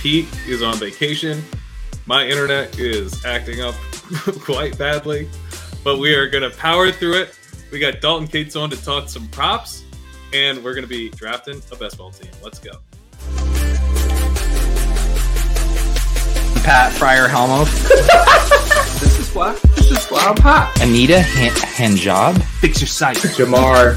Pete 0.00 0.28
is 0.46 0.62
on 0.62 0.76
vacation. 0.76 1.44
My 2.06 2.26
internet 2.26 2.78
is 2.78 3.22
acting 3.26 3.60
up 3.60 3.74
quite 4.40 4.78
badly, 4.78 5.28
but 5.84 5.98
we 5.98 6.14
are 6.14 6.26
going 6.26 6.48
to 6.50 6.56
power 6.56 6.90
through 6.90 7.20
it. 7.20 7.38
We 7.70 7.78
got 7.78 8.00
Dalton 8.00 8.26
Kates 8.26 8.56
on 8.56 8.70
to 8.70 8.82
talk 8.82 9.10
some 9.10 9.28
props, 9.28 9.84
and 10.32 10.64
we're 10.64 10.72
going 10.72 10.84
to 10.84 10.88
be 10.88 11.10
drafting 11.10 11.60
a 11.70 11.76
best 11.76 11.98
ball 11.98 12.12
team. 12.12 12.30
Let's 12.42 12.58
go. 12.58 12.72
Pat 16.64 16.92
Fryer 16.94 17.28
Helmo. 17.28 17.64
this 19.00 19.18
is 19.18 19.34
why. 19.34 19.52
This 19.76 19.90
is 19.90 20.06
why 20.06 20.20
I'm 20.20 20.36
hot. 20.38 20.78
Anita 20.80 21.20
Han- 21.20 21.50
Hanjob. 21.96 22.42
Fix 22.60 22.80
your 22.80 22.88
sight. 22.88 23.18
Jamar. 23.18 23.96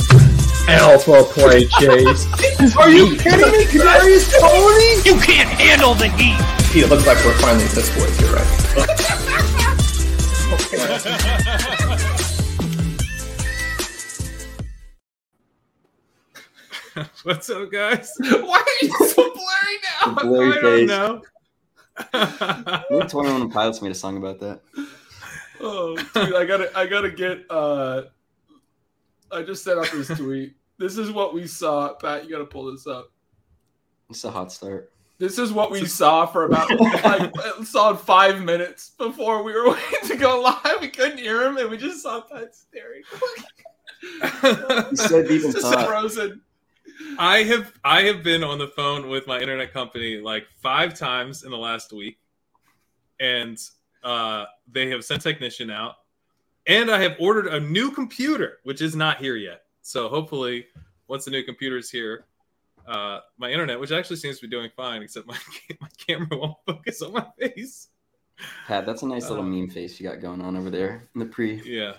Alpha 0.67 1.23
play 1.23 1.66
chase. 1.66 2.26
Are 2.77 2.90
you 2.90 3.16
kidding 3.17 3.52
me? 3.52 3.66
Kadarius 3.66 4.31
Toney? 4.40 5.02
You 5.03 5.20
can't 5.22 5.49
handle 5.49 5.94
the 5.94 6.08
heat. 6.09 6.38
Pete, 6.72 6.84
it 6.84 6.89
looks 6.89 7.05
like 7.05 7.17
we're 7.26 7.38
finally 7.39 7.66
at 7.66 7.72
this 7.72 7.89
boys. 7.95 8.20
You're 8.22 8.34
right. 8.34 8.99
What's 17.23 17.50
up, 17.50 17.72
guys? 17.72 18.14
Why 18.20 18.59
are 18.59 18.86
you 18.86 18.91
so 19.08 19.34
blurry 19.34 19.77
now? 20.05 20.14
Blurry 20.22 20.58
I 20.58 20.61
don't 20.61 20.80
face. 20.80 20.88
know. 20.89 21.22
I 22.14 22.84
think 22.89 23.09
21 23.09 23.50
Pilots 23.52 23.81
made 23.81 23.91
a 23.91 23.95
song 23.95 24.17
about 24.17 24.39
that. 24.41 24.61
Oh, 25.61 25.95
dude, 25.95 26.36
I 26.36 26.45
gotta, 26.45 26.77
I 26.77 26.86
gotta 26.86 27.09
get. 27.09 27.45
uh 27.50 28.03
I 29.34 29.44
just 29.44 29.64
set 29.64 29.78
up 29.78 29.89
this 29.92 30.08
tweet. 30.08 30.56
This 30.78 30.98
is 30.98 31.12
what 31.12 31.34
we 31.34 31.48
saw. 31.48 31.94
Pat, 31.94 32.26
you 32.26 32.31
gotta 32.31 32.45
pull 32.45 32.72
this 32.72 32.88
up. 32.88 33.12
It's 34.09 34.23
a 34.23 34.31
hot 34.31 34.52
start. 34.52 34.92
This 35.17 35.38
is 35.38 35.53
what 35.53 35.72
we 35.72 35.86
saw 35.86 36.25
for 36.25 36.45
about 36.45 36.70
like 37.03 37.34
solid 37.64 38.00
five 38.00 38.44
minutes 38.44 38.92
before 38.98 39.44
we 39.44 39.53
were 39.53 39.70
waiting 39.72 40.08
to 40.08 40.16
go 40.17 40.42
live. 40.42 40.81
We 40.81 40.90
couldn't 40.90 41.20
hear 41.20 41.44
him, 41.44 41.58
and 41.58 41.70
we 41.70 41.78
just 41.78 42.02
saw 42.02 42.22
Pat 42.22 42.56
staring. 42.56 43.03
He's 44.90 45.02
so 45.02 45.23
deep 45.23 45.44
in 45.44 45.52
frozen. 45.52 46.42
I 47.18 47.44
have 47.44 47.73
I 47.84 48.02
have 48.03 48.23
been 48.23 48.44
on 48.44 48.58
the 48.58 48.68
phone 48.68 49.09
with 49.09 49.28
my 49.28 49.40
internet 49.40 49.72
company 49.72 50.18
like 50.18 50.45
five 50.62 50.97
times 50.97 51.44
in 51.44 51.52
the 51.52 51.58
last 51.58 51.94
week, 51.94 52.18
and 53.20 53.58
uh, 54.03 54.45
they 54.72 54.90
have 54.90 55.06
sent 55.06 55.22
technician 55.22 55.70
out, 55.70 55.95
and 56.67 56.89
I 56.89 57.02
have 57.02 57.16
ordered 57.19 57.47
a 57.47 57.59
new 57.59 57.92
computer, 57.92 58.59
which 58.64 58.81
is 58.81 58.95
not 58.95 59.17
here 59.17 59.36
yet. 59.36 59.64
So 59.81 60.08
hopefully, 60.09 60.66
once 61.08 61.25
the 61.25 61.31
new 61.31 61.44
computer 61.44 61.78
is 61.78 61.89
here, 61.89 62.25
uh, 62.88 63.19
my 63.38 63.50
internet, 63.52 63.80
which 63.80 63.92
actually 63.92 64.16
seems 64.17 64.39
to 64.39 64.47
be 64.47 64.52
doing 64.52 64.69
fine, 64.75 65.02
except 65.02 65.28
my 65.28 65.38
my 65.81 65.88
camera 65.97 66.28
won't 66.38 66.58
focus 66.66 67.02
on 67.02 67.14
my 67.14 67.25
face. 67.39 67.89
Pat, 68.67 68.86
that's 68.86 69.03
a 69.03 69.08
nice 69.08 69.30
little 69.30 69.44
Uh, 69.44 69.47
meme 69.47 69.69
face 69.69 70.00
you 70.00 70.08
got 70.09 70.19
going 70.19 70.41
on 70.41 70.56
over 70.58 70.69
there 70.69 71.08
in 71.14 71.19
the 71.19 71.25
pre 71.25 71.61
Yeah. 71.66 71.94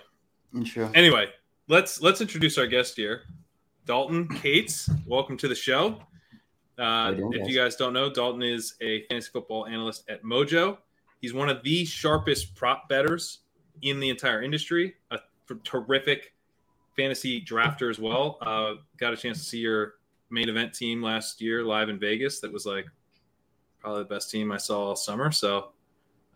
intro. 0.54 0.90
Anyway, 0.94 1.28
let's 1.68 2.00
let's 2.02 2.20
introduce 2.20 2.58
our 2.58 2.66
guest 2.66 2.96
here, 2.96 3.22
Dalton 3.86 4.28
Kates. 4.42 4.90
Welcome 5.06 5.36
to 5.38 5.48
the 5.48 5.54
show. 5.54 6.00
Uh, 6.76 7.12
doing, 7.12 7.32
if 7.34 7.40
guys? 7.40 7.48
you 7.48 7.56
guys 7.56 7.76
don't 7.76 7.92
know, 7.92 8.10
Dalton 8.12 8.42
is 8.42 8.74
a 8.80 9.06
fantasy 9.06 9.30
football 9.32 9.66
analyst 9.66 10.08
at 10.10 10.24
Mojo. 10.24 10.78
He's 11.20 11.32
one 11.32 11.48
of 11.48 11.62
the 11.62 11.84
sharpest 11.84 12.54
prop 12.56 12.88
betters 12.88 13.40
in 13.82 14.00
the 14.00 14.10
entire 14.10 14.42
industry. 14.42 14.94
a 15.10 15.18
terrific 15.62 16.32
fantasy 16.96 17.40
drafter 17.40 17.90
as 17.90 17.98
well. 17.98 18.38
Uh, 18.40 18.74
got 18.96 19.12
a 19.12 19.16
chance 19.16 19.38
to 19.38 19.44
see 19.44 19.58
your 19.58 19.94
main 20.30 20.48
event 20.48 20.72
team 20.72 21.02
last 21.02 21.40
year 21.40 21.62
live 21.62 21.88
in 21.88 21.98
Vegas. 21.98 22.40
That 22.40 22.52
was 22.52 22.66
like 22.66 22.86
probably 23.80 24.02
the 24.02 24.08
best 24.08 24.30
team 24.30 24.50
I 24.52 24.56
saw 24.56 24.88
all 24.88 24.96
summer. 24.96 25.30
So, 25.30 25.70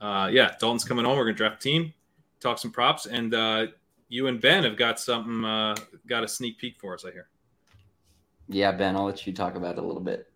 uh, 0.01 0.29
yeah, 0.33 0.55
Dalton's 0.61 0.85
coming 0.85 1.07
on. 1.07 1.17
We're 1.17 1.25
gonna 1.25 1.37
draft 1.37 1.65
a 1.65 1.69
team, 1.69 1.95
talk 2.41 2.59
some 2.59 2.71
props, 2.71 3.07
and 3.07 3.35
uh, 3.35 3.67
you 4.09 4.27
and 4.27 4.41
Ben 4.41 4.65
have 4.65 4.77
got 4.77 5.01
something, 5.01 5.45
uh, 5.45 5.75
got 6.07 6.25
a 6.25 6.29
sneak 6.29 6.59
peek 6.59 6.77
for 6.79 6.95
us. 6.95 7.05
I 7.05 7.11
hear. 7.11 7.29
Yeah, 8.49 8.73
Ben, 8.73 8.97
I'll 8.97 9.05
let 9.05 9.27
you 9.27 9.33
talk 9.33 9.57
about 9.57 9.77
it 9.77 9.79
a 9.79 9.87
little 9.87 10.03
bit. 10.03 10.31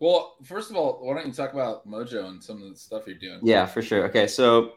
Well, 0.00 0.36
first 0.42 0.70
of 0.70 0.76
all, 0.76 0.98
why 1.00 1.14
don't 1.14 1.26
you 1.26 1.32
talk 1.32 1.52
about 1.52 1.88
Mojo 1.88 2.26
and 2.26 2.42
some 2.42 2.62
of 2.62 2.68
the 2.68 2.76
stuff 2.76 3.04
you're 3.06 3.16
doing? 3.16 3.40
Yeah, 3.42 3.66
for 3.66 3.82
sure. 3.82 4.06
Okay, 4.08 4.26
so 4.26 4.74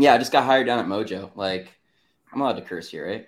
yeah, 0.00 0.14
I 0.14 0.18
just 0.18 0.32
got 0.32 0.44
hired 0.44 0.66
down 0.66 0.78
at 0.78 0.86
Mojo. 0.86 1.30
Like, 1.34 1.72
I'm 2.32 2.40
allowed 2.40 2.54
to 2.54 2.62
curse 2.62 2.88
here, 2.88 3.06
right? 3.06 3.26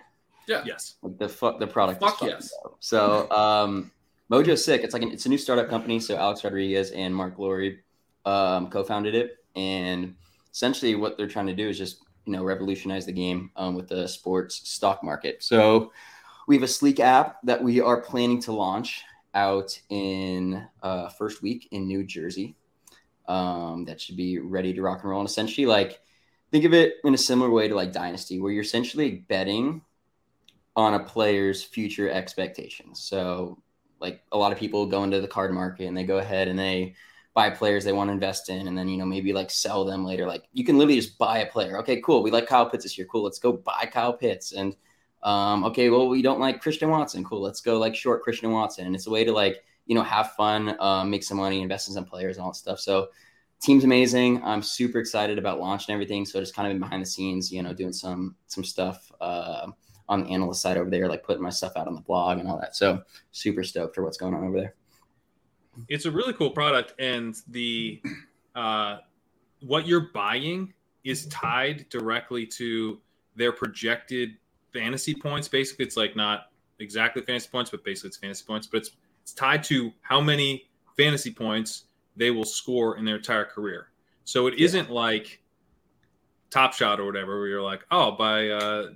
Yeah. 0.49 0.63
Yes. 0.65 0.95
Like 1.03 1.19
the 1.19 1.29
fuck 1.29 1.59
the 1.59 1.67
product. 1.67 2.01
Fuck 2.01 2.23
is 2.23 2.29
yes. 2.29 2.55
dope. 2.63 2.77
So 2.81 3.31
um, 3.31 3.91
Mojo's 4.31 4.65
sick. 4.65 4.83
It's 4.83 4.95
like 4.95 5.03
an, 5.03 5.13
it's 5.13 5.27
a 5.27 5.29
new 5.29 5.39
startup 5.39 5.69
company. 5.69 6.01
So 6.01 6.17
Alex 6.17 6.45
Rodriguez 6.45 6.91
and 6.91 7.15
Marc 7.15 7.39
Lore 7.39 7.71
um, 8.25 8.71
co-founded 8.71 9.15
it, 9.15 9.39
and 9.57 10.15
essentially 10.53 10.95
what 10.95 11.17
they're 11.17 11.29
trying 11.29 11.47
to 11.47 11.55
do 11.55 11.69
is 11.69 11.79
just 11.79 12.03
you 12.25 12.33
know 12.33 12.45
revolutionize 12.45 13.07
the 13.07 13.13
game 13.13 13.51
um, 13.57 13.75
with 13.75 13.89
the 13.89 14.07
sports 14.07 14.69
stock 14.69 15.03
market. 15.05 15.43
So 15.43 15.93
we 16.49 16.57
have 16.57 16.63
a 16.63 16.69
sleek 16.69 17.01
app 17.01 17.39
that 17.45 17.63
we 17.63 17.81
are 17.81 18.01
planning 18.01 18.41
to 18.43 18.53
launch 18.53 19.03
out 19.35 19.79
in 19.89 20.67
uh, 20.83 21.09
first 21.11 21.43
week 21.43 21.69
in 21.71 21.87
New 21.87 22.05
Jersey. 22.05 22.57
Um, 23.29 23.85
that 23.85 24.01
should 24.01 24.17
be 24.17 24.39
ready 24.39 24.75
to 24.75 24.83
rock 24.83 25.03
and 25.03 25.11
roll. 25.11 25.21
And 25.21 25.29
essentially, 25.29 25.67
like 25.67 26.01
think 26.53 26.65
of 26.67 26.75
it 26.75 26.97
in 27.03 27.15
a 27.15 27.19
similar 27.19 27.51
way 27.51 27.67
to 27.67 27.75
like 27.75 27.93
Dynasty, 27.93 28.39
where 28.39 28.53
you're 28.53 28.63
essentially 28.63 29.25
betting 29.29 29.83
on 30.77 30.95
a 30.95 31.01
player's 31.01 31.63
future 31.65 32.11
expectations. 32.11 33.01
So, 33.01 33.59
like 34.01 34.23
a 34.31 34.39
lot 34.39 34.53
of 34.53 34.59
people 34.59 34.87
go 34.87 35.03
into 35.03 35.21
the 35.21 35.29
card 35.29 35.53
market 35.53 35.87
and 35.87 35.97
they 35.97 36.05
go 36.05 36.19
ahead 36.19 36.49
and 36.49 36.59
they 36.59 36.95
buy 37.35 37.49
players 37.49 37.85
they 37.85 37.93
want 37.93 38.09
to 38.09 38.13
invest 38.13 38.51
in, 38.51 38.69
and 38.69 38.77
then 38.77 38.89
you 38.89 38.99
know 38.99 39.07
maybe 39.07 39.33
like 39.33 39.51
sell 39.51 39.85
them 39.85 40.05
later. 40.05 40.27
Like 40.27 40.45
you 40.53 40.65
can 40.65 40.77
literally 40.77 41.01
just 41.01 41.19
buy 41.19 41.39
a 41.39 41.51
player. 41.51 41.79
Okay, 41.79 42.01
cool. 42.03 42.23
We 42.23 42.31
like 42.31 42.47
Kyle 42.47 42.69
Pitts 42.69 42.85
this 42.85 42.99
year. 42.99 43.07
Cool. 43.11 43.25
Let's 43.25 43.39
go 43.39 43.53
buy 43.53 43.89
Kyle 43.91 44.13
Pitts. 44.13 44.53
And 44.53 44.77
um, 45.23 45.65
okay, 45.65 45.89
well 45.89 46.09
we 46.09 46.21
don't 46.21 46.41
like 46.41 46.61
Christian 46.61 46.91
Watson. 46.91 47.25
Cool. 47.25 47.41
Let's 47.41 47.63
go 47.63 47.79
like 47.79 47.97
short 47.97 48.23
Christian 48.23 48.53
Watson. 48.53 48.87
And 48.87 48.95
it's 48.95 49.07
a 49.07 49.11
way 49.11 49.25
to 49.25 49.33
like 49.33 49.65
you 49.87 49.95
know 49.95 50.03
have 50.03 50.33
fun, 50.33 50.77
um, 50.81 51.09
make 51.09 51.23
some 51.23 51.39
money, 51.39 51.63
invest 51.63 51.89
in 51.89 51.95
some 51.95 52.05
players 52.05 52.37
and 52.37 52.45
all 52.45 52.53
that 52.53 52.57
stuff. 52.57 52.81
So. 52.81 53.09
Team's 53.63 53.85
amazing. 53.85 54.43
I'm 54.43 54.63
super 54.63 54.99
excited 54.99 55.39
about 55.39 55.61
launching 55.61 55.93
everything. 55.93 56.25
So 56.27 56.41
just 56.41 56.55
kind 56.55 56.67
of 56.67 56.73
been 56.73 56.81
behind 56.81 57.03
the 57.03 57.07
scenes, 57.07 57.53
you 57.53 57.63
know, 57.63 57.73
doing 57.73 57.93
some 57.93 58.35
some 58.47 58.65
stuff. 58.65 59.11
Uh, 59.21 59.69
on 60.09 60.25
the 60.25 60.31
analyst 60.31 60.61
side 60.61 60.77
over 60.77 60.91
there, 60.91 61.09
like 61.09 61.23
putting 61.23 61.43
my 61.43 61.49
stuff 61.49 61.73
out 61.77 61.87
on 61.87 61.95
the 61.95 62.01
blog 62.01 62.39
and 62.39 62.49
all 62.49 62.59
that. 62.59 62.77
So 62.77 63.03
super 63.31 63.63
stoked 63.63 63.95
for 63.95 64.03
what's 64.03 64.19
going 64.19 64.35
on 64.35 64.45
over 64.45 64.59
there. 64.61 64.75
it's 65.89 66.05
a 66.05 66.11
really 66.11 66.33
cool 66.35 66.51
product 66.51 66.93
and 66.99 67.37
the 67.49 68.03
uh, 68.55 68.99
what 69.61 69.87
you're 69.87 70.11
buying 70.13 70.73
is 71.05 71.27
tied 71.27 71.89
directly 71.89 72.47
to 72.47 73.01
their 73.37 73.53
projected 73.53 74.37
fantasy 74.73 75.15
points 75.15 75.49
basically 75.49 75.85
it's 75.85 75.97
like 75.97 76.15
not 76.17 76.51
exactly 76.79 77.23
fantasy 77.23 77.49
points 77.51 77.71
but 77.71 77.83
basically 77.85 78.09
it's 78.09 78.17
fantasy 78.17 78.45
points 78.47 78.67
but 78.67 78.79
it's 78.79 78.91
it's 79.23 79.33
tied 79.33 79.63
to 79.63 79.93
how 80.01 80.21
many 80.21 80.69
fantasy 80.97 81.31
points 81.31 81.85
they 82.17 82.31
will 82.31 82.45
score 82.45 82.97
in 82.99 83.05
their 83.05 83.17
entire 83.17 83.45
career 83.45 83.89
so 84.25 84.47
it 84.47 84.59
Yeah. 84.59 84.83
not 84.83 84.91
like 84.91 85.41
top 86.51 86.75
shot 86.75 87.01
or 87.01 87.07
whatever 87.07 87.39
where 87.39 87.49
you're 87.49 87.63
like 87.63 87.83
oh 87.91 88.13
by 88.13 88.49
uh 88.51 88.91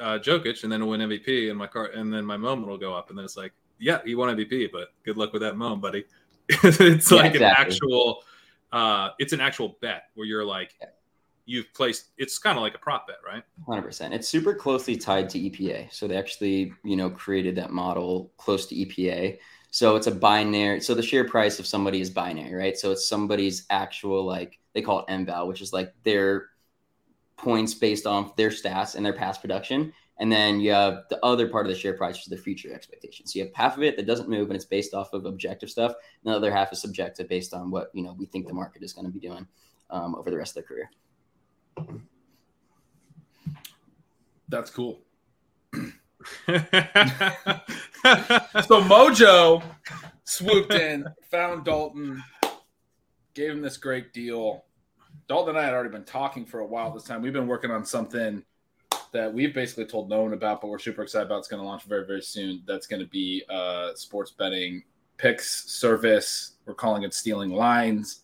uh 0.00 0.18
Jokic 0.18 0.62
and 0.62 0.70
then 0.72 0.86
win 0.86 1.00
MVP 1.00 1.48
and 1.50 1.58
my 1.58 1.66
car 1.66 1.86
and 1.86 2.12
then 2.12 2.24
my 2.24 2.36
moment 2.36 2.68
will 2.68 2.78
go 2.78 2.94
up 2.94 3.08
and 3.10 3.18
then 3.18 3.24
it's 3.24 3.36
like 3.36 3.52
yeah 3.78 4.00
he 4.04 4.14
won 4.14 4.34
MVP 4.36 4.70
but 4.72 4.88
good 5.04 5.16
luck 5.16 5.32
with 5.32 5.42
that 5.42 5.56
moment 5.56 5.80
buddy 5.82 6.04
it's 6.48 7.10
Yeah, 7.10 7.18
like 7.18 7.34
an 7.34 7.42
actual 7.42 8.22
uh 8.72 9.10
it's 9.18 9.32
an 9.32 9.40
actual 9.40 9.78
bet 9.80 10.04
where 10.14 10.26
you're 10.26 10.44
like 10.44 10.74
Yeah. 10.80 10.88
you've 11.46 11.72
placed 11.74 12.10
it's 12.18 12.38
kind 12.38 12.58
of 12.58 12.62
like 12.62 12.74
a 12.74 12.78
prop 12.78 13.06
bet 13.08 13.16
right 13.26 13.42
100%. 13.66 14.12
It's 14.12 14.28
super 14.28 14.54
closely 14.54 14.96
tied 14.96 15.28
to 15.30 15.38
EPA. 15.38 15.92
So 15.92 16.08
they 16.08 16.16
actually, 16.16 16.72
you 16.84 16.96
know, 16.96 17.08
created 17.10 17.54
that 17.56 17.70
model 17.70 18.32
close 18.36 18.66
to 18.66 18.74
EPA. 18.74 19.38
So 19.70 19.96
it's 19.96 20.08
a 20.08 20.14
binary. 20.14 20.80
So 20.80 20.94
the 20.94 21.02
share 21.02 21.24
price 21.24 21.58
of 21.58 21.66
somebody 21.66 22.00
is 22.00 22.10
binary, 22.10 22.54
right? 22.54 22.76
So 22.76 22.90
it's 22.90 23.06
somebody's 23.06 23.66
actual, 23.70 24.24
like, 24.24 24.58
they 24.72 24.82
call 24.82 25.00
it 25.00 25.08
MVAL, 25.08 25.46
which 25.46 25.60
is 25.60 25.72
like 25.72 25.92
their 26.02 26.48
points 27.36 27.74
based 27.74 28.06
on 28.06 28.32
their 28.36 28.50
stats 28.50 28.96
and 28.96 29.06
their 29.06 29.12
past 29.12 29.40
production. 29.40 29.92
And 30.18 30.30
then 30.30 30.60
you 30.60 30.72
have 30.72 31.04
the 31.08 31.24
other 31.24 31.48
part 31.48 31.66
of 31.66 31.72
the 31.72 31.78
share 31.78 31.94
price, 31.94 32.16
which 32.16 32.24
is 32.24 32.28
their 32.28 32.38
future 32.38 32.74
expectations. 32.74 33.32
So 33.32 33.38
you 33.38 33.46
have 33.46 33.54
half 33.54 33.76
of 33.76 33.82
it 33.82 33.96
that 33.96 34.06
doesn't 34.06 34.28
move 34.28 34.48
and 34.48 34.56
it's 34.56 34.66
based 34.66 34.92
off 34.92 35.14
of 35.14 35.24
objective 35.24 35.70
stuff. 35.70 35.92
And 36.24 36.32
the 36.32 36.36
other 36.36 36.52
half 36.52 36.72
is 36.72 36.80
subjective 36.80 37.28
based 37.28 37.54
on 37.54 37.70
what, 37.70 37.90
you 37.94 38.02
know, 38.02 38.14
we 38.18 38.26
think 38.26 38.46
the 38.46 38.52
market 38.52 38.82
is 38.82 38.92
going 38.92 39.06
to 39.06 39.12
be 39.12 39.20
doing 39.20 39.46
um, 39.88 40.14
over 40.14 40.30
the 40.30 40.36
rest 40.36 40.56
of 40.56 40.64
their 40.64 40.64
career. 40.64 40.90
That's 44.48 44.70
cool. 44.70 45.00
So 48.66 48.80
Mojo 48.82 49.62
swooped 50.24 50.72
in, 50.74 51.06
found 51.30 51.64
Dalton, 51.64 52.22
gave 53.34 53.50
him 53.50 53.62
this 53.62 53.76
great 53.76 54.12
deal. 54.12 54.64
Dalton 55.28 55.56
and 55.56 55.58
I 55.58 55.64
had 55.64 55.74
already 55.74 55.90
been 55.90 56.04
talking 56.04 56.44
for 56.44 56.60
a 56.60 56.66
while 56.66 56.92
this 56.92 57.04
time. 57.04 57.20
We've 57.22 57.32
been 57.32 57.46
working 57.46 57.70
on 57.70 57.84
something 57.84 58.42
that 59.12 59.32
we've 59.32 59.54
basically 59.54 59.86
told 59.86 60.08
no 60.08 60.22
one 60.22 60.32
about, 60.32 60.60
but 60.60 60.68
we're 60.68 60.78
super 60.78 61.02
excited 61.02 61.26
about. 61.26 61.38
It's 61.40 61.48
going 61.48 61.62
to 61.62 61.66
launch 61.66 61.84
very, 61.84 62.06
very 62.06 62.22
soon. 62.22 62.62
That's 62.66 62.86
going 62.86 63.00
to 63.00 63.08
be 63.08 63.42
uh, 63.48 63.94
sports 63.94 64.30
betting 64.30 64.82
picks 65.16 65.70
service. 65.70 66.52
We're 66.64 66.74
calling 66.74 67.02
it 67.02 67.12
Stealing 67.12 67.50
Lines. 67.50 68.22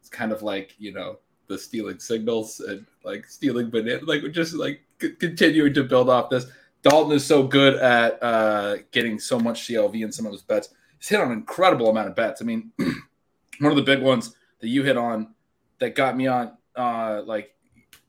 It's 0.00 0.08
kind 0.08 0.32
of 0.32 0.42
like 0.42 0.74
you 0.78 0.92
know 0.92 1.18
the 1.46 1.58
stealing 1.58 1.98
signals 1.98 2.60
and 2.60 2.86
like 3.04 3.26
stealing 3.26 3.70
banana, 3.70 4.00
like 4.04 4.22
we're 4.22 4.28
just 4.28 4.54
like 4.54 4.82
c- 5.00 5.12
continuing 5.12 5.74
to 5.74 5.84
build 5.84 6.08
off 6.08 6.30
this. 6.30 6.46
Dalton 6.84 7.16
is 7.16 7.24
so 7.24 7.42
good 7.42 7.76
at 7.76 8.22
uh, 8.22 8.76
getting 8.92 9.18
so 9.18 9.40
much 9.40 9.66
CLV 9.66 10.04
in 10.04 10.12
some 10.12 10.26
of 10.26 10.32
his 10.32 10.42
bets. 10.42 10.68
He's 10.98 11.08
hit 11.08 11.18
on 11.18 11.32
an 11.32 11.38
incredible 11.38 11.88
amount 11.88 12.08
of 12.08 12.14
bets. 12.14 12.42
I 12.42 12.44
mean, 12.44 12.72
one 13.58 13.72
of 13.72 13.76
the 13.76 13.82
big 13.82 14.02
ones 14.02 14.36
that 14.60 14.68
you 14.68 14.82
hit 14.82 14.98
on 14.98 15.34
that 15.78 15.94
got 15.94 16.14
me 16.14 16.26
on 16.26 16.52
uh, 16.76 17.22
like 17.24 17.54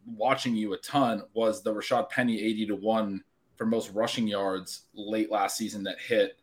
watching 0.06 0.56
you 0.56 0.74
a 0.74 0.78
ton 0.78 1.24
was 1.34 1.64
the 1.64 1.74
Rashaad 1.74 2.10
Penny 2.10 2.42
80 2.42 2.68
to 2.68 2.76
1 2.76 3.24
for 3.56 3.66
most 3.66 3.92
rushing 3.92 4.28
yards 4.28 4.84
late 4.94 5.32
last 5.32 5.58
season 5.58 5.84
that 5.84 5.98
hit, 5.98 6.38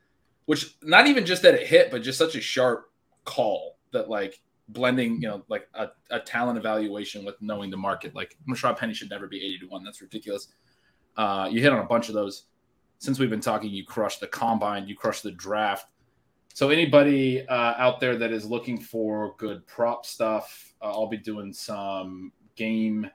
which 0.47 0.75
not 0.83 1.07
even 1.07 1.27
just 1.27 1.43
that 1.43 1.55
it 1.55 1.67
hit, 1.67 1.91
but 1.91 2.03
just 2.03 2.19
such 2.19 2.35
a 2.35 2.41
sharp 2.41 2.91
call 3.27 3.77
that 3.93 4.09
like 4.09 4.41
blending, 4.69 5.21
you 5.21 5.29
know, 5.29 5.43
like 5.49 5.69
a, 5.75 5.89
a 6.11 6.19
talent 6.19 6.57
evaluation 6.57 7.27
with 7.27 7.35
knowing 7.43 7.71
the 7.71 7.77
market. 7.77 8.15
Like 8.15 8.39
Rashaad 8.49 8.79
Penny 8.79 8.95
should 8.95 9.11
never 9.11 9.27
be 9.27 9.37
80 9.45 9.59
to 9.59 9.67
1. 9.67 9.85
That's 9.85 10.01
ridiculous. 10.01 10.49
Uh, 11.17 11.49
you 11.51 11.61
hit 11.61 11.73
on 11.73 11.81
a 11.81 11.87
bunch 11.87 12.09
of 12.09 12.15
those. 12.15 12.45
Since 12.99 13.19
we've 13.19 13.31
been 13.31 13.41
talking, 13.41 13.71
you 13.71 13.85
crushed 13.85 14.21
the 14.21 14.29
combine, 14.29 14.87
you 14.87 14.95
crushed 14.95 15.25
the 15.25 15.33
draft. 15.33 15.89
So 16.55 16.69
anybody 16.69 17.47
uh, 17.49 17.75
out 17.79 17.99
there 17.99 18.17
that 18.17 18.31
is 18.31 18.45
looking 18.45 18.79
for 18.79 19.35
good 19.39 19.67
prop 19.67 20.05
stuff, 20.05 20.75
uh, 20.83 20.91
I'll 20.91 21.09
be 21.09 21.17
doing 21.17 21.53
some 21.53 22.31
game, 22.57 23.09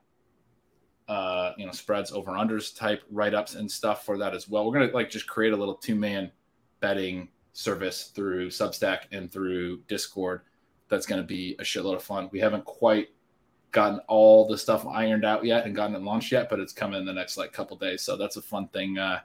uh, 1.08 1.52
you 1.58 1.66
know, 1.66 1.72
spreads 1.72 2.12
over 2.12 2.32
unders 2.32 2.76
type 2.76 3.04
write 3.12 3.34
ups 3.34 3.56
and 3.56 3.72
stuff 3.72 4.04
for 4.06 4.18
that 4.18 4.34
as 4.34 4.50
well. 4.50 4.66
We're 4.66 4.80
gonna 4.80 4.92
like 4.92 5.10
just 5.10 5.28
create 5.28 5.54
a 5.54 5.58
little 5.58 5.76
two 5.76 5.96
man 5.96 6.32
betting 6.80 7.30
service 7.54 8.12
through 8.14 8.50
Substack 8.50 9.02
and 9.12 9.32
through 9.32 9.82
Discord. 9.88 10.42
That's 10.90 11.06
gonna 11.06 11.24
be 11.24 11.56
a 11.60 11.64
shitload 11.64 11.96
of 11.96 12.04
fun. 12.04 12.30
We 12.32 12.40
haven't 12.40 12.66
quite 12.66 13.10
gotten 13.72 14.00
all 14.08 14.48
the 14.48 14.58
stuff 14.58 14.86
ironed 14.88 15.26
out 15.26 15.44
yet 15.46 15.66
and 15.66 15.76
gotten 15.76 15.96
it 15.96 16.02
launched 16.02 16.32
yet, 16.32 16.50
but 16.50 16.60
it's 16.60 16.74
coming 16.74 17.00
in 17.00 17.06
the 17.06 17.14
next 17.14 17.38
like 17.38 17.52
couple 17.54 17.76
days. 17.78 18.02
So 18.02 18.16
that's 18.16 18.38
a 18.38 18.42
fun 18.42 18.68
thing 18.70 18.98
uh, 18.98 19.20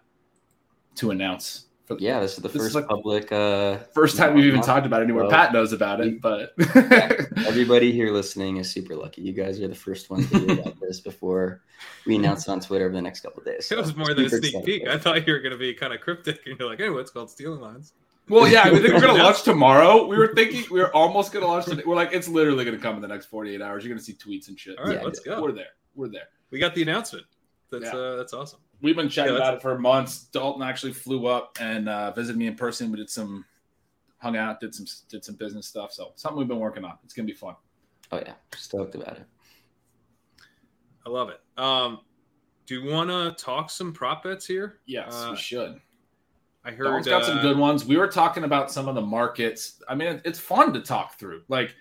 to 0.96 1.10
announce. 1.10 1.66
For 1.86 1.96
Yeah, 1.98 2.20
this 2.20 2.32
is 2.36 2.42
the 2.42 2.48
This 2.48 2.56
is 2.56 2.62
first 2.62 2.74
like- 2.76 2.86
public. 2.86 3.32
Uh, 3.32 3.78
First 3.94 4.16
time 4.16 4.34
we've 4.34 4.44
even 4.44 4.60
Not- 4.60 4.66
talked 4.66 4.86
about 4.86 5.00
it 5.00 5.04
anywhere. 5.04 5.24
well, 5.24 5.32
Pat 5.32 5.52
knows 5.52 5.72
about 5.72 6.00
it, 6.00 6.20
but 6.20 6.54
Everybody 7.46 7.92
here 7.92 8.12
listening 8.12 8.56
is 8.58 8.70
super 8.70 8.94
lucky. 8.94 9.22
You 9.22 9.32
guys 9.32 9.60
are 9.60 9.68
the 9.68 9.74
first 9.74 10.10
ones 10.10 10.30
to 10.30 10.38
hear 10.38 10.60
about 10.60 10.78
this 10.80 11.00
before 11.00 11.62
we 12.06 12.16
announce 12.16 12.46
it 12.46 12.50
on 12.50 12.60
Twitter 12.60 12.86
over 12.86 12.94
the 12.94 13.02
next 13.02 13.20
couple 13.20 13.40
of 13.40 13.46
days. 13.46 13.70
It 13.72 13.78
was 13.78 13.96
more 13.96 14.14
than 14.14 14.26
a 14.26 14.28
sneak 14.28 14.64
peek. 14.64 14.86
I 14.88 14.98
thought 14.98 15.26
you 15.26 15.32
were 15.32 15.40
going 15.40 15.52
to 15.52 15.58
be 15.58 15.74
kind 15.74 15.92
of 15.92 16.00
cryptic, 16.00 16.40
and 16.46 16.58
you're 16.58 16.68
like, 16.68 16.80
"Anyway, 16.80 16.96
what's 16.96 17.10
called 17.10 17.30
stealing 17.30 17.60
lines." 17.60 17.92
Well, 18.32 18.48
yeah, 18.48 18.70
we 18.70 18.80
think 18.80 18.94
we're 18.94 19.00
gonna 19.00 19.22
launch 19.22 19.42
tomorrow. 19.42 20.06
We 20.06 20.16
were 20.16 20.34
thinking 20.34 20.64
we 20.70 20.80
were 20.80 20.94
almost 20.94 21.32
gonna 21.32 21.46
launch 21.46 21.66
today. 21.66 21.82
We're 21.86 21.94
like, 21.96 22.12
it's 22.12 22.28
literally 22.28 22.64
gonna 22.64 22.78
come 22.78 22.96
in 22.96 23.02
the 23.02 23.08
next 23.08 23.26
48 23.26 23.60
hours. 23.60 23.84
You're 23.84 23.92
gonna 23.94 24.02
see 24.02 24.14
tweets 24.14 24.48
and 24.48 24.58
shit. 24.58 24.78
All 24.78 24.86
right, 24.86 24.96
Yeah, 24.96 25.02
let's 25.02 25.20
go. 25.20 25.40
We're 25.42 25.52
there. 25.52 25.66
We're 25.94 26.08
there. 26.08 26.28
We 26.50 26.58
got 26.58 26.74
the 26.74 26.82
announcement. 26.82 27.26
That's 27.70 27.84
Yeah. 27.84 27.90
uh, 27.96 28.16
that's 28.16 28.32
awesome. 28.32 28.60
We've 28.80 28.96
been 28.96 29.08
chatting 29.08 29.34
Yeah, 29.34 29.38
about 29.38 29.54
it 29.54 29.62
for 29.62 29.78
months. 29.78 30.24
Dalton 30.24 30.62
actually 30.62 30.92
flew 30.92 31.26
up 31.26 31.56
and 31.60 31.88
uh, 31.88 32.10
visited 32.12 32.36
me 32.38 32.46
in 32.48 32.56
person. 32.56 32.90
We 32.90 32.96
did 32.96 33.08
some, 33.10 33.44
hung 34.18 34.36
out, 34.36 34.58
did 34.60 34.74
some 34.74 34.86
did 35.08 35.24
some 35.24 35.36
business 35.36 35.66
stuff. 35.66 35.92
So 35.92 36.12
something 36.16 36.38
we've 36.38 36.48
been 36.48 36.58
working 36.58 36.84
on. 36.84 36.98
It's 37.04 37.14
gonna 37.14 37.26
be 37.26 37.32
fun. 37.34 37.54
Oh 38.10 38.18
yeah, 38.18 38.34
stoked 38.56 38.94
about 38.94 39.16
it. 39.18 39.26
I 41.06 41.10
love 41.10 41.28
it. 41.30 41.40
Um, 41.56 42.00
do 42.66 42.80
you 42.80 42.90
want 42.92 43.10
to 43.10 43.32
talk 43.44 43.70
some 43.70 43.92
prop 43.92 44.22
bets 44.22 44.46
here? 44.46 44.78
Yes, 44.86 45.12
Uh, 45.14 45.28
we 45.32 45.36
should. 45.36 45.80
I 46.64 46.70
heard 46.70 46.84
Dalton's 46.84 47.06
got 47.06 47.24
some 47.24 47.38
uh, 47.38 47.42
good 47.42 47.58
ones. 47.58 47.84
We 47.84 47.96
were 47.96 48.06
talking 48.06 48.44
about 48.44 48.70
some 48.70 48.88
of 48.88 48.94
the 48.94 49.00
markets. 49.00 49.82
I 49.88 49.94
mean, 49.94 50.20
it's 50.24 50.38
fun 50.38 50.72
to 50.74 50.80
talk 50.80 51.18
through. 51.18 51.42
Like, 51.48 51.74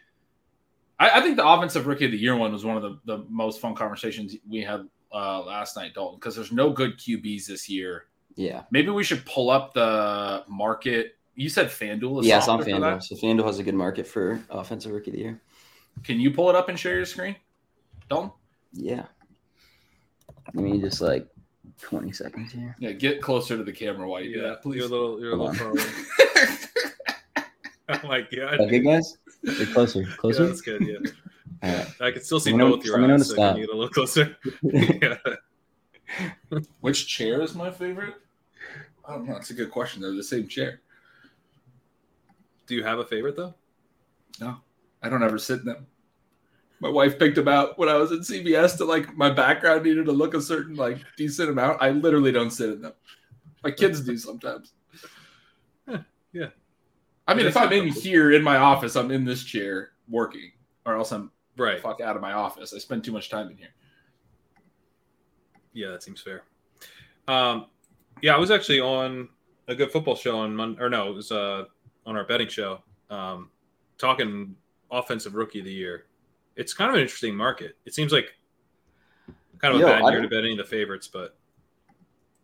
I, 1.00 1.20
I 1.20 1.22
think 1.22 1.36
the 1.38 1.48
offensive 1.48 1.86
rookie 1.86 2.06
of 2.06 2.12
the 2.12 2.18
year 2.18 2.36
one 2.36 2.52
was 2.52 2.66
one 2.66 2.78
of 2.78 2.84
the, 2.84 3.00
the 3.06 3.26
most 3.30 3.60
fun 3.62 3.76
conversations 3.76 4.36
we 4.48 4.62
had 4.62 4.88
uh, 5.14 5.44
last 5.44 5.76
night, 5.76 5.94
Dalton, 5.94 6.20
because 6.20 6.36
there's 6.36 6.52
no 6.52 6.72
good 6.72 6.98
QBs 6.98 7.46
this 7.46 7.70
year. 7.70 8.06
Yeah, 8.36 8.64
Maybe 8.72 8.90
we 8.90 9.04
should 9.04 9.26
pull 9.26 9.50
up 9.50 9.74
the 9.74 10.44
market. 10.48 11.18
You 11.36 11.50
said 11.50 11.68
FanDuel 11.68 12.22
is 12.22 12.28
yeah, 12.28 12.38
it's 12.38 12.48
on 12.48 12.64
FanDuel. 12.64 13.04
So 13.04 13.16
FanDuel 13.16 13.46
has 13.46 13.60
a 13.60 13.64
good 13.64 13.76
market 13.76 14.08
for 14.08 14.42
offensive 14.50 14.92
rookie 14.92 15.12
of 15.12 15.16
the 15.16 15.22
year. 15.22 15.42
Can 16.04 16.20
you 16.20 16.32
pull 16.32 16.50
it 16.50 16.56
up 16.56 16.70
and 16.70 16.80
share 16.80 16.96
your 16.96 17.06
screen, 17.06 17.36
Dalton? 18.10 18.32
Yeah. 18.72 19.06
Let 20.54 20.64
me 20.64 20.80
just 20.80 21.02
like 21.02 21.28
twenty 21.82 22.12
seconds 22.12 22.52
here. 22.54 22.76
Yeah, 22.80 22.92
get 22.92 23.22
closer 23.22 23.58
to 23.58 23.64
the 23.64 23.72
camera 23.72 24.08
while 24.08 24.22
you 24.22 24.34
do 24.36 24.40
Yeah, 24.42 24.48
that, 24.50 24.62
please. 24.62 24.78
You're 24.78 24.86
a 24.86 24.90
little, 24.90 25.20
you're 25.20 25.34
a 25.34 25.38
Hold 25.38 25.52
little 25.58 25.74
far 25.76 25.82
away. 27.38 27.44
oh 27.90 28.08
my 28.08 28.22
god. 28.22 28.60
Okay, 28.62 28.80
guys, 28.80 29.18
get 29.44 29.70
closer, 29.74 30.02
Yeah, 30.02 30.16
close. 30.18 30.38
that's 30.38 30.62
good. 30.62 30.82
Yeah, 30.88 30.98
All 31.64 31.76
right. 31.78 31.88
I 32.02 32.12
can 32.12 32.22
still 32.24 32.40
see 32.40 32.52
Let 32.52 32.58
me 32.58 32.64
know- 32.64 32.76
both 32.78 32.86
your 32.86 33.00
let 33.00 33.08
me 33.08 33.14
eyes. 33.14 33.22
to 33.22 33.26
So 33.26 33.34
stop. 33.34 33.58
you 33.58 33.66
get 33.66 33.74
a 33.74 33.78
little 33.78 33.90
closer? 33.94 34.38
yeah. 34.64 35.18
Which 36.82 37.08
chair 37.08 37.42
is 37.42 37.56
my 37.56 37.72
favorite? 37.72 38.16
I 39.08 39.14
don't 39.16 39.28
know. 39.28 39.34
That's 39.34 39.50
a 39.50 39.54
good 39.54 39.72
question. 39.72 40.02
They're 40.02 40.12
the 40.12 40.24
same 40.24 40.48
chair. 40.48 40.82
Do 42.68 42.76
you 42.76 42.84
have 42.84 43.00
a 43.00 43.06
favorite 43.06 43.36
though? 43.36 43.56
No. 44.40 44.58
I 45.02 45.10
don't 45.10 45.24
ever 45.24 45.38
sit 45.40 45.60
in 45.62 45.66
them. 45.66 45.88
My 46.82 46.90
wife 46.90 47.20
picked 47.20 47.36
them 47.36 47.48
out 47.48 47.78
when 47.78 47.88
I 47.90 47.94
was 47.94 48.12
in 48.12 48.20
CBS 48.20 48.76
to 48.78 48.86
like 48.86 49.16
my 49.16 49.30
background 49.30 49.84
needed 49.84 50.06
to 50.06 50.12
look 50.12 50.34
a 50.34 50.42
certain 50.42 50.76
like 50.76 50.98
decent 51.16 51.50
amount. 51.50 51.80
I 51.80 51.92
literally 51.92 52.32
don't 52.32 52.50
sit 52.50 52.72
in 52.72 52.82
them. 52.82 52.94
My 53.64 53.70
kids 53.70 54.02
do 54.02 54.18
sometimes. 54.18 54.74
Yeah. 56.34 56.48
I 57.28 57.34
mean, 57.34 57.46
if 57.46 57.58
I'm 57.58 57.74
in 57.74 57.90
here 57.90 58.32
in 58.32 58.42
my 58.42 58.56
office, 58.56 58.96
I'm 58.96 59.12
in 59.12 59.26
this 59.26 59.44
chair 59.44 59.92
working, 60.08 60.50
or 60.86 60.96
else 60.96 61.12
I'm 61.12 61.30
Right. 61.58 61.82
fuck 61.82 62.00
out 62.00 62.16
of 62.16 62.22
my 62.22 62.32
office. 62.32 62.74
I 62.74 62.78
spend 62.78 63.04
too 63.04 63.12
much 63.12 63.30
time 63.30 63.50
in 63.50 63.58
here. 63.58 63.74
Yeah, 65.74 65.90
that 65.90 66.04
seems 66.04 66.22
fair. 66.22 66.44
Um, 67.28 67.66
yeah, 68.22 68.34
I 68.34 68.38
was 68.40 68.50
actually 68.50 68.80
on 68.80 69.28
a 69.68 69.76
good 69.76 69.92
football 69.92 70.16
show 70.16 70.40
on 70.40 70.56
Monday, 70.56 70.82
or 70.82 70.90
no, 70.90 71.10
it 71.10 71.16
was 71.16 71.34
uh, 71.34 71.66
on 72.06 72.16
our 72.16 72.24
betting 72.24 72.48
show, 72.48 72.82
um, 73.10 73.50
talking 73.98 74.56
offensive 74.90 75.36
rookie 75.36 75.60
of 75.60 75.66
the 75.66 75.72
year. 75.74 76.06
It's 76.56 76.74
kind 76.74 76.90
of 76.90 76.96
an 76.96 77.02
interesting 77.02 77.36
market. 77.36 77.78
It 77.86 77.94
seems 77.94 78.12
like 78.12 78.34
kind 79.60 79.74
of 79.76 79.80
Yo, 79.82 79.88
a 79.88 79.90
bad 79.90 80.04
I 80.04 80.12
year 80.12 80.22
to 80.22 80.28
bet 80.28 80.40
any 80.40 80.52
of 80.52 80.58
the 80.58 80.64
favorites, 80.66 81.08
but 81.08 81.38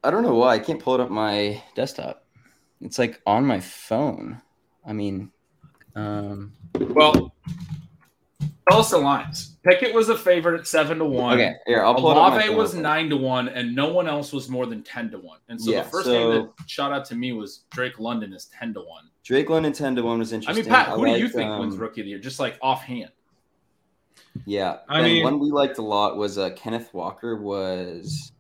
I 0.04 0.12
don't 0.12 0.24
know 0.24 0.36
why 0.36 0.54
I 0.56 0.60
can't 0.60 0.82
pull 0.82 0.96
it 0.96 1.02
up 1.02 1.10
my 1.10 1.62
desktop. 1.76 2.26
It's 2.82 3.00
like 3.00 3.22
on 3.26 3.46
my 3.46 3.60
phone. 3.60 4.42
I 4.86 4.94
mean, 4.94 5.32
um, 5.96 6.54
Well, 6.80 7.34
tell 8.70 8.80
us 8.80 8.92
the 8.92 9.00
lines. 9.00 9.58
Pickett 9.64 9.94
was 9.94 10.08
a 10.10 10.18
favorite 10.18 10.60
at 10.62 10.68
seven 10.68 11.00
to 11.00 11.06
one. 11.06 11.34
okay, 11.34 11.56
here 11.66 11.84
I'll 11.84 11.96
pull 11.96 12.12
it 12.12 12.18
up. 12.18 12.30
my 12.34 12.36
Olave 12.36 12.48
phone 12.48 12.58
was 12.58 12.74
nine 12.76 13.10
to 13.10 13.18
one, 13.18 13.50
and 13.50 13.76
no 13.76 13.92
one 13.92 14.08
else 14.08 14.32
was 14.32 14.48
more 14.48 14.66
than 14.66 14.84
ten 14.84 15.10
to 15.12 15.18
one. 15.18 15.40
And 15.50 15.60
so 15.62 15.72
Yeah, 15.72 15.84
the 15.84 15.90
first 15.90 16.06
so- 16.06 16.14
name 16.14 16.30
that 16.58 16.70
shot 16.70 16.94
out 16.94 17.04
to 17.06 17.16
me 17.16 17.34
was 17.34 17.64
Drake 17.72 18.00
London 18.00 18.32
is 18.32 18.46
ten 18.46 18.74
to 18.76 18.80
one. 18.82 19.10
Drake 19.24 19.50
London 19.50 19.74
ten 19.74 19.96
to 19.96 20.04
one 20.04 20.20
was 20.20 20.32
interesting. 20.32 20.64
I 20.64 20.66
mean, 20.66 20.86
Pat, 20.86 20.96
who 20.96 21.06
do 21.06 21.18
you 21.20 21.28
think 21.28 21.50
um, 21.50 21.60
wins 21.60 21.76
Rookie 21.76 22.02
of 22.02 22.06
the 22.06 22.12
Year? 22.12 22.20
Just 22.20 22.40
like 22.40 22.58
offhand. 22.62 23.12
Yeah, 24.46 24.78
I 24.88 25.00
and 25.00 25.06
mean- 25.08 25.24
one 25.24 25.40
we 25.40 25.52
liked 25.52 25.78
a 25.78 25.82
lot 25.82 26.18
was 26.18 26.38
uh, 26.38 26.50
Kenneth 26.52 26.94
Walker 26.94 27.36
was 27.42 28.32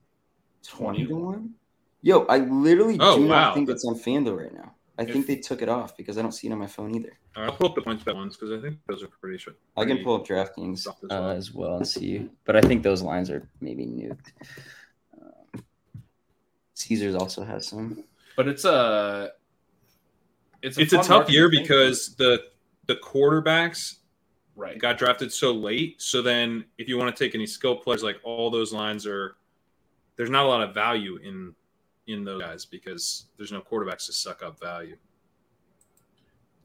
twenty 0.63 1.06
to 1.08 1.16
one. 1.16 1.54
Yo, 2.01 2.25
I 2.25 2.38
literally 2.39 2.98
Oh, 3.00 3.18
do 3.18 3.24
wow. 3.27 3.46
not 3.46 3.54
think 3.56 3.70
it's 3.70 3.84
on 3.86 3.96
FanDuel 3.96 4.38
right 4.38 4.54
now. 4.54 4.74
I 5.00 5.04
If- 5.04 5.12
think 5.12 5.27
they 5.27 5.36
took 5.38 5.62
it 5.62 5.70
off 5.70 5.96
because 5.98 6.18
I 6.18 6.22
don't 6.22 6.32
see 6.32 6.48
it 6.48 6.51
on 6.51 6.60
my 6.60 6.68
phone 6.68 6.96
either. 6.96 7.18
I'll 7.36 7.51
pull 7.51 7.68
up 7.70 7.75
the 7.75 7.82
PointsBet 7.82 8.16
ones 8.16 8.36
because 8.36 8.51
I 8.58 8.60
think 8.62 8.80
those 8.88 9.04
are 9.04 9.08
pretty. 9.08 9.44
pretty 9.44 9.60
I 9.77 9.86
can 9.86 10.04
pull 10.04 10.16
up 10.16 10.25
DraftKings 10.25 10.80
soft 10.80 11.04
as 11.04 11.12
uh, 11.12 11.16
well. 11.22 11.30
as 11.30 11.54
well 11.54 11.75
and 11.77 11.88
see, 11.88 12.30
but 12.46 12.56
I 12.56 12.62
think 12.62 12.82
those 12.82 13.04
lines 13.04 13.30
are 13.30 13.48
maybe 13.62 13.86
nuked. 13.86 14.32
Um, 15.22 15.63
Caesars 16.74 17.13
also 17.16 17.44
has 17.44 17.68
some. 17.68 18.04
But 18.36 18.48
it's 18.48 18.66
a 18.66 19.32
it's 20.63 20.77
a, 20.77 20.82
It's 20.82 20.94
a 20.94 21.04
tough 21.04 21.30
year 21.30 21.48
because 21.50 22.16
the 22.16 22.39
the 22.88 22.96
quarterbacks 22.96 23.96
through. 23.96 24.07
Right. 24.58 24.78
got 24.80 24.98
drafted 24.98 25.32
so 25.32 25.52
late. 25.54 26.02
So 26.02 26.22
then, 26.22 26.66
if 26.80 26.90
you 26.90 26.98
want 26.98 27.16
to 27.16 27.24
take 27.24 27.36
any 27.36 27.46
skill 27.46 27.76
players, 27.78 28.02
like 28.04 28.18
all 28.24 28.50
those 28.50 28.74
lines 28.74 29.06
are, 29.06 29.38
there's 30.16 30.32
not 30.32 30.46
a 30.46 30.48
lot 30.48 30.62
of 30.68 30.74
value 30.74 31.18
in 31.24 31.54
in 32.08 32.24
those 32.24 32.42
guys 32.42 32.66
because 32.66 33.26
there's 33.38 33.52
no 33.52 33.62
quarterbacks 33.62 34.06
to 34.08 34.14
suck 34.14 34.42
up 34.42 34.60
value. 34.60 34.98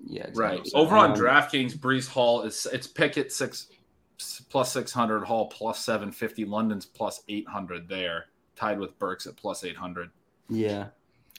Yeah, 0.04 0.28
Right. 0.34 0.58
exactly. 0.60 0.72
Over 0.74 0.96
on 0.96 1.10
Um, 1.12 1.16
DraftKings, 1.16 1.74
Breece 1.76 2.08
Hall 2.08 2.42
is 2.42 2.66
it's 2.72 2.86
Pickett 2.86 3.30
six 3.32 3.68
plus 4.48 4.72
six 4.72 4.90
hundred, 4.92 5.24
Hall 5.24 5.48
plus 5.48 5.84
seven 5.84 6.10
fifty, 6.10 6.44
London's 6.44 6.86
plus 6.86 7.22
eight 7.28 7.46
hundred 7.48 7.88
there, 7.88 8.26
tied 8.56 8.78
with 8.78 8.98
Burks 8.98 9.26
at 9.26 9.36
plus 9.36 9.64
eight 9.64 9.76
hundred. 9.76 10.10
Yeah. 10.48 10.88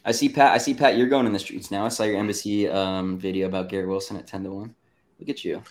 I 0.05 0.11
see 0.11 0.27
Pat. 0.29 0.51
I 0.51 0.57
see 0.57 0.73
Pat. 0.73 0.97
You're 0.97 1.07
going 1.07 1.25
in 1.25 1.33
the 1.33 1.39
streets 1.39 1.71
now. 1.71 1.85
I 1.85 1.89
saw 1.89 2.03
your 2.03 2.17
embassy 2.17 2.67
um, 2.69 3.17
video 3.17 3.47
about 3.47 3.69
Garrett 3.69 3.87
Wilson 3.87 4.17
at 4.17 4.27
ten 4.27 4.43
to 4.43 4.51
one. 4.51 4.75
Look 5.19 5.29
at 5.29 5.45
you. 5.45 5.63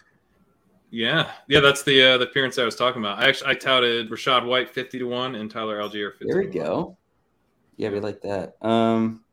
Yeah, 0.94 1.30
yeah, 1.48 1.60
that's 1.60 1.82
the 1.84 2.02
uh, 2.02 2.18
the 2.18 2.24
appearance 2.28 2.58
I 2.58 2.64
was 2.64 2.76
talking 2.76 3.00
about. 3.00 3.18
I 3.18 3.26
actually 3.28 3.50
I 3.50 3.54
touted 3.54 4.10
Rachaad 4.10 4.44
White 4.46 4.68
fifty 4.68 4.98
to 4.98 5.06
one 5.06 5.34
and 5.36 5.50
Tyler 5.50 5.80
Allgeier 5.80 6.12
fifty. 6.12 6.26
There 6.26 6.36
we 6.42 6.50
to 6.50 6.58
one. 6.58 6.66
go. 6.68 6.96
Yeah, 7.78 7.88
we 7.88 7.98
like 8.00 8.20
that. 8.20 8.56
Um, 8.60 9.24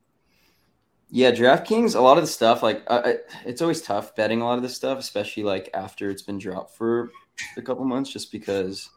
yeah, 1.10 1.32
DraftKings. 1.32 1.96
A 1.96 2.00
lot 2.00 2.18
of 2.18 2.24
the 2.24 2.30
stuff, 2.30 2.64
like 2.64 2.84
uh, 2.88 3.14
it's 3.46 3.62
always 3.62 3.82
tough 3.82 4.16
betting 4.16 4.40
a 4.40 4.46
lot 4.46 4.56
of 4.56 4.64
this 4.64 4.74
stuff, 4.74 5.00
especially 5.00 5.44
like 5.44 5.70
after 5.74 6.10
it's 6.10 6.22
been 6.22 6.38
dropped 6.38 6.78
for 6.78 7.12
a 7.58 7.62
couple 7.62 7.84
months 7.84 8.10
just 8.10 8.32
because 8.32 8.90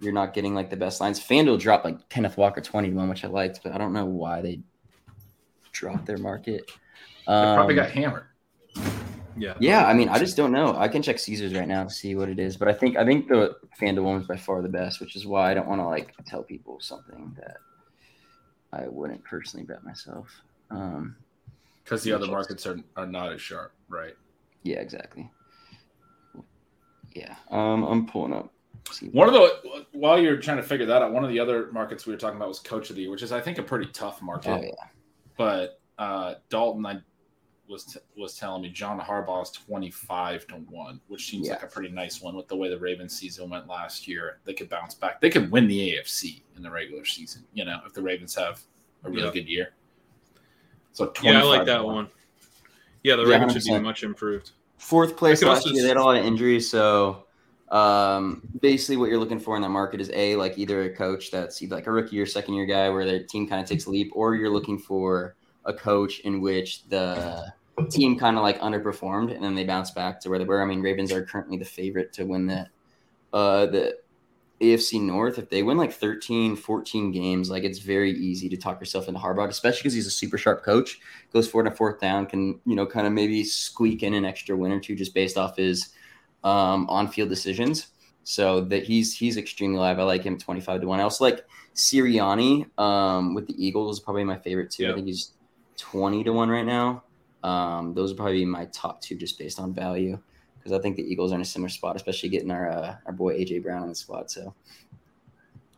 you're 0.00 0.14
not 0.14 0.32
getting 0.32 0.54
like 0.54 0.70
the 0.70 0.76
best 0.78 1.02
lines. 1.02 1.20
FanDuel 1.20 1.60
dropped 1.60 1.84
like 1.84 2.08
Kenneth 2.08 2.38
Walker 2.38 2.62
20 2.62 2.88
to 2.88 2.96
1, 2.96 3.08
which 3.10 3.24
I 3.24 3.28
liked, 3.28 3.60
but 3.62 3.72
I 3.72 3.78
don't 3.78 3.92
know 3.92 4.06
why 4.06 4.40
they 4.40 4.60
dropped 5.72 6.06
their 6.06 6.16
market. 6.16 6.64
They 7.26 7.32
probably 7.54 7.78
Um, 7.78 7.84
got 7.84 7.90
hammered. 7.90 8.24
Yeah. 9.40 9.54
yeah, 9.58 9.86
I 9.86 9.94
mean, 9.94 10.08
I 10.08 10.18
just 10.18 10.36
don't 10.36 10.52
know. 10.52 10.76
I 10.76 10.86
can 10.88 11.02
check 11.02 11.18
Caesars 11.18 11.54
right 11.54 11.66
now 11.66 11.84
to 11.84 11.90
see 11.90 12.14
what 12.14 12.28
it 12.28 12.38
is, 12.38 12.56
but 12.56 12.68
I 12.68 12.72
think 12.74 12.96
I 12.96 13.04
think 13.04 13.26
the 13.28 13.56
FanDuel 13.80 14.02
one 14.02 14.20
is 14.20 14.26
by 14.26 14.36
far 14.36 14.60
the 14.60 14.68
best, 14.68 15.00
which 15.00 15.16
is 15.16 15.26
why 15.26 15.50
I 15.50 15.54
don't 15.54 15.66
want 15.66 15.80
to 15.80 15.86
like 15.86 16.14
tell 16.26 16.42
people 16.42 16.78
something 16.80 17.34
that 17.38 17.56
I 18.72 18.86
wouldn't 18.88 19.24
personally 19.24 19.64
bet 19.64 19.82
myself. 19.82 20.28
Um, 20.70 21.16
Because 21.82 22.02
the 22.02 22.12
other 22.12 22.26
markets 22.26 22.66
are, 22.66 22.78
are 22.96 23.06
not 23.06 23.32
as 23.32 23.40
sharp, 23.40 23.72
right? 23.88 24.14
yeah, 24.62 24.78
exactly. 24.78 25.30
Yeah, 27.14 27.34
um, 27.50 27.82
I'm 27.82 28.06
pulling 28.06 28.32
up. 28.32 28.52
One 29.12 29.28
of 29.28 29.34
the 29.34 29.84
while 29.92 30.18
you're 30.20 30.36
trying 30.36 30.56
to 30.58 30.62
figure 30.62 30.86
that 30.86 31.02
out, 31.02 31.12
one 31.12 31.24
of 31.24 31.30
the 31.30 31.38
other 31.40 31.70
markets 31.72 32.06
we 32.06 32.12
were 32.12 32.18
talking 32.18 32.36
about 32.36 32.48
was 32.48 32.58
Coach 32.58 32.90
of 32.90 32.96
the 32.96 33.02
Year, 33.02 33.10
which 33.10 33.22
is 33.22 33.32
I 33.32 33.40
think 33.40 33.58
a 33.58 33.62
pretty 33.62 33.86
tough 33.86 34.22
market. 34.22 34.50
Oh 34.50 34.62
yeah, 34.62 34.70
But 35.36 35.80
uh, 35.98 36.34
Dalton, 36.48 36.86
I 36.86 37.00
was 37.70 37.84
t- 37.84 38.00
was 38.16 38.36
telling 38.36 38.62
me 38.62 38.68
John 38.68 38.98
Harbaugh 39.00 39.42
is 39.42 39.50
twenty 39.50 39.90
five 39.90 40.46
to 40.48 40.56
one, 40.56 41.00
which 41.08 41.30
seems 41.30 41.46
Yeah. 41.46 41.54
like 41.54 41.62
a 41.62 41.66
pretty 41.68 41.90
nice 41.90 42.20
one 42.20 42.34
with 42.36 42.48
the 42.48 42.56
way 42.56 42.68
the 42.68 42.78
Ravens 42.78 43.16
season 43.16 43.48
went 43.48 43.68
last 43.68 44.08
year. 44.08 44.40
They 44.44 44.54
could 44.54 44.68
bounce 44.68 44.94
back. 44.94 45.20
They 45.20 45.30
could 45.30 45.50
win 45.50 45.68
the 45.68 45.92
AFC 45.94 46.42
in 46.56 46.62
the 46.62 46.70
regular 46.70 47.04
season. 47.04 47.44
You 47.54 47.64
know, 47.64 47.80
if 47.86 47.92
the 47.94 48.02
Ravens 48.02 48.34
have 48.34 48.60
a 49.04 49.10
really 49.10 49.22
Yeah. 49.26 49.32
good 49.32 49.48
year. 49.48 49.72
So 50.92 51.12
Yeah, 51.22 51.40
I 51.40 51.42
like 51.44 51.64
that 51.66 51.84
one. 51.84 52.08
Yeah, 53.02 53.16
the 53.16 53.22
Yeah, 53.22 53.28
Ravens 53.36 53.52
should 53.52 53.64
be 53.64 53.78
much 53.78 54.02
improved. 54.02 54.50
fourth 54.76 55.16
place 55.16 55.42
last 55.42 55.66
year. 55.70 55.82
They 55.82 55.88
had 55.88 55.96
a 55.96 56.02
lot 56.04 56.16
of 56.16 56.24
injuries, 56.24 56.68
so 56.68 57.24
um, 57.70 58.42
basically, 58.60 58.96
what 58.96 59.08
you're 59.10 59.20
looking 59.20 59.38
for 59.38 59.54
in 59.54 59.62
that 59.62 59.68
market 59.68 60.00
is 60.00 60.10
a 60.12 60.34
like 60.34 60.58
either 60.58 60.82
a 60.82 60.90
coach 60.90 61.30
that's 61.30 61.62
either 61.62 61.76
like 61.76 61.86
a 61.86 61.92
rookie 61.92 62.18
or 62.20 62.26
second 62.26 62.54
year 62.54 62.66
guy 62.66 62.88
where 62.88 63.04
their 63.06 63.22
team 63.22 63.46
kind 63.48 63.62
of 63.62 63.68
takes 63.68 63.86
a 63.86 63.90
leap, 63.90 64.10
or 64.12 64.34
you're 64.34 64.50
looking 64.50 64.76
for 64.76 65.36
a 65.66 65.72
coach 65.72 66.18
in 66.20 66.40
which 66.40 66.88
the 66.88 67.52
team 67.86 68.18
kind 68.18 68.36
of 68.36 68.42
like 68.42 68.60
underperformed 68.60 69.34
and 69.34 69.42
then 69.42 69.54
they 69.54 69.64
bounce 69.64 69.90
back 69.90 70.20
to 70.20 70.30
where 70.30 70.38
they 70.38 70.44
were. 70.44 70.62
I 70.62 70.64
mean, 70.64 70.82
Ravens 70.82 71.12
are 71.12 71.24
currently 71.24 71.56
the 71.58 71.64
favorite 71.64 72.12
to 72.14 72.24
win 72.24 72.46
the 72.46 72.68
uh, 73.32 73.66
the 73.66 73.98
AFC 74.60 75.00
North. 75.00 75.38
If 75.38 75.48
they 75.48 75.62
win 75.62 75.78
like 75.78 75.92
13, 75.92 76.56
14 76.56 77.12
games, 77.12 77.50
like 77.50 77.64
it's 77.64 77.78
very 77.78 78.12
easy 78.12 78.48
to 78.48 78.56
talk 78.56 78.78
yourself 78.80 79.08
into 79.08 79.20
Harbaugh, 79.20 79.48
especially 79.48 79.80
because 79.80 79.94
he's 79.94 80.06
a 80.06 80.10
super 80.10 80.36
sharp 80.36 80.64
coach. 80.64 81.00
Goes 81.32 81.48
forward 81.48 81.68
and 81.68 81.76
fourth 81.76 82.00
down, 82.00 82.26
can 82.26 82.60
you 82.66 82.76
know 82.76 82.86
kind 82.86 83.06
of 83.06 83.12
maybe 83.12 83.44
squeak 83.44 84.02
in 84.02 84.14
an 84.14 84.24
extra 84.24 84.56
win 84.56 84.72
or 84.72 84.80
two 84.80 84.94
just 84.94 85.14
based 85.14 85.38
off 85.38 85.56
his 85.56 85.90
um, 86.44 86.88
on-field 86.88 87.28
decisions. 87.28 87.88
So 88.22 88.60
that 88.62 88.84
he's 88.84 89.16
he's 89.16 89.38
extremely 89.38 89.78
live. 89.78 89.98
I 89.98 90.02
like 90.02 90.22
him 90.22 90.38
25 90.38 90.82
to 90.82 90.86
1. 90.86 91.00
I 91.00 91.02
also 91.02 91.24
like 91.24 91.46
Sirianni 91.74 92.66
um, 92.78 93.34
with 93.34 93.46
the 93.46 93.54
Eagles 93.64 93.96
is 93.96 94.00
probably 94.00 94.24
my 94.24 94.36
favorite 94.36 94.70
too. 94.70 94.84
Yeah. 94.84 94.92
I 94.92 94.94
think 94.94 95.06
he's 95.06 95.32
20 95.78 96.24
to 96.24 96.32
1 96.32 96.48
right 96.50 96.66
now. 96.66 97.02
Um, 97.42 97.94
those 97.94 98.12
are 98.12 98.14
probably 98.14 98.40
be 98.40 98.44
my 98.44 98.66
top 98.66 99.00
two 99.00 99.16
just 99.16 99.38
based 99.38 99.58
on 99.58 99.72
value 99.72 100.18
because 100.58 100.72
I 100.72 100.80
think 100.80 100.96
the 100.96 101.02
Eagles 101.02 101.32
are 101.32 101.36
in 101.36 101.40
a 101.40 101.44
similar 101.44 101.70
spot, 101.70 101.96
especially 101.96 102.28
getting 102.28 102.50
our 102.50 102.70
uh, 102.70 102.96
our 103.06 103.12
boy 103.12 103.38
AJ 103.38 103.62
Brown 103.62 103.82
in 103.82 103.88
the 103.88 103.94
squad. 103.94 104.30
So 104.30 104.54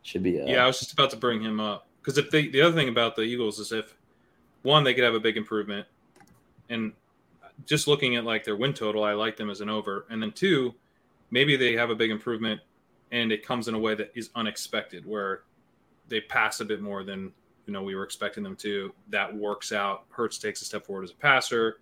should 0.02 0.22
be 0.22 0.40
uh, 0.40 0.46
Yeah, 0.46 0.64
I 0.64 0.66
was 0.66 0.78
just 0.78 0.92
about 0.92 1.10
to 1.10 1.16
bring 1.16 1.40
him 1.40 1.60
up 1.60 1.86
because 2.00 2.18
if 2.18 2.30
they, 2.30 2.48
the 2.48 2.60
other 2.62 2.74
thing 2.74 2.88
about 2.88 3.14
the 3.16 3.22
Eagles 3.22 3.58
is 3.58 3.72
if 3.72 3.96
one 4.62 4.84
they 4.84 4.94
could 4.94 5.04
have 5.04 5.14
a 5.14 5.20
big 5.20 5.36
improvement, 5.36 5.86
and 6.68 6.92
just 7.66 7.86
looking 7.86 8.16
at 8.16 8.24
like 8.24 8.44
their 8.44 8.56
win 8.56 8.74
total, 8.74 9.04
I 9.04 9.12
like 9.12 9.36
them 9.36 9.50
as 9.50 9.60
an 9.60 9.68
over, 9.68 10.06
and 10.10 10.20
then 10.20 10.32
two, 10.32 10.74
maybe 11.30 11.56
they 11.56 11.74
have 11.74 11.90
a 11.90 11.94
big 11.94 12.10
improvement, 12.10 12.60
and 13.12 13.30
it 13.30 13.46
comes 13.46 13.68
in 13.68 13.74
a 13.74 13.78
way 13.78 13.94
that 13.94 14.10
is 14.14 14.30
unexpected, 14.34 15.06
where 15.06 15.42
they 16.08 16.20
pass 16.20 16.60
a 16.60 16.64
bit 16.64 16.80
more 16.80 17.04
than 17.04 17.32
you 17.66 17.72
know 17.72 17.82
we 17.82 17.94
were 17.94 18.04
expecting 18.04 18.42
them 18.42 18.56
to. 18.56 18.92
That 19.08 19.34
works 19.34 19.72
out. 19.72 20.04
Hurts 20.10 20.38
takes 20.38 20.62
a 20.62 20.64
step 20.64 20.86
forward 20.86 21.04
as 21.04 21.10
a 21.10 21.16
passer. 21.16 21.78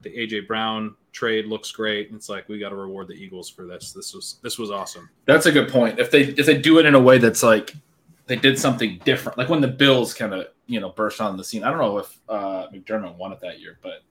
The 0.00 0.10
AJ 0.10 0.46
Brown 0.46 0.94
trade 1.12 1.46
looks 1.46 1.72
great. 1.72 2.10
It's 2.12 2.28
like 2.28 2.48
we 2.48 2.58
got 2.58 2.68
to 2.68 2.76
reward 2.76 3.08
the 3.08 3.14
Eagles 3.14 3.50
for 3.50 3.66
this. 3.66 3.92
This 3.92 4.14
was 4.14 4.38
this 4.42 4.58
was 4.58 4.70
awesome. 4.70 5.08
That's 5.24 5.46
a 5.46 5.52
good 5.52 5.68
point. 5.68 5.98
If 5.98 6.10
they 6.10 6.22
if 6.22 6.46
they 6.46 6.56
do 6.58 6.78
it 6.78 6.86
in 6.86 6.94
a 6.94 7.00
way 7.00 7.18
that's 7.18 7.42
like 7.42 7.74
they 8.26 8.36
did 8.36 8.58
something 8.58 9.00
different, 9.04 9.38
like 9.38 9.48
when 9.48 9.60
the 9.60 9.68
Bills 9.68 10.14
kind 10.14 10.34
of 10.34 10.48
you 10.66 10.80
know 10.80 10.90
burst 10.90 11.20
on 11.20 11.36
the 11.36 11.44
scene. 11.44 11.64
I 11.64 11.70
don't 11.70 11.78
know 11.78 11.98
if 11.98 12.18
uh, 12.28 12.68
McDermott 12.68 13.16
won 13.16 13.32
it 13.32 13.40
that 13.40 13.58
year, 13.58 13.78
but 13.82 14.02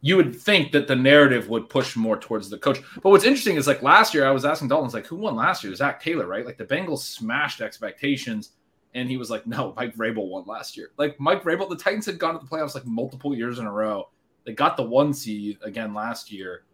you 0.00 0.16
would 0.16 0.38
think 0.38 0.70
that 0.72 0.86
the 0.86 0.94
narrative 0.94 1.48
would 1.48 1.68
push 1.68 1.96
more 1.96 2.18
towards 2.18 2.50
the 2.50 2.58
coach. 2.58 2.78
But 3.02 3.08
what's 3.08 3.24
interesting 3.24 3.56
is 3.56 3.66
like 3.66 3.82
last 3.82 4.12
year, 4.12 4.26
I 4.26 4.32
was 4.32 4.44
asking 4.44 4.68
Dalton, 4.68 4.90
like, 4.90 5.06
who 5.06 5.16
won 5.16 5.34
last 5.34 5.64
year? 5.64 5.74
Zac 5.74 6.02
Taylor, 6.02 6.26
right? 6.26 6.44
Like 6.44 6.58
the 6.58 6.64
Bengals 6.64 6.98
smashed 6.98 7.62
expectations, 7.62 8.50
and 8.94 9.08
he 9.08 9.16
was 9.16 9.30
like, 9.30 9.46
no, 9.46 9.74
Mike 9.76 9.96
Vrabel 9.96 10.28
won 10.28 10.44
last 10.46 10.76
year. 10.76 10.90
Like 10.96 11.18
Mike 11.18 11.42
Vrabel, 11.42 11.68
the 11.68 11.76
Titans 11.76 12.06
had 12.06 12.18
gone 12.18 12.34
to 12.34 12.40
the 12.40 12.46
playoffs 12.46 12.74
like 12.74 12.86
multiple 12.86 13.34
years 13.34 13.58
in 13.58 13.66
a 13.66 13.72
row. 13.72 14.08
They 14.44 14.52
got 14.52 14.76
the 14.76 14.82
one 14.82 15.12
seed 15.12 15.58
again 15.62 15.94
last 15.94 16.30
year. 16.30 16.64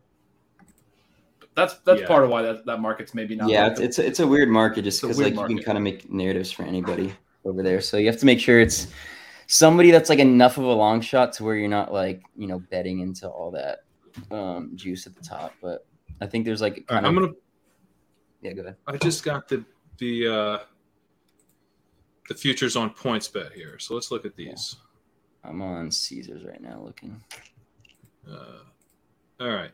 That's 1.55 1.75
that's 1.81 2.03
Yeah. 2.03 2.07
part 2.07 2.25
of 2.25 2.31
why 2.31 2.43
that, 2.43 2.65
that 2.67 2.81
market's 2.81 3.15
maybe 3.15 3.35
not. 3.35 3.49
yeah, 3.49 3.67
it's, 3.67 3.81
it's 3.81 3.99
a, 3.99 4.07
it's 4.07 4.21
a 4.21 4.27
weird 4.27 4.49
market 4.49 4.83
just 4.83 5.01
because 5.01 5.19
weird 5.19 5.37
like 5.37 5.49
you 5.51 5.57
can 5.57 5.65
kind 5.65 5.79
of 5.79 5.85
make 5.85 6.11
narratives 6.11 6.51
for 6.51 6.63
anybody 6.63 7.13
over 7.45 7.63
there. 7.63 7.81
So 7.81 7.97
you 7.97 8.07
have 8.07 8.19
to 8.19 8.27
make 8.27 8.41
sure 8.41 8.61
it's 8.61 8.89
somebody 9.47 9.91
that's 9.91 10.09
like 10.09 10.21
enough 10.21 10.59
of 10.59 10.65
a 10.65 10.73
long 10.73 11.01
shot 11.01 11.33
to 11.35 11.45
where 11.45 11.57
you're 11.57 11.69
not 11.69 11.93
like 11.93 12.23
you 12.37 12.47
know 12.47 12.61
betting 12.71 13.01
into 13.01 13.29
all 13.29 13.51
that 13.51 13.81
um, 14.31 14.73
juice 14.75 15.07
at 15.07 15.15
the 15.17 15.23
top. 15.23 15.53
But 15.61 15.87
I 16.21 16.27
think 16.27 16.45
there's 16.45 16.61
like 16.61 16.85
All 16.89 16.97
right, 16.97 17.03
kind 17.03 17.07
I'm 17.07 17.15
gonna 17.15 17.35
yeah, 18.43 18.53
go 18.53 18.63
ahead. 18.63 18.77
I 18.87 18.97
just 18.97 19.25
got 19.25 19.49
the 19.49 19.65
the 19.99 20.27
uh, 20.29 20.59
the 22.31 22.37
futures 22.37 22.77
on 22.77 22.91
PointsBet 22.91 23.53
here. 23.55 23.77
So 23.81 23.93
let's 23.95 24.13
look 24.13 24.25
at 24.25 24.37
these. 24.37 24.77
I'm 25.43 25.61
on 25.61 25.91
Caesars 25.91 26.45
right 26.45 26.61
now 26.63 26.81
looking. 26.81 27.21
Uh, 28.31 28.61
all 29.41 29.49
right. 29.49 29.73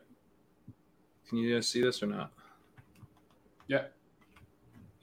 Can 1.29 1.37
you 1.37 1.53
guys 1.53 1.67
see 1.67 1.81
this 1.81 2.01
or 2.01 2.07
not? 2.07 2.31
Yeah. 3.67 3.83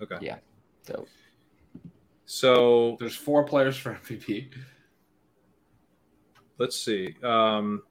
Okay. 0.02 0.16
Yeah. 0.20 0.38
So 0.82 1.06
So 2.26 2.96
There's 2.98 3.14
four 3.14 3.44
players 3.44 3.76
for 3.76 3.94
MVP. 3.94 4.52
let's 6.58 6.76
see. 6.84 7.14
Um, 7.22 7.84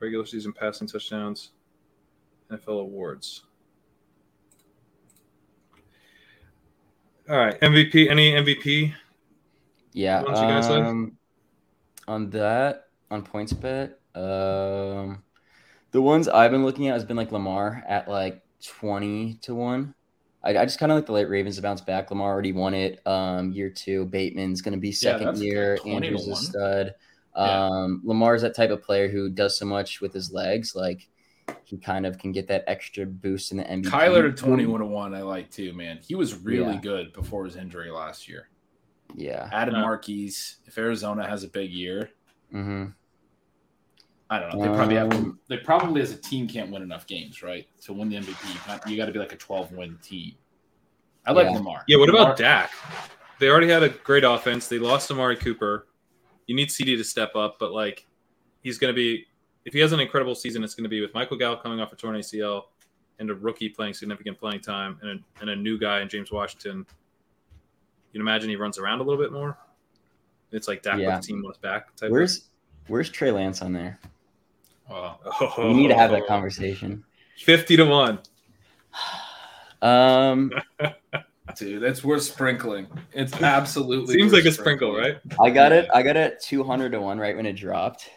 regular 0.00 0.26
season 0.26 0.52
passing 0.52 0.88
touchdowns, 0.88 1.50
NFL 2.50 2.80
awards. 2.80 3.44
All 7.28 7.36
right, 7.36 7.60
MVP. 7.60 8.10
Any 8.10 8.32
MVP? 8.32 8.92
yeah, 9.92 10.20
What 10.22 10.30
else 10.30 10.40
you 10.40 10.46
guys 10.48 10.66
have? 10.66 10.86
um, 10.86 11.16
on 12.06 12.30
that 12.30 12.84
on 13.10 13.22
PointsBet, 13.24 13.92
um, 14.14 15.22
the 15.90 16.00
ones 16.00 16.28
I've 16.28 16.50
been 16.50 16.64
looking 16.64 16.88
at 16.88 16.94
has 16.94 17.04
been 17.04 17.16
like 17.16 17.32
Lamar 17.32 17.82
at 17.86 18.08
like 18.08 18.42
twenty 18.64 19.34
to 19.42 19.54
one. 19.54 19.94
I, 20.42 20.56
I 20.56 20.64
just 20.64 20.78
kind 20.78 20.90
of 20.92 20.96
like 20.96 21.06
the 21.06 21.12
late 21.12 21.28
Ravens 21.28 21.56
to 21.56 21.62
bounce 21.62 21.80
back. 21.80 22.10
Lamar 22.10 22.32
already 22.32 22.52
won 22.52 22.72
it. 22.72 23.06
Um, 23.06 23.52
year 23.52 23.68
two, 23.70 24.06
Bateman's 24.06 24.62
going 24.62 24.72
to 24.74 24.78
be 24.80 24.92
second 24.92 25.26
that's 25.26 25.40
year. 25.42 25.74
good. 25.76 25.82
20 25.82 26.00
to 26.00 26.06
Andrews 26.06 26.20
is 26.22 26.26
a 26.28 26.30
one. 26.30 26.42
stud. 26.42 26.94
Yeah. 27.36 27.64
Um, 27.66 28.00
Lamar's 28.04 28.42
that 28.42 28.54
type 28.54 28.70
of 28.70 28.82
player 28.82 29.08
who 29.08 29.28
does 29.28 29.58
so 29.58 29.66
much 29.66 30.00
with 30.00 30.12
his 30.14 30.32
legs, 30.32 30.74
like 30.74 31.08
he 31.64 31.76
kind 31.78 32.06
of 32.06 32.18
can 32.18 32.32
get 32.32 32.48
that 32.48 32.64
extra 32.66 33.04
boost 33.06 33.50
in 33.52 33.58
the 33.58 33.64
MVP. 33.64 33.84
Kyler 33.90 34.22
to 34.22 34.32
21 34.32 34.80
to 34.80 34.86
1, 34.86 35.14
I 35.14 35.22
like 35.22 35.50
too, 35.50 35.72
man. 35.72 35.98
He 36.06 36.14
was 36.14 36.34
really 36.36 36.74
Yeah. 36.74 36.80
good 36.80 37.12
before 37.12 37.44
his 37.44 37.56
injury 37.56 37.90
last 37.90 38.28
year. 38.28 38.48
Yeah. 39.14 39.48
Adam 39.52 39.74
Uh, 39.76 39.80
Marquise, 39.80 40.58
if 40.66 40.76
Arizona 40.78 41.26
has 41.28 41.44
a 41.44 41.48
big 41.48 41.70
year, 41.70 42.10
hmm 42.50 42.86
I 44.30 44.38
don't 44.38 44.54
know. 44.54 44.60
They 44.62 44.68
probably 44.76 44.96
have 44.96 45.12
Um, 45.14 45.40
they 45.48 45.56
probably 45.56 46.02
as 46.02 46.12
a 46.12 46.16
team 46.16 46.46
can't 46.46 46.70
win 46.70 46.82
enough 46.82 47.06
games, 47.06 47.42
right? 47.42 47.66
To 47.82 47.94
win 47.94 48.10
the 48.10 48.16
MVP, 48.16 48.52
you 48.52 48.60
got, 48.66 48.86
you 48.90 48.96
got 48.98 49.06
to 49.06 49.12
be 49.12 49.18
like 49.18 49.32
a 49.32 49.36
12 49.36 49.72
win 49.72 49.96
team. 50.02 50.34
I 51.24 51.32
like 51.32 51.46
Yeah. 51.46 51.52
Lamar. 51.52 51.84
Yeah. 51.88 51.96
What 51.96 52.08
Lamar- 52.08 52.22
about 52.26 52.36
Dak? 52.36 52.70
They 53.40 53.48
already 53.48 53.68
had 53.68 53.82
a 53.82 53.88
great 53.88 54.24
offense. 54.24 54.68
They 54.68 54.78
lost 54.78 55.10
Amari 55.10 55.36
Cooper. 55.36 55.86
You 56.46 56.54
need 56.54 56.68
CeeDee 56.68 56.96
to 56.98 57.04
step 57.04 57.36
up, 57.36 57.58
but 57.58 57.72
like 57.72 58.06
he's 58.62 58.76
going 58.78 58.92
to 58.92 58.96
be 58.96 59.26
if 59.68 59.74
he 59.74 59.80
has 59.80 59.92
an 59.92 60.00
incredible 60.00 60.34
season, 60.34 60.64
it's 60.64 60.74
going 60.74 60.84
to 60.84 60.88
be 60.88 61.02
with 61.02 61.12
Michael 61.12 61.36
Gallup 61.36 61.62
coming 61.62 61.78
off 61.78 61.92
a 61.92 61.96
torn 61.96 62.16
ACL 62.16 62.62
and 63.18 63.28
a 63.28 63.34
rookie 63.34 63.68
playing 63.68 63.92
significant 63.92 64.38
playing 64.38 64.60
time 64.60 64.98
and 65.02 65.10
a, 65.10 65.40
and 65.42 65.50
a 65.50 65.56
new 65.56 65.78
guy 65.78 66.00
in 66.00 66.08
James 66.08 66.32
Washington. 66.32 66.78
You 66.78 68.12
can 68.12 68.22
imagine 68.22 68.48
he 68.48 68.56
runs 68.56 68.78
around 68.78 69.00
a 69.00 69.02
little 69.02 69.22
bit 69.22 69.30
more. 69.30 69.58
It's 70.52 70.68
like 70.68 70.80
Dak 70.80 70.98
Yeah. 70.98 71.16
with 71.16 71.26
the 71.26 71.32
team 71.32 71.42
wants 71.42 71.58
back. 71.58 71.94
Type 71.96 72.10
Where's 72.10 72.48
Where's 72.86 73.10
Trey 73.10 73.30
Lance 73.30 73.60
on 73.60 73.74
there? 73.74 74.00
Oh, 74.88 75.18
of, 75.38 75.58
We 75.58 75.74
need 75.74 75.88
to 75.88 75.94
have 75.94 76.12
that 76.12 76.26
conversation. 76.28 77.04
Fifty 77.36 77.76
to 77.76 77.84
one. 77.84 78.20
Um, 79.82 80.50
dude, 81.56 81.82
it's 81.82 82.02
worth 82.02 82.22
sprinkling. 82.22 82.86
It's 83.12 83.34
absolutely 83.42 84.14
Seems 84.14 84.32
worth 84.32 84.44
like 84.44 84.50
a 84.50 84.54
sprinkle, 84.54 84.96
right? 84.96 85.18
I 85.38 85.50
got 85.50 85.72
it. 85.72 85.90
I 85.94 86.02
got 86.02 86.16
it 86.16 86.40
two 86.42 86.64
hundred 86.64 86.92
to 86.92 87.02
one 87.02 87.18
right 87.18 87.36
when 87.36 87.44
it 87.44 87.52
dropped. 87.52 88.08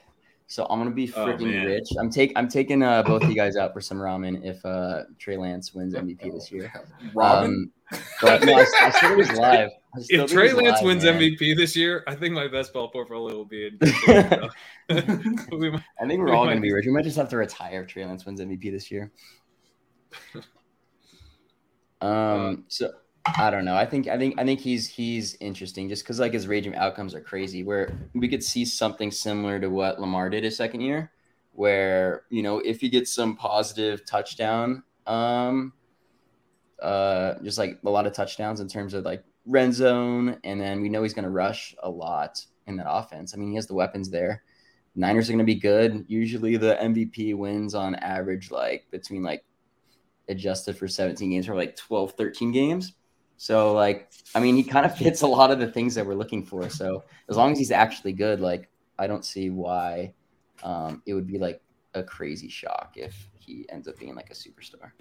So 0.51 0.67
I'm 0.69 0.79
gonna 0.79 0.91
be 0.91 1.09
Oh, 1.15 1.27
freaking 1.27 1.49
man. 1.49 1.65
rich. 1.65 1.87
I'm 1.97 2.09
take 2.09 2.33
I'm 2.35 2.49
taking 2.49 2.83
uh, 2.83 3.03
both 3.03 3.23
of 3.23 3.29
you 3.29 3.35
guys 3.43 3.55
out 3.55 3.71
for 3.73 3.79
some 3.79 3.97
ramen 3.97 4.43
if 4.43 4.63
uh, 4.65 5.03
Trey 5.17 5.37
Lance 5.37 5.73
wins 5.73 5.93
MVP 5.93 6.29
this 6.33 6.51
year. 6.51 6.69
Robin. 7.15 7.71
Um, 7.93 7.99
but 8.21 8.43
no, 8.43 8.55
I, 8.55 8.65
I 8.81 8.89
still 8.89 9.15
live. 9.41 9.69
Still 9.99 10.25
If 10.25 10.31
Trey 10.31 10.51
Lance 10.51 10.79
live, 10.79 10.83
wins 10.85 11.05
man. 11.05 11.21
MVP 11.21 11.55
this 11.55 11.73
year, 11.77 12.03
I 12.05 12.15
think 12.15 12.33
my 12.33 12.49
best 12.49 12.73
ball 12.73 12.89
portfolio 12.89 13.33
will 13.37 13.45
be 13.45 13.67
in. 13.67 13.77
good 13.77 13.93
shape, 13.95 14.29
so. 14.29 15.57
We 15.57 15.71
might- 15.71 15.83
I 16.01 16.05
think 16.07 16.19
we're 16.19 16.25
We 16.25 16.31
all 16.33 16.43
might- 16.43 16.51
gonna 16.51 16.61
be 16.61 16.73
rich. 16.73 16.85
We 16.85 16.91
might 16.91 17.05
just 17.05 17.15
have 17.15 17.29
to 17.29 17.37
retire 17.37 17.83
if 17.83 17.87
Trey 17.87 18.03
Lance 18.05 18.25
wins 18.25 18.41
MVP 18.41 18.71
this 18.71 18.91
year. 18.91 19.09
Um. 22.01 22.65
So 22.67 22.91
I 23.25 23.51
don't 23.51 23.65
know. 23.65 23.75
I 23.75 23.85
think 23.85 24.07
I 24.07 24.17
think 24.17 24.39
I 24.39 24.43
think 24.43 24.59
he's 24.59 24.87
he's 24.87 25.35
interesting 25.39 25.89
just 25.89 26.03
because 26.03 26.19
like 26.19 26.33
his 26.33 26.47
range 26.47 26.65
of 26.65 26.73
outcomes 26.73 27.13
are 27.13 27.21
crazy. 27.21 27.63
Where 27.63 27.95
we 28.13 28.27
could 28.27 28.43
see 28.43 28.65
something 28.65 29.11
similar 29.11 29.59
to 29.59 29.69
what 29.69 30.01
Lamar 30.01 30.29
did 30.29 30.43
his 30.43 30.57
second 30.57 30.81
year, 30.81 31.11
where 31.53 32.23
you 32.29 32.41
know 32.41 32.59
if 32.59 32.81
he 32.81 32.89
gets 32.89 33.13
some 33.13 33.35
positive 33.35 34.05
touchdown, 34.05 34.83
um, 35.05 35.73
uh, 36.81 37.35
just 37.43 37.59
like 37.59 37.77
a 37.85 37.89
lot 37.89 38.07
of 38.07 38.13
touchdowns 38.13 38.59
in 38.59 38.67
terms 38.67 38.93
of 38.95 39.05
like 39.05 39.23
red 39.45 39.73
zone, 39.73 40.39
and 40.43 40.59
then 40.59 40.81
we 40.81 40.89
know 40.89 41.03
he's 41.03 41.13
going 41.13 41.23
to 41.23 41.29
rush 41.29 41.75
a 41.83 41.89
lot 41.89 42.43
in 42.65 42.75
that 42.77 42.89
offense. 42.89 43.33
I 43.33 43.37
mean, 43.37 43.49
he 43.49 43.55
has 43.55 43.67
the 43.67 43.75
weapons 43.75 44.09
there. 44.09 44.43
Niners 44.95 45.29
are 45.29 45.33
going 45.33 45.39
to 45.39 45.45
be 45.45 45.55
good. 45.55 46.05
Usually, 46.07 46.57
the 46.57 46.75
MVP 46.81 47.35
wins 47.35 47.75
on 47.75 47.95
average 47.95 48.49
like 48.49 48.87
between 48.89 49.21
like 49.21 49.43
adjusted 50.27 50.75
for 50.75 50.87
17 50.87 51.29
games 51.29 51.47
or 51.47 51.55
like 51.55 51.75
12, 51.75 52.13
13 52.13 52.51
games. 52.51 52.93
So, 53.41 53.73
like, 53.73 54.11
I 54.35 54.39
mean, 54.39 54.55
he 54.55 54.61
kind 54.61 54.85
of 54.85 54.95
fits 54.95 55.23
a 55.23 55.27
lot 55.27 55.49
of 55.49 55.57
the 55.57 55.65
things 55.65 55.95
that 55.95 56.05
we're 56.05 56.13
looking 56.13 56.45
for. 56.45 56.69
So, 56.69 57.05
as 57.27 57.37
long 57.37 57.51
as 57.51 57.57
he's 57.57 57.71
actually 57.71 58.13
good, 58.13 58.39
like, 58.39 58.69
I 58.99 59.07
don't 59.07 59.25
see 59.25 59.49
why 59.49 60.13
um, 60.61 61.01
it 61.07 61.15
would 61.15 61.25
be 61.25 61.39
like 61.39 61.59
a 61.95 62.03
crazy 62.03 62.49
shock 62.49 62.93
if 62.97 63.31
he 63.39 63.65
ends 63.69 63.87
up 63.87 63.97
being 63.97 64.13
like 64.13 64.29
a 64.29 64.35
superstar. 64.35 64.91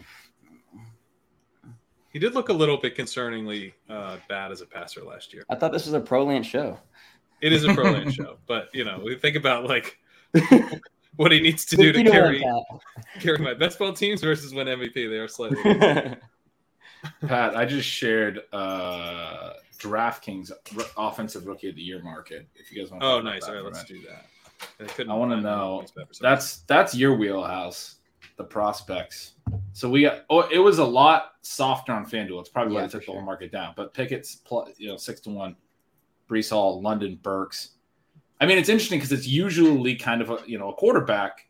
He 2.14 2.18
did 2.18 2.32
look 2.32 2.48
a 2.48 2.52
little 2.54 2.78
bit 2.78 2.96
concerningly 2.96 3.74
uh, 3.90 4.16
bad 4.26 4.52
as 4.52 4.62
a 4.62 4.66
passer 4.66 5.02
last 5.02 5.34
year. 5.34 5.44
I 5.50 5.54
thought 5.54 5.72
this 5.72 5.84
was 5.84 5.92
a 5.92 6.00
pro 6.00 6.24
land 6.24 6.46
show. 6.46 6.78
It 7.42 7.52
is 7.52 7.64
a 7.64 7.74
pro 7.74 7.90
land 7.90 8.14
show, 8.14 8.38
but 8.46 8.70
you 8.72 8.86
know, 8.86 9.02
we 9.04 9.16
think 9.16 9.36
about 9.36 9.66
like 9.66 9.98
what 11.16 11.30
he 11.30 11.42
needs 11.42 11.66
to 11.66 11.76
do 11.76 11.92
to 11.92 11.98
50 11.98 12.04
to 12.04 12.10
one, 12.10 12.18
carry 12.18 12.44
carry 13.20 13.38
my 13.38 13.52
best 13.52 13.78
ball 13.78 13.92
teams 13.92 14.22
versus 14.22 14.54
win 14.54 14.66
MVP. 14.66 14.94
They 14.94 15.18
are 15.18 15.28
slightly. 15.28 16.16
Pat. 17.26 17.56
I 17.56 17.64
just 17.64 17.88
shared 17.88 18.42
uh 18.52 19.54
DraftKings 19.78 20.52
offensive 20.96 21.46
rookie 21.46 21.68
of 21.70 21.76
the 21.76 21.82
year 21.82 22.02
market. 22.02 22.46
If 22.54 22.70
you 22.70 22.80
guys 22.80 22.90
want. 22.90 23.02
to 23.02 23.06
Oh, 23.08 23.20
nice. 23.20 23.44
All 23.44 23.54
right, 23.54 23.64
let's 23.64 23.84
do 23.84 24.00
that. 24.02 24.26
I, 24.78 25.02
I 25.38 25.40
know. 25.40 25.84
bet 25.96 26.08
for 26.08 26.14
some 26.14 26.24
That's 26.24 26.58
that's 26.60 26.94
your 26.94 27.16
wheelhouse, 27.16 27.96
the 28.36 28.44
prospects. 28.44 29.32
So 29.72 29.88
we 29.88 30.02
got. 30.02 30.24
Oh, 30.28 30.48
it 30.48 30.58
was 30.58 30.78
a 30.78 30.84
lot 30.84 31.32
softer 31.42 31.92
on 31.92 32.04
FanDuel. 32.04 32.40
It's 32.40 32.48
probably 32.48 32.74
why 32.74 32.80
Yeah, 32.80 32.86
they 32.86 32.92
took 32.92 33.04
for 33.04 33.12
the 33.12 33.18
whole 33.18 33.22
market 33.22 33.50
down. 33.50 33.72
But 33.76 33.94
Pickett's 33.94 34.36
plus, 34.36 34.70
you 34.76 34.88
know, 34.88 34.96
six 34.96 35.20
to 35.22 35.30
one. 35.30 35.56
Breece 36.28 36.50
Hall, 36.50 36.80
London 36.80 37.18
Burks. 37.22 37.70
I 38.40 38.46
mean, 38.46 38.56
it's 38.56 38.68
interesting 38.68 38.98
because 38.98 39.12
it's 39.12 39.26
usually 39.26 39.96
kind 39.96 40.22
of 40.22 40.30
a 40.30 40.38
you 40.46 40.58
know 40.58 40.70
a 40.70 40.74
quarterback 40.74 41.48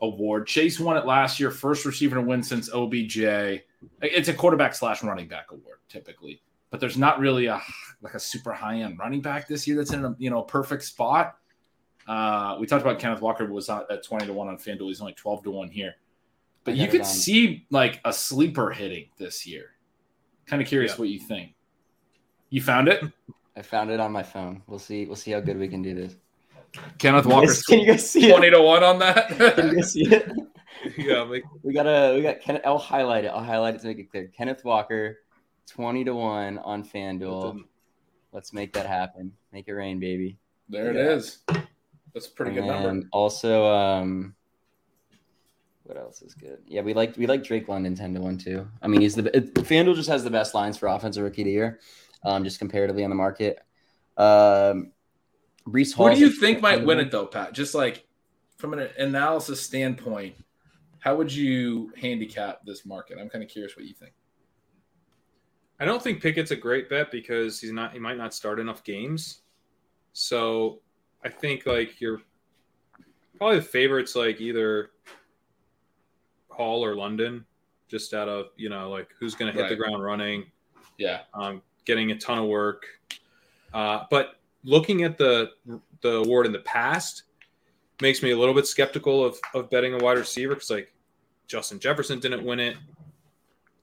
award. 0.00 0.46
Chase 0.46 0.78
won 0.78 0.96
it 0.96 1.06
last 1.06 1.40
year, 1.40 1.50
first 1.50 1.84
receiver 1.84 2.16
to 2.16 2.22
win 2.22 2.42
since 2.42 2.70
OBJ. 2.72 3.62
It's 4.00 4.28
a 4.28 4.34
quarterback 4.34 4.74
slash 4.74 5.02
running 5.02 5.28
back 5.28 5.46
award 5.50 5.78
typically, 5.88 6.42
but 6.70 6.80
there's 6.80 6.96
not 6.96 7.18
really 7.20 7.46
a 7.46 7.60
like 8.02 8.14
a 8.14 8.20
super 8.20 8.52
high 8.52 8.76
end 8.80 8.98
running 8.98 9.20
back 9.20 9.48
this 9.48 9.66
year 9.66 9.76
that's 9.76 9.92
in 9.92 10.04
a 10.04 10.14
you 10.18 10.30
know 10.30 10.42
perfect 10.42 10.82
spot. 10.84 11.36
Uh, 12.08 12.56
we 12.58 12.66
talked 12.66 12.82
about 12.82 12.98
Kenneth 12.98 13.20
Walker 13.20 13.46
was 13.46 13.68
not 13.68 13.90
at 13.90 14.02
twenty 14.04 14.26
to 14.26 14.32
one 14.32 14.48
on 14.48 14.56
FanDuel. 14.56 14.88
He's 14.88 15.00
only 15.00 15.12
twelve 15.14 15.42
to 15.44 15.50
one 15.50 15.68
here, 15.68 15.94
but 16.64 16.74
you 16.76 16.88
could 16.88 17.02
on- 17.02 17.06
see 17.06 17.66
like 17.70 18.00
a 18.04 18.12
sleeper 18.12 18.70
hitting 18.70 19.06
this 19.18 19.46
year. 19.46 19.70
Kind 20.46 20.60
of 20.60 20.66
curious 20.68 20.92
Yeah. 20.92 20.98
what 20.98 21.08
you 21.08 21.20
think. 21.20 21.54
You 22.50 22.60
found 22.60 22.88
it, 22.88 23.02
I 23.56 23.62
found 23.62 23.90
it 23.90 24.00
on 24.00 24.10
my 24.12 24.22
phone. 24.24 24.62
We'll 24.66 24.78
see. 24.80 25.04
We'll 25.06 25.16
see 25.16 25.30
how 25.30 25.40
good 25.40 25.58
we 25.58 25.68
can 25.68 25.82
do 25.82 25.94
this. 25.94 26.16
Kenneth 26.98 27.26
Walker. 27.26 27.52
Can 27.68 27.80
you 27.80 27.86
guys 27.86 28.10
see 28.10 28.28
twenty 28.30 28.48
it? 28.48 28.50
to 28.52 28.62
one 28.62 28.82
on 28.82 28.98
that? 28.98 29.28
Can 29.28 29.38
you 29.38 29.50
that. 29.50 29.74
guys 29.76 29.92
see 29.92 30.06
it? 30.06 30.32
yeah, 30.96 31.22
like 31.22 31.44
We 31.62 31.72
got 31.72 31.86
a 31.86 32.14
we 32.14 32.22
got 32.22 32.40
Kenneth. 32.40 32.62
I'll 32.64 32.78
highlight 32.78 33.24
it. 33.24 33.28
I'll 33.28 33.42
highlight 33.44 33.74
it 33.74 33.80
to 33.82 33.86
make 33.86 33.98
it 33.98 34.10
clear. 34.10 34.30
Kenneth 34.36 34.64
Walker, 34.64 35.18
twenty 35.66 36.04
to 36.04 36.14
one 36.14 36.58
on 36.58 36.84
FanDuel. 36.84 37.62
Let's 38.32 38.52
make 38.52 38.72
that 38.74 38.86
happen. 38.86 39.32
Make 39.52 39.68
it 39.68 39.72
rain, 39.74 40.00
baby. 40.00 40.38
there 40.68 40.90
it 40.90 40.96
Yeah. 40.96 41.16
is. 41.16 41.38
That's 42.14 42.26
a 42.26 42.30
pretty 42.30 42.52
good 42.52 42.64
number. 42.64 43.06
Also, 43.12 43.66
um, 43.66 44.34
what 45.84 45.96
else 45.96 46.22
is 46.22 46.34
good? 46.34 46.58
Yeah, 46.66 46.82
we 46.82 46.94
like 46.94 47.16
we 47.16 47.26
like 47.26 47.42
Drake 47.44 47.68
London 47.68 47.94
ten 47.94 48.14
to 48.14 48.20
one 48.20 48.38
too. 48.38 48.66
I 48.80 48.88
mean, 48.88 49.00
he's 49.00 49.14
the 49.14 49.34
it, 49.36 49.54
FanDuel 49.54 49.94
just 49.96 50.08
has 50.08 50.24
the 50.24 50.30
best 50.30 50.54
lines 50.54 50.78
for 50.78 50.88
offensive 50.88 51.22
rookie 51.22 51.42
of 51.42 51.46
the 51.46 51.52
year, 51.52 51.80
um, 52.24 52.44
just 52.44 52.58
comparatively 52.58 53.04
on 53.04 53.10
the 53.10 53.16
market. 53.16 53.58
Um, 54.16 54.92
Breece 55.66 55.94
Hall. 55.94 56.08
Who 56.08 56.14
do 56.14 56.20
you 56.20 56.30
think 56.30 56.60
might 56.60 56.84
win 56.84 56.98
it 57.00 57.10
though, 57.10 57.26
Pat? 57.26 57.52
Just 57.52 57.74
like 57.74 58.06
from 58.58 58.72
an 58.74 58.88
analysis 58.98 59.60
standpoint, 59.60 60.34
how 61.02 61.16
would 61.16 61.32
you 61.32 61.92
handicap 62.00 62.64
this 62.64 62.86
market? 62.86 63.18
I'm 63.20 63.28
kind 63.28 63.42
of 63.42 63.50
curious 63.50 63.76
what 63.76 63.84
you 63.86 63.92
think. 63.92 64.12
I 65.80 65.84
don't 65.84 66.00
think 66.00 66.22
Pickett's 66.22 66.52
a 66.52 66.56
great 66.56 66.88
bet 66.88 67.10
because 67.10 67.60
he's 67.60 67.72
not. 67.72 67.92
He 67.92 67.98
might 67.98 68.16
not 68.16 68.32
start 68.32 68.60
enough 68.60 68.84
games. 68.84 69.40
So 70.12 70.78
I 71.24 71.28
think 71.28 71.66
like 71.66 72.00
you're 72.00 72.22
probably 73.36 73.56
the 73.56 73.64
favorites, 73.64 74.14
like 74.14 74.40
either 74.40 74.90
Hall 76.50 76.84
or 76.84 76.94
London, 76.94 77.44
just 77.88 78.14
out 78.14 78.28
of 78.28 78.46
you 78.56 78.68
know 78.68 78.88
like 78.88 79.08
who's 79.18 79.34
going 79.34 79.52
to 79.52 79.60
hit 79.60 79.68
the 79.68 79.74
ground 79.76 80.04
running, 80.04 80.44
Yeah, 80.98 81.22
um, 81.34 81.62
getting 81.84 82.12
a 82.12 82.16
ton 82.16 82.38
of 82.38 82.46
work. 82.46 82.84
Uh, 83.74 84.04
but 84.08 84.36
looking 84.62 85.02
at 85.02 85.18
the 85.18 85.50
the 86.00 86.18
award 86.18 86.46
in 86.46 86.52
the 86.52 86.60
past 86.60 87.24
makes 88.00 88.22
me 88.22 88.30
a 88.30 88.38
little 88.38 88.54
bit 88.54 88.66
skeptical 88.66 89.24
of 89.24 89.38
of 89.54 89.70
betting 89.70 89.94
a 89.94 89.98
wide 89.98 90.18
receiver 90.18 90.54
because 90.54 90.70
like 90.70 90.92
Justin 91.46 91.78
Jefferson 91.78 92.20
didn't 92.20 92.44
win 92.44 92.60
it, 92.60 92.76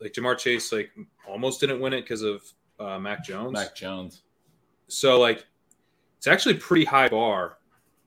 like 0.01 0.13
Ja'Marr 0.13 0.37
Chase 0.37 0.71
like 0.71 0.91
almost 1.27 1.59
didn't 1.59 1.79
win 1.79 1.93
it 1.93 2.01
because 2.01 2.21
of 2.21 2.41
uh, 2.79 2.99
Mac 2.99 3.23
Jones. 3.23 3.53
Mac 3.53 3.75
Jones. 3.75 4.23
So 4.87 5.19
like 5.19 5.45
it's 6.17 6.27
actually 6.27 6.55
pretty 6.55 6.85
high 6.85 7.07
bar. 7.07 7.57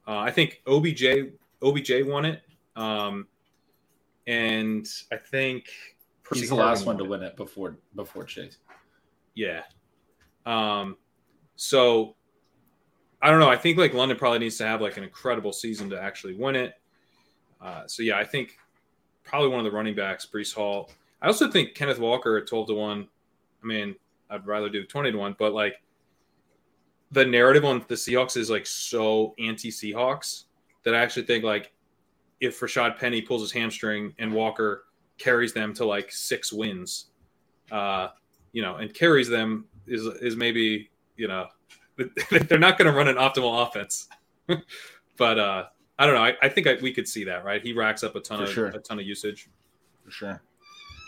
Uh, 0.07 0.19
I 0.19 0.31
think 0.31 0.61
OBJ 0.67 1.33
OBJ 1.63 2.05
won 2.05 2.25
it, 2.25 2.43
um, 2.77 3.27
and 4.27 4.87
I 5.13 5.17
think 5.17 5.67
Percy 6.23 6.41
He's 6.41 6.49
the 6.51 6.57
last 6.57 6.87
one 6.87 6.99
to 6.99 7.05
win 7.05 7.23
it 7.23 7.37
before 7.37 7.79
before 7.95 8.25
Chase. 8.25 8.59
Yeah. 9.35 9.63
Um, 10.45 10.97
so 11.57 12.17
I 13.23 13.31
don't 13.31 13.39
know. 13.39 13.49
I 13.49 13.57
think 13.57 13.79
like 13.79 13.95
London 13.95 14.19
probably 14.19 14.41
needs 14.41 14.59
to 14.59 14.67
have 14.67 14.81
like 14.81 14.97
an 14.97 15.05
incredible 15.05 15.53
season 15.53 15.89
to 15.91 16.03
actually 16.03 16.35
win 16.35 16.57
it. 16.57 16.75
Uh, 17.61 17.87
so 17.87 18.03
yeah, 18.03 18.19
I 18.19 18.25
think 18.25 18.59
probably 19.23 19.49
one 19.49 19.61
of 19.61 19.65
the 19.65 19.71
running 19.71 19.95
backs, 19.95 20.27
Breece 20.27 20.53
Hall. 20.53 20.91
I 21.23 21.29
also 21.29 21.49
think 21.49 21.75
Kenneth 21.75 22.01
Walker 22.01 22.37
at 22.37 22.49
twelve 22.49 22.67
to 22.67 22.75
one. 22.75 23.07
I 23.63 23.67
mean, 23.67 23.95
I'd 24.29 24.45
rather 24.45 24.69
do 24.69 24.85
twenty 24.85 25.13
to 25.13 25.19
one, 25.19 25.37
but 25.39 25.53
like 25.53 25.81
the 27.13 27.25
narrative 27.25 27.65
on 27.65 27.85
the 27.87 27.95
Seahawks 27.95 28.37
is 28.37 28.51
like 28.51 28.67
so 28.67 29.35
anti 29.39 29.71
Seahawks 29.71 30.45
that 30.83 30.95
I 30.95 30.99
actually 30.99 31.25
think 31.25 31.45
like 31.45 31.73
if 32.41 32.59
Rashaad 32.59 32.99
Penny 32.99 33.23
pulls 33.23 33.43
his 33.43 33.53
hamstring 33.53 34.15
and 34.19 34.33
Walker 34.33 34.87
carries 35.19 35.53
them 35.53 35.73
to 35.75 35.85
like 35.85 36.11
six 36.11 36.53
wins, 36.53 37.11
uh, 37.71 38.09
you 38.53 38.63
know, 38.63 38.77
and 38.77 38.93
carries 38.93 39.29
them 39.29 39.67
is 39.87 40.07
is 40.21 40.35
maybe 40.35 40.91
you 41.17 41.29
know 41.29 41.47
they're 42.49 42.59
not 42.59 42.79
going 42.79 42.91
to 42.91 42.97
run 42.97 43.09
an 43.09 43.17
optimal 43.17 43.67
offense, 43.67 44.09
but 45.17 45.39
uh, 45.39 45.65
I 45.99 46.07
don't 46.07 46.15
know. 46.15 46.23
I, 46.23 46.35
I 46.43 46.49
think 46.49 46.67
I, 46.67 46.75
we 46.83 46.93
could 46.93 47.09
see 47.09 47.25
that, 47.25 47.45
right? 47.45 47.63
He 47.63 47.73
racks 47.73 48.03
up 48.03 48.17
a 48.17 48.21
ton 48.21 48.39
For 48.39 48.45
of 48.45 48.51
sure. 48.51 48.67
a 48.69 48.79
ton 48.79 48.99
of 48.99 49.07
usage. 49.07 49.49
For 50.05 50.11
sure. 50.11 50.43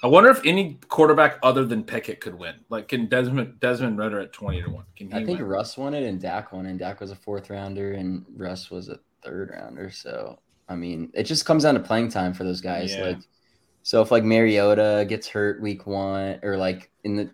I 0.02 0.06
wonder 0.06 0.28
if 0.28 0.44
any 0.44 0.78
quarterback 0.88 1.38
other 1.42 1.64
than 1.64 1.82
Pickett 1.82 2.20
could 2.20 2.34
win. 2.34 2.56
Like, 2.68 2.88
can 2.88 3.06
Desmond 3.06 3.58
Desmond 3.60 3.96
Ridder 3.98 4.20
at 4.20 4.32
twenty 4.34 4.60
to 4.62 4.68
one? 4.68 4.84
Can 4.96 5.10
he 5.10 5.14
I 5.14 5.24
think 5.24 5.38
win? 5.38 5.48
Russ 5.48 5.78
won 5.78 5.94
it 5.94 6.02
and 6.04 6.20
Dak 6.20 6.52
won 6.52 6.66
it. 6.66 6.70
And 6.70 6.78
Dak 6.78 7.00
was 7.00 7.10
a 7.10 7.16
fourth 7.16 7.48
rounder 7.48 7.92
and 7.94 8.24
Russ 8.36 8.70
was 8.70 8.90
a 8.90 8.98
third 9.24 9.50
rounder. 9.50 9.90
So 9.90 10.38
I 10.68 10.74
mean, 10.76 11.10
it 11.14 11.22
just 11.22 11.46
comes 11.46 11.62
down 11.62 11.74
to 11.74 11.80
playing 11.80 12.10
time 12.10 12.34
for 12.34 12.44
those 12.44 12.60
guys. 12.60 12.94
Yeah. 12.94 13.06
Like, 13.06 13.18
so 13.82 14.02
if 14.02 14.10
like 14.10 14.24
Mariota 14.24 15.06
gets 15.08 15.26
hurt 15.26 15.62
week 15.62 15.86
one 15.86 16.38
or 16.42 16.58
like 16.58 16.90
in 17.04 17.16
the 17.16 17.30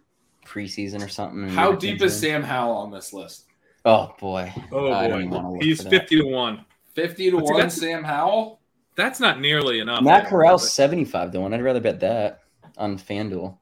preseason 0.46 1.04
or 1.04 1.08
something. 1.08 1.48
How 1.48 1.72
deep 1.72 2.00
is 2.02 2.14
in- 2.14 2.20
Sam 2.20 2.42
Howell 2.42 2.76
on 2.76 2.90
this 2.90 3.12
list? 3.12 3.46
Oh 3.84 4.14
boy. 4.18 4.52
Oh 4.72 4.92
I 4.92 5.08
don't 5.08 5.20
even 5.20 5.30
boy, 5.30 5.42
wanna 5.42 5.64
he's 5.64 5.78
for 5.78 5.84
that. 5.84 5.90
fifty 5.90 6.16
to 6.18 6.26
one. 6.26 6.64
Fifty 6.94 7.30
to 7.30 7.36
That's- 7.36 7.50
one. 7.50 7.56
that's- 7.58 7.76
Sam 7.80 8.04
Howell. 8.04 8.60
That's 8.96 9.20
not 9.20 9.40
nearly 9.40 9.78
enough. 9.78 10.02
Matt 10.02 10.28
Corral's 10.28 10.70
75 10.72 11.30
to 11.32 11.40
1. 11.40 11.54
I'd 11.54 11.62
rather 11.62 11.80
bet 11.80 12.00
that 12.00 12.40
on 12.76 12.98
FanDuel. 12.98 13.56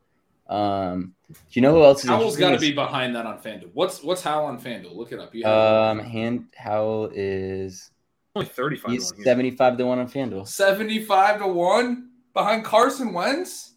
Um, 0.48 1.14
do 1.30 1.36
you 1.52 1.62
know 1.62 1.74
who 1.74 1.84
else 1.84 2.02
is 2.02 2.08
Howell's 2.08 2.36
got 2.36 2.50
to 2.52 2.58
be 2.58 2.72
behind 2.72 3.14
that 3.14 3.26
on 3.26 3.38
FanDuel. 3.38 3.70
What's 3.74 4.02
what's 4.02 4.22
Howell 4.22 4.46
on 4.46 4.58
FanDuel? 4.60 4.96
Look 4.96 5.12
it 5.12 5.20
up. 5.20 5.34
You 5.34 5.40
Is, 5.42 5.46
have 5.46 5.98
um, 5.98 5.98
Hand 6.00 6.46
Howell 6.56 7.10
is 7.14 7.90
Only 8.34 8.48
35 8.48 8.90
He's 8.90 9.12
on 9.12 9.22
75 9.22 9.76
to 9.76 9.86
1 9.86 9.98
on 9.98 10.08
FanDuel. 10.10 10.48
75 10.48 11.38
to 11.40 11.46
1 11.46 12.08
behind 12.32 12.64
Carson 12.64 13.12
Wentz? 13.12 13.74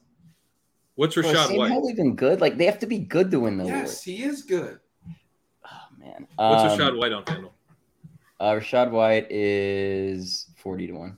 What's 0.96 1.16
Bro, 1.16 1.26
Rachaad 1.26 1.48
Sam 1.48 1.58
White? 1.58 1.72
Howell 1.72 1.90
even 1.92 2.16
good? 2.16 2.40
Like 2.42 2.58
they 2.58 2.66
have 2.66 2.80
to 2.80 2.88
be 2.88 3.00
good 3.00 3.30
to 3.32 3.42
win 3.42 3.58
the 3.58 3.66
Yes, 3.66 4.02
he 4.02 4.24
is 4.24 4.44
good. 4.44 4.80
Award. 6.12 6.28
Man. 6.38 6.50
What's 6.52 6.74
Um, 6.74 6.80
Rachaad 6.80 6.98
White 6.98 7.12
on 7.14 7.24
FanDuel? 7.26 7.52
Uh, 8.40 8.52
Rachaad 8.54 8.92
White 8.92 9.28
is 9.30 10.48
40 10.58 10.88
to 10.88 10.94
1. 10.94 11.18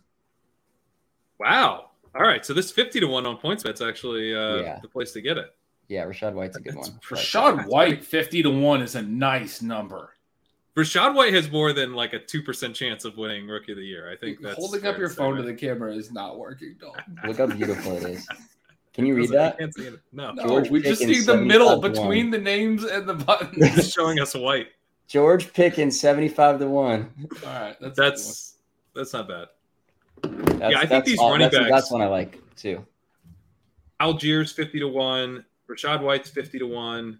Wow. 1.40 1.90
All 2.16 2.22
right. 2.22 2.46
So 2.46 2.54
this 2.54 2.72
50 2.72 3.00
to 3.02 3.08
1 3.08 3.26
on 3.26 3.38
PointsBet's 3.38 3.82
actually 3.82 4.34
uh, 4.36 4.56
Yeah. 4.58 4.80
the 4.82 4.88
place 4.88 5.12
to 5.14 5.22
get 5.22 5.38
it. 5.38 5.54
Yeah, 5.90 6.06
Rachaad 6.06 6.34
White's 6.34 6.58
a 6.58 6.62
good 6.62 6.76
That's 6.76 6.90
one. 6.90 7.00
Rachaad 7.10 7.68
White, 7.68 8.04
50 8.04 8.44
to 8.44 8.50
1 8.50 8.82
is 8.82 8.96
a 8.96 9.02
nice 9.02 9.62
number. 9.62 10.12
Rashad 10.76 11.14
White 11.14 11.34
has 11.36 11.52
more 11.52 11.72
than 11.72 11.94
like 11.94 12.14
a 12.14 12.20
2% 12.20 12.74
chance 12.74 13.06
of 13.06 13.16
winning 13.16 13.48
Rookie 13.48 13.74
of 13.74 13.78
the 13.78 13.84
Year. 13.86 14.12
I 14.12 14.16
think 14.16 14.42
that's 14.42 14.56
Holding 14.56 14.86
up 14.88 14.98
your 14.98 15.10
say, 15.10 15.16
phone 15.18 15.36
to 15.36 15.44
the 15.44 15.54
camera 15.54 15.94
is 15.94 16.12
not 16.12 16.40
working, 16.40 16.76
Dalton. 16.80 17.20
Look 17.28 17.38
how 17.38 17.46
beautiful 17.46 17.96
it 17.98 18.04
is. 18.04 18.28
Can 18.94 19.06
you 19.06 19.14
read 19.16 19.30
Doesn't- 19.30 19.38
I 19.38 19.44
that? 19.50 19.60
can't 19.60 19.74
see 19.76 19.84
it. 19.84 20.00
No. 20.14 20.32
No, 20.32 20.48
George 20.48 20.72
we 20.72 20.82
just 20.82 21.02
Pickens, 21.02 21.20
see 21.20 21.26
the 21.26 21.38
middle 21.38 21.80
between 21.80 22.26
1. 22.28 22.32
the 22.32 22.38
names 22.40 22.84
and 22.86 23.08
the 23.08 23.14
It's 23.14 23.24
buttons. 23.26 23.92
showing 23.94 24.20
us 24.20 24.34
White. 24.34 24.68
George 25.08 25.54
Pickens 25.54 26.00
75 26.00 26.60
to 26.60 26.68
1. 26.68 27.14
All 27.46 27.50
right, 27.54 27.76
that's 27.80 27.98
That's 27.98 28.58
that's 28.96 29.14
not 29.14 29.28
bad. 29.28 29.48
That's, 30.22 30.72
Yeah, 30.74 30.80
I 30.80 30.86
think 30.86 31.06
these 31.06 31.20
all- 31.20 31.32
running 31.32 31.46
that's, 31.50 31.58
backs- 31.58 31.72
That's 31.72 31.92
one 31.92 32.02
I 32.02 32.08
like 32.08 32.40
too. 32.56 32.86
Allgeier's 34.00 34.52
50 34.52 34.80
to 34.80 34.88
1. 34.88 35.46
Rachaad 35.70 36.02
White's 36.02 36.30
50 36.30 36.60
to 36.60 36.68
1. 36.68 37.20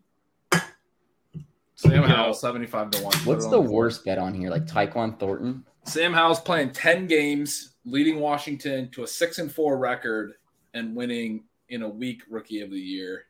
Sam 1.76 2.04
Howell, 2.04 2.34
75 2.34 2.92
to 2.92 3.04
1. 3.04 3.14
What's 3.26 3.48
the 3.48 3.60
worst 3.60 4.06
bet 4.06 4.18
on 4.18 4.34
here? 4.34 4.50
Like 4.50 4.66
Tyquan 4.66 5.20
Thornton? 5.20 5.66
Sam 5.86 6.14
Howell's 6.14 6.40
playing 6.40 6.72
10 6.72 7.08
games, 7.08 7.76
leading 7.84 8.20
Washington 8.20 8.90
to 8.92 9.04
a 9.04 9.08
6 9.08 9.38
and 9.40 9.52
4 9.52 9.78
record 9.78 10.34
and 10.74 10.96
winning 10.96 11.44
in 11.70 11.82
a 11.82 11.90
week 11.90 12.22
rookie 12.30 12.62
of 12.62 12.70
the 12.70 12.80
year 12.80 13.26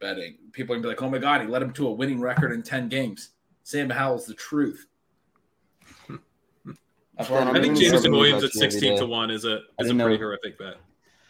betting. 0.00 0.36
People 0.52 0.74
are 0.74 0.76
going 0.78 0.82
to 0.82 0.86
be 0.88 0.94
like, 0.94 1.02
oh 1.02 1.10
my 1.10 1.18
God, 1.18 1.42
he 1.42 1.46
led 1.46 1.62
him 1.62 1.72
to 1.74 1.88
a 1.88 1.92
winning 1.92 2.20
record 2.20 2.52
in 2.52 2.62
10 2.62 2.88
games. 2.88 3.30
Sam 3.62 3.90
Howell's 3.90 4.26
the 4.26 4.34
truth. 4.34 4.86
I'm 6.08 6.18
I 7.18 7.60
think 7.60 7.78
Jameson 7.78 8.12
Williams 8.12 8.42
at 8.42 8.50
about 8.50 8.54
you 8.54 8.62
every 8.62 8.70
16 8.72 8.98
to 8.98 9.06
1 9.06 9.30
is 9.30 9.44
a 9.44 9.48
I 9.48 9.82
is 9.82 9.90
a 9.90 9.94
pretty 9.94 9.94
know- 9.94 10.16
horrific 10.18 10.58
bet. 10.58 10.76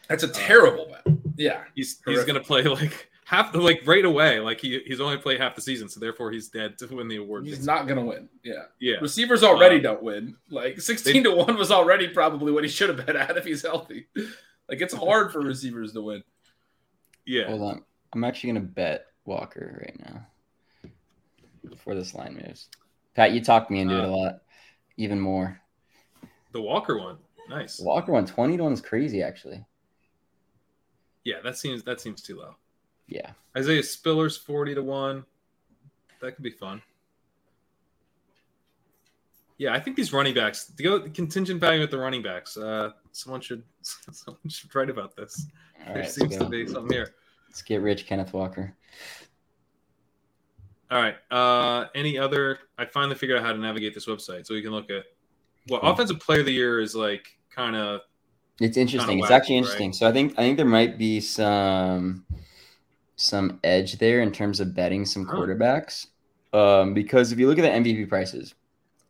That's 0.09 0.25
a 0.25 0.29
terrible 0.29 0.87
bet. 0.91 1.15
Yeah. 1.37 1.63
He's 1.75 2.01
he's 2.05 2.25
going 2.25 2.35
to 2.35 2.41
play 2.47 2.63
like 2.65 3.09
half 3.25 3.53
the 3.53 3.61
like 3.61 3.83
right 3.87 4.05
away. 4.05 4.41
Like 4.41 4.61
he 4.61 4.81
he's 4.85 5.01
only 5.01 5.17
played 5.17 5.41
half 5.41 5.55
the 5.55 5.63
season, 5.63 5.89
so 5.89 6.01
therefore 6.01 6.31
he's 6.31 6.49
dead 6.49 6.77
to 6.79 6.87
win 6.95 7.09
the 7.09 7.17
award. 7.17 7.47
He's 7.47 7.65
not 7.65 7.87
going 7.87 7.99
to 7.99 8.05
win. 8.05 8.29
Yeah. 8.43 8.65
yeah. 8.79 8.97
Receivers 9.01 9.43
already 9.43 9.77
Uh, 9.79 9.83
don't 9.83 10.03
win. 10.03 10.37
Like 10.51 10.81
16 10.81 11.25
to 11.25 11.31
1 11.35 11.57
was 11.57 11.71
already 11.71 12.09
probably 12.09 12.53
what 12.53 12.65
he 12.65 12.69
should 12.71 12.91
have 12.91 13.07
bet 13.07 13.17
at 13.17 13.37
if 13.37 13.45
he's 13.45 13.63
healthy. 13.63 14.07
Like 14.69 14.81
it's 14.81 14.95
hard 14.95 15.33
for 15.33 15.41
receivers 15.45 15.93
to 15.93 16.03
win. 16.03 16.23
Yeah. 17.25 17.47
Hold 17.47 17.63
on. 17.63 17.85
I'm 18.13 18.25
actually 18.25 18.53
gonna 18.53 18.67
bet 18.67 19.07
Walker 19.25 19.79
right 19.81 19.99
now. 20.01 20.27
Before 21.69 21.95
this 21.95 22.15
line 22.15 22.35
moves. 22.35 22.69
Pat, 23.15 23.33
you 23.33 23.41
talked 23.43 23.71
me 23.71 23.81
into 23.81 23.95
it 23.97 24.05
a 24.05 24.09
Uh, 24.09 24.17
lot. 24.17 24.43
Even 24.97 25.21
more. 25.21 25.61
The 26.53 26.61
Walker 26.61 26.99
one. 26.99 27.19
Nice. 27.49 27.81
Walker 27.81 28.13
won 28.13 28.27
20 28.27 28.57
to 28.57 28.63
1 28.65 28.73
is 28.73 28.81
crazy, 28.81 29.23
actually. 29.23 29.65
Yeah, 31.25 31.41
that 31.45 31.57
seems 31.57 31.83
that 31.85 32.01
seems 32.01 32.21
too 32.23 32.37
low. 32.39 32.57
Yeah. 33.07 33.33
Isaiah 33.57 33.83
Spiller's 33.83 34.37
40 34.37 34.75
to 34.77 34.83
1. 34.83 35.25
That 36.21 36.35
could 36.35 36.43
be 36.45 36.51
fun. 36.51 36.83
Yeah, 39.59 39.73
I 39.75 39.81
think 39.81 39.97
these 39.97 40.13
running 40.13 40.35
backs, 40.35 40.65
the 40.67 40.83
go- 40.83 41.09
contingent 41.11 41.61
value 41.61 41.81
with 41.81 41.91
the 41.91 41.99
running 41.99 42.23
backs, 42.23 42.57
uh, 42.57 42.93
someone 43.13 43.41
should 43.41 43.63
someone 43.83 44.49
should 44.49 44.75
write 44.75 44.91
about 44.91 45.15
this. 45.17 45.47
All 45.87 45.95
there 45.95 46.03
right. 46.03 46.11
Seems 46.11 46.37
to 46.37 46.47
be 46.49 46.67
something 46.67 46.93
here. 46.93 47.15
let's 47.49 47.63
get 47.63 47.81
rich, 47.83 48.07
Kenneth 48.07 48.33
Walker. 48.33 48.75
All 50.93 51.01
right. 51.01 51.15
Uh, 51.31 51.87
any 51.95 52.19
other? 52.19 52.59
I 52.77 52.85
finally 52.85 53.15
figured 53.15 53.39
out 53.39 53.45
how 53.47 53.53
to 53.53 53.59
navigate 53.59 53.95
this 53.95 54.05
website 54.07 54.47
so 54.47 54.53
we 54.53 54.61
can 54.61 54.73
look 54.73 54.91
at 54.91 55.05
Well, 55.69 55.81
Cool. 55.81 55.91
offensive 55.91 56.21
player 56.21 56.41
of 56.41 56.47
the 56.47 56.53
year 56.53 56.81
is 56.81 56.95
like. 56.95 57.27
Kind 57.51 57.77
of 57.77 58.01
It's 58.61 58.77
interesting. 58.77 59.19
It's 59.19 59.29
wacky, 59.29 59.35
actually 59.35 59.57
interesting. 59.59 59.89
right? 59.91 59.95
So 59.95 60.09
I 60.09 60.13
think 60.13 60.33
I 60.39 60.43
think 60.43 60.57
there 60.57 60.67
might 60.67 60.97
be 60.99 61.21
some 61.21 62.25
some 63.17 63.61
edge 63.63 63.99
there 63.99 64.21
in 64.21 64.33
terms 64.33 64.59
of 64.61 64.75
betting 64.75 65.05
some 65.05 65.27
quarterbacks. 65.27 66.07
Um, 66.55 66.93
because 66.95 67.33
if 67.33 67.39
you 67.39 67.47
look 67.49 67.59
at 67.59 67.63
the 67.63 67.69
MVP 67.91 68.09
prices 68.09 68.55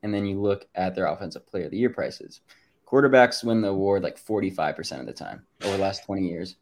and 0.02 0.12
then 0.14 0.26
you 0.26 0.40
look 0.40 0.66
at 0.74 0.94
their 0.94 1.06
offensive 1.06 1.46
player 1.46 1.64
of 1.64 1.70
the 1.72 1.78
year 1.78 1.90
prices, 1.90 2.40
quarterbacks 2.86 3.42
win 3.42 3.60
the 3.60 3.68
award 3.68 4.02
like 4.02 4.16
45% 4.18 5.00
of 5.00 5.06
the 5.06 5.12
time 5.12 5.44
over 5.64 5.76
the 5.76 5.82
last 5.82 6.04
20 6.04 6.28
years. 6.28 6.56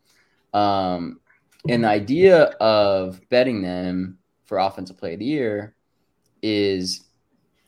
Um, 0.55 1.21
and 1.69 1.85
the 1.85 1.89
idea 1.89 2.45
of 2.61 3.21
betting 3.31 3.61
them 3.63 4.19
for 4.51 4.59
offensive 4.59 4.99
play 4.99 5.13
of 5.13 5.21
the 5.21 5.25
year 5.25 5.77
is 6.43 7.03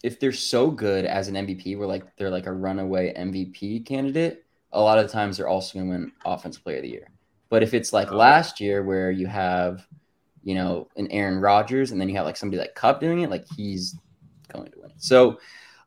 if 0.03 0.19
they're 0.19 0.33
so 0.33 0.69
good 0.69 1.05
as 1.05 1.29
an 1.29 1.37
MVP, 1.37 1.79
where 1.79 1.87
like 1.87 2.05
they're 2.17 2.29
like 2.29 2.47
a 2.47 2.53
runaway 2.53 3.15
MVP 3.15 3.87
candidate, 3.87 4.45
a 4.73 4.81
lot 4.81 4.99
of 4.99 5.07
the 5.07 5.13
times 5.13 5.37
they're 5.37 5.47
also 5.47 5.79
going 5.79 5.87
to 5.87 5.91
win 5.97 6.13
offensive 6.27 6.65
player 6.65 6.79
of 6.79 6.83
the 6.83 6.89
year. 6.91 7.09
But 7.51 7.63
if 7.63 7.73
it's 7.73 7.93
like 7.93 8.11
Oh. 8.11 8.17
last 8.17 8.61
year 8.61 8.83
where 8.83 9.13
you 9.13 9.29
have, 9.29 9.87
you 10.43 10.57
know, 10.57 10.89
an 10.97 11.07
Aaron 11.13 11.39
Rodgers 11.39 11.93
and 11.93 12.01
then 12.01 12.09
you 12.09 12.17
have 12.17 12.27
like 12.27 12.37
somebody 12.37 12.59
like 12.59 12.75
Kupp 12.75 13.01
doing 13.01 13.21
it, 13.21 13.31
like 13.31 13.45
he's 13.57 13.97
going 14.53 14.73
to 14.73 14.81
win. 14.81 14.91
So 14.97 15.39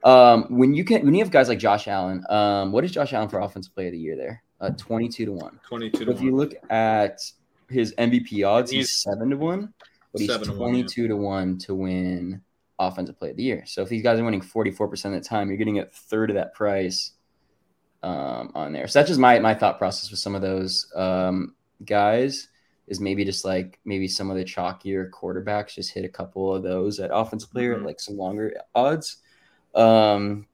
um, 0.06 0.44
when 0.50 0.74
you 0.74 0.86
can, 0.86 1.04
when 1.04 1.14
you 1.14 1.22
have 1.26 1.32
guys 1.32 1.50
like 1.50 1.60
Josh 1.60 1.90
Allen, 1.90 2.24
um, 2.30 2.72
what 2.72 2.86
is 2.86 2.92
Josh 2.92 3.12
Allen 3.12 3.28
for 3.28 3.40
offensive 3.40 3.74
player 3.76 3.88
of 3.88 3.94
the 3.94 4.00
year 4.00 4.16
there? 4.16 4.42
Uh, 4.62 4.70
22 4.78 5.26
to 5.26 5.32
1. 5.34 5.60
22 5.68 5.98
But 5.98 6.06
to 6.06 6.12
if 6.18 6.22
you 6.22 6.34
look 6.34 6.54
at 6.70 7.20
his 7.70 7.94
MVP 7.98 8.48
odds, 8.48 8.72
he's, 8.72 8.78
He's- 8.88 9.04
seven 9.04 9.32
to 9.32 9.36
one, 9.36 9.74
but 10.16 10.22
he's 10.22 10.32
Seven 10.32 10.48
to 10.48 10.54
one, 10.54 10.76
yeah. 10.76 10.86
to 10.86 11.18
one 11.18 11.58
to 11.60 11.76
win 11.76 12.42
offensive 12.80 13.18
play 13.20 13.32
of 13.32 13.36
the 13.38 13.44
year. 13.44 13.64
So 13.66 13.82
if 13.82 13.90
these 13.90 14.02
guys 14.02 14.18
are 14.18 14.24
winning 14.24 14.42
forty-four 14.42 14.88
percent 14.88 15.14
of 15.14 15.22
the 15.22 15.28
time, 15.28 15.50
you're 15.50 15.58
getting 15.58 15.80
a 15.80 15.86
third 15.86 16.30
of 16.30 16.36
that 16.36 16.54
price 16.54 17.12
um, 18.02 18.52
on 18.56 18.72
there. 18.72 18.88
So 18.88 19.00
that's 19.00 19.10
just 19.10 19.20
my 19.20 19.40
my 19.40 19.54
thought 19.54 19.78
process 19.78 20.10
with 20.10 20.20
some 20.20 20.36
of 20.36 20.42
those 20.42 20.92
um, 20.96 21.56
guys 21.86 22.48
is 22.88 23.00
maybe 23.02 23.26
just 23.26 23.44
like 23.44 23.80
maybe 23.84 24.08
some 24.08 24.30
of 24.30 24.38
the 24.38 24.46
chalkier 24.46 25.10
quarterbacks 25.10 25.74
just 25.74 25.92
hit 25.92 26.06
a 26.06 26.10
couple 26.10 26.54
of 26.54 26.64
those 26.64 27.00
at 27.00 27.10
offensive 27.12 27.52
player 27.52 27.74
at 27.74 27.82
Mhm. 27.82 27.86
like 27.86 28.00
some 28.00 28.16
longer 28.16 28.56
odds. 28.74 29.18
Um, 29.74 30.48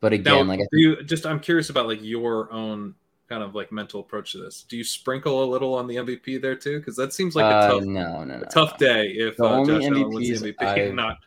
but 0.00 0.12
again, 0.12 0.34
Now, 0.34 0.42
like 0.42 0.60
I 0.60 0.66
do 0.70 0.78
you 0.78 1.02
just 1.02 1.24
I'm 1.24 1.40
curious 1.40 1.70
about 1.70 1.86
like 1.86 2.00
your 2.02 2.52
own 2.52 2.94
kind 3.28 3.42
of 3.42 3.54
like 3.54 3.70
mental 3.70 4.00
approach 4.00 4.32
to 4.32 4.38
this. 4.38 4.62
Do 4.62 4.76
you 4.76 4.84
sprinkle 4.84 5.44
a 5.44 5.46
little 5.46 5.74
on 5.74 5.86
the 5.86 5.96
MVP 5.96 6.40
there 6.40 6.56
too? 6.56 6.78
Because 6.78 6.96
that 6.96 7.12
seems 7.12 7.34
like 7.36 7.44
a 7.44 7.56
uh, 7.56 7.68
tough, 7.72 7.82
no, 7.84 8.24
no, 8.24 8.36
no, 8.36 8.42
a 8.42 8.46
tough 8.46 8.78
day 8.78 9.08
if 9.08 9.36
The 9.36 9.44
uh, 9.44 9.48
only 9.50 9.74
Josh 9.74 9.84
Allen 9.90 10.10
wins 10.14 10.42
MVP. 10.42 10.62
I've- 10.62 10.92
Not 10.94 11.18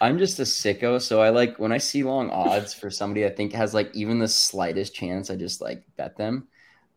I'm 0.00 0.18
just 0.18 0.40
a 0.40 0.42
sicko, 0.42 1.00
so 1.00 1.22
I 1.22 1.30
like 1.30 1.58
when 1.58 1.72
I 1.72 1.78
see 1.78 2.02
long 2.02 2.28
odds 2.30 2.74
for 2.74 2.90
somebody 2.90 3.24
I 3.24 3.30
think 3.30 3.52
has 3.52 3.72
like 3.74 3.94
even 3.94 4.18
the 4.18 4.28
slightest 4.28 4.94
chance, 4.94 5.30
I 5.30 5.36
just 5.36 5.60
like 5.60 5.84
bet 5.96 6.16
them. 6.16 6.48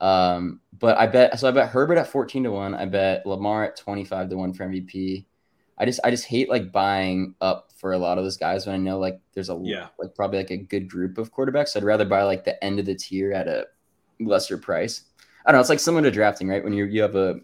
Um, 0.01 0.61
but 0.77 0.97
I 0.97 1.07
bet 1.07 1.39
so 1.39 1.47
I 1.47 1.51
bet 1.51 1.69
Herbert 1.69 1.97
at 1.99 2.07
14 2.07 2.43
to 2.45 2.51
1, 2.51 2.73
I 2.73 2.85
bet 2.85 3.25
Lamar 3.25 3.65
at 3.65 3.77
25 3.77 4.29
to 4.29 4.35
1 4.37 4.53
for 4.53 4.65
MVP. 4.67 5.25
I 5.77 5.85
just 5.85 5.99
I 6.03 6.09
just 6.09 6.25
hate 6.25 6.49
like 6.49 6.71
buying 6.71 7.35
up 7.39 7.71
for 7.77 7.93
a 7.93 7.97
lot 7.99 8.17
of 8.17 8.23
those 8.23 8.37
guys 8.37 8.65
when 8.65 8.73
I 8.75 8.79
know 8.79 8.97
like 8.97 9.21
there's 9.33 9.49
a 9.49 9.59
Yeah. 9.63 9.87
like 9.99 10.15
probably 10.15 10.39
like 10.39 10.49
a 10.51 10.57
good 10.57 10.89
group 10.89 11.19
of 11.19 11.31
quarterbacks. 11.31 11.77
I'd 11.77 11.83
rather 11.83 12.05
buy 12.05 12.23
like 12.23 12.43
the 12.45 12.61
end 12.63 12.79
of 12.79 12.87
the 12.87 12.95
tier 12.95 13.31
at 13.31 13.47
a 13.47 13.67
lesser 14.19 14.57
price. 14.57 15.03
I 15.45 15.51
don't 15.51 15.57
know, 15.57 15.61
it's 15.61 15.69
like 15.69 15.79
similar 15.79 16.03
to 16.03 16.11
drafting, 16.11 16.47
right? 16.47 16.63
When 16.63 16.73
you 16.73 16.85
you 16.85 17.01
have 17.01 17.15
a 17.15 17.35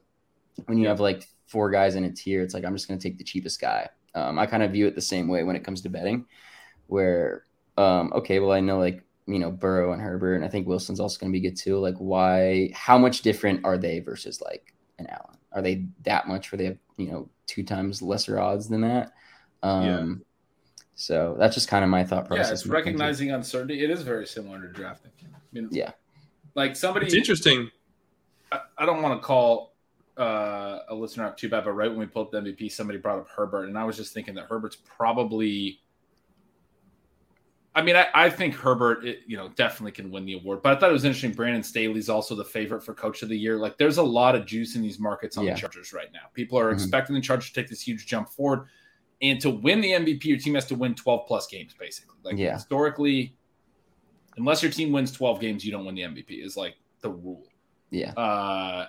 when 0.66 0.78
you 0.78 0.88
have 0.88 1.00
like 1.00 1.28
four 1.48 1.70
guys 1.72 1.96
in 1.96 2.04
a 2.04 2.12
tier, 2.12 2.42
it's 2.42 2.54
like 2.54 2.66
I'm 2.66 2.76
just 2.76 2.88
gonna 2.88 3.00
take 3.00 3.18
the 3.18 3.24
cheapest 3.24 3.60
guy. 3.62 3.90
Um, 4.16 4.38
I 4.38 4.46
kind 4.46 4.62
of 4.64 4.72
view 4.72 4.86
it 4.88 4.96
the 4.96 5.02
same 5.02 5.28
way 5.28 5.44
when 5.44 5.56
it 5.56 5.64
comes 5.64 5.82
to 5.82 5.90
betting, 5.90 6.26
where 6.88 7.46
um, 7.78 8.12
okay, 8.14 8.40
well 8.40 8.52
I 8.52 8.60
know 8.60 8.78
like 8.80 9.04
you 9.26 9.40
know 9.40 9.50
Burrow 9.52 9.94
and 9.94 10.02
Herbert, 10.02 10.36
and 10.36 10.46
I 10.46 10.50
think 10.50 10.68
Wilson's 10.68 11.00
also 11.00 11.20
going 11.20 11.32
to 11.32 11.40
be 11.40 11.48
good 11.48 11.58
too. 11.58 11.78
Like 11.80 11.96
why? 11.98 12.70
How 12.74 12.98
much 12.98 13.22
different 13.22 13.62
are 13.64 13.78
they 13.78 14.00
versus 14.00 14.42
like 14.42 14.74
an 15.00 15.08
Allen? 15.08 15.38
Are 15.54 15.62
they 15.62 15.86
that 16.04 16.28
much 16.28 16.52
where 16.52 16.58
they 16.58 16.66
have 16.66 16.78
you 16.98 17.10
know 17.12 17.30
two 17.48 17.64
times 17.64 18.02
lesser 18.02 18.40
odds 18.40 18.68
than 18.68 18.82
that? 18.82 19.14
Um, 19.64 20.24
So 20.96 21.36
that's 21.40 21.56
just 21.56 21.68
kind 21.68 21.84
of 21.84 21.90
my 21.90 22.04
thought 22.04 22.28
process. 22.28 22.48
Yeah, 22.50 22.54
it's 22.54 22.66
when 22.68 22.72
it 22.78 22.84
comes 22.84 22.84
to- 22.84 22.92
recognizing 22.92 23.32
uncertainty. 23.32 23.84
It 23.84 23.90
is 23.90 24.02
very 24.04 24.28
similar 24.28 24.62
to 24.62 24.68
drafting. 24.68 25.12
I 25.24 25.28
mean, 25.52 25.70
Yeah. 25.72 25.92
Like 26.56 26.76
somebody, 26.76 27.06
it's 27.08 27.16
interesting. 27.16 27.70
I, 28.52 28.60
I 28.78 28.86
don't 28.86 29.02
want 29.02 29.20
to 29.20 29.26
call 29.26 29.74
uh, 30.18 30.80
a 30.90 30.96
listener 30.96 31.26
out 31.26 31.38
too 31.38 31.50
bad, 31.50 31.64
but 31.64 31.72
right 31.72 31.90
when 31.90 32.00
we 32.00 32.06
pulled 32.06 32.28
up 32.36 32.44
the 32.44 32.52
MVP, 32.52 32.72
somebody 32.72 33.00
brought 33.00 33.20
up 33.20 33.28
Herbert, 33.28 33.66
and 33.66 33.78
I 33.78 33.84
was 33.84 33.98
just 33.98 34.14
thinking 34.14 34.36
that 34.36 34.46
Herbert's 34.46 34.76
probably. 34.76 35.80
I 37.76 37.82
mean, 37.82 37.96
I, 37.96 38.06
I 38.14 38.30
think 38.30 38.54
Herbert, 38.54 39.04
it, 39.04 39.22
you 39.26 39.36
know, 39.36 39.50
definitely 39.50 39.94
can 39.94 40.12
win 40.12 40.26
the 40.26 40.34
award. 40.34 40.62
But 40.62 40.78
I 40.78 40.80
thought 40.80 40.90
it 40.92 40.94
was 40.94 41.06
interesting. 41.06 41.32
Brandon 41.32 41.64
Staley's 41.64 42.08
also 42.08 42.36
the 42.36 42.46
favorite 42.46 42.84
for 42.84 42.94
Coach 42.94 43.24
of 43.24 43.30
the 43.30 43.36
Year. 43.38 43.58
Like, 43.58 43.80
there's 43.80 43.98
a 43.98 44.04
lot 44.04 44.36
of 44.36 44.46
juice 44.46 44.76
in 44.76 44.84
these 44.84 45.00
markets 45.00 45.38
on 45.38 45.46
Yeah. 45.46 45.56
the 45.56 45.60
Chargers 45.62 45.92
right 45.92 46.12
now. 46.14 46.20
People 46.36 46.60
are 46.60 46.70
Mhm. 46.70 46.74
expecting 46.76 47.16
the 47.16 47.22
Chargers 47.22 47.48
to 47.48 47.54
take 47.60 47.68
this 47.70 47.82
huge 47.82 48.06
jump 48.06 48.30
forward, 48.30 48.68
And 49.24 49.40
to 49.42 49.50
win 49.50 49.80
the 49.82 49.94
MVP, 49.94 50.26
your 50.26 50.38
team 50.38 50.54
has 50.56 50.66
to 50.66 50.76
win 50.76 50.94
12 50.96 51.26
plus 51.28 51.48
games, 51.48 51.74
basically. 51.80 52.18
Like 52.24 52.38
Yeah. 52.38 52.54
historically, 52.54 53.36
unless 54.38 54.62
your 54.62 54.72
team 54.72 54.92
wins 54.92 55.12
12 55.12 55.40
games, 55.40 55.66
you 55.66 55.72
don't 55.72 55.86
win 55.86 55.96
the 55.96 56.02
MVP, 56.02 56.44
is 56.44 56.58
like 56.58 56.76
the 57.02 57.10
rule. 57.10 57.48
Yeah. 57.90 58.12
Uh, 58.14 58.88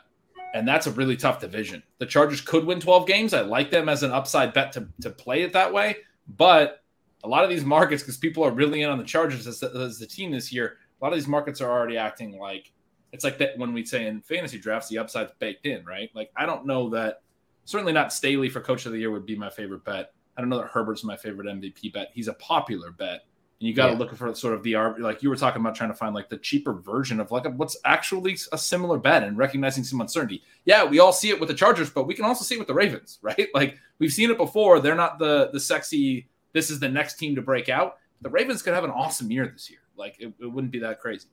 and 0.55 0.67
that's 0.67 0.87
a 0.87 0.91
really 0.93 1.17
tough 1.17 1.41
division. 1.41 1.83
The 1.99 2.07
Chargers 2.07 2.41
could 2.41 2.65
win 2.65 2.81
12 2.81 3.07
games. 3.07 3.35
I 3.35 3.41
like 3.41 3.71
them 3.71 3.89
as 3.89 4.03
an 4.03 4.13
upside 4.13 4.53
bet 4.55 4.73
to, 4.73 4.87
to 5.03 5.11
play 5.11 5.43
it 5.43 5.53
that 5.53 5.73
way. 5.73 5.97
But 6.37 6.83
a 7.25 7.29
lot 7.29 7.45
of 7.45 7.51
these 7.51 7.65
markets, 7.65 8.03
because 8.03 8.17
people 8.17 8.45
are 8.45 8.53
really 8.53 8.83
in 8.83 8.91
on 8.91 8.99
the 8.99 9.05
Chargers 9.05 9.47
as 9.47 9.61
the, 9.61 9.71
as 9.71 9.99
the 9.99 10.07
team 10.07 10.31
this 10.31 10.53
year, 10.53 10.77
a 11.01 11.05
lot 11.05 11.13
of 11.13 11.19
these 11.19 11.29
markets 11.29 11.61
are 11.61 11.71
already 11.71 11.99
acting 11.99 12.39
like 12.39 12.71
it's 13.15 13.23
like 13.23 13.39
that 13.39 13.57
when 13.57 13.73
we 13.73 13.85
say 13.85 14.09
in 14.09 14.21
fantasy 14.21 14.59
drafts, 14.59 14.89
the 14.89 14.99
upside's 14.99 15.31
baked 15.39 15.67
in, 15.67 15.85
right? 15.85 16.11
Like, 16.15 16.33
I 16.37 16.47
don't 16.47 16.67
know 16.67 16.91
that 16.91 17.23
certainly 17.65 17.93
not 17.93 18.13
Staley 18.13 18.49
for 18.49 18.61
coach 18.61 18.87
of 18.87 18.93
the 18.93 18.99
year 18.99 19.13
would 19.13 19.25
be 19.25 19.37
my 19.37 19.49
favorite 19.49 19.85
bet. 19.85 20.13
I 20.37 20.41
don't 20.41 20.51
know 20.51 20.59
that 20.59 20.67
Herbert's 20.67 21.05
my 21.05 21.17
favorite 21.17 21.47
MVP 21.47 21.93
bet. 21.93 22.11
He's 22.13 22.27
a 22.27 22.33
popular 22.35 22.91
bet. 22.91 23.25
And 23.61 23.69
you 23.69 23.75
got 23.75 23.87
to 23.87 23.93
Yeah. 23.93 23.99
look 23.99 24.15
for 24.17 24.35
sort 24.35 24.55
of 24.55 24.63
the 24.63 24.73
arb- 24.73 24.99
like 24.99 25.23
you 25.23 25.31
were 25.31 25.37
talking 25.37 25.61
about 25.61 25.75
trying 25.75 25.91
to 25.91 25.97
find 25.97 26.15
like 26.15 26.29
the 26.29 26.37
cheaper 26.39 26.73
version 26.73 27.21
of 27.21 27.31
like 27.31 27.45
a, 27.47 27.51
what's 27.51 27.77
actually 27.85 28.37
a 28.53 28.59
similar 28.59 28.99
bet 28.99 29.23
and 29.23 29.39
recognizing 29.39 29.85
some 29.85 30.01
uncertainty. 30.01 30.43
Yeah, 30.65 30.85
we 30.85 30.99
all 30.99 31.13
see 31.13 31.31
it 31.31 31.39
with 31.39 31.49
the 31.49 31.55
Chargers, 31.55 31.89
but 31.91 32.07
we 32.07 32.15
can 32.15 32.25
also 32.25 32.45
see 32.45 32.57
it 32.57 32.59
with 32.59 32.67
the 32.69 32.75
Ravens, 32.75 33.19
right? 33.23 33.49
Like 33.55 33.79
we've 33.99 34.13
seen 34.13 34.31
it 34.31 34.37
before. 34.37 34.81
They're 34.81 34.95
not 34.97 35.19
the 35.19 35.51
the 35.53 35.61
sexy. 35.61 36.29
This 36.53 36.71
is 36.71 36.81
the 36.81 36.89
next 36.89 37.15
team 37.19 37.35
to 37.37 37.43
break 37.43 37.69
out. 37.69 37.99
The 38.23 38.31
Ravens 38.31 38.63
could 38.63 38.75
have 38.75 38.85
an 38.85 38.91
awesome 38.91 39.31
year 39.31 39.47
this 39.47 39.71
year. 39.71 39.81
Like 39.97 40.17
it, 40.19 40.33
it 40.41 40.47
wouldn't 40.47 40.73
be 40.73 40.81
that 40.81 41.01
crazy. 41.01 41.29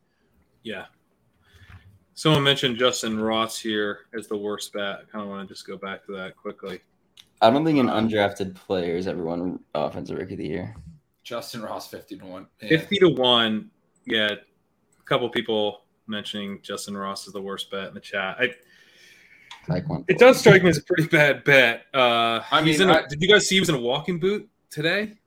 Yeah. 0.63 0.85
Someone 2.13 2.43
mentioned 2.43 2.77
Justyn 2.77 3.21
Ross 3.25 3.57
here 3.57 4.01
as 4.13 4.27
the 4.27 4.37
worst 4.37 4.73
bet. 4.73 4.83
I 4.99 5.03
kind 5.11 5.23
of 5.23 5.29
want 5.29 5.47
to 5.47 5.53
just 5.53 5.65
go 5.65 5.77
back 5.77 6.05
to 6.05 6.11
that 6.17 6.35
quickly. 6.37 6.81
I 7.41 7.49
don't 7.49 7.65
think 7.65 7.79
an 7.79 7.87
undrafted 7.87 8.53
player 8.53 8.95
has 8.95 9.07
ever 9.07 9.23
won 9.23 9.59
offensive 9.73 10.17
rookie 10.19 10.33
of 10.33 10.37
the 10.39 10.47
year. 10.47 10.75
Justyn 11.25 11.63
Ross 11.63 11.87
fifty 11.89 12.17
to 12.17 12.25
one. 12.25 12.47
Yeah. 12.61 12.69
50 12.69 12.97
to 12.99 13.09
1. 13.09 13.69
Yeah. 14.05 14.31
A 14.31 15.03
couple 15.05 15.29
people 15.29 15.81
mentioning 16.07 16.59
Justyn 16.59 16.99
Ross 16.99 17.27
is 17.27 17.33
the 17.33 17.41
worst 17.41 17.69
bet 17.71 17.87
in 17.89 17.93
the 17.93 17.99
chat. 17.99 18.37
I, 18.39 18.53
Taekwondo. 19.67 20.05
it 20.07 20.17
does 20.17 20.39
strike 20.39 20.63
me 20.63 20.69
as 20.69 20.77
a 20.79 20.83
pretty 20.83 21.05
bad 21.07 21.43
bet. 21.43 21.83
Uh, 21.93 22.41
I 22.51 22.61
mean, 22.63 22.81
in 22.81 22.89
a- 22.89 22.93
I- 22.93 23.07
did 23.07 23.21
you 23.21 23.27
guys 23.27 23.47
see 23.47 23.55
he 23.55 23.59
was 23.59 23.69
in 23.69 23.75
a 23.75 23.79
walking 23.79 24.19
boot 24.19 24.49
today? 24.71 25.17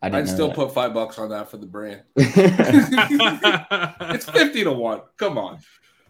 I 0.00 0.08
didn't 0.08 0.28
I'd 0.28 0.32
still 0.32 0.48
that. 0.48 0.56
put 0.56 0.72
five 0.74 0.92
bucks 0.94 1.18
on 1.18 1.28
that 1.30 1.48
for 1.50 1.56
the 1.58 1.66
brand. 1.66 2.02
it's 2.16 2.36
It's 4.14 4.30
fifty 4.30 4.64
to 4.64 4.72
one. 4.72 5.00
Come 5.16 5.38
on, 5.38 5.58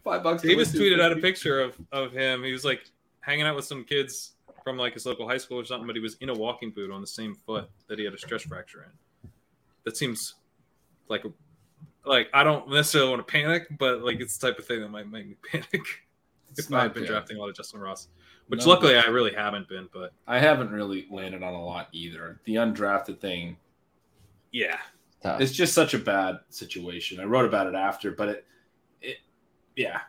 five 0.04 0.22
bucks. 0.22 0.42
to 0.42 0.48
Davis 0.48 0.72
win 0.72 0.82
tweeted 0.82 1.00
out 1.00 1.12
a 1.12 1.16
picture 1.16 1.60
of, 1.60 1.76
of 1.92 2.12
him. 2.12 2.42
He 2.44 2.52
was 2.52 2.64
like 2.64 2.80
hanging 3.20 3.46
out 3.46 3.54
with 3.56 3.64
some 3.66 3.84
kids 3.84 4.32
from 4.64 4.76
like 4.76 4.94
his 4.94 5.06
local 5.06 5.28
high 5.28 5.38
school 5.38 5.58
or 5.60 5.64
something, 5.64 5.86
but 5.86 5.96
he 5.96 6.00
was 6.02 6.16
in 6.20 6.28
a 6.28 6.34
walking 6.34 6.70
boot 6.70 6.90
on 6.90 7.00
the 7.00 7.06
same 7.06 7.34
foot 7.34 7.68
that 7.88 7.98
he 7.98 8.04
had 8.04 8.14
a 8.14 8.18
stress 8.18 8.42
fracture 8.42 8.84
in. 8.84 9.30
That 9.84 9.96
seems 9.96 10.34
like 11.08 11.24
like 12.04 12.28
I 12.32 12.44
don't 12.44 12.68
necessarily 12.70 13.10
want 13.10 13.26
to 13.26 13.30
panic, 13.32 13.66
but 13.78 14.02
like 14.02 14.20
it's 14.20 14.36
the 14.38 14.48
type 14.48 14.58
of 14.58 14.66
thing 14.66 14.80
that 14.80 14.88
might 14.90 15.10
make 15.10 15.26
me 15.26 15.36
panic 15.50 15.82
It's 16.50 16.60
if 16.66 16.72
I've 16.72 16.94
been 16.94 17.04
good. 17.04 17.10
drafting 17.10 17.36
a 17.36 17.40
lot 17.40 17.48
of 17.48 17.56
Justyn 17.56 17.80
Ross. 17.80 18.08
Which 18.48 18.64
No. 18.66 18.70
luckily 18.72 18.96
I 18.96 19.06
really 19.06 19.32
haven't 19.34 19.68
been, 19.68 19.88
but 19.92 20.12
I 20.26 20.38
haven't 20.38 20.70
really 20.70 21.06
landed 21.10 21.42
on 21.42 21.54
a 21.54 21.64
lot 21.64 21.88
either. 21.92 22.40
The 22.44 22.56
undrafted 22.56 23.20
thing 23.20 23.56
yeah. 24.52 24.78
Tough. 25.22 25.40
It's 25.40 25.52
just 25.52 25.72
such 25.72 25.94
a 25.94 25.98
bad 25.98 26.40
situation. 26.50 27.18
I 27.20 27.24
wrote 27.24 27.46
about 27.46 27.66
it 27.68 27.74
after, 27.74 28.10
but 28.10 28.28
it, 28.28 28.46
it, 29.00 29.16
yeah, 29.76 30.00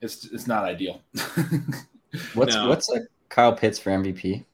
it's 0.00 0.24
it's 0.26 0.46
not 0.46 0.64
ideal. 0.64 1.02
What's 2.34 2.54
No. 2.54 2.68
what's 2.68 2.88
like 2.88 3.02
Kyle 3.28 3.52
Pitts 3.54 3.78
for 3.78 3.90
MVP? 3.90 4.44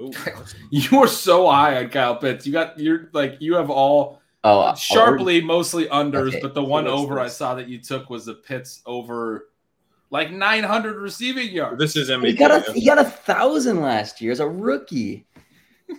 Ooh. 0.00 0.12
you 0.70 0.98
are 1.00 1.08
so 1.08 1.48
high 1.50 1.82
on 1.82 1.88
Kyle 1.90 2.16
Pitts. 2.16 2.46
You 2.46 2.52
got 2.52 2.78
you're 2.78 3.10
like 3.12 3.36
you 3.40 3.54
have 3.54 3.70
all 3.70 4.20
Oh, 4.46 4.60
uh, 4.60 4.74
sharply 4.74 5.40
mostly 5.40 5.86
unders, 5.86 6.28
Okay, 6.28 6.40
but 6.42 6.52
the 6.52 6.62
one 6.62 6.84
what's 6.84 6.94
over 6.94 7.18
I 7.18 7.28
saw 7.28 7.54
that 7.54 7.66
you 7.66 7.78
took 7.78 8.10
was 8.10 8.26
the 8.26 8.34
Pitts 8.34 8.82
over 8.84 9.48
like 10.10 10.30
900 10.30 10.96
receiving 10.96 11.50
yards. 11.50 11.78
This 11.78 11.96
is 11.96 12.10
MVP. 12.10 12.26
He 12.26 12.32
got 12.34 12.50
a 12.68 12.72
he 12.72 12.84
got 12.84 12.98
a 12.98 13.04
thousand 13.04 13.80
last 13.80 14.20
year 14.20 14.32
as 14.32 14.40
a 14.40 14.48
rookie. 14.48 15.26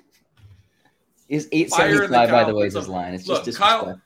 Is 1.27 1.49
eight 1.51 1.71
Fire 1.71 2.07
the 2.07 2.07
by 2.07 2.43
the 2.43 2.53
way 2.53 2.67
is 2.67 2.75
his 2.75 2.87
line. 2.87 3.15
It's 3.15 3.27
Look, 3.27 3.43
just 3.43 3.57
Kyle- 3.57 3.99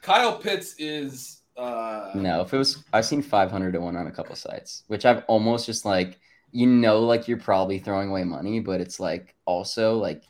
Kyle 0.00 0.38
Pitts 0.38 0.76
is 0.78 1.42
uh 1.56 2.12
No, 2.14 2.42
if 2.42 2.54
it 2.54 2.56
was 2.56 2.84
I've 2.92 3.04
seen 3.04 3.20
five 3.20 3.50
hundred 3.50 3.72
to 3.72 3.80
one 3.80 3.96
on 3.96 4.06
a 4.06 4.12
couple 4.12 4.36
sites, 4.36 4.84
which 4.86 5.04
I've 5.04 5.24
almost 5.26 5.66
just 5.66 5.84
like 5.84 6.20
you 6.52 6.66
know 6.66 7.00
like 7.00 7.26
you're 7.26 7.38
probably 7.38 7.78
throwing 7.78 8.10
away 8.10 8.24
money, 8.24 8.60
but 8.60 8.80
it's 8.80 9.00
like 9.00 9.34
also 9.46 9.96
like 9.96 10.24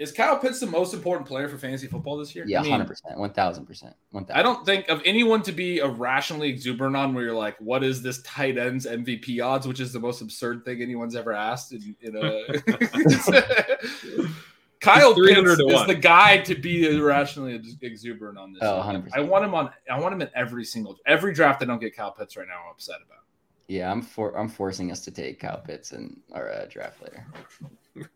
is 0.00 0.12
Kyle 0.12 0.38
Pitts 0.38 0.58
the 0.60 0.66
most 0.66 0.94
important 0.94 1.28
player 1.28 1.46
for 1.46 1.58
fantasy 1.58 1.86
football 1.86 2.16
this 2.16 2.34
year? 2.34 2.46
yeah, 2.48 2.64
hundred 2.64 2.86
percent, 2.86 3.18
one 3.18 3.34
thousand 3.34 3.66
percent, 3.66 3.94
one 4.12 4.24
thousand. 4.24 4.40
I 4.40 4.42
don't 4.42 4.64
think 4.64 4.88
of 4.88 5.02
anyone 5.04 5.42
to 5.42 5.52
be 5.52 5.78
irrationally 5.78 6.48
exuberant 6.48 6.96
on 6.96 7.12
where 7.12 7.22
you're 7.22 7.34
like, 7.34 7.56
what 7.60 7.84
is 7.84 8.00
this 8.02 8.22
tight 8.22 8.56
ends 8.56 8.86
MVP 8.86 9.44
odds, 9.44 9.68
which 9.68 9.78
is 9.78 9.92
the 9.92 10.00
most 10.00 10.22
absurd 10.22 10.64
thing 10.64 10.80
anyone's 10.80 11.14
ever 11.14 11.34
asked 11.34 11.72
in, 11.72 11.94
in 12.00 12.16
a 12.16 12.44
Kyle 14.80 15.14
300 15.14 15.58
Pitts 15.58 15.80
is 15.80 15.86
the 15.86 15.94
guy 15.94 16.38
to 16.38 16.54
be 16.54 16.96
irrationally 16.96 17.62
exuberant 17.82 18.38
on 18.38 18.54
this. 18.54 18.62
Oh, 18.62 18.78
one. 18.78 19.02
100%. 19.02 19.10
I 19.12 19.20
want 19.20 19.44
him 19.44 19.54
on 19.54 19.70
I 19.90 20.00
want 20.00 20.14
him 20.14 20.22
in 20.22 20.30
every 20.34 20.64
single 20.64 20.96
every 21.06 21.34
draft 21.34 21.62
I 21.62 21.66
don't 21.66 21.78
get 21.78 21.94
Kyle 21.94 22.10
Pitts 22.10 22.38
right 22.38 22.48
now, 22.48 22.54
I'm 22.64 22.70
upset 22.70 22.96
about. 23.06 23.18
Yeah, 23.70 23.92
I'm 23.92 24.02
for 24.02 24.36
I'm 24.36 24.48
forcing 24.48 24.90
us 24.90 25.04
to 25.04 25.12
take 25.12 25.38
Kyle 25.38 25.60
Pitts 25.64 25.92
in 25.92 26.20
our 26.32 26.50
uh, 26.50 26.66
draft 26.68 27.00
later. 27.02 27.24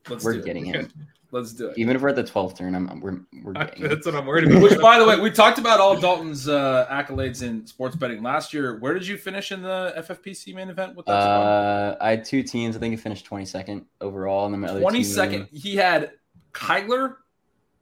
Let's 0.09 0.25
We're 0.25 0.35
do 0.35 0.43
getting 0.43 0.67
it. 0.67 0.75
him. 0.75 0.93
Let's 1.31 1.53
do 1.53 1.69
it. 1.69 1.79
Even 1.79 1.95
if 1.95 2.03
we're 2.03 2.09
at 2.09 2.17
the 2.17 2.25
twelfth 2.25 2.59
turn, 2.59 2.75
I'm, 2.75 3.01
we're 3.01 3.21
we're 3.41 3.53
getting 3.65 3.83
him. 3.83 3.89
That's 3.89 4.05
what 4.05 4.17
I'm 4.17 4.27
worried 4.27 4.49
about. 4.51 4.63
Which, 4.63 4.81
by 4.81 4.99
the 4.99 5.07
way, 5.07 5.21
we 5.21 5.31
talked 5.31 5.59
about 5.59 5.79
all 5.79 5.97
Dalton's 5.97 6.49
uh, 6.49 6.89
accolades 6.91 7.45
in 7.45 7.65
sports 7.69 7.95
betting 7.95 8.21
last 8.21 8.53
year. 8.53 8.81
Where 8.81 8.95
did 8.95 9.07
you 9.07 9.17
finish 9.17 9.53
in 9.53 9.63
the 9.63 9.95
FFPC 9.97 10.57
main 10.57 10.71
event 10.71 10.97
with 10.97 11.07
that? 11.07 11.13
Uh, 11.13 11.97
I 12.01 12.11
had 12.11 12.25
two 12.25 12.43
teams. 12.43 12.77
I 12.77 12.81
think 12.81 12.93
I 12.93 12.97
finished 12.97 13.25
22nd 13.31 13.85
overall, 14.01 14.47
and 14.47 14.55
then 14.55 14.61
my 14.61 14.69
other 14.69 14.81
team- 14.91 15.49
He 15.53 15.77
had 15.77 16.13
Kyler 16.53 17.17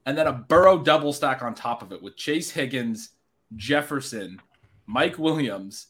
and 0.04 0.16
then 0.18 0.26
a 0.26 0.32
Burrow 0.32 0.78
double 0.78 1.14
stack 1.14 1.42
on 1.42 1.54
top 1.54 1.80
of 1.80 1.90
it 1.92 2.02
with 2.02 2.16
Chase 2.16 2.50
Higgins, 2.50 3.10
Jefferson, 3.56 4.40
Mike 4.86 5.18
Williams, 5.18 5.88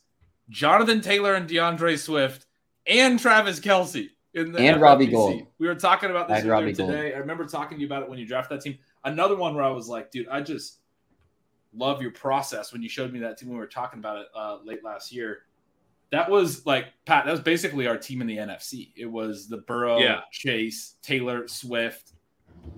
Jonathan 0.53 1.01
Taylor, 1.01 1.35
and 1.35 1.49
D'Andre 1.49 1.97
Swift, 1.97 2.47
and 2.87 3.19
Travis 3.19 3.59
Kelce 3.59 4.09
in 4.35 4.53
the 4.53 4.59
And 4.61 4.81
Robbie 4.81 5.07
FFPC. 5.09 5.11
Gold. 5.13 5.43
We 5.59 5.67
were 5.67 5.75
talking 5.75 6.11
about 6.11 6.31
I 6.31 6.35
this 6.35 6.45
had 6.45 6.51
earlier 6.51 6.67
Robbie 6.67 6.73
Gold. 6.75 6.91
today. 6.91 7.15
I 7.15 7.19
remember 7.19 7.45
talking 7.47 7.79
to 7.79 7.81
you 7.81 7.87
about 7.87 8.03
it 8.03 8.09
when 8.11 8.19
you 8.19 8.27
drafted 8.27 8.59
that 8.59 8.65
team. 8.65 8.79
Another 9.05 9.35
one 9.37 9.55
where 9.55 9.65
I 9.65 9.71
was 9.71 9.89
like, 9.89 10.11
dude, 10.11 10.29
I 10.29 10.41
just 10.43 10.79
love 11.75 12.03
your 12.03 12.11
process 12.13 12.73
when 12.73 12.83
you 12.83 12.89
showed 12.89 13.13
me 13.13 13.19
that 13.21 13.39
team 13.39 13.49
when 13.49 13.57
we 13.57 13.61
were 13.61 13.67
talking 13.67 13.99
about 13.99 14.19
it 14.19 14.27
uh, 14.35 14.59
late 14.65 14.85
last 14.85 15.13
year. 15.13 15.41
That 16.11 16.31
was 16.31 16.67
like 16.67 16.87
Pat. 17.07 17.25
That 17.25 17.31
was 17.31 17.41
basically 17.41 17.87
our 17.87 17.97
team 17.97 18.21
in 18.21 18.27
the 18.27 18.37
NFC. 18.37 18.91
It 18.95 19.07
was 19.07 19.49
the 19.49 19.57
Burrow, 19.59 19.99
Yeah. 19.99 20.21
Chase, 20.31 20.97
Taylor, 21.03 21.49
Swift, 21.49 22.13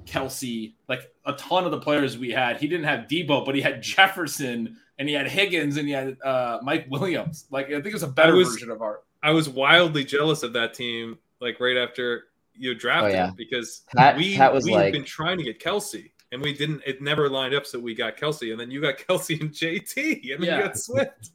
Kelce, 0.06 0.74
like 0.88 1.12
a 1.24 1.32
ton 1.32 1.64
of 1.64 1.70
the 1.72 1.80
players 1.80 2.16
we 2.16 2.30
had. 2.30 2.58
He 2.58 2.68
didn't 2.68 2.86
have 2.86 3.06
Deebo, 3.08 3.44
but 3.44 3.54
he 3.56 3.60
had 3.60 3.82
Jefferson 3.82 4.76
and 4.98 5.08
he 5.08 5.14
had 5.14 5.28
Higgins 5.28 5.76
and 5.76 5.86
he 5.88 5.92
had 5.94 6.16
uh, 6.22 6.58
Mike 6.62 6.86
Williams. 6.88 7.46
Like 7.50 7.66
I 7.66 7.70
think 7.74 7.86
it 7.86 7.92
was 7.94 8.02
a 8.02 8.08
better 8.08 8.34
was- 8.34 8.48
version 8.50 8.70
of 8.70 8.82
our. 8.82 9.00
I 9.22 9.30
was 9.30 9.48
wildly 9.48 10.04
jealous 10.04 10.42
of 10.42 10.52
that 10.52 10.74
team, 10.74 11.18
like 11.40 11.58
right 11.58 11.76
after 11.78 12.24
you 12.54 12.74
drafted 12.74 13.12
Oh, 13.14 13.16
yeah. 13.16 13.30
because 13.36 13.82
Pat- 13.96 14.16
we 14.18 14.36
Pat 14.36 14.52
was 14.52 14.64
we 14.64 14.72
like- 14.72 14.84
had 14.84 14.92
been 14.92 15.04
trying 15.04 15.38
to 15.38 15.44
get 15.44 15.58
Kelce 15.62 16.10
and 16.30 16.42
we 16.42 16.52
didn't. 16.52 16.82
It 16.86 17.00
never 17.00 17.28
lined 17.30 17.54
up, 17.54 17.64
so 17.66 17.78
we 17.80 17.94
got 17.94 18.16
Kelce, 18.16 18.50
and 18.50 18.60
then 18.60 18.70
you 18.70 18.80
got 18.80 18.98
Kelce 19.08 19.40
and 19.40 19.50
JT, 19.50 20.32
and 20.34 20.42
then 20.42 20.48
Yeah. 20.48 20.56
you 20.58 20.62
got 20.64 20.76
Swift. 20.78 21.30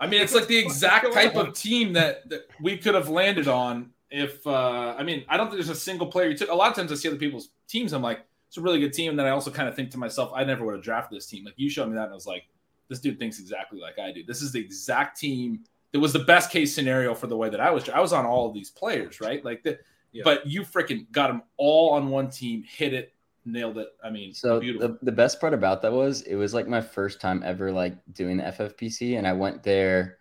I 0.00 0.06
mean, 0.06 0.20
it's 0.20 0.34
like 0.34 0.46
the 0.46 0.58
exact 0.58 1.12
type 1.12 1.34
on? 1.36 1.48
of 1.48 1.54
team 1.54 1.92
that, 1.94 2.28
that 2.28 2.48
we 2.60 2.76
could 2.76 2.94
have 2.94 3.08
landed 3.08 3.48
on 3.48 3.90
if 4.10 4.46
uh 4.46 4.94
I 4.98 5.02
mean, 5.02 5.24
I 5.28 5.36
don't 5.36 5.46
think 5.46 5.56
there's 5.58 5.68
a 5.76 5.80
single 5.80 6.06
player 6.06 6.28
you 6.28 6.36
took. 6.36 6.50
A 6.50 6.54
lot 6.54 6.70
of 6.70 6.76
times 6.76 6.90
I 6.90 6.94
see 6.96 7.08
other 7.08 7.16
people's 7.18 7.50
teams, 7.68 7.92
I'm 7.92 8.02
like, 8.02 8.20
it's 8.48 8.56
a 8.56 8.60
really 8.60 8.80
good 8.80 8.92
team. 8.92 9.10
And 9.10 9.18
then 9.18 9.26
I 9.26 9.30
also 9.30 9.50
kind 9.50 9.68
of 9.68 9.74
think 9.76 9.90
to 9.90 9.98
myself, 9.98 10.32
I 10.34 10.44
never 10.44 10.64
would 10.64 10.74
have 10.74 10.82
drafted 10.84 11.16
this 11.16 11.26
team. 11.26 11.44
Like 11.44 11.54
you 11.56 11.68
showed 11.68 11.88
me 11.88 11.94
that, 11.94 12.04
and 12.04 12.12
I 12.12 12.14
was 12.14 12.26
like, 12.26 12.44
this 12.88 13.00
dude 13.00 13.18
thinks 13.18 13.38
exactly 13.38 13.80
like 13.80 13.98
I 13.98 14.12
do. 14.12 14.24
This 14.24 14.42
is 14.42 14.52
the 14.52 14.60
exact 14.60 15.18
team 15.20 15.60
that 15.92 16.00
was 16.00 16.12
the 16.12 16.20
best 16.20 16.50
case 16.50 16.74
scenario 16.74 17.14
for 17.14 17.26
the 17.26 17.36
way 17.36 17.48
that 17.50 17.60
I 17.60 17.70
was. 17.70 17.88
I 17.88 18.00
was 18.00 18.12
on 18.12 18.26
all 18.26 18.46
of 18.48 18.54
these 18.54 18.70
players, 18.70 19.20
right? 19.20 19.44
Like 19.44 19.62
the, 19.62 19.78
Yeah. 20.12 20.22
but 20.24 20.46
you 20.46 20.62
freaking 20.62 21.10
got 21.12 21.28
them 21.28 21.42
all 21.56 21.90
on 21.90 22.08
one 22.08 22.30
team, 22.30 22.62
hit 22.66 22.92
it, 22.94 23.14
nailed 23.44 23.78
it. 23.78 23.88
I 24.04 24.10
mean, 24.10 24.34
So 24.34 24.60
beautiful. 24.60 24.88
the, 24.88 24.98
the 25.02 25.12
best 25.12 25.40
part 25.40 25.54
about 25.54 25.80
that 25.82 25.92
was 25.92 26.22
it 26.22 26.34
was 26.34 26.52
like 26.54 26.66
my 26.68 26.80
first 26.80 27.20
time 27.20 27.42
ever 27.44 27.72
like 27.72 27.94
doing 28.12 28.36
the 28.38 28.44
FFPC, 28.44 29.16
and 29.18 29.26
I 29.26 29.32
went 29.32 29.62
there 29.62 30.18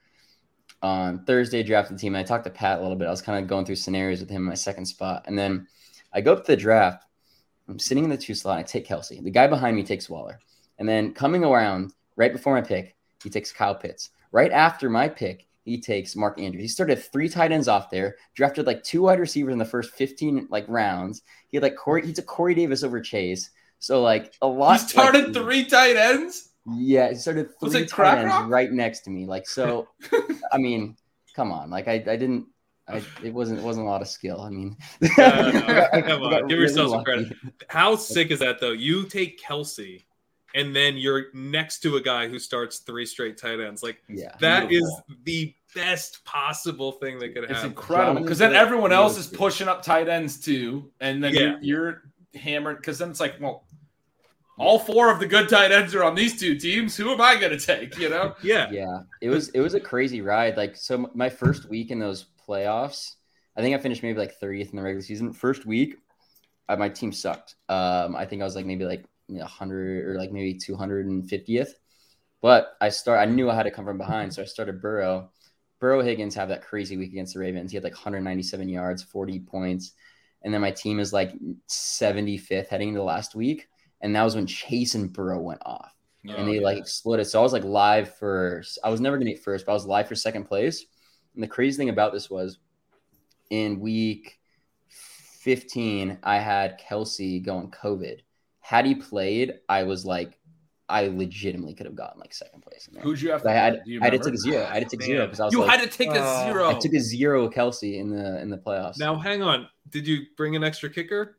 on 0.82 1.26
Thursday, 1.26 1.64
drafted 1.64 1.98
the 1.98 2.02
team. 2.02 2.16
I 2.16 2.24
talked 2.24 2.44
to 2.46 2.50
Pat 2.52 2.80
a 2.80 2.82
little 2.82 2.96
bit. 2.98 3.08
I 3.08 3.12
was 3.12 3.22
kind 3.22 3.42
of 3.44 3.50
going 3.50 3.66
through 3.66 3.76
scenarios 3.78 4.20
with 4.20 4.30
him 4.30 4.44
in 4.44 4.48
my 4.50 4.54
second 4.54 4.86
spot, 4.86 5.24
and 5.28 5.38
then 5.38 5.68
I 6.14 6.22
go 6.22 6.34
up 6.34 6.46
to 6.46 6.52
the 6.52 6.58
draft. 6.58 7.04
I'm 7.68 7.80
sitting 7.80 8.04
in 8.06 8.10
the 8.10 8.18
two 8.18 8.34
slot. 8.34 8.60
I 8.60 8.64
take 8.64 8.88
Kelce. 8.88 9.22
The 9.22 9.30
guy 9.32 9.48
behind 9.48 9.76
me 9.76 9.84
takes 9.84 10.10
Waller, 10.10 10.40
and 10.80 10.88
then 10.88 11.14
coming 11.14 11.44
around 11.44 11.92
right 12.18 12.34
before 12.34 12.54
my 12.54 12.62
pick, 12.62 12.96
he 13.24 13.30
takes 13.30 13.54
Kyle 13.54 13.76
Pitts. 13.76 14.10
Right 14.34 14.52
after 14.52 14.90
my 14.90 15.08
pick, 15.08 15.48
he 15.64 15.80
takes 15.80 16.16
Mark 16.16 16.40
Andrews. 16.40 16.64
He 16.64 16.68
started 16.68 17.00
three 17.00 17.30
tight 17.30 17.52
ends 17.52 17.68
off 17.68 17.90
there, 17.90 18.18
drafted 18.36 18.68
like 18.68 18.84
two 18.84 19.04
wide 19.04 19.20
receivers 19.20 19.54
in 19.54 19.60
the 19.60 19.66
first 19.66 19.92
15 19.94 20.48
like 20.50 20.66
rounds. 20.68 21.22
He 21.50 21.58
had 21.58 21.64
like 21.64 21.76
Corey, 21.76 22.06
he 22.06 22.14
took 22.14 22.26
Corey 22.26 22.56
Davis 22.56 22.84
over 22.84 23.00
Chase. 23.00 23.50
So 23.80 24.02
like 24.02 24.34
a 24.42 24.48
lot. 24.48 24.82
He 24.82 24.88
started 24.88 25.26
like, 25.26 25.34
three 25.34 25.66
tight 25.66 25.96
ends. 25.96 26.50
Yeah, 26.76 27.10
he 27.10 27.16
started 27.16 27.50
Was 27.62 27.74
three 27.74 27.84
it 27.84 27.90
tight 27.90 28.20
ends 28.20 28.34
Rock? 28.34 28.50
right 28.50 28.72
next 28.72 29.02
to 29.02 29.10
me. 29.10 29.26
Like 29.26 29.48
so, 29.48 29.88
I 30.52 30.58
mean, 30.58 30.98
come 31.36 31.52
on. 31.52 31.70
Like 31.70 31.88
I, 31.88 31.94
I 31.94 32.16
didn't. 32.18 32.48
I, 32.90 33.04
it 33.22 33.34
wasn't 33.34 33.60
it 33.60 33.64
wasn't 33.64 33.86
a 33.86 33.90
lot 33.90 34.02
of 34.02 34.08
skill. 34.08 34.40
I 34.42 34.50
mean, 34.50 34.78
no, 35.02 35.10
come 36.06 36.24
on, 36.24 36.48
give 36.48 36.60
yourself 36.60 36.92
some 36.92 37.04
credit. 37.04 37.34
How 37.68 37.96
sick 37.98 38.32
is 38.32 38.40
that 38.40 38.60
though? 38.62 38.72
You 38.72 39.06
take 39.06 39.42
Kelce, 39.42 40.06
and 40.58 40.76
then 40.76 40.98
you're 40.98 41.26
next 41.34 41.80
to 41.84 41.96
a 41.98 42.02
guy 42.02 42.28
who 42.28 42.40
starts 42.40 42.80
three 42.80 43.06
straight 43.06 43.38
tight 43.38 43.60
ends. 43.60 43.84
Like 43.84 44.00
Yeah, 44.10 44.36
that 44.42 44.64
is 44.72 44.80
Beautiful. 44.80 45.06
the 45.24 45.54
best 45.76 46.26
possible 46.26 46.94
thing 46.94 47.20
that 47.20 47.30
could 47.30 47.44
happen. 47.44 47.52
It's 47.52 47.60
happen. 47.62 47.70
incredible 47.72 48.22
because 48.22 48.40
then 48.40 48.56
everyone 48.56 48.92
else 48.92 49.18
is 49.18 49.28
pushing 49.28 49.68
up 49.68 49.84
tight 49.84 50.08
ends 50.10 50.40
too, 50.40 50.92
and 51.00 51.24
then 51.24 51.34
Yeah. 51.34 51.40
you're, 51.40 51.60
you're 51.62 52.02
hammering 52.42 52.78
because 52.78 52.98
then 52.98 53.10
it's 53.12 53.20
like, 53.20 53.36
well, 53.40 53.64
all 54.60 54.80
four 54.80 55.12
of 55.12 55.20
the 55.20 55.28
good 55.28 55.48
tight 55.50 55.72
ends 55.72 55.94
are 55.94 56.04
on 56.04 56.16
these 56.16 56.40
two 56.40 56.56
teams. 56.58 56.98
Who 56.98 57.12
am 57.12 57.22
I 57.22 57.36
going 57.36 57.56
to 57.58 57.64
take? 57.64 57.98
You 58.00 58.10
know? 58.10 58.34
Yeah, 58.42 58.70
yeah. 58.72 59.02
It 59.22 59.30
was 59.30 59.50
it 59.50 59.60
was 59.60 59.76
a 59.76 59.80
crazy 59.80 60.22
ride. 60.22 60.58
Like 60.58 60.76
so, 60.76 61.12
my 61.14 61.30
first 61.30 61.70
week 61.70 61.92
in 61.92 62.00
those 62.00 62.26
playoffs, 62.48 63.14
I 63.56 63.62
think 63.62 63.76
I 63.76 63.80
finished 63.80 64.02
maybe 64.02 64.18
like 64.18 64.40
30th 64.42 64.72
in 64.72 64.78
the 64.78 64.82
regular 64.82 65.04
season. 65.04 65.32
First 65.32 65.68
week, 65.68 65.98
uh, 66.70 66.76
my 66.76 66.90
team 66.90 67.12
sucked. 67.12 67.54
Um, 67.70 68.16
I 68.16 68.26
think 68.26 68.42
I 68.42 68.46
was 68.46 68.56
like 68.56 68.66
maybe 68.66 68.86
like 68.86 69.02
you 69.02 69.06
know, 69.06 69.08
100 69.28 70.06
or 70.08 70.18
like 70.18 70.32
maybe 70.32 70.56
250th. 70.56 71.70
But 72.42 72.78
I 72.80 72.90
start. 72.90 73.20
I 73.20 73.26
knew 73.32 73.50
I 73.50 73.56
had 73.56 73.64
to 73.64 73.72
come 73.72 73.86
from 73.86 73.98
behind, 73.98 74.34
so 74.34 74.42
I 74.42 74.46
started 74.46 74.82
Burrow. 74.82 75.32
Burrow 75.80 76.02
Higgins 76.02 76.36
had 76.36 76.50
that 76.50 76.64
crazy 76.64 76.98
week 76.98 77.12
against 77.12 77.34
the 77.34 77.40
Ravens. 77.40 77.72
He 77.72 77.78
had 77.78 77.84
like 77.84 77.94
197 77.94 78.70
yards, 78.70 79.04
40 79.04 79.40
points, 79.42 79.94
and 80.44 80.54
then 80.54 80.62
my 80.62 80.72
team 80.72 81.00
is 81.00 81.14
like 81.14 81.34
75th 81.68 82.68
heading 82.68 82.90
into 82.90 83.04
last 83.04 83.36
week, 83.36 83.68
and 84.02 84.16
that 84.16 84.24
was 84.24 84.36
when 84.36 84.48
Chase 84.48 84.96
and 84.96 85.12
Burrow 85.12 85.40
went 85.40 85.62
off 85.66 85.98
and 86.36 86.48
oh, 86.48 86.52
they 86.52 86.60
like 86.60 86.78
exploded. 86.78 87.28
So 87.28 87.40
I 87.40 87.44
was 87.44 87.54
like 87.54 87.64
live 87.64 88.16
for 88.16 88.64
I 88.84 88.90
was 88.90 89.02
never 89.02 89.18
gonna 89.18 89.32
get 89.32 89.44
first, 89.44 89.66
but 89.66 89.72
I 89.72 89.76
was 89.76 89.86
live 89.86 90.08
for 90.08 90.16
second 90.16 90.46
place. 90.46 90.86
And 91.34 91.44
the 91.44 91.48
crazy 91.48 91.78
thing 91.78 91.90
about 91.90 92.14
this 92.14 92.30
was 92.30 92.60
in 93.50 93.80
week 93.80 94.40
15, 94.90 96.20
I 96.24 96.40
had 96.40 96.80
Kelce 96.80 97.44
going 97.44 97.72
COVID. 97.72 98.20
Had 98.68 98.86
he 98.86 98.96
played, 98.96 99.60
I 99.70 99.84
was 99.84 100.06
like, 100.06 100.38
I 100.90 101.08
legitimately 101.08 101.74
could 101.74 101.86
have 101.86 101.96
gotten 101.96 102.20
like 102.20 102.34
second 102.34 102.64
place 102.64 102.86
in 102.90 102.96
there. 102.96 103.04
Who'd 103.04 103.22
you 103.22 103.32
have 103.32 103.42
to? 103.44 103.50
I 103.50 103.54
had, 103.54 103.82
do 103.86 103.92
you 103.94 104.02
I 104.02 104.06
had 104.10 104.12
to 104.12 104.20
take 104.20 104.34
a 104.34 104.38
zero. 104.38 104.66
I 104.66 104.74
had 104.74 104.90
to 104.90 104.98
take 104.98 105.04
zero 105.06 105.26
because 105.26 105.40
I 105.40 105.46
was 105.46 105.54
You 105.54 105.62
like, 105.62 105.80
had 105.80 105.90
to 105.90 105.98
take 105.98 106.10
a 106.10 106.20
Uh, 106.22 106.44
zero. 106.44 106.70
I 106.70 106.74
took 106.74 106.94
a 106.94 107.00
zero 107.00 107.50
Kelce 107.50 107.98
in 107.98 108.10
the 108.10 108.42
in 108.42 108.50
the 108.50 108.58
playoffs. 108.58 109.00
Now 109.00 109.16
hang 109.16 109.42
on. 109.42 109.70
Did 109.90 110.06
you 110.06 110.26
bring 110.36 110.58
an 110.58 110.66
extra 110.66 110.90
kicker? 110.90 111.38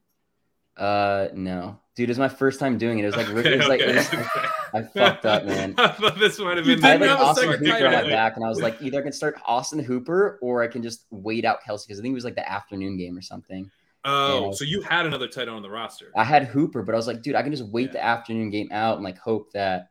Uh, 0.75 1.29
no, 1.35 1.79
dude, 1.97 2.09
it 2.09 2.13
was 2.13 2.19
my 2.19 2.31
first 2.31 2.59
time 2.61 2.79
doing 2.79 2.99
it. 2.99 3.03
It 3.03 3.07
was 3.09 3.17
like 3.17 3.29
Okay, 3.29 3.53
it 3.53 3.59
was 3.59 3.69
like 3.69 3.81
it 3.81 3.95
was, 3.95 4.07
okay. 4.15 4.47
I 4.73 4.83
fucked 4.83 5.27
up, 5.27 5.45
man. 5.45 5.75
I 5.79 5.89
thought 5.89 6.19
this 6.19 6.39
might 6.39 6.57
have 6.57 6.67
You 6.67 6.77
been. 6.77 6.85
I 6.85 6.89
had 6.89 7.01
didn't 7.01 7.19
like 7.19 7.27
Austin 7.27 7.49
Hooper 7.53 7.87
on 7.87 7.93
my 7.93 8.09
back, 8.09 8.37
and 8.37 8.45
I 8.45 8.49
was 8.49 8.63
like, 8.63 8.81
either 8.81 9.01
I 9.01 9.03
can 9.03 9.13
start 9.13 9.39
Austin 9.45 9.81
Hooper 9.81 10.39
or 10.41 10.63
I 10.63 10.69
can 10.69 10.83
just 10.83 11.05
wait 11.11 11.45
out 11.45 11.59
Kelce 11.63 11.85
because 11.87 11.99
I 11.99 12.03
think 12.03 12.13
it 12.13 12.15
was 12.15 12.25
like 12.25 12.37
the 12.37 12.51
afternoon 12.51 12.97
game 12.97 13.19
or 13.19 13.23
something. 13.23 13.71
Oh, 14.05 14.47
Yeah. 14.47 14.51
so 14.53 14.65
you 14.65 14.81
had 14.83 15.07
another 15.07 15.27
tight 15.29 15.43
end 15.43 15.51
on 15.51 15.63
the 15.63 15.71
roster. 15.71 16.13
I 16.17 16.25
had 16.25 16.45
Hooper, 16.45 16.83
but 16.83 16.95
I 16.95 16.97
was 16.97 17.07
like, 17.07 17.23
dude, 17.23 17.35
I 17.35 17.43
can 17.43 17.51
just 17.53 17.67
wait 17.67 17.87
Yeah. 17.89 17.93
the 17.93 18.05
afternoon 18.05 18.51
game 18.51 18.69
out 18.71 18.95
and 18.97 19.05
like 19.05 19.19
hope 19.19 19.53
that. 19.53 19.91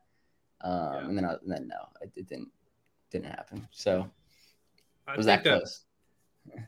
Um, 0.61 0.73
Yeah. 0.93 0.99
and 1.07 1.17
then 1.17 1.25
I, 1.25 1.33
and 1.33 1.51
then 1.51 1.67
no, 1.67 1.87
it, 2.01 2.11
it 2.15 2.27
didn't 2.27 2.49
didn't 3.11 3.25
happen. 3.27 3.67
So 3.71 4.09
I 5.07 5.13
it 5.13 5.17
was 5.17 5.25
that 5.27 5.43
close. 5.43 5.81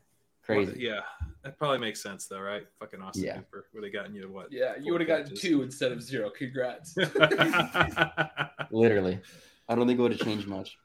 Crazy. 0.43 0.79
Yeah, 0.79 1.01
that 1.43 1.57
probably 1.59 1.77
makes 1.77 2.01
sense 2.01 2.25
though, 2.25 2.39
right? 2.41 2.65
Fucking 2.79 3.01
Austin 3.01 3.23
Yeah. 3.23 3.37
Hooper 3.37 3.67
would 3.73 3.83
have 3.83 3.93
gotten 3.93 4.15
you 4.15 4.27
what? 4.31 4.51
Yeah, 4.51 4.73
you 4.81 4.91
would 4.93 5.01
have 5.01 5.07
gotten 5.07 5.35
two 5.35 5.61
instead 5.61 5.91
of 5.91 6.01
zero. 6.01 6.29
Congrats. 6.31 6.95
Literally, 8.71 9.19
I 9.67 9.75
don't 9.75 9.87
think 9.87 9.99
it 9.99 10.01
would 10.01 10.11
have 10.11 10.21
changed 10.21 10.47
much. 10.47 10.77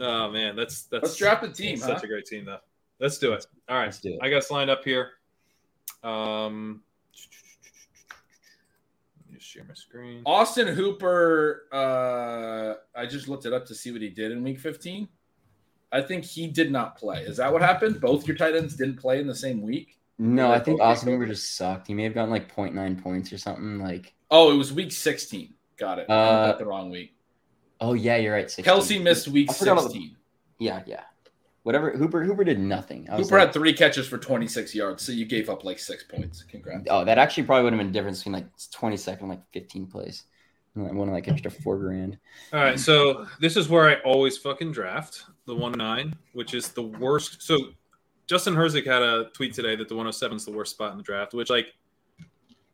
oh 0.00 0.30
man, 0.30 0.56
that's 0.56 0.82
that's 0.84 1.02
Let's 1.02 1.16
draft 1.16 1.44
a 1.44 1.48
team. 1.48 1.78
Huh? 1.80 1.86
such 1.86 2.04
a 2.04 2.06
great 2.06 2.26
team 2.26 2.44
though. 2.44 2.58
Let's 2.98 3.18
do 3.18 3.32
it. 3.32 3.46
All 3.68 3.76
right, 3.76 3.86
Let's 3.86 4.00
do 4.00 4.10
it. 4.14 4.18
I 4.22 4.28
got 4.30 4.38
us 4.38 4.50
lined 4.50 4.70
up 4.70 4.84
here. 4.84 5.10
Um, 6.02 6.82
let 9.26 9.32
me 9.32 9.38
just 9.38 9.50
share 9.50 9.64
my 9.64 9.74
screen. 9.74 10.22
Austin 10.26 10.68
Hooper. 10.68 11.64
Uh, 11.72 12.74
I 12.98 13.06
just 13.06 13.28
looked 13.28 13.46
it 13.46 13.52
up 13.52 13.66
to 13.66 13.74
see 13.74 13.92
what 13.92 14.00
he 14.02 14.08
did 14.08 14.32
in 14.32 14.42
Week 14.42 14.58
15. 14.58 15.08
I 15.92 16.00
think 16.00 16.24
he 16.24 16.46
did 16.46 16.70
not 16.70 16.96
play. 16.96 17.22
Is 17.22 17.36
that 17.38 17.52
what 17.52 17.62
happened? 17.62 18.00
Both 18.00 18.26
your 18.26 18.36
tight 18.36 18.54
ends 18.54 18.76
didn't 18.76 18.96
play 18.96 19.20
in 19.20 19.26
the 19.26 19.34
same 19.34 19.60
week. 19.62 19.98
No, 20.18 20.52
I 20.52 20.60
think. 20.60 20.80
Austin 20.80 21.10
Hooper 21.12 21.26
just 21.26 21.56
sucked. 21.56 21.86
He 21.88 21.94
may 21.94 22.04
have 22.04 22.14
gotten 22.14 22.30
like 22.30 22.54
0.9 22.54 23.02
points 23.02 23.32
or 23.32 23.38
something. 23.38 23.78
Like, 23.78 24.14
Oh, 24.30 24.52
it 24.52 24.56
was 24.56 24.72
Week 24.72 24.92
16. 24.92 25.54
Got 25.76 25.98
it. 25.98 26.06
I 26.08 26.12
Uh, 26.14 26.46
got 26.46 26.58
the 26.58 26.66
wrong 26.66 26.90
week. 26.90 27.14
oh 27.80 27.94
yeah, 27.94 28.16
you're 28.16 28.34
right. 28.34 28.48
16. 28.50 28.64
Kelce 28.72 29.02
missed 29.02 29.28
Week 29.28 29.50
I 29.50 29.54
forgot 29.54 29.78
all 29.78 29.84
the- 29.84 29.90
16. 29.90 30.16
Yeah, 30.58 30.82
yeah. 30.86 31.04
Whatever. 31.62 31.90
Hooper 31.90 32.24
Hooper 32.24 32.44
did 32.44 32.58
nothing. 32.58 33.08
I 33.10 33.16
was 33.16 33.26
Hooper 33.26 33.38
like, 33.38 33.48
had 33.48 33.54
three 33.54 33.72
catches 33.72 34.08
for 34.08 34.16
26 34.16 34.74
yards, 34.74 35.02
so 35.02 35.12
you 35.12 35.26
gave 35.26 35.50
up 35.50 35.62
like 35.62 35.78
six 35.78 36.02
points. 36.04 36.42
Congrats. 36.42 36.86
Oh, 36.88 37.04
that 37.04 37.18
actually 37.18 37.42
probably 37.42 37.64
would 37.64 37.72
have 37.74 37.80
been 37.80 37.88
the 37.88 37.92
difference 37.92 38.20
between 38.20 38.34
like 38.34 38.56
22nd 38.56 39.28
like 39.28 39.42
15 39.52 39.86
place. 39.86 40.24
One 40.74 41.08
of 41.08 41.14
like 41.14 41.28
extra 41.28 41.50
four 41.50 41.78
grand. 41.78 42.16
All 42.52 42.60
right, 42.60 42.78
so 42.78 43.26
this 43.40 43.56
is 43.56 43.68
where 43.68 43.88
I 43.88 43.96
always 44.02 44.38
fucking 44.38 44.70
draft 44.72 45.24
the 45.46 45.54
one 45.54 45.72
oh 45.74 45.84
nine, 45.84 46.14
which 46.32 46.54
is 46.54 46.68
the 46.68 46.82
worst. 46.82 47.42
So 47.42 47.58
Justin 48.26 48.54
Herzig 48.54 48.86
had 48.86 49.02
a 49.02 49.30
tweet 49.34 49.52
today 49.52 49.74
that 49.74 49.88
the 49.88 49.94
107 49.94 50.36
is 50.36 50.44
the 50.44 50.52
worst 50.52 50.70
spot 50.70 50.92
in 50.92 50.96
the 50.96 51.02
draft, 51.02 51.34
which 51.34 51.50
like 51.50 51.74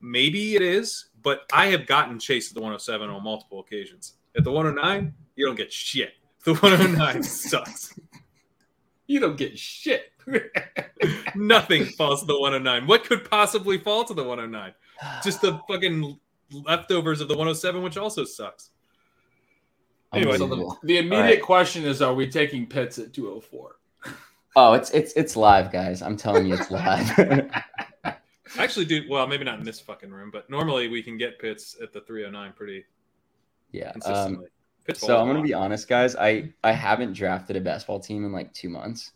maybe 0.03 0.55
it 0.55 0.63
is, 0.63 1.07
but 1.23 1.47
I 1.53 1.67
have 1.67 1.87
gotten 1.87 2.19
chased 2.19 2.51
at 2.51 2.55
the 2.55 2.61
107 2.61 3.09
on 3.09 3.25
multiple 3.25 3.61
occasions. 3.61 4.19
At 4.37 4.45
the 4.45 4.53
109, 4.53 5.15
you 5.35 5.47
don't 5.47 5.57
get 5.57 5.73
shit. 5.73 6.13
The 6.45 6.53
109 6.53 7.23
sucks. 7.23 7.99
You 9.07 9.21
don't 9.21 9.37
get 9.37 9.59
shit. 9.59 10.13
Nothing 11.35 11.85
falls 11.85 12.21
to 12.21 12.27
the 12.27 12.39
109. 12.39 12.87
What 12.87 13.05
could 13.05 13.29
possibly 13.29 13.79
fall 13.79 14.05
to 14.05 14.15
the 14.15 14.25
109? 14.25 14.75
Just 15.23 15.41
the 15.41 15.61
fucking 15.69 16.19
leftovers 16.51 17.21
of 17.21 17.29
the 17.29 17.35
107, 17.35 17.83
which 17.83 17.97
also 17.97 18.25
sucks. 18.25 18.71
Anyway, 20.13 20.39
so 20.39 20.47
the, 20.47 20.77
the 20.85 20.99
immediate 20.99 21.17
All 21.17 21.23
right. 21.23 21.43
question 21.43 21.85
is: 21.85 22.01
Are 22.01 22.15
we 22.15 22.29
taking 22.29 22.67
Pitts 22.67 22.99
at 22.99 23.13
204? 23.13 23.77
Oh, 24.55 24.73
it's 24.73 24.91
it's 24.93 25.13
it's 25.13 25.37
live, 25.37 25.71
guys. 25.71 26.01
I'm 26.01 26.17
telling 26.17 26.47
you, 26.47 26.55
it's 26.55 26.71
live. 26.71 27.51
Actually, 28.59 28.87
dude, 28.87 29.11
well, 29.11 29.27
maybe 29.27 29.45
not 29.45 29.59
in 29.59 29.65
this 29.65 29.81
fucking 29.81 30.11
room, 30.11 30.31
but 30.33 30.49
normally 30.49 30.89
we 30.89 31.03
can 31.03 31.19
get 31.19 31.39
Pitts 31.39 31.77
at 31.83 31.93
the 31.93 32.01
309 32.01 32.55
pretty 32.57 32.85
yeah. 33.73 33.93
Um, 34.05 34.45
consistently. 34.87 35.17
So 35.17 35.21
I'm 35.21 35.27
gonna 35.27 35.43
be 35.43 35.55
honest, 35.55 35.89
guys. 35.89 36.17
I 36.17 36.53
I 36.65 36.73
haven't 36.73 37.13
drafted 37.13 37.57
a 37.57 37.61
basketball 37.61 38.01
team 38.01 38.25
in 38.25 38.33
like 38.33 38.53
two 38.55 38.69
months, 38.69 39.13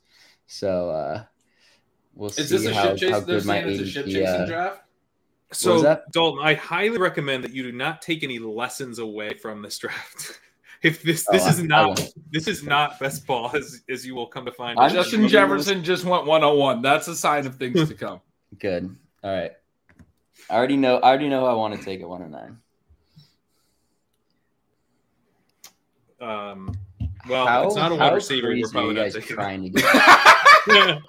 so 0.46 0.90
uh 0.90 1.24
we'll 2.14 2.30
see 2.30 2.42
Is 2.42 2.50
this 2.50 2.66
a 2.66 2.74
how, 2.74 2.96
ship 2.96 3.10
how 3.10 3.18
chase? 3.18 3.26
They're 3.26 3.38
good 3.38 3.46
my 3.46 3.62
saying 3.62 3.80
a 3.80 3.86
ship 3.86 4.06
ADP. 4.06 4.12
chasing 4.12 4.26
Uh, 4.42 4.46
draft. 4.46 4.82
So. 5.52 6.00
Dalton, 6.12 6.44
I 6.44 6.54
highly 6.54 6.98
recommend 6.98 7.42
that 7.42 7.52
you 7.52 7.64
do 7.64 7.72
not 7.72 8.02
take 8.02 8.22
any 8.22 8.38
lessons 8.38 9.00
away 9.00 9.30
from 9.34 9.62
this 9.62 9.78
draft. 9.78 10.38
if 10.82 11.02
this 11.02 11.26
Oh, 11.28 11.32
this 11.32 11.44
I- 11.44 11.48
is 11.50 11.60
I 11.60 11.62
not 11.64 11.86
won't. 11.88 12.32
this 12.32 12.46
is 12.46 12.62
not 12.62 13.00
best 13.00 13.26
ball 13.26 13.50
as 13.56 13.82
as 13.90 14.06
you 14.06 14.14
will 14.14 14.28
come 14.28 14.44
to 14.44 14.52
find. 14.52 14.78
I'm. 14.78 14.92
Justin 14.92 15.22
just- 15.22 15.32
Jefferson 15.32 15.82
just 15.82 16.04
went 16.04 16.24
101. 16.26 16.82
That's 16.82 17.08
a 17.08 17.16
sign 17.16 17.46
of 17.46 17.56
things 17.56 17.88
to 17.88 17.94
come. 17.94 18.20
good. 18.60 18.94
All 19.24 19.32
right. 19.34 19.52
I 20.48 20.54
already 20.54 20.76
know. 20.76 20.96
I 20.98 21.08
already 21.08 21.28
know 21.28 21.40
who 21.40 21.46
I 21.46 21.54
want 21.54 21.76
to 21.78 21.84
take 21.84 22.00
at 22.00 22.08
109. 22.08 22.58
Um, 26.20 26.74
well, 27.28 27.46
How- 27.46 27.66
it's 27.66 27.76
not 27.76 27.92
a 27.92 27.94
wide 27.96 28.14
receiver. 28.14 28.48
We're 28.48 28.52
crazy 28.54 28.64
are 28.64 28.72
probably 28.72 28.88
you 28.90 28.94
not 28.96 29.02
guys 29.04 29.14
taking. 29.14 29.36
trying 29.36 29.62
to 29.62 29.70
get. 29.70 29.84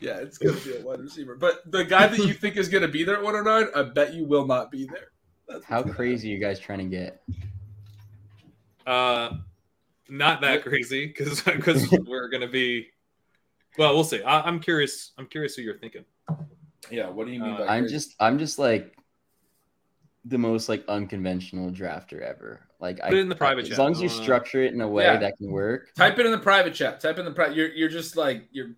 yeah, 0.00 0.16
it's 0.18 0.38
gonna 0.38 0.56
be 0.60 0.76
a 0.76 0.82
wide 0.82 1.00
receiver. 1.00 1.34
But 1.36 1.70
the 1.70 1.84
guy 1.84 2.06
that 2.06 2.18
you 2.18 2.32
think 2.32 2.56
is 2.56 2.68
gonna 2.68 2.88
be 2.88 3.04
there 3.04 3.16
at 3.16 3.22
109, 3.22 3.72
I 3.74 3.88
bet 3.88 4.14
you 4.14 4.24
will 4.24 4.46
not 4.46 4.70
be 4.70 4.86
there. 4.86 5.12
That's 5.48 5.64
How 5.64 5.82
crazy 5.82 6.30
are 6.30 6.34
you 6.34 6.40
guys 6.40 6.58
trying 6.60 6.78
to 6.78 6.84
get? 6.84 7.22
Uh, 8.86 9.32
not 10.08 10.40
that 10.40 10.62
crazy 10.62 11.06
because 11.06 11.42
because 11.42 11.90
we're 12.06 12.28
gonna 12.28 12.48
be. 12.48 12.86
Well, 13.76 13.94
we'll 13.94 14.04
see. 14.04 14.22
I, 14.22 14.42
I'm 14.42 14.60
curious. 14.60 15.12
I'm 15.18 15.26
curious 15.26 15.54
who 15.54 15.62
you're 15.62 15.78
thinking. 15.78 16.04
Yeah, 16.90 17.08
what 17.10 17.26
do 17.26 17.32
you 17.32 17.40
mean 17.40 17.54
Uh, 17.54 17.58
by 17.58 17.66
I'm 17.66 17.82
crazy? 17.84 17.94
just 17.94 18.14
I'm 18.20 18.38
just 18.38 18.58
like 18.58 18.96
the 20.24 20.38
most 20.38 20.68
like 20.68 20.84
unconventional 20.88 21.70
drafter 21.70 22.20
ever. 22.20 22.60
Like 22.80 23.00
I 23.02 23.08
Put 23.08 23.18
it 23.18 23.20
in 23.20 23.28
the 23.28 23.34
private 23.34 23.62
as 23.64 23.70
chat. 23.70 23.78
long 23.78 23.90
as 23.92 24.00
you 24.00 24.08
structure 24.08 24.62
it 24.62 24.72
in 24.72 24.80
a 24.80 24.88
way 24.88 25.04
Yeah. 25.04 25.16
that 25.18 25.36
can 25.36 25.50
work. 25.50 25.92
type 25.96 26.18
it 26.18 26.26
in 26.26 26.32
the 26.32 26.38
private 26.38 26.74
chat. 26.74 27.00
Type 27.00 27.18
in 27.18 27.24
the 27.24 27.32
private. 27.32 27.56
You're 27.56 27.70
you're 27.72 27.88
just 27.88 28.16
like 28.16 28.44
you're 28.52 28.70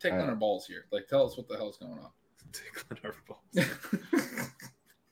taking 0.00 0.18
right. 0.18 0.28
our 0.30 0.34
balls 0.34 0.66
here. 0.66 0.86
Like, 0.90 1.06
tell 1.06 1.26
us 1.26 1.36
what 1.36 1.48
the 1.48 1.56
hell's 1.56 1.76
going 1.76 1.92
on. 1.98 2.10
Tickling 2.52 3.00
our 3.04 3.14
balls. 3.28 3.68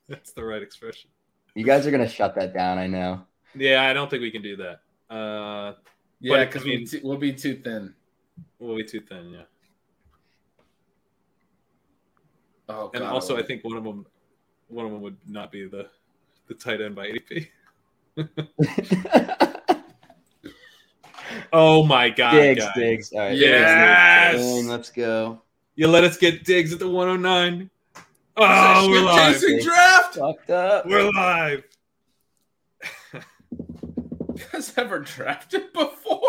That's 0.09 0.33
the 0.33 0.43
right 0.45 0.63
expression. 0.63 1.11
You 1.55 1.65
guys 1.65 1.87
are 1.87 1.91
gonna 1.91 2.09
shut 2.09 2.35
that 2.37 2.55
down. 2.55 2.79
I 2.79 2.87
know. 2.87 3.23
Yeah, 3.55 3.83
I 3.87 3.93
don't 3.93 4.09
think 4.09 4.23
we 4.23 4.31
can 4.31 4.43
do 4.43 4.57
that. 4.57 4.81
Uh, 5.15 5.75
Yeah, 6.21 6.37
I 6.37 6.45
because 6.47 6.65
mean- 6.65 6.87
we'll 7.03 7.19
be 7.19 7.33
too 7.33 7.57
thin. 7.57 7.95
We'll 8.59 8.77
be 8.77 8.85
too 8.85 9.01
thin, 9.01 9.31
yeah. 9.31 9.43
Oh, 12.69 12.89
God, 12.89 12.95
And 12.95 13.05
also, 13.05 13.35
I 13.35 13.37
wanna- 13.39 13.47
think 13.47 13.65
one 13.65 13.77
of 13.77 13.85
them, 13.85 14.07
one 14.69 14.87
of 14.87 14.93
them 14.93 15.01
would 15.03 15.17
not 15.29 15.51
be 15.53 15.67
the 15.67 15.91
the 16.47 16.55
tight 16.55 16.81
end 16.81 16.95
by 16.97 17.07
ADP. 17.09 17.49
Oh 21.53 21.85
my 21.85 22.11
god, 22.11 22.31
Diggs, 22.33 22.65
guys. 22.65 22.75
Diggs. 22.77 23.13
All 23.13 23.21
right. 23.21 23.37
Yes! 23.37 24.37
Dang, 24.41 24.69
let's 24.69 24.91
go. 24.91 25.43
You 25.75 25.89
let 25.89 26.05
us 26.05 26.17
get 26.17 26.45
Diggs 26.45 26.73
at 26.73 26.79
the 26.79 26.89
109. 26.89 27.63
Is 27.63 27.69
Oh, 28.37 28.43
that 28.43 28.89
we're 28.89 28.97
shit 28.99 29.05
live. 29.05 29.33
chasing 29.35 29.59
draft. 29.61 30.15
Fucked 30.15 30.51
up. 30.51 30.87
We're 30.87 31.11
live. 31.11 31.65
You 33.53 34.47
guys 34.53 34.73
ever 34.79 35.01
drafted 35.01 35.73
before? 35.73 36.21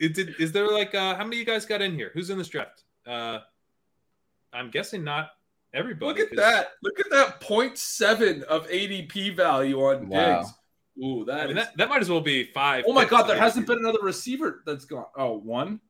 Is, 0.00 0.18
it, 0.18 0.40
is 0.40 0.50
there 0.52 0.68
like 0.70 0.94
uh, 0.94 1.14
how 1.14 1.24
many 1.24 1.36
of 1.36 1.40
you 1.40 1.44
guys 1.46 1.64
got 1.64 1.80
in 1.80 1.94
here? 1.94 2.10
Who's 2.12 2.28
in 2.30 2.36
this 2.38 2.48
draft? 2.48 2.82
Uh, 3.06 3.38
I'm 4.52 4.70
guessing 4.70 5.04
not 5.04 5.30
everybody. 5.74 6.06
Look 6.06 6.18
at 6.20 6.28
'cause- 6.30 6.36
that. 6.38 6.72
Look 6.82 7.00
at 7.00 7.10
that 7.10 7.40
0.7 7.40 8.42
of 8.44 8.66
ADP 8.68 9.30
value 9.30 9.80
on 9.80 10.08
Wow. 10.08 10.38
Diggs. 10.42 10.52
Ooh, 11.02 11.22
I 11.22 11.24
that 11.36 11.48
mean, 11.48 11.58
is. 11.58 11.64
that, 11.64 11.76
that 11.78 11.88
might 11.88 12.02
as 12.02 12.10
well 12.10 12.20
be 12.20 12.44
five. 12.52 12.84
oh 12.86 12.92
my 12.92 13.04
God, 13.04 13.22
there 13.24 13.38
hasn't 13.38 13.66
been 13.66 13.78
another 13.78 14.00
receiver 14.02 14.62
that's 14.66 14.84
gone. 14.84 15.06
Oh, 15.16 15.38
one? 15.38 15.80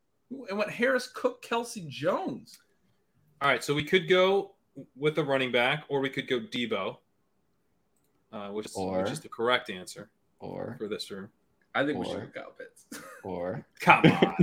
And 0.49 0.59
went 0.59 0.71
Harris, 0.71 1.09
Cook, 1.09 1.43
Kelce, 1.45 1.87
Jones. 1.89 2.59
All 3.43 3.49
right, 3.49 3.65
so 3.65 3.75
we 3.75 3.83
could 3.83 4.09
go 4.09 4.55
with 4.95 5.19
a 5.19 5.25
running 5.25 5.51
back, 5.51 5.85
or 5.89 6.01
we 6.01 6.11
could 6.11 6.29
go 6.29 6.39
Deebo, 6.41 6.99
uh, 8.33 8.49
which 8.51 8.67
is 8.67 8.77
Or- 8.77 9.03
which 9.03 9.11
is 9.11 9.21
the 9.21 9.29
correct 9.29 9.71
answer 9.71 10.11
Or, 10.39 10.77
for 10.79 10.87
this 10.87 11.11
room. 11.11 11.29
I 11.75 11.85
think 11.85 11.99
we 11.99 12.05
should 12.07 12.33
go 12.33 12.53
Pitts. 12.59 12.87
or. 13.25 13.65
Come 13.81 14.05
on, 14.07 14.35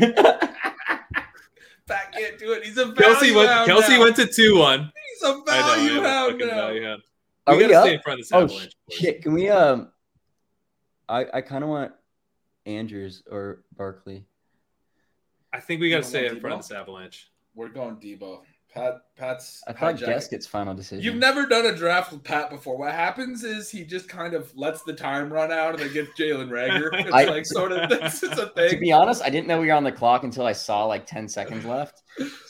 Pat 1.87 2.11
can't 2.11 2.37
do 2.37 2.51
it. 2.51 2.65
He's 2.65 2.77
a 2.77 2.87
value 2.87 3.33
Kelce 3.33 3.35
went. 3.35 3.49
Kelce 3.69 3.89
now. 3.89 3.99
went 4.01 4.15
to 4.17 4.27
two 4.27 4.57
one. 4.57 4.91
He's 5.19 5.29
a 5.29 5.33
I 5.33 5.33
know, 5.33 5.43
value 5.43 5.91
yeah, 6.01 6.07
hound 6.07 6.39
now. 6.39 6.47
value 6.47 6.85
hound. 6.85 7.01
Are 7.47 7.55
we 7.55 7.63
we 7.63 7.69
gotta 7.71 7.79
up? 7.79 7.85
stay 7.85 7.93
in 7.95 8.01
front 8.01 8.19
of 8.19 8.25
this 8.25 8.31
Oh 8.33 8.43
avalanche. 8.43 8.75
shit! 8.91 9.21
Can 9.21 9.33
we 9.33 9.49
um? 9.49 9.91
I 11.09 11.25
I 11.33 11.41
kind 11.41 11.63
of 11.63 11.69
want 11.69 11.91
Andrews 12.65 13.23
or 13.29 13.63
Barkley. 13.75 14.25
I 15.53 15.59
think 15.59 15.79
we 15.81 15.89
got 15.89 15.97
to 15.97 16.03
stay 16.03 16.27
in 16.27 16.39
front 16.39 16.55
of 16.55 16.59
Deebo? 16.59 16.67
this 16.67 16.71
avalanche. 16.77 17.31
We're 17.55 17.69
going 17.69 17.95
Deebo. 17.95 18.41
Pat, 18.77 18.93
Pat's. 19.17 19.63
I 19.67 19.73
thought 19.73 19.95
hijacked. 19.95 20.05
Guess 20.05 20.27
gets 20.27 20.45
final 20.45 20.73
decision. 20.73 21.03
You've 21.03 21.15
never 21.15 21.45
done 21.47 21.65
a 21.65 21.75
draft 21.75 22.11
with 22.11 22.23
Pat 22.23 22.49
before. 22.49 22.77
What 22.77 22.91
happens 22.93 23.43
is 23.43 23.69
he 23.69 23.83
just 23.83 24.07
kind 24.07 24.33
of 24.35 24.55
lets 24.55 24.83
the 24.83 24.93
time 24.93 25.33
run 25.33 25.51
out 25.51 25.71
and 25.71 25.79
then 25.79 25.91
gets 25.93 26.09
Jalen 26.19 26.49
Reagor. 26.49 26.89
It's 27.07 27.11
I- 27.13 27.25
like 27.25 27.45
sort 27.45 27.71
of 27.71 27.89
this 27.89 28.21
is 28.23 28.37
a 28.37 28.49
thing. 28.49 28.69
To 28.69 28.77
be 28.77 28.91
honest, 28.91 29.23
I 29.23 29.29
didn't 29.29 29.47
know 29.47 29.59
we 29.59 29.67
were 29.67 29.73
on 29.73 29.83
the 29.83 29.91
clock 29.91 30.23
until 30.23 30.45
I 30.45 30.51
saw 30.53 30.85
like 30.85 31.05
ten 31.05 31.27
seconds 31.27 31.65
left. 31.65 32.03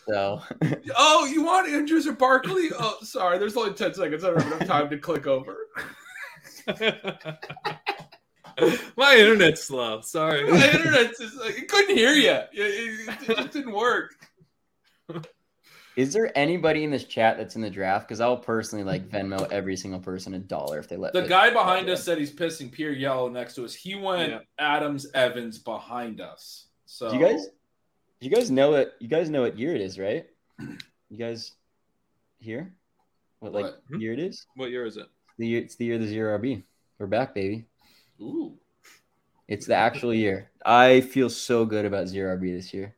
So 0.07 0.41
Oh, 0.97 1.25
you 1.25 1.43
want 1.43 1.69
Andrews 1.69 2.05
or 2.07 2.13
Barkley? 2.13 2.69
Oh, 2.77 2.97
sorry. 3.01 3.37
There's 3.37 3.55
only 3.55 3.73
ten 3.73 3.93
seconds. 3.93 4.23
I 4.23 4.31
don't 4.31 4.41
have 4.41 4.51
enough 4.53 4.67
time 4.67 4.89
to 4.89 4.97
click 4.97 5.27
over. 5.27 5.55
My 8.97 9.15
internet's 9.15 9.63
slow. 9.63 10.01
Sorry. 10.01 10.43
My 10.49 10.69
internet's 10.71 11.19
just 11.19 11.37
like 11.37 11.57
it 11.57 11.67
couldn't 11.67 11.95
hear 11.95 12.13
you. 12.13 12.31
It, 12.31 12.49
it- 12.53 13.29
it 13.29 13.37
just 13.37 13.51
didn't 13.53 13.73
work. 13.73 14.15
Is 15.97 16.13
there 16.13 16.31
anybody 16.37 16.83
in 16.83 16.91
this 16.91 17.05
chat 17.05 17.37
that's 17.37 17.55
in 17.55 17.61
the 17.63 17.71
draft? 17.71 18.07
Because 18.07 18.21
I'll 18.21 18.37
personally 18.37 18.83
like 18.83 19.09
mm-hmm. 19.09 19.33
Venmo 19.33 19.51
every 19.51 19.75
single 19.75 19.99
person 19.99 20.35
a 20.35 20.39
dollar 20.39 20.77
if 20.77 20.87
they 20.87 20.95
let 20.95 21.11
The 21.11 21.23
me. 21.23 21.27
guy 21.27 21.49
behind 21.49 21.89
us 21.89 22.03
said 22.03 22.19
he's 22.19 22.31
pissing 22.31 22.71
pure 22.71 22.91
yellow 22.91 23.29
next 23.29 23.55
to 23.55 23.65
us. 23.65 23.73
He 23.73 23.95
went 23.95 24.31
Yeah. 24.31 24.39
Adams 24.59 25.07
Evans 25.15 25.57
behind 25.57 26.21
us. 26.21 26.67
So 26.85 27.09
Do 27.09 27.17
you 27.17 27.25
guys? 27.25 27.47
You 28.21 28.29
guys 28.29 28.51
know 28.51 28.75
it. 28.75 28.93
You 28.99 29.07
guys 29.07 29.31
know 29.31 29.41
what 29.41 29.57
year 29.57 29.73
it 29.73 29.81
is, 29.81 29.99
right? 29.99 30.25
You 31.09 31.17
guys 31.17 31.53
here? 32.37 32.75
What 33.39 33.53
like 33.53 33.63
What? 33.87 34.01
year 34.01 34.11
it 34.11 34.19
is? 34.19 34.45
What 34.55 34.71
year 34.71 34.85
is 34.85 34.97
it? 34.97 35.07
The 35.37 35.47
year. 35.47 35.61
It's 35.61 35.77
the 35.77 35.85
year 35.85 35.95
of 35.95 36.01
the 36.01 36.07
zero 36.07 36.37
RB. 36.37 36.63
We're 36.99 37.07
back, 37.07 37.33
baby. 37.33 37.65
Ooh. 38.21 38.53
It's 39.47 39.65
the 39.65 39.75
actual 39.75 40.13
year. 40.13 40.51
I 40.65 40.99
feel 40.99 41.29
so 41.29 41.63
good 41.65 41.85
about 41.85 42.09
zero 42.09 42.35
RB 42.35 42.53
this 42.57 42.73
year. 42.73 42.93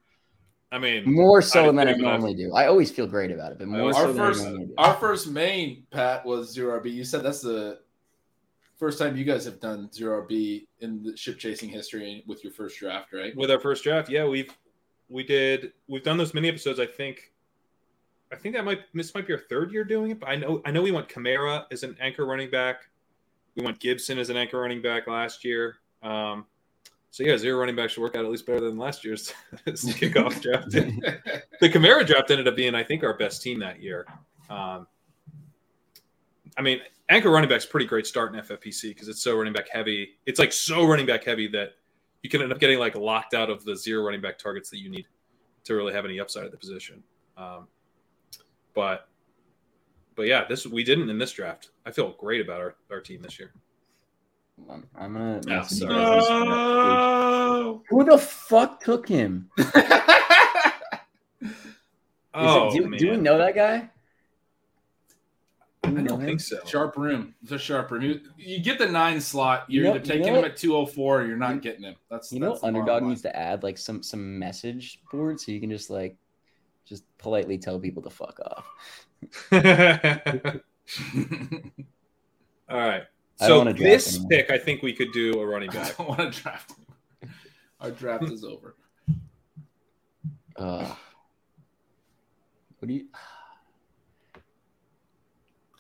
I 0.72 0.78
mean, 0.78 1.12
More 1.12 1.42
so 1.42 1.64
I 1.64 1.66
than 1.68 1.80
I 1.80 1.82
agree, 1.92 2.04
but 2.04 2.08
I- 2.08 2.12
normally 2.12 2.36
do. 2.36 2.54
I 2.54 2.68
always 2.68 2.92
feel 2.92 3.08
great 3.08 3.32
about 3.32 3.52
it, 3.52 3.58
but 3.58 3.68
more 3.68 3.88
Our 3.88 3.94
so 3.94 4.00
Our 4.02 4.08
than 4.08 4.16
first, 4.18 4.42
I 4.42 4.44
normally 4.50 4.66
do. 4.68 4.74
our 4.78 4.94
first 4.96 5.28
main 5.30 5.84
Pat 5.92 6.26
was 6.26 6.52
zero 6.52 6.80
RB. 6.80 6.92
You 6.94 7.04
said 7.04 7.24
that's 7.24 7.42
the 7.42 7.80
first 8.78 9.00
time 9.00 9.18
you 9.18 9.24
guys 9.26 9.44
have 9.46 9.60
done 9.60 9.92
zero 9.92 10.22
RB 10.26 10.68
in 10.82 11.02
the 11.04 11.18
ship 11.18 11.38
chasing 11.40 11.70
history 11.70 12.24
with 12.28 12.44
your 12.44 12.54
first 12.54 12.78
draft, 12.78 13.14
right? 13.14 13.36
with 13.36 13.50
our 13.52 13.60
first 13.60 13.84
draft, 13.84 14.10
yeah, 14.10 14.26
we've 14.26 14.52
we 15.10 15.24
did 15.24 15.74
we've 15.88 16.04
done 16.04 16.18
those 16.18 16.36
mini 16.36 16.50
episodes. 16.50 16.80
I 16.80 16.86
think, 16.86 17.34
I 18.32 18.36
think 18.36 18.54
that 18.54 18.64
might 18.64 18.82
this 18.94 19.16
might 19.16 19.26
be 19.26 19.34
our 19.34 19.40
third 19.40 19.72
year 19.72 19.84
doing 19.84 20.12
it. 20.12 20.20
But 20.20 20.30
I 20.30 20.36
know 20.36 20.62
I 20.66 20.72
know 20.72 20.84
we 20.84 20.92
went 20.92 21.10
Kamara 21.10 21.66
as 21.72 21.82
an 21.82 21.98
anchor 22.00 22.26
running 22.28 22.52
back. 22.52 22.88
We 23.56 23.64
went 23.66 23.80
Gibson 23.80 24.20
as 24.20 24.30
an 24.30 24.38
anchor 24.38 24.60
running 24.60 24.84
back 24.84 25.08
last 25.08 25.44
year. 25.44 25.78
Um, 26.04 26.46
so 27.12 27.24
yeah, 27.24 27.38
zero 27.38 27.60
running 27.60 27.76
back 27.76 27.90
should 27.90 28.02
work 28.02 28.16
out 28.16 28.24
at 28.24 28.32
least 28.32 28.46
better 28.46 28.62
than 28.62 28.78
last 28.78 29.04
year's 29.04 29.34
kickoff 29.66 30.42
draft. 30.42 30.72
the 30.72 31.70
Kamara 31.70 32.06
draft 32.06 32.30
ended 32.32 32.48
up 32.48 32.56
being, 32.56 32.76
I 32.76 32.84
think, 32.84 33.04
our 33.04 33.16
best 33.16 33.42
team 33.42 33.60
that 33.60 33.82
year. 33.82 34.06
Um, 34.50 34.88
I 36.58 36.62
mean, 36.62 36.80
anchor 37.10 37.32
running 37.32 37.50
back's 37.50 37.66
a 37.66 37.68
pretty 37.68 37.86
great 37.86 38.06
start 38.06 38.34
in 38.34 38.42
FFPC 38.42 38.90
because 38.90 39.08
it's 39.08 39.22
so 39.22 39.38
running 39.38 39.54
back 39.54 39.70
heavy. 39.70 40.18
It's 40.26 40.40
like 40.40 40.54
so 40.54 40.86
running 40.86 41.06
back 41.06 41.24
heavy 41.24 41.48
that 41.50 41.74
you 42.22 42.30
can 42.30 42.42
end 42.42 42.52
up 42.52 42.60
getting 42.60 42.80
like 42.80 42.96
locked 42.96 43.34
out 43.34 43.50
of 43.50 43.64
the 43.66 43.76
zero 43.76 44.04
running 44.04 44.22
back 44.22 44.38
targets 44.38 44.70
that 44.70 44.80
you 44.80 44.90
need 44.90 45.06
to 45.64 45.74
really 45.74 45.94
have 45.94 46.06
any 46.06 46.20
upside 46.20 46.46
at 46.46 46.52
the 46.52 46.58
position. 46.58 47.04
Um, 47.38 47.68
but 48.74 49.08
but 50.16 50.28
yeah, 50.28 50.44
this 50.48 50.68
we 50.68 50.84
didn't 50.84 51.10
in 51.10 51.18
this 51.18 51.32
draft. 51.32 51.70
I 51.86 51.92
feel 51.92 52.12
great 52.20 52.42
about 52.42 52.60
our, 52.60 52.76
our 52.92 53.00
team 53.00 53.22
this 53.22 53.40
year. 53.40 53.54
I'm 54.70 55.14
gonna. 55.14 55.42
Yeah, 55.48 55.58
message 55.60 55.82
you 55.82 55.88
sorry. 55.88 55.94
guys 55.94 56.22
this 56.22 56.30
one. 56.30 57.79
Who 57.90 58.04
the 58.06 58.18
fuck 58.18 58.84
took 58.84 59.08
him? 59.08 59.50
Is 59.58 59.66
it- 59.76 59.86
Oh, 62.32 62.70
do, 62.72 62.96
do 62.98 63.12
we 63.12 63.18
know 63.18 63.38
that 63.40 63.56
guy? 63.56 63.90
Do 65.84 65.98
I 65.98 66.02
don't 66.04 66.22
think 66.24 66.40
so. 66.40 66.60
Sharp 66.66 66.96
room. 66.96 67.34
It's 67.42 67.52
a 67.52 67.58
sharp 67.58 67.90
room. 67.90 68.04
You, 68.04 68.22
you 68.38 68.60
get 68.62 68.78
the 68.78 68.86
nine 68.88 69.20
slot. 69.20 69.66
You're 69.68 69.86
You 69.86 69.90
know- 69.90 69.96
either 69.96 70.06
taking 70.06 70.28
you 70.28 70.34
know 70.34 70.40
him 70.40 70.46
at 70.46 70.56
204 70.58 71.22
or 71.22 71.26
you're 71.26 71.38
not 71.38 71.62
getting 71.64 71.82
him. 71.84 71.96
That's 72.10 72.32
You 72.32 72.40
know, 72.40 72.50
that's 72.50 72.62
bottom 72.62 72.76
Underdog 72.76 73.04
needs 73.04 73.24
to 73.24 73.36
add 73.36 73.64
like 73.64 73.78
some 73.80 74.04
some 74.04 74.38
message 74.38 75.02
board 75.12 75.40
so 75.40 75.52
you 75.52 75.60
can 75.60 75.72
just 75.72 75.90
like 75.90 76.16
just 76.86 77.04
politely 77.18 77.58
tell 77.58 77.80
people 77.80 78.04
to 78.04 78.10
fuck 78.12 78.40
off. 78.40 78.66
All 82.70 82.78
right. 82.78 83.04
So 83.38 83.64
this 83.64 84.16
anymore. 84.16 84.30
pick, 84.30 84.52
I 84.52 84.58
think 84.58 84.82
we 84.84 84.94
could 84.94 85.12
do 85.14 85.40
a 85.40 85.46
running 85.46 85.70
back. 85.72 85.88
I 85.88 85.94
don't 86.04 86.10
want 86.18 86.34
to 86.34 86.42
draft 86.42 86.72
him. 86.72 86.78
Our 87.82 87.92
draft 87.92 88.26
is 88.26 88.44
over. 88.44 88.76
Uh, 90.56 90.94
what 92.80 92.88
do 92.88 92.94
you? 92.94 93.06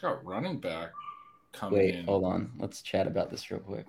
Got 0.01 0.23
running 0.25 0.59
back 0.59 0.91
coming 1.51 1.77
Wait, 1.79 1.95
in. 1.95 2.05
hold 2.05 2.23
on. 2.23 2.51
Let's 2.57 2.81
chat 2.81 3.05
about 3.05 3.29
this 3.29 3.51
real 3.51 3.59
quick. 3.59 3.85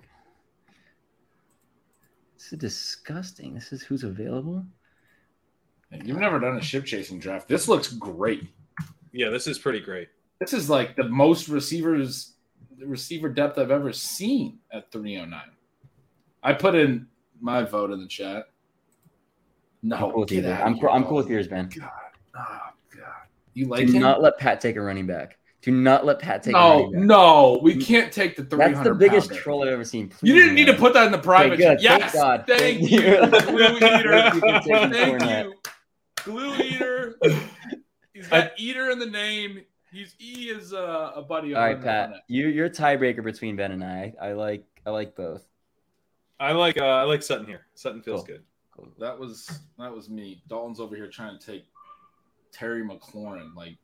This 2.37 2.51
is 2.51 2.59
disgusting. 2.59 3.53
This 3.53 3.71
is 3.71 3.81
who's 3.81 4.03
available. 4.03 4.65
You've 5.91 6.17
never 6.17 6.39
done 6.39 6.57
a 6.57 6.61
ship 6.61 6.85
chasing 6.85 7.19
draft. 7.19 7.47
This 7.47 7.67
looks 7.67 7.93
great. 7.93 8.47
Yeah, 9.13 9.29
this 9.29 9.47
is 9.47 9.59
pretty 9.59 9.79
great. 9.79 10.09
This 10.39 10.53
is 10.53 10.69
like 10.69 10.95
the 10.95 11.03
most 11.03 11.47
receivers 11.47 12.33
receiver 12.79 13.29
depth 13.29 13.59
I've 13.59 13.71
ever 13.71 13.93
seen 13.93 14.59
at 14.71 14.91
309. 14.91 15.39
I 16.43 16.53
put 16.53 16.75
in 16.75 17.07
my 17.41 17.63
vote 17.63 17.91
in 17.91 17.99
the 17.99 18.07
chat. 18.07 18.45
No, 19.83 19.95
I'm 19.95 20.11
cool 20.11 20.21
with, 20.21 20.31
yours. 20.31 20.59
I'm, 20.63 20.77
cool- 20.79 20.89
I'm 20.89 21.03
cool 21.05 21.17
with 21.17 21.29
yours, 21.29 21.47
Ben. 21.47 21.67
God, 21.69 21.89
oh 22.37 22.59
God, 22.95 23.05
you 23.53 23.67
like 23.67 23.87
Do 23.87 23.93
him? 23.93 24.01
not 24.01 24.21
let 24.21 24.37
Pat 24.37 24.61
take 24.61 24.75
a 24.75 24.81
running 24.81 25.07
back. 25.07 25.37
Do 25.63 25.71
not 25.71 26.05
let 26.05 26.19
Pat 26.19 26.43
take 26.43 26.53
a 26.55 26.57
no, 26.59 26.69
running 26.83 26.91
back. 26.91 27.01
no, 27.01 27.59
we 27.63 27.75
can't 27.75 28.11
take 28.11 28.35
the 28.35 28.43
300. 28.43 28.75
That's 28.75 28.87
the 28.87 28.93
biggest 28.95 29.29
pounder. 29.29 29.41
troll 29.43 29.63
I've 29.63 29.69
ever 29.69 29.83
seen. 29.83 30.11
You 30.21 30.33
didn't 30.35 30.55
need 30.55 30.65
to 30.67 30.75
put 30.75 30.93
that 30.93 31.05
in 31.07 31.11
the 31.11 31.17
private. 31.17 31.53
Okay, 31.53 31.63
good. 31.75 31.81
Yes, 31.81 32.11
Thank 32.11 32.13
God. 32.13 32.43
thank, 32.47 32.59
Thank 32.79 32.91
you, 32.91 33.01
you. 33.01 33.27
glue 33.41 33.77
eater. 33.77 34.31
You 34.33 34.89
thank 34.91 35.23
you, 35.23 35.53
glue 36.23 36.55
eater. 36.57 37.15
He's 38.13 38.27
got 38.27 38.51
eater 38.57 38.91
in 38.91 38.99
the 38.99 39.05
name. 39.07 39.61
He's 39.91 40.15
E 40.19 40.49
is 40.49 40.73
uh, 40.73 41.11
a 41.15 41.21
buddy. 41.21 41.53
All 41.55 41.61
right, 41.61 41.81
Pat. 41.81 42.13
You 42.27 42.47
you're 42.47 42.67
a 42.67 42.69
tiebreaker 42.69 43.23
between 43.23 43.55
Ben 43.55 43.71
and 43.71 43.83
I. 43.83 44.13
I 44.21 44.33
like 44.33 44.63
I 44.85 44.91
like 44.91 45.15
both. 45.15 45.43
I 46.41 46.51
like 46.53 46.77
uh, 46.77 46.85
I 46.85 47.03
like 47.03 47.21
Sutton 47.23 47.45
here. 47.45 47.67
Sutton 47.75 48.01
feels 48.01 48.23
Cool. 48.23 48.35
good. 48.35 48.43
That 48.99 49.17
was 49.17 49.59
that 49.77 49.93
was 49.93 50.09
me. 50.09 50.41
Dalton's 50.47 50.79
over 50.79 50.95
here 50.95 51.07
trying 51.07 51.37
to 51.37 51.45
take 51.45 51.65
Terry 52.51 52.83
McLaurin. 52.83 53.53
Like 53.55 53.75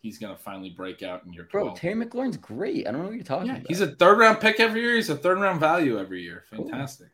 he's 0.00 0.18
gonna 0.18 0.36
finally 0.36 0.70
break 0.70 1.02
out 1.02 1.24
in 1.26 1.32
your 1.32 1.44
Bro, 1.46 1.62
12. 1.64 1.78
Terry 1.80 1.94
McLaurin's 1.94 2.36
great. 2.36 2.86
I 2.86 2.92
don't 2.92 3.00
know 3.02 3.08
what 3.08 3.14
you're 3.16 3.24
talking 3.24 3.48
yeah, 3.48 3.56
about. 3.56 3.66
he's 3.68 3.80
a 3.80 3.88
third 3.96 4.18
round 4.18 4.40
pick 4.40 4.60
every 4.60 4.80
year. 4.80 4.94
He's 4.94 5.10
a 5.10 5.16
third 5.16 5.40
round 5.40 5.58
value 5.60 5.98
every 5.98 6.22
year. 6.22 6.44
Fantastic. 6.50 7.08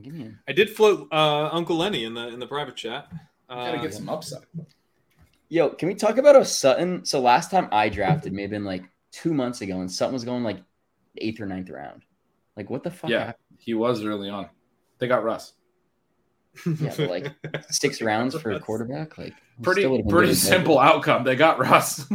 Give 0.00 0.14
me 0.14 0.26
a- 0.26 0.38
I 0.48 0.52
did 0.52 0.70
float 0.70 1.08
uh, 1.12 1.48
Uncle 1.50 1.76
Lenny 1.76 2.04
in 2.04 2.14
the 2.14 2.28
in 2.28 2.38
the 2.38 2.46
private 2.46 2.76
chat. 2.76 3.10
Gotta 3.48 3.78
Uh, 3.78 3.82
get 3.82 3.92
some 3.94 4.08
upside. 4.08 4.44
Yo, 5.48 5.70
can 5.70 5.88
we 5.88 5.94
talk 5.94 6.18
about 6.18 6.36
a 6.36 6.44
Sutton? 6.44 7.04
So 7.04 7.20
last 7.20 7.50
time 7.50 7.68
I 7.72 7.88
drafted 7.88 8.32
may 8.32 8.42
have 8.42 8.50
been 8.50 8.64
like 8.64 8.84
two 9.10 9.32
months 9.34 9.62
ago, 9.62 9.80
and 9.80 9.90
Sutton 9.90 10.12
was 10.12 10.22
going 10.24 10.44
like 10.44 10.58
eighth 11.16 11.40
or 11.40 11.46
ninth 11.46 11.70
round. 11.70 12.02
Like, 12.56 12.68
what 12.70 12.82
the 12.84 12.90
fuck? 12.90 13.08
Yeah, 13.10 13.18
happened? 13.26 13.44
He 13.58 13.74
was 13.74 14.04
early 14.04 14.28
on. 14.30 14.48
They 14.98 15.08
got 15.08 15.24
Russ. 15.24 15.52
Yeah, 16.66 16.92
but 16.96 17.10
like 17.10 17.32
six 17.70 18.00
rounds 18.10 18.34
for 18.40 18.50
a 18.50 18.58
quarterback. 18.58 19.16
Like, 19.18 19.34
Pretty 19.62 19.82
still 19.82 20.02
pretty 20.04 20.28
good. 20.28 20.36
simple 20.36 20.78
outcome. 20.78 21.22
They 21.24 21.36
got 21.36 21.58
Russ. 21.60 22.08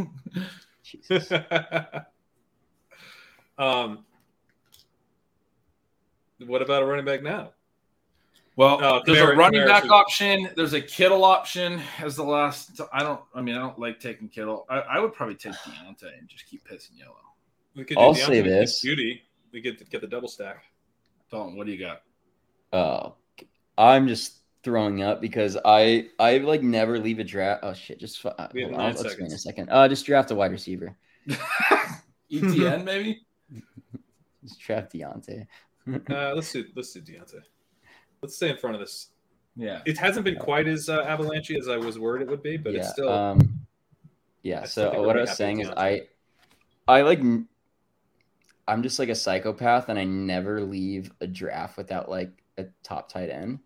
Jesus. 0.82 1.30
um, 3.58 4.04
what 6.46 6.62
about 6.62 6.82
a 6.82 6.86
running 6.86 7.04
back 7.04 7.22
now? 7.22 7.52
Well, 8.56 8.78
Oh, 8.82 9.02
there's 9.04 9.18
Kamara- 9.18 9.32
a 9.32 9.36
running 9.36 9.60
Kamara's 9.62 9.70
back 9.70 9.82
who- 9.84 9.92
option. 9.94 10.50
There's 10.56 10.74
a 10.74 10.80
Kittle 10.80 11.24
option 11.24 11.80
as 11.98 12.14
the 12.16 12.22
last. 12.24 12.80
I 12.92 13.02
don't. 13.02 13.20
I 13.34 13.40
mean, 13.42 13.56
I 13.56 13.58
don't 13.58 13.78
like 13.78 13.98
taking 13.98 14.28
Kittle. 14.28 14.66
I, 14.68 14.78
I 14.80 14.98
would 15.00 15.12
probably 15.12 15.34
take 15.36 15.54
Deontay 15.54 16.18
and 16.18 16.28
just 16.28 16.46
keep 16.46 16.66
pissing 16.68 16.98
yellow. 16.98 17.16
We 17.74 17.84
could 17.84 17.98
I'll 17.98 18.14
Deontay 18.14 18.26
say 18.26 18.40
this. 18.42 18.80
beauty. 18.80 19.22
We 19.52 19.60
get 19.60 19.88
get 19.90 20.00
the 20.00 20.06
double 20.06 20.28
stack. 20.28 20.64
Dalton, 21.30 21.56
what 21.56 21.66
do 21.66 21.72
you 21.72 21.78
got? 21.78 22.02
Oh, 22.72 23.14
I'm 23.76 24.08
just 24.08 24.38
throwing 24.62 25.02
up 25.02 25.20
because 25.20 25.56
I 25.64 26.08
I 26.18 26.38
like 26.38 26.62
never 26.62 26.98
leave 26.98 27.18
a 27.18 27.24
draft. 27.24 27.60
Oh 27.62 27.72
shit! 27.74 27.98
Just 28.00 28.20
fu- 28.20 28.28
uh, 28.28 28.48
We 28.52 28.62
have 28.62 28.70
hold 28.70 28.80
nine 28.80 28.96
I'll 28.96 29.04
explain 29.04 29.32
a 29.32 29.38
second. 29.38 29.68
Uh, 29.70 29.88
just 29.88 30.06
draft 30.06 30.30
a 30.30 30.34
wide 30.34 30.52
receiver. 30.52 30.96
ETN 32.32 32.84
maybe. 32.84 33.26
Just 34.42 34.60
draft 34.60 34.92
Deontay. 34.92 35.46
Uh, 36.10 36.34
let's 36.34 36.52
do 36.52 36.64
let's 36.74 36.92
do 36.92 37.00
Deontay. 37.00 37.42
Let's 38.22 38.36
stay 38.36 38.50
in 38.50 38.56
front 38.56 38.76
of 38.76 38.80
this. 38.80 39.10
Yeah. 39.56 39.82
It 39.86 39.98
hasn't 39.98 40.24
been 40.24 40.36
quite 40.36 40.66
as 40.66 40.88
uh, 40.88 41.02
avalanche 41.02 41.50
as 41.52 41.68
I 41.68 41.76
was 41.76 41.98
worried 41.98 42.22
it 42.22 42.28
would 42.28 42.42
be, 42.42 42.56
but 42.56 42.74
it's 42.74 42.90
still. 42.90 43.08
Um, 43.12 43.66
yeah. 44.42 44.62
I 44.62 44.66
So 44.66 45.02
what 45.02 45.16
I 45.16 45.22
was 45.22 45.36
saying 45.36 45.58
with 45.58 45.68
is 45.68 45.74
I, 45.76 46.02
I 46.88 47.02
like, 47.02 47.20
n- 47.20 47.48
I'm 48.66 48.82
just 48.82 48.98
like 48.98 49.08
a 49.10 49.14
psychopath, 49.14 49.88
and 49.88 49.98
I 49.98 50.04
never 50.04 50.60
leave 50.62 51.12
a 51.20 51.26
draft 51.26 51.76
without 51.76 52.08
like 52.08 52.42
a 52.58 52.66
top 52.82 53.08
tight 53.08 53.30
end. 53.30 53.58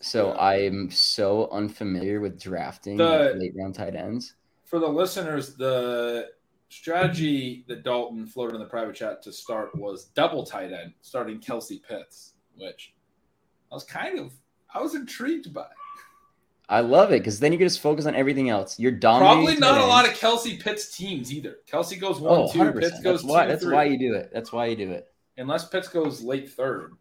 So 0.00 0.28
Yeah. 0.34 0.40
I'm 0.40 0.90
so 0.90 1.48
unfamiliar 1.50 2.20
with 2.20 2.40
drafting 2.40 2.96
The- 2.96 3.34
late 3.36 3.52
round 3.56 3.74
tight 3.74 3.94
ends. 3.94 4.34
For 4.64 4.78
the 4.78 4.88
listeners, 4.88 5.56
the 5.56 6.30
strategy 6.68 7.64
that 7.68 7.84
Dalton 7.84 8.26
floated 8.26 8.54
in 8.54 8.60
the 8.60 8.66
private 8.66 8.94
chat 8.96 9.22
to 9.22 9.32
start 9.32 9.74
was 9.78 10.06
double 10.06 10.44
tight 10.44 10.72
end, 10.72 10.92
starting 11.02 11.40
Kelce 11.40 11.80
Pitts, 11.82 12.34
which 12.56 12.94
I 13.70 13.74
was 13.74 13.84
kind 13.84 14.18
of 14.18 14.32
I 14.74 14.80
was 14.80 14.94
intrigued 14.96 15.54
by. 15.54 15.68
I 16.68 16.80
love 16.80 17.10
it 17.12 17.18
because 17.20 17.40
then 17.40 17.52
you 17.52 17.58
can 17.58 17.66
just 17.66 17.80
focus 17.80 18.06
on 18.06 18.14
everything 18.14 18.48
else. 18.48 18.78
You're 18.78 18.90
dominating. 18.90 19.44
Probably 19.44 19.60
not 19.60 19.76
tight 19.78 19.84
a 19.84 19.86
lot 19.86 20.08
of 20.08 20.12
Kelce 20.14 20.58
Pitts 20.62 20.96
teams 20.96 21.32
either. 21.32 21.58
Kelce 21.70 22.00
goes 22.00 22.20
one, 22.20 22.40
Oh, 22.40 22.52
two, 22.52 22.58
100%. 22.60 22.80
Pitts 22.80 23.00
goes 23.00 23.20
That's 23.20 23.24
why. 23.24 23.42
two, 23.44 23.48
That's 23.50 23.62
three. 23.64 23.74
why 23.74 23.84
you 23.84 23.98
do 23.98 24.14
it. 24.14 24.30
That's 24.32 24.52
why 24.52 24.66
you 24.66 24.76
do 24.76 24.90
it. 24.90 25.12
Unless 25.36 25.68
Pitts 25.68 25.88
goes 25.88 26.22
late 26.22 26.48
third. 26.50 26.92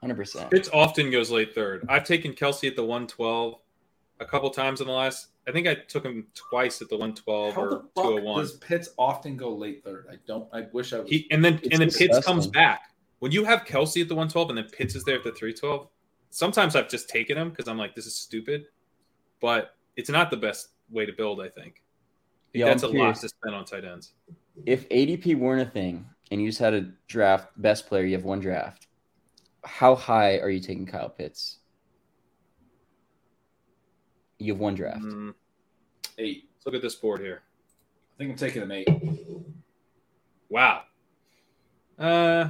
Hundred 0.00 0.16
percent. 0.16 0.50
Pitts 0.50 0.68
often 0.72 1.10
goes 1.10 1.30
late 1.30 1.54
third. 1.54 1.86
I've 1.88 2.04
taken 2.04 2.32
Kelce 2.32 2.68
at 2.68 2.76
the 2.76 2.82
112 2.82 3.54
a 4.20 4.24
couple 4.26 4.50
times 4.50 4.80
in 4.80 4.86
the 4.86 4.92
last. 4.92 5.28
I 5.48 5.52
think 5.52 5.66
I 5.66 5.74
took 5.74 6.04
him 6.04 6.26
twice 6.34 6.82
at 6.82 6.88
the 6.88 6.96
112 6.96 7.54
How 7.54 7.60
or 7.62 7.70
the 7.70 7.76
fuck 7.94 8.04
201. 8.04 8.40
does 8.40 8.52
Pitts 8.58 8.90
often 8.98 9.36
go 9.36 9.54
late 9.54 9.82
third? 9.84 10.06
I 10.10 10.16
don't. 10.26 10.48
I 10.52 10.66
wish 10.72 10.92
I 10.92 11.00
was. 11.00 11.08
He 11.08 11.26
and 11.30 11.44
then 11.44 11.60
and 11.70 11.80
then 11.80 11.90
Pitts 11.90 12.24
comes 12.24 12.46
back. 12.48 12.90
When 13.20 13.30
you 13.32 13.44
have 13.44 13.60
Kelce 13.64 14.02
at 14.02 14.08
the 14.08 14.14
112 14.14 14.48
and 14.50 14.58
then 14.58 14.66
Pitts 14.72 14.94
is 14.96 15.04
there 15.04 15.16
at 15.16 15.22
the 15.24 15.30
312, 15.32 15.88
sometimes 16.32 16.74
I've 16.74 16.88
just 16.88 17.08
taken 17.08 17.36
them 17.36 17.50
because 17.50 17.68
I'm 17.68 17.78
like, 17.78 17.94
this 17.94 18.06
is 18.06 18.14
stupid. 18.14 18.64
But 19.40 19.76
it's 19.96 20.10
not 20.10 20.30
the 20.30 20.36
best 20.36 20.70
way 20.90 21.06
to 21.06 21.12
build, 21.12 21.40
I 21.40 21.48
think. 21.48 21.82
Yeah, 22.54 22.66
That's 22.66 22.82
I'm 22.82 22.96
a 22.96 22.98
lot 22.98 23.14
to 23.16 23.28
spend 23.28 23.54
on 23.54 23.64
tight 23.64 23.84
ends. 23.84 24.12
If 24.66 24.88
ADP 24.88 25.38
weren't 25.38 25.66
a 25.66 25.70
thing 25.70 26.06
and 26.30 26.40
you 26.40 26.48
just 26.48 26.58
had 26.58 26.74
a 26.74 26.90
draft 27.06 27.50
best 27.60 27.86
player, 27.86 28.04
you 28.04 28.14
have 28.14 28.24
one 28.24 28.40
draft. 28.40 28.88
How 29.64 29.94
high 29.94 30.38
are 30.38 30.50
you 30.50 30.60
taking 30.60 30.86
Kyle 30.86 31.08
Pitts? 31.08 31.58
You 34.38 34.54
have 34.54 34.60
one 34.60 34.74
draft. 34.74 35.02
Mm, 35.02 35.34
eight. 36.18 36.48
let's 36.54 36.66
look 36.66 36.74
at 36.74 36.82
this 36.82 36.96
board 36.96 37.20
here. 37.20 37.42
I 38.14 38.18
think 38.18 38.30
I'm 38.30 38.36
taking 38.36 38.62
him 38.62 38.72
eight. 38.72 38.88
Wow. 40.48 40.82
Uh, 41.98 42.48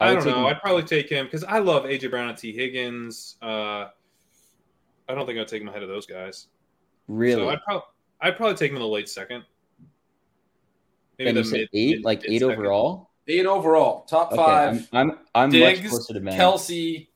I, 0.00 0.10
I 0.10 0.14
don't 0.14 0.26
know. 0.26 0.38
him- 0.40 0.46
I'd 0.46 0.60
probably 0.60 0.82
take 0.82 1.08
him 1.08 1.26
because 1.26 1.44
I 1.44 1.58
love 1.58 1.84
AJ 1.84 2.10
Brown 2.10 2.28
and 2.28 2.36
T. 2.38 2.52
Higgins. 2.52 3.36
Uh, 3.42 3.86
I 5.08 5.14
don't 5.14 5.26
think 5.26 5.38
I'd 5.38 5.48
take 5.48 5.62
him 5.62 5.68
ahead 5.68 5.82
of 5.82 5.88
those 5.88 6.06
guys. 6.06 6.48
Really? 7.08 7.40
So 7.42 7.48
I'd 7.48 7.62
probably 7.62 7.82
I'd 8.20 8.36
probably 8.36 8.56
take 8.56 8.70
him 8.70 8.76
in 8.76 8.82
the 8.82 8.88
late 8.88 9.08
second. 9.08 9.44
Maybe 11.18 11.32
then 11.32 11.36
you 11.44 11.50
the 11.50 11.58
mid, 11.58 11.68
eight, 11.72 11.96
mid- 11.96 12.04
like 12.04 12.18
eight 12.24 12.30
mid-second. 12.42 12.52
overall. 12.58 13.10
Eight 13.28 13.46
overall, 13.46 14.02
top 14.04 14.28
Okay, 14.32 14.36
five. 14.36 14.88
I'm 14.92 15.10
I'm, 15.10 15.18
I'm 15.34 15.50
Diggs, 15.50 15.80
much 15.82 15.90
closer 15.90 16.14
to 16.14 16.20
Ben. 16.20 16.38
Kelce, 16.38 17.08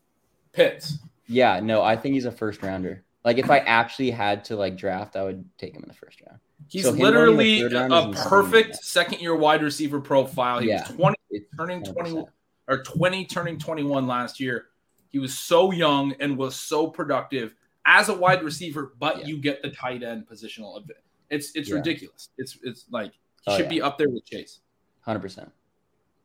Pitts. 0.53 0.99
Yeah, 1.29 1.61
no, 1.61 1.83
I 1.83 1.97
think 1.97 2.15
he's 2.15 2.25
a 2.25 2.33
first 2.33 2.63
rounder. 2.63 3.05
Like 3.25 3.39
if 3.39 3.51
I 3.51 3.59
actually 3.59 4.11
had 4.11 4.45
to 4.47 4.57
like 4.57 4.77
draft, 4.77 5.15
I 5.15 5.23
would 5.25 5.45
take 5.59 5.75
him 5.75 5.83
in 5.83 5.89
the 5.89 5.95
first 5.95 6.21
round. 6.27 6.41
He's 6.69 6.85
So 6.85 6.93
him 6.93 6.99
going 6.99 7.15
in 7.15 7.37
the 7.37 7.63
literally 7.63 7.63
a 8.11 8.13
perfect 8.29 8.77
second 8.77 9.21
year 9.21 9.37
wide 9.37 9.63
receiver 9.63 10.01
profile. 10.01 10.59
He 10.61 10.69
Yeah. 10.69 10.81
was 10.89 10.97
20 10.97 11.17
turning 11.57 11.85
20 11.85 12.11
100%. 12.13 12.27
Or 12.71 12.83
20 12.83 13.27
turning 13.27 13.59
21 13.59 14.07
last 14.07 14.41
year. 14.41 14.69
He 15.11 15.19
was 15.19 15.37
so 15.37 15.73
young 15.73 16.15
and 16.21 16.39
was 16.39 16.55
so 16.57 16.87
productive 16.87 17.55
as 17.85 18.09
a 18.09 18.15
wide 18.15 18.43
receiver, 18.45 18.95
but 18.99 19.19
Yeah. 19.21 19.27
you 19.27 19.39
get 19.39 19.61
the 19.61 19.71
tight 19.71 20.03
end 20.03 20.27
positional 20.27 20.77
advantage. 20.79 21.03
It's 21.31 21.55
it's 21.57 21.69
Yeah. 21.69 21.77
ridiculous. 21.77 22.31
It's 22.39 22.57
it's 22.63 22.87
like 22.91 23.13
he 23.13 23.19
Oh, 23.49 23.57
should 23.57 23.65
yeah. 23.67 23.71
be 23.71 23.83
up 23.83 23.99
there 23.99 24.09
with 24.09 24.25
Chase. 24.25 24.61
Hundred 25.01 25.21
percent, 25.21 25.51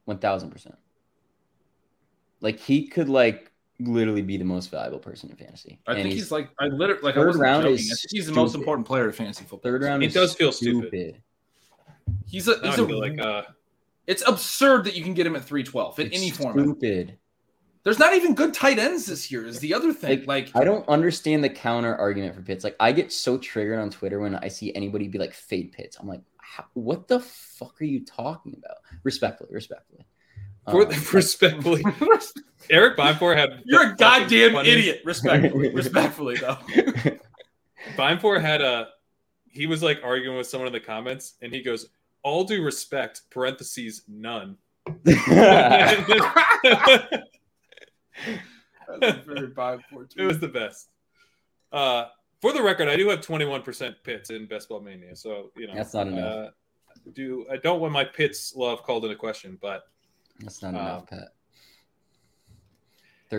one 0.05 0.19
thousand 0.19 0.51
percent. 0.51 0.75
Like 2.41 2.59
he 2.59 2.87
could 2.87 3.09
like 3.09 3.51
literally 3.79 4.21
be 4.21 4.37
the 4.37 4.45
most 4.45 4.69
valuable 4.69 4.99
person 4.99 5.29
in 5.29 5.35
fantasy. 5.35 5.79
I 5.87 5.93
And 5.93 6.03
think 6.03 6.13
he's, 6.15 6.31
like 6.31 6.49
I 6.59 6.65
literally 6.67 7.01
like 7.01 7.15
I 7.15 7.19
third 7.21 7.27
wasn't 7.27 7.43
round 7.43 7.63
joking. 7.63 7.75
is 7.75 7.91
I 7.91 7.95
think 7.95 8.11
he's 8.11 8.27
the 8.27 8.33
most 8.33 8.55
important 8.55 8.85
player 8.87 9.05
in 9.07 9.11
fantasy 9.13 9.43
football. 9.45 9.59
third 9.71 9.81
round. 9.81 10.03
It 10.03 10.07
is 10.07 10.13
does 10.13 10.35
feel 10.35 10.51
stupid. 10.51 11.21
He's 12.27 12.47
a 12.47 12.53
he's 12.61 12.79
I 12.79 12.83
a 12.83 12.87
feel 12.87 12.99
like 12.99 13.19
uh, 13.19 13.43
it's 14.07 14.23
absurd 14.27 14.85
that 14.85 14.95
you 14.95 15.03
can 15.03 15.13
get 15.13 15.25
him 15.25 15.35
at 15.35 15.43
312 15.43 15.99
in 15.99 16.07
It's 16.07 16.17
any 16.17 16.29
format. 16.31 16.65
Stupid. 16.65 17.17
There's 17.83 17.99
not 17.99 18.15
even 18.15 18.33
good 18.33 18.53
tight 18.53 18.79
ends 18.79 19.05
this 19.05 19.31
year. 19.31 19.45
Is 19.45 19.59
the 19.59 19.73
other 19.73 19.93
thing. 19.93 20.25
Like, 20.25 20.49
I 20.55 20.63
don't 20.63 20.87
understand 20.89 21.43
the 21.43 21.49
counter 21.49 21.95
argument 21.95 22.33
for 22.35 22.41
Pitts. 22.41 22.63
Like 22.63 22.75
I 22.79 22.91
get 22.91 23.11
so 23.13 23.37
triggered 23.37 23.77
on 23.79 23.91
Twitter 23.91 24.19
when 24.19 24.35
I 24.35 24.47
see 24.47 24.73
anybody 24.75 25.07
be 25.07 25.19
like 25.19 25.33
fade 25.33 25.71
Pitts. 25.71 25.97
I'm 25.99 26.07
like, 26.07 26.21
what 26.73 27.07
the 27.07 27.19
fuck 27.19 27.79
are 27.81 27.85
you 27.85 28.03
talking 28.03 28.55
about? 28.57 28.77
Respectfully, 29.03 29.49
respectfully. 29.51 30.05
for, 30.67 30.87
Um, 30.87 31.03
respectfully, 31.13 31.83
Eric 32.71 32.97
Bimefor 32.97 33.35
had 33.37 33.61
you're 33.65 33.91
a 33.91 33.95
goddamn 33.95 34.53
fucking 34.53 34.53
funniest- 34.53 34.77
idiot. 34.77 35.01
Respectfully, 35.05 35.69
respectfully 35.69 36.35
though. 36.37 36.57
Bimefor 37.97 38.41
had 38.41 38.61
a 38.61 38.87
he 39.49 39.67
was 39.67 39.81
like 39.83 40.01
arguing 40.03 40.37
with 40.37 40.47
someone 40.47 40.67
in 40.67 40.73
the 40.73 40.79
comments, 40.79 41.35
and 41.41 41.53
he 41.53 41.61
goes, 41.61 41.87
"All 42.25 42.43
due 42.43 42.63
respect, 42.63 43.21
parentheses 43.29 44.01
none." 44.07 44.57
it 48.95 50.25
was 50.25 50.39
the 50.39 50.47
best. 50.47 50.89
Uh, 51.71 52.05
for 52.41 52.51
the 52.53 52.61
record, 52.61 52.87
I 52.87 52.95
do 52.95 53.09
have 53.09 53.21
21% 53.21 53.95
Pitts 54.03 54.29
in 54.29 54.45
Best 54.47 54.69
Ball 54.69 54.81
Mania, 54.81 55.15
so 55.15 55.51
you 55.55 55.67
know 55.67 55.73
That's 55.75 55.93
not 55.93 56.07
enough. 56.07 56.47
Uh, 56.47 56.49
do 57.13 57.45
I 57.51 57.57
don't 57.57 57.79
want 57.79 57.93
my 57.93 58.03
Pitts 58.03 58.55
love 58.55 58.83
called 58.83 59.03
into 59.05 59.15
question, 59.15 59.57
but 59.61 59.83
That's 60.39 60.61
not 60.61 60.69
Um, 60.69 60.81
enough, 60.81 61.07
Pat. 61.07 61.27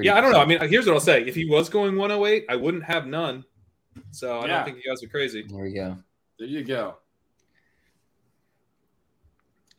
yeah, 0.03 0.17
I 0.17 0.21
don't 0.21 0.33
know. 0.33 0.41
I 0.41 0.47
mean, 0.47 0.61
here's 0.69 0.87
what 0.87 0.95
I'll 0.95 1.01
say: 1.01 1.23
if 1.25 1.35
he 1.35 1.45
was 1.49 1.69
going 1.69 1.97
108, 1.97 2.45
I 2.49 2.57
wouldn't 2.57 2.85
have 2.85 3.07
none. 3.07 3.45
So 4.11 4.39
I 4.41 4.47
Yeah. 4.47 4.57
don't 4.57 4.65
think 4.65 4.79
you 4.85 4.91
guys 4.91 5.03
are 5.03 5.09
crazy. 5.09 5.43
there 5.49 5.67
you 5.67 5.75
go. 5.75 5.97
There 6.39 6.49
you 6.49 6.65
go. 6.65 6.99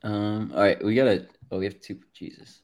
Um, 0.04 0.52
all 0.54 0.62
right, 0.62 0.84
we 0.84 0.96
gotta. 0.96 1.28
Oh, 1.52 1.60
we 1.60 1.66
have 1.66 1.80
two. 1.82 2.00
Jesus. 2.14 2.60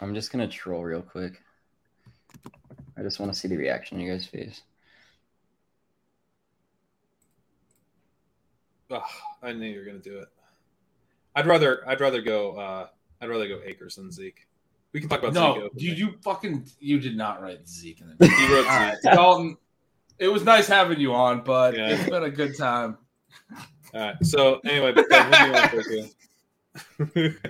I'm 0.00 0.14
just 0.14 0.32
gonna 0.32 0.48
troll 0.48 0.82
real 0.84 1.02
quick. 1.02 1.40
I 2.96 3.02
just 3.02 3.20
want 3.20 3.32
to 3.32 3.38
see 3.38 3.48
the 3.48 3.56
reaction 3.56 3.98
on 3.98 4.04
your 4.04 4.14
guys' 4.16 4.26
face. 4.26 4.62
Ugh, 8.90 9.02
I 9.42 9.52
knew 9.52 9.66
you 9.66 9.78
were 9.78 9.86
gonna 9.86 9.98
do 9.98 10.18
it. 10.18 10.28
I'd 11.34 11.46
rather 11.46 11.88
I'd 11.88 12.00
rather 12.00 12.20
go 12.20 12.56
uh 12.58 12.86
I'd 13.20 13.28
rather 13.30 13.48
go 13.48 13.60
Akers 13.64 13.96
than 13.96 14.10
Zeke. 14.12 14.46
We 14.92 15.00
can 15.00 15.08
talk 15.08 15.20
about 15.20 15.32
Zeke. 15.32 15.62
No, 15.64 15.70
you 15.76 15.92
you 15.94 16.14
fucking 16.22 16.66
you 16.78 17.00
did 17.00 17.16
not 17.16 17.40
write 17.40 17.66
Zeke 17.66 18.02
in 18.02 18.14
the 18.18 18.26
He 18.36 18.52
wrote 18.52 18.66
All 18.66 18.78
right, 18.78 18.96
Zeke. 19.00 19.12
Dalton. 19.12 19.56
It 20.18 20.28
was 20.28 20.44
nice 20.44 20.66
having 20.68 21.00
you 21.00 21.14
on, 21.14 21.42
but 21.42 21.74
Yeah. 21.74 21.88
it's 21.88 22.08
been 22.10 22.22
a 22.24 22.30
good 22.30 22.56
time. 22.56 22.98
All 23.94 24.00
right. 24.00 24.24
So 24.24 24.60
anyway, 24.64 24.92
Ben, 25.08 25.24
who 25.24 25.32
do 25.32 25.44
you 25.46 25.52
want 25.52 25.70
to 25.70 27.24
take? 27.24 27.42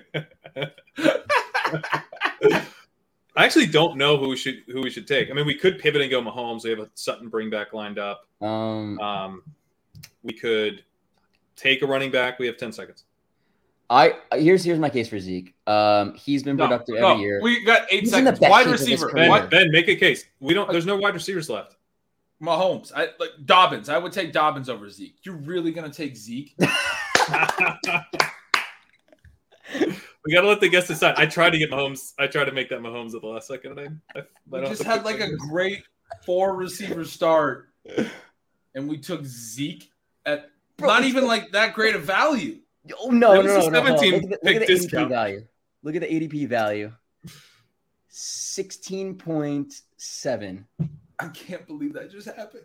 I 3.34 3.45
actually 3.45 3.66
don't 3.66 3.97
know 3.97 4.18
who 4.18 4.28
we 4.28 4.36
should 4.36 4.62
who 4.68 4.82
we 4.82 4.90
should 4.90 5.07
take. 5.07 5.30
I 5.30 5.34
mean, 5.34 5.47
we 5.47 5.55
could 5.55 5.78
pivot 5.78 6.03
and 6.03 6.11
go 6.11 6.20
Mahomes. 6.20 6.64
We 6.64 6.70
have 6.70 6.80
a 6.80 6.90
Sutton 6.95 7.28
bring 7.28 7.49
back 7.49 7.72
lined 7.72 7.99
up. 7.99 8.26
Um, 8.40 8.99
Um, 9.01 9.43
we 10.22 10.34
could 10.34 10.84
take 11.57 11.82
a 11.82 11.86
running 11.86 12.11
back. 12.11 12.38
We 12.38 12.47
have 12.47 12.57
ten 12.57 12.72
seconds. 12.72 13.05
I 13.88 14.14
here's 14.32 14.64
here's 14.64 14.78
my 14.78 14.90
case 14.90 15.09
for 15.09 15.18
Zeke. 15.18 15.55
Um, 15.66 16.14
he's 16.14 16.43
been 16.43 16.57
productive 16.57 16.97
no, 16.99 17.12
every 17.12 17.22
year. 17.22 17.40
We 17.43 17.64
got 17.64 17.86
eight 17.90 18.01
He's 18.01 18.11
seconds. 18.11 18.40
Wide 18.40 18.64
shape 18.64 18.74
of 18.74 18.80
his 18.80 18.88
receiver. 18.88 19.12
Ben, 19.12 19.49
ben, 19.49 19.70
make 19.70 19.88
a 19.88 19.97
case. 19.97 20.24
We 20.40 20.55
don't. 20.55 20.70
There's 20.70 20.86
no 20.86 20.97
wide 20.97 21.14
receivers 21.14 21.51
left. 21.51 21.76
Mahomes. 22.43 22.93
I 22.95 23.09
like 23.20 23.30
Dobbins. 23.45 23.88
I 23.88 23.99
would 23.99 24.12
take 24.12 24.32
Dobbins 24.32 24.68
over 24.68 24.90
Zeke. 24.90 25.16
You're 25.22 25.36
really 25.36 25.72
gonna 25.72 25.90
take 25.90 26.16
Zeke? 26.16 26.55
we 26.59 26.66
got 30.32 30.43
to 30.43 30.49
let 30.49 30.61
the 30.61 30.68
guests 30.68 30.88
decide. 30.88 31.14
I 31.16 31.26
tried 31.26 31.51
to 31.51 31.59
get 31.59 31.70
Mahomes. 31.70 32.12
I 32.18 32.26
tried 32.26 32.45
to 32.45 32.53
make 32.53 32.68
that 32.70 32.80
Mahomes 32.80 33.14
at 33.14 33.20
the 33.22 33.28
last 33.28 33.49
second. 33.49 33.78
And 33.78 34.01
I, 34.14 34.18
I, 34.18 34.22
I 34.22 34.61
We 34.61 34.66
just 34.66 34.82
had 34.82 35.01
to 35.01 35.05
like 35.05 35.20
a 35.20 35.36
great 35.36 35.84
four 36.26 36.57
receiver 36.57 37.05
start, 37.05 37.68
and 38.74 38.88
we 38.88 38.99
took 38.99 39.24
Zeke 39.24 39.90
at 40.26 40.51
Bro, 40.76 40.88
not 40.88 41.05
even 41.05 41.26
like 41.26 41.53
that 41.53 41.74
great 41.74 41.95
of 41.95 42.03
value. 42.03 42.59
Oh 43.01 43.11
no, 43.11 43.34
It 43.34 43.45
no, 43.45 43.55
was 43.57 43.68
no, 43.68 43.68
a 43.68 43.70
no, 43.70 43.82
no. 43.82 43.97
17 43.97 44.12
Look 44.12 44.22
at 44.22 44.30
the, 44.30 44.36
pick 44.38 44.61
look 44.61 44.62
at 44.62 44.66
the 44.68 44.74
ADP 44.74 45.09
value. 45.09 45.47
Look 45.84 45.95
at 45.95 46.03
the 46.03 46.09
ADP 46.09 46.49
value. 46.49 46.93
Sixteen 48.09 49.14
point 49.14 49.72
seven. 49.97 50.66
I 51.19 51.29
can't 51.29 51.67
believe 51.67 51.95
that 51.95 52.11
just 52.11 52.27
happened. 52.27 52.65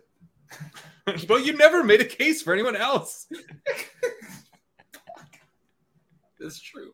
but 1.28 1.44
you 1.44 1.52
never 1.52 1.84
made 1.84 2.00
a 2.00 2.04
case 2.04 2.42
for 2.42 2.52
anyone 2.52 2.76
else. 2.76 3.26
That's 6.40 6.60
true. 6.60 6.92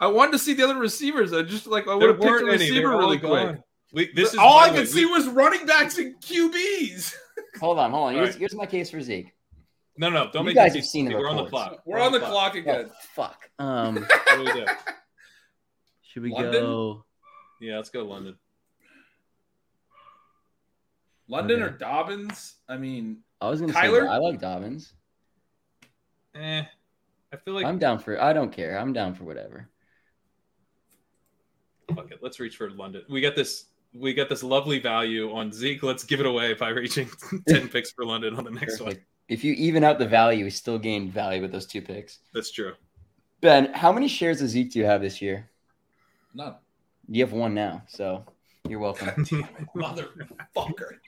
I 0.00 0.06
wanted 0.06 0.32
to 0.32 0.38
see 0.38 0.54
the 0.54 0.64
other 0.64 0.78
receivers. 0.78 1.32
I 1.32 1.42
just 1.42 1.66
like 1.66 1.88
I 1.88 1.94
would 1.94 2.02
There 2.02 2.08
have 2.08 2.20
picked 2.20 2.28
a 2.28 2.44
weren't 2.44 2.60
receiver 2.60 2.88
were 2.88 2.94
all 2.94 3.00
really 3.00 3.18
quick. 3.18 3.60
We, 3.92 4.12
this 4.14 4.32
is 4.34 4.38
All 4.38 4.58
I 4.58 4.68
the 4.68 4.74
way, 4.74 4.80
could 4.80 4.88
see 4.88 5.06
was 5.06 5.28
running 5.28 5.64
backs 5.64 5.98
and 5.98 6.20
QBs. 6.20 7.14
Hold 7.60 7.78
on, 7.78 7.90
hold 7.90 8.08
on. 8.08 8.14
Here's, 8.14 8.30
right. 8.30 8.38
here's 8.38 8.54
my 8.54 8.66
case 8.66 8.90
for 8.90 9.00
Zeke. 9.00 9.32
No, 9.96 10.10
no, 10.10 10.30
don't 10.30 10.42
You 10.42 10.48
make 10.48 10.56
guys 10.56 10.74
a 10.74 10.78
have 10.78 10.86
seen 10.86 11.06
the 11.06 11.14
We're 11.14 11.28
on 11.28 11.36
the 11.36 11.46
clock. 11.46 11.80
We're 11.86 12.00
on 12.00 12.12
the 12.12 12.20
clock 12.20 12.54
again. 12.54 12.90
Oh, 12.90 12.94
fuck. 13.14 13.48
Um, 13.58 13.94
What 13.94 14.36
do 14.36 14.44
we 14.44 14.52
do? 14.52 14.66
should 16.02 16.22
we 16.22 16.30
London? 16.32 16.52
go? 16.52 17.04
Yeah, 17.60 17.76
let's 17.76 17.88
go 17.88 18.02
to 18.02 18.08
London. 18.08 18.36
London 21.28 21.62
Okay. 21.62 21.72
or 21.74 21.76
Dobbins? 21.76 22.54
I 22.68 22.76
mean, 22.76 23.18
I 23.40 23.48
was 23.48 23.60
gonna 23.60 23.72
Kyler? 23.72 24.02
say 24.02 24.08
I 24.08 24.18
like 24.18 24.40
Dobbins. 24.40 24.92
Eh, 26.34 26.62
I 27.32 27.36
feel 27.36 27.54
like 27.54 27.66
I'm 27.66 27.78
down 27.78 27.98
for. 27.98 28.20
I 28.22 28.32
don't 28.32 28.52
care. 28.52 28.78
I'm 28.78 28.92
down 28.92 29.14
for 29.14 29.24
whatever. 29.24 29.68
fuck 31.94 32.10
it. 32.10 32.18
Let's 32.22 32.40
reach 32.40 32.56
for 32.56 32.70
London. 32.70 33.02
We 33.08 33.20
got 33.20 33.34
this. 33.36 33.66
We 33.94 34.12
got 34.12 34.28
this 34.28 34.42
lovely 34.42 34.78
value 34.78 35.32
on 35.32 35.50
Zeke. 35.52 35.82
Let's 35.82 36.04
give 36.04 36.20
it 36.20 36.26
away 36.26 36.52
by 36.54 36.68
reaching 36.70 37.08
ten 37.48 37.68
picks 37.68 37.90
for 37.92 38.04
London 38.04 38.34
on 38.36 38.44
the 38.44 38.50
next 38.50 38.80
one. 38.80 38.96
If 39.28 39.42
you 39.42 39.54
even 39.54 39.82
out 39.84 39.98
the 39.98 40.06
value, 40.06 40.44
we 40.44 40.50
still 40.50 40.78
gained 40.78 41.12
value 41.12 41.40
with 41.42 41.50
those 41.52 41.66
two 41.66 41.80
picks. 41.82 42.18
That's 42.34 42.50
true. 42.52 42.74
Ben, 43.40 43.72
how 43.74 43.92
many 43.92 44.08
shares 44.08 44.40
of 44.42 44.48
Zeke 44.48 44.72
do 44.72 44.78
you 44.78 44.84
have 44.84 45.00
this 45.00 45.20
year? 45.22 45.48
none. 46.34 46.54
You 47.08 47.24
have 47.24 47.32
one 47.32 47.54
now, 47.54 47.82
so 47.86 48.24
you're 48.68 48.78
welcome. 48.78 49.08
Motherfucker. 49.76 50.98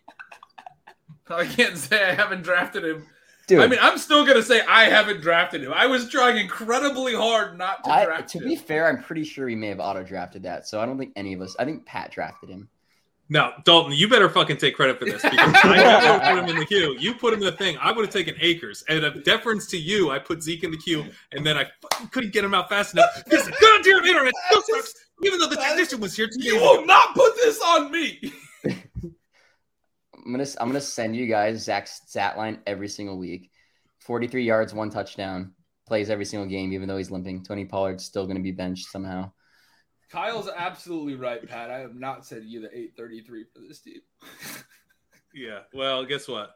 I 1.31 1.45
can't 1.47 1.77
say 1.77 2.11
I 2.11 2.15
haven't 2.15 2.43
drafted 2.43 2.85
him. 2.85 3.07
Dude, 3.47 3.61
I 3.61 3.67
mean, 3.67 3.79
I'm 3.81 3.97
still 3.97 4.27
gonna 4.27 4.43
say 4.43 4.61
I 4.63 4.85
haven't 4.85 5.23
drafted 5.23 5.63
him. 5.63 5.73
I 5.73 5.87
was 5.87 6.11
trying 6.11 6.37
incredibly 6.37 7.15
hard 7.15 7.57
not 7.57 7.83
to 7.85 7.91
I, 7.91 8.05
draft 8.05 8.29
to 8.31 8.39
him. 8.39 8.45
be 8.45 8.57
fair, 8.57 8.87
I'm 8.89 9.03
pretty 9.03 9.25
sure 9.25 9.47
we 9.47 9.57
may 9.57 9.69
have 9.69 9.81
auto 9.81 10.03
drafted 10.03 10.43
that. 10.43 10.69
So 10.69 10.81
I 10.81 10.87
don't 10.87 10.99
think 10.99 11.13
any 11.17 11.33
of 11.33 11.41
us. 11.41 11.57
I 11.59 11.65
think 11.65 11.87
Pat 11.87 12.11
drafted 12.11 12.51
him. 12.51 12.69
Now, 13.31 13.55
Dalton, 13.65 13.93
you 13.93 14.09
better 14.09 14.29
fucking 14.29 14.57
take 14.57 14.75
credit 14.75 14.99
for 14.99 15.05
this 15.05 15.21
because 15.23 15.55
I 15.55 15.77
never 15.77 16.19
put 16.19 16.45
him 16.45 16.49
in 16.49 16.57
the 16.57 16.65
queue. 16.65 16.97
You 16.99 17.15
put 17.15 17.35
him 17.35 17.41
in 17.41 17.45
the 17.47 17.53
thing. 17.53 17.77
I 17.79 17.93
would 17.93 18.05
have 18.05 18.13
taken 18.13 18.35
Akers. 18.41 18.85
And 18.89 19.05
a 19.05 19.11
deference 19.21 19.67
to 19.69 19.77
you, 19.79 20.11
I 20.11 20.19
put 20.19 20.43
Zeke 20.43 20.65
in 20.65 20.71
the 20.71 20.79
queue, 20.79 21.05
and 21.33 21.45
then 21.45 21.59
I 21.59 21.67
fucking 21.83 22.09
couldn't 22.09 22.33
get 22.33 22.43
him 22.43 22.55
out 22.55 22.71
fast 22.71 22.95
enough. 22.95 23.25
This 23.27 23.47
goddamn 23.47 24.05
internet 24.05 24.33
still 24.49 24.63
sucks, 24.63 24.95
even 25.23 25.39
though 25.39 25.49
the 25.49 25.57
technician 25.57 26.01
was 26.01 26.17
here 26.17 26.27
two 26.29 26.43
you 26.43 26.53
days 26.55 26.63
will 26.63 26.87
not 26.87 27.15
put 27.15 27.35
this 27.37 27.61
on 27.63 27.91
me. 27.91 28.33
I'm 28.65 30.33
gonna 30.33 30.47
I'm 30.61 30.69
gonna 30.69 30.81
send 30.81 31.17
you 31.17 31.27
guys 31.27 31.65
Zach's 31.65 32.01
stat 32.07 32.37
line 32.37 32.59
every 32.67 32.89
single 32.89 33.19
week. 33.19 33.51
43 34.01 34.45
yards, 34.45 34.75
one 34.75 34.91
touchdown. 34.91 35.53
Plays 35.87 36.11
every 36.11 36.25
single 36.27 36.47
game, 36.49 36.73
even 36.73 36.87
though 36.87 36.99
he's 36.99 37.11
limping. 37.11 37.43
Tony 37.43 37.65
Pollard's 37.65 38.05
still 38.05 38.27
gonna 38.27 38.41
be 38.41 38.53
benched 38.53 38.89
somehow. 38.91 39.33
Kyle's 40.11 40.49
absolutely 40.55 41.15
right, 41.15 41.47
Pat. 41.47 41.71
I 41.71 41.79
have 41.81 41.95
not 41.95 42.25
said 42.27 42.43
you 42.45 42.61
the 42.63 42.69
833 42.69 43.45
for 43.53 43.61
this 43.67 43.81
team. 43.81 44.01
Yeah. 45.35 45.61
Well, 45.75 46.05
guess 46.07 46.27
what? 46.27 46.51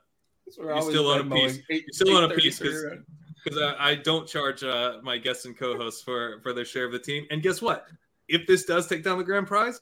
You're 0.56 0.80
still 0.80 1.08
on 1.08 1.30
a 1.30 1.34
piece. 1.34 1.58
You're 1.68 1.80
still 1.92 2.16
on 2.16 2.24
a 2.24 2.34
piece 2.34 2.60
833 2.60 2.96
'cause- 2.96 3.06
Because 3.44 3.58
I, 3.78 3.90
I 3.90 3.94
don't 3.96 4.26
charge 4.26 4.64
uh, 4.64 4.94
my 5.02 5.18
guests 5.18 5.44
and 5.44 5.56
co-hosts 5.56 6.02
for 6.02 6.40
for 6.42 6.52
their 6.54 6.64
share 6.64 6.86
of 6.86 6.92
the 6.92 6.98
team. 6.98 7.26
And 7.30 7.42
guess 7.42 7.60
what? 7.60 7.86
If 8.32 8.46
this 8.46 8.64
does 8.64 8.86
take 8.86 9.04
down 9.04 9.18
the 9.18 9.24
grand 9.24 9.46
prize, 9.46 9.80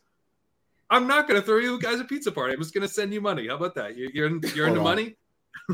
I'm 0.91 1.07
not 1.07 1.29
going 1.29 1.41
to 1.41 1.47
throw 1.47 1.59
you 1.59 1.79
guys 1.81 2.01
a 2.01 2.05
pizza 2.05 2.33
party. 2.33 2.53
I'm 2.55 2.61
just 2.61 2.75
going 2.75 2.87
to 2.87 2.93
send 2.93 3.13
you 3.15 3.21
money. 3.21 3.47
How 3.49 3.55
about 3.55 3.75
that? 3.77 3.97
You, 3.97 4.11
you're 4.13 4.27
in, 4.27 4.41
you're 4.55 4.67
into 4.67 4.81
on. 4.81 4.85
money. 4.85 5.17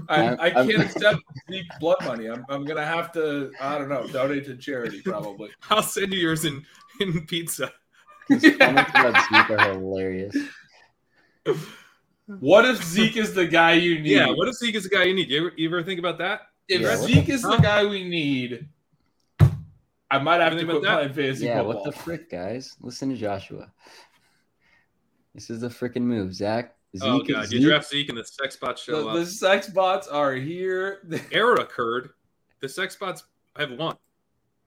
I, 0.08 0.22
I'm- 0.22 0.36
I 0.40 0.50
I'm- 0.50 0.68
can't 0.68 0.82
accept 0.82 1.20
Zeke 1.50 1.64
blood 1.80 1.96
money. 2.04 2.26
I'm, 2.28 2.44
I'm 2.50 2.64
gonna 2.64 2.84
have 2.84 3.12
to. 3.12 3.50
I 3.60 3.78
don't 3.78 3.88
know. 3.88 4.06
Donate 4.08 4.44
to 4.46 4.56
charity 4.56 5.00
probably. 5.02 5.50
I'll 5.70 5.82
send 5.82 6.12
you 6.12 6.18
yours 6.18 6.44
in 6.44 6.64
in 7.00 7.26
pizza. 7.26 7.72
Comments 8.28 8.90
about 8.90 9.14
Zeke 9.24 9.50
are 9.50 9.72
hilarious. 9.72 10.36
What 12.26 12.64
if 12.64 12.82
Zeke 12.82 13.16
is 13.18 13.34
the 13.34 13.46
guy 13.46 13.72
you 13.74 14.00
need? 14.00 14.10
Yeah. 14.10 14.26
What 14.28 14.48
if 14.48 14.56
Zeke 14.56 14.74
is 14.74 14.82
the 14.84 14.88
guy 14.90 15.04
you 15.04 15.14
need? 15.14 15.30
You 15.30 15.46
ever, 15.46 15.52
you 15.56 15.68
ever 15.68 15.82
think 15.82 15.98
about 16.00 16.18
that? 16.18 16.42
if 16.68 16.80
Yeah, 16.80 16.98
what 16.98 17.08
Zeke 17.08 17.28
is 17.28 17.42
the 17.42 17.56
guy 17.58 17.84
we 17.84 18.02
need, 18.08 18.68
I 20.10 20.18
might 20.18 20.40
have 20.40 20.52
to 20.52 20.58
Think 20.58 20.70
quit 20.70 20.82
that? 20.82 20.94
playing 20.94 21.12
fantasy 21.14 21.46
Yeah, 21.46 21.62
football. 21.62 21.82
what 21.82 21.84
the 21.84 21.92
frick, 21.92 22.30
guys? 22.30 22.76
Listen 22.80 23.08
to 23.10 23.16
Joshua. 23.16 23.72
This 25.34 25.50
is 25.50 25.60
the 25.60 25.68
freaking 25.68 26.02
move, 26.02 26.32
Zach. 26.34 26.74
Oh, 27.02 27.18
Zeke, 27.18 27.30
oh 27.30 27.34
god, 27.34 27.52
you 27.52 27.58
Zeke- 27.58 27.62
draft 27.68 27.88
Zeke 27.88 28.08
and 28.08 28.18
the 28.18 28.24
sex 28.24 28.56
bots 28.56 28.82
show 28.82 29.02
the, 29.02 29.08
up. 29.08 29.14
the 29.16 29.26
sex 29.26 29.68
bots 29.68 30.06
are 30.08 30.34
here. 30.34 31.00
The 31.08 31.20
error 31.32 31.56
occurred. 31.56 32.10
The 32.60 32.68
sex 32.68 32.96
bots 32.96 33.24
have 33.56 33.72
won. 33.72 33.96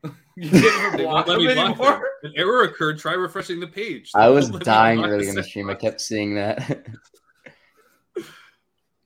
you 0.03 0.49
can't 0.49 0.93
even 0.93 1.05
block 1.05 1.27
let 1.27 1.39
me 1.39 1.53
block 1.53 1.69
anymore. 1.79 2.09
An 2.23 2.33
error 2.35 2.63
occurred. 2.63 2.99
Try 2.99 3.13
refreshing 3.13 3.59
the 3.59 3.67
page. 3.67 4.11
I 4.13 4.29
was 4.29 4.45
won't 4.45 4.53
let 4.55 4.59
me 4.59 4.65
dying 4.65 5.03
early 5.03 5.27
in 5.29 5.35
the 5.35 5.41
sex 5.41 5.47
stream. 5.49 5.69
I 5.69 5.75
kept 5.75 6.01
seeing 6.01 6.35
that. 6.35 6.85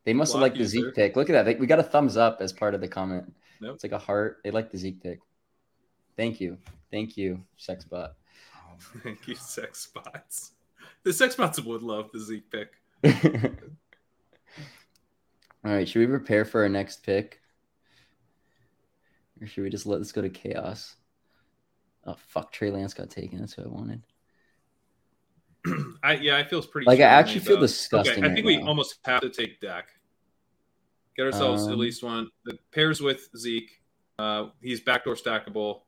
they 0.06 0.14
must 0.14 0.34
have 0.34 0.40
Block 0.40 0.42
liked 0.42 0.56
the 0.56 0.64
you, 0.64 0.68
Zeke 0.68 0.94
pick. 0.96 1.16
Look 1.16 1.30
at 1.30 1.34
that. 1.34 1.44
They, 1.44 1.56
we 1.56 1.66
got 1.68 1.80
a 1.80 1.84
thumbs 1.84 2.18
up 2.18 2.40
as 2.42 2.52
part 2.52 2.76
of 2.76 2.82
the 2.82 2.88
comment. 2.88 3.32
Nope. 3.62 3.76
It's 3.76 3.84
like 3.84 3.94
a 3.94 3.98
heart. 4.00 4.40
They 4.44 4.52
like 4.52 4.72
the 4.72 4.78
Zeke 4.78 5.02
pick. 5.02 5.20
Thank 6.16 6.40
you. 6.40 6.58
Thank 6.92 7.18
you, 7.18 7.44
Sexbot. 7.60 8.12
Thank 9.04 9.28
you, 9.28 9.36
sex 9.36 9.88
bots. 9.88 10.52
The 11.04 11.14
sex 11.14 11.36
bots 11.36 11.60
would 11.60 11.82
love 11.84 12.10
the 12.12 12.20
Zeke 12.20 12.50
pick. 12.52 12.72
All 15.66 15.72
right. 15.72 15.88
Should 15.88 16.00
we 16.00 16.08
prepare 16.08 16.44
for 16.46 16.62
our 16.64 16.70
next 16.70 17.04
pick? 17.04 17.40
Or 19.42 19.48
should 19.48 19.64
we 19.64 19.70
just 19.70 19.86
let 19.86 20.00
this 20.00 20.12
go 20.12 20.22
to 20.22 20.30
chaos? 20.30 20.96
Oh, 22.06 22.16
fuck. 22.28 22.52
Trey 22.52 22.70
Lance 22.72 22.94
got 22.94 23.10
taken. 23.10 23.40
That's 23.40 23.58
what 23.58 23.68
I 23.68 23.70
wanted. 23.70 24.02
I 26.04 26.14
yeah, 26.16 26.38
I 26.38 26.44
feel 26.44 26.62
pretty. 26.62 26.86
Like, 26.86 27.00
I 27.00 27.04
actually 27.04 27.40
feel 27.40 27.54
about- 27.54 27.62
disgusting 27.68 28.14
Okay, 28.16 28.22
I 28.24 28.28
right 28.28 28.34
think 28.36 28.46
we 28.46 28.58
now. 28.58 28.68
almost 28.68 29.00
have 29.06 29.22
to 29.22 29.30
take 29.30 29.62
Dak. 29.62 29.90
Get 31.16 31.24
ourselves 31.28 31.68
at 31.68 31.74
Um, 31.74 31.80
least 31.80 32.04
one. 32.04 32.28
that 32.46 32.58
pairs 32.72 33.00
with 33.00 33.30
Zeke. 33.38 33.72
Uh, 34.20 34.48
he's 34.62 34.82
backdoor 34.82 35.16
stackable, 35.16 35.82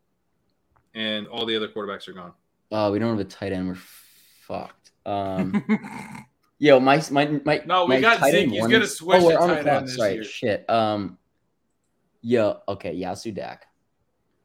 and 0.96 1.28
all 1.28 1.46
the 1.46 1.56
other 1.56 1.68
quarterbacks 1.68 2.08
are 2.08 2.14
gone. 2.14 2.32
Oh, 2.72 2.92
we 2.92 2.98
don't 3.00 3.10
have 3.10 3.20
a 3.20 3.30
tight 3.30 3.52
end. 3.52 3.68
We're 3.68 3.76
fucked. 3.76 4.92
Um, 5.06 5.64
yo, 6.58 6.80
my 6.80 7.04
my 7.12 7.40
my. 7.46 7.62
No, 7.66 7.86
we 7.86 7.96
my 7.96 8.02
got 8.02 8.18
tight 8.20 8.32
Zeke. 8.32 8.44
end 8.44 8.52
He's 8.54 8.68
gonna 8.68 8.88
switch 8.88 9.22
Oh, 9.22 9.42
on 9.42 9.50
the 9.50 9.56
tight 9.56 9.64
clock. 9.64 9.78
end 9.78 9.88
this 9.88 9.96
Sorry, 9.98 10.14
year. 10.16 10.24
shit. 10.24 10.70
Um, 10.70 11.18
yo, 12.22 12.62
okay, 12.68 12.94
yeah, 12.94 13.14
Dak. 13.34 13.68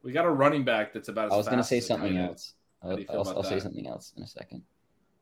We 0.03 0.11
got 0.11 0.25
a 0.25 0.29
running 0.29 0.63
back 0.63 0.93
that's 0.93 1.09
about. 1.09 1.27
As 1.27 1.33
I 1.33 1.37
was 1.37 1.47
gonna 1.47 1.63
say 1.63 1.79
something 1.79 2.17
else. 2.17 2.53
I'll, 2.83 2.95
do 2.95 3.01
you 3.01 3.07
feel 3.07 3.23
I'll, 3.27 3.37
I'll 3.37 3.43
say 3.43 3.59
something 3.59 3.87
else 3.87 4.13
in 4.17 4.23
a 4.23 4.27
second. 4.27 4.63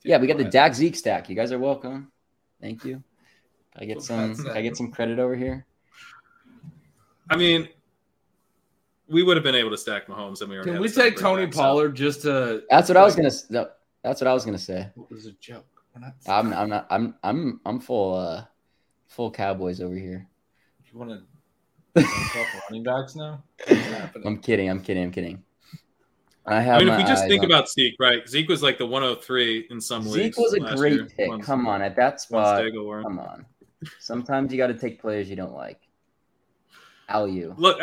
Yeah, 0.03 0.17
we 0.17 0.27
got 0.27 0.37
the 0.37 0.43
ahead. 0.43 0.53
Dak 0.53 0.73
Zeke 0.75 0.95
stack. 0.95 1.29
You 1.29 1.35
guys 1.35 1.51
are 1.51 1.59
welcome. 1.59 2.11
Thank 2.61 2.85
you. 2.85 3.03
I 3.77 3.85
get 3.85 4.01
some? 4.01 4.35
I 4.53 4.61
get 4.61 4.75
some 4.77 4.91
credit 4.91 5.19
over 5.19 5.35
here? 5.35 5.65
I 7.29 7.35
mean, 7.35 7.69
we 9.09 9.23
would 9.23 9.37
have 9.37 9.43
been 9.43 9.55
able 9.55 9.71
to 9.71 9.77
stack 9.77 10.07
Mahomes, 10.07 10.41
and 10.41 10.49
we 10.49 10.55
already. 10.57 10.71
Can 10.71 10.81
we 10.81 10.89
take 10.89 11.17
Tony 11.17 11.43
quarterback, 11.43 11.53
so- 11.53 11.61
Pollard 11.61 11.95
just 11.95 12.21
to? 12.23 12.63
That's 12.69 12.89
what 12.89 12.97
I 12.97 13.03
was 13.03 13.15
gonna. 13.15 13.31
No, 13.49 13.69
that's 14.03 14.21
what 14.21 14.27
I 14.27 14.33
was 14.33 14.45
gonna 14.45 14.57
say. 14.57 14.89
It 14.95 15.13
was 15.13 15.25
a 15.25 15.31
joke. 15.33 15.65
We're 15.95 16.01
not. 16.01 16.13
I'm. 16.27 16.53
I'm 16.53 16.69
not. 16.69 16.87
I'm. 16.89 17.15
I'm. 17.23 17.61
I'm 17.65 17.79
full. 17.79 18.15
Uh, 18.15 18.45
full 19.07 19.31
Cowboys 19.31 19.81
over 19.81 19.95
here. 19.95 20.27
You 20.91 20.99
want 20.99 21.11
to 21.11 22.05
running 22.69 22.83
backs 22.83 23.15
now? 23.15 23.43
I'm 24.25 24.37
kidding. 24.37 24.69
I'm 24.69 24.81
kidding. 24.81 25.03
I'm 25.03 25.11
kidding. 25.11 25.43
I 26.45 26.61
have. 26.61 26.77
I 26.77 26.79
mean, 26.79 26.87
if 26.87 26.93
my 26.93 26.97
we 26.97 27.03
just 27.03 27.27
think 27.27 27.43
on- 27.43 27.51
about 27.51 27.69
Zeke, 27.69 27.95
right? 27.99 28.27
Zeke 28.27 28.49
was 28.49 28.63
like 28.63 28.77
the 28.77 28.85
103 28.85 29.67
in 29.69 29.81
some 29.81 30.05
ways. 30.05 30.13
Zeke 30.13 30.23
leagues. 30.23 30.37
was 30.37 30.53
a 30.53 30.75
great 30.75 30.93
year. 30.93 31.05
pick. 31.05 31.27
Once- 31.27 31.45
Come 31.45 31.67
on, 31.67 31.81
at 31.81 31.95
that 31.95 32.13
once 32.13 32.23
spot. 32.23 32.61
Daigle 32.61 32.85
were. 32.85 33.03
Come 33.03 33.19
on. 33.19 33.45
Sometimes 33.99 34.51
you 34.51 34.57
got 34.57 34.67
to 34.67 34.73
take 34.73 34.99
players 34.99 35.29
you 35.29 35.35
don't 35.35 35.53
like. 35.53 35.79
How 37.07 37.25
you 37.25 37.55
Look, 37.57 37.79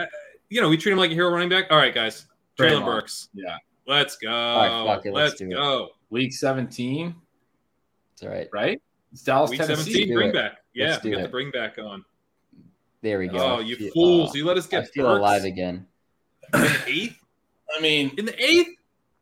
you 0.48 0.60
know, 0.60 0.68
we 0.68 0.76
treat 0.76 0.92
him 0.92 0.98
like 0.98 1.10
a 1.10 1.14
hero 1.14 1.30
running 1.30 1.48
back. 1.48 1.66
All 1.70 1.76
right, 1.78 1.94
guys. 1.94 2.26
Treylon 2.58 2.80
Treylon. 2.80 2.84
Burks. 2.84 3.28
Yeah. 3.34 3.56
Let's 3.86 4.16
go. 4.16 4.28
right, 4.30 5.00
it, 5.04 5.12
let's 5.12 5.14
let's 5.14 5.34
do 5.36 5.46
it. 5.46 5.54
go. 5.54 5.88
Week 6.10 6.32
17, 6.32 7.14
It's 8.14 8.22
all 8.22 8.28
right. 8.28 8.48
right? 8.52 8.80
It's 9.12 9.22
Dallas, 9.22 9.50
Week 9.50 9.60
Tennessee. 9.60 9.92
17, 9.92 10.14
bring 10.14 10.28
it. 10.30 10.34
back. 10.34 10.52
Yeah, 10.74 10.90
Let's 10.90 11.04
we 11.04 11.10
got 11.10 11.20
it. 11.20 11.22
the 11.24 11.28
bring 11.28 11.50
back 11.50 11.78
on. 11.78 12.04
There 13.02 13.18
we 13.18 13.28
go. 13.28 13.38
Oh, 13.38 13.58
you 13.60 13.76
feel- 13.76 13.92
fools. 13.92 14.30
oh, 14.32 14.36
You 14.36 14.44
let 14.44 14.56
us 14.56 14.66
I 14.68 14.70
get 14.82 14.88
feel 14.90 15.04
Burks 15.06 15.18
alive 15.20 15.44
again. 15.44 15.86
in 16.54 16.60
the 16.60 16.80
eighth? 16.86 17.18
I 17.76 17.80
mean, 17.80 18.12
In 18.18 18.24
the 18.24 18.42
eighth? 18.44 18.68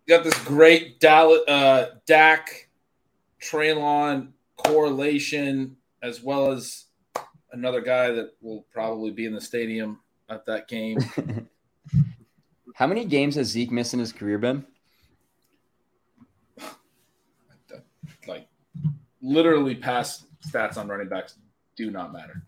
You 0.07 0.17
got 0.17 0.25
this 0.25 0.39
great 0.45 1.01
Dallas, 1.01 1.41
uh, 1.49 1.87
Dak, 2.07 2.69
Treylon 3.41 4.33
correlation, 4.57 5.77
as 6.03 6.23
well 6.23 6.53
as 6.53 6.85
another 7.53 7.81
guy 7.81 8.11
that 8.11 8.33
will 8.43 8.67
probably 8.73 9.11
be 9.11 9.25
in 9.27 9.33
the 9.35 9.41
stadium 9.41 10.01
at 10.29 10.47
that 10.47 10.69
game. 10.69 10.99
How 12.75 12.87
many 12.87 13.05
games 13.05 13.37
has 13.37 13.49
Zeke 13.49 13.71
missed 13.71 13.95
in 13.95 14.01
his 14.01 14.13
career, 14.13 14.39
been? 14.39 14.65
like, 18.27 18.49
literally, 19.23 19.75
past 19.75 20.27
stats 20.47 20.77
on 20.77 20.89
running 20.89 21.09
backs 21.09 21.37
do 21.77 21.91
not 21.91 22.13
matter. 22.13 22.43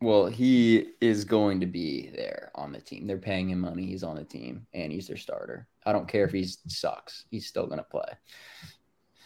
Well, 0.00 0.26
he 0.26 0.90
is 1.00 1.24
going 1.24 1.60
to 1.60 1.66
be 1.66 2.10
there 2.14 2.52
on 2.54 2.70
the 2.72 2.80
team. 2.80 3.06
They're 3.06 3.18
paying 3.18 3.50
him 3.50 3.60
money. 3.60 3.86
He's 3.86 4.04
on 4.04 4.14
the 4.14 4.24
team, 4.24 4.66
and 4.72 4.92
he's 4.92 5.08
their 5.08 5.16
starter. 5.16 5.66
I 5.86 5.92
don't 5.92 6.06
care 6.06 6.24
if 6.24 6.32
he 6.32 6.44
sucks. 6.44 7.24
He's 7.30 7.46
still 7.46 7.66
going 7.66 7.78
to 7.78 7.84
play. 7.84 8.06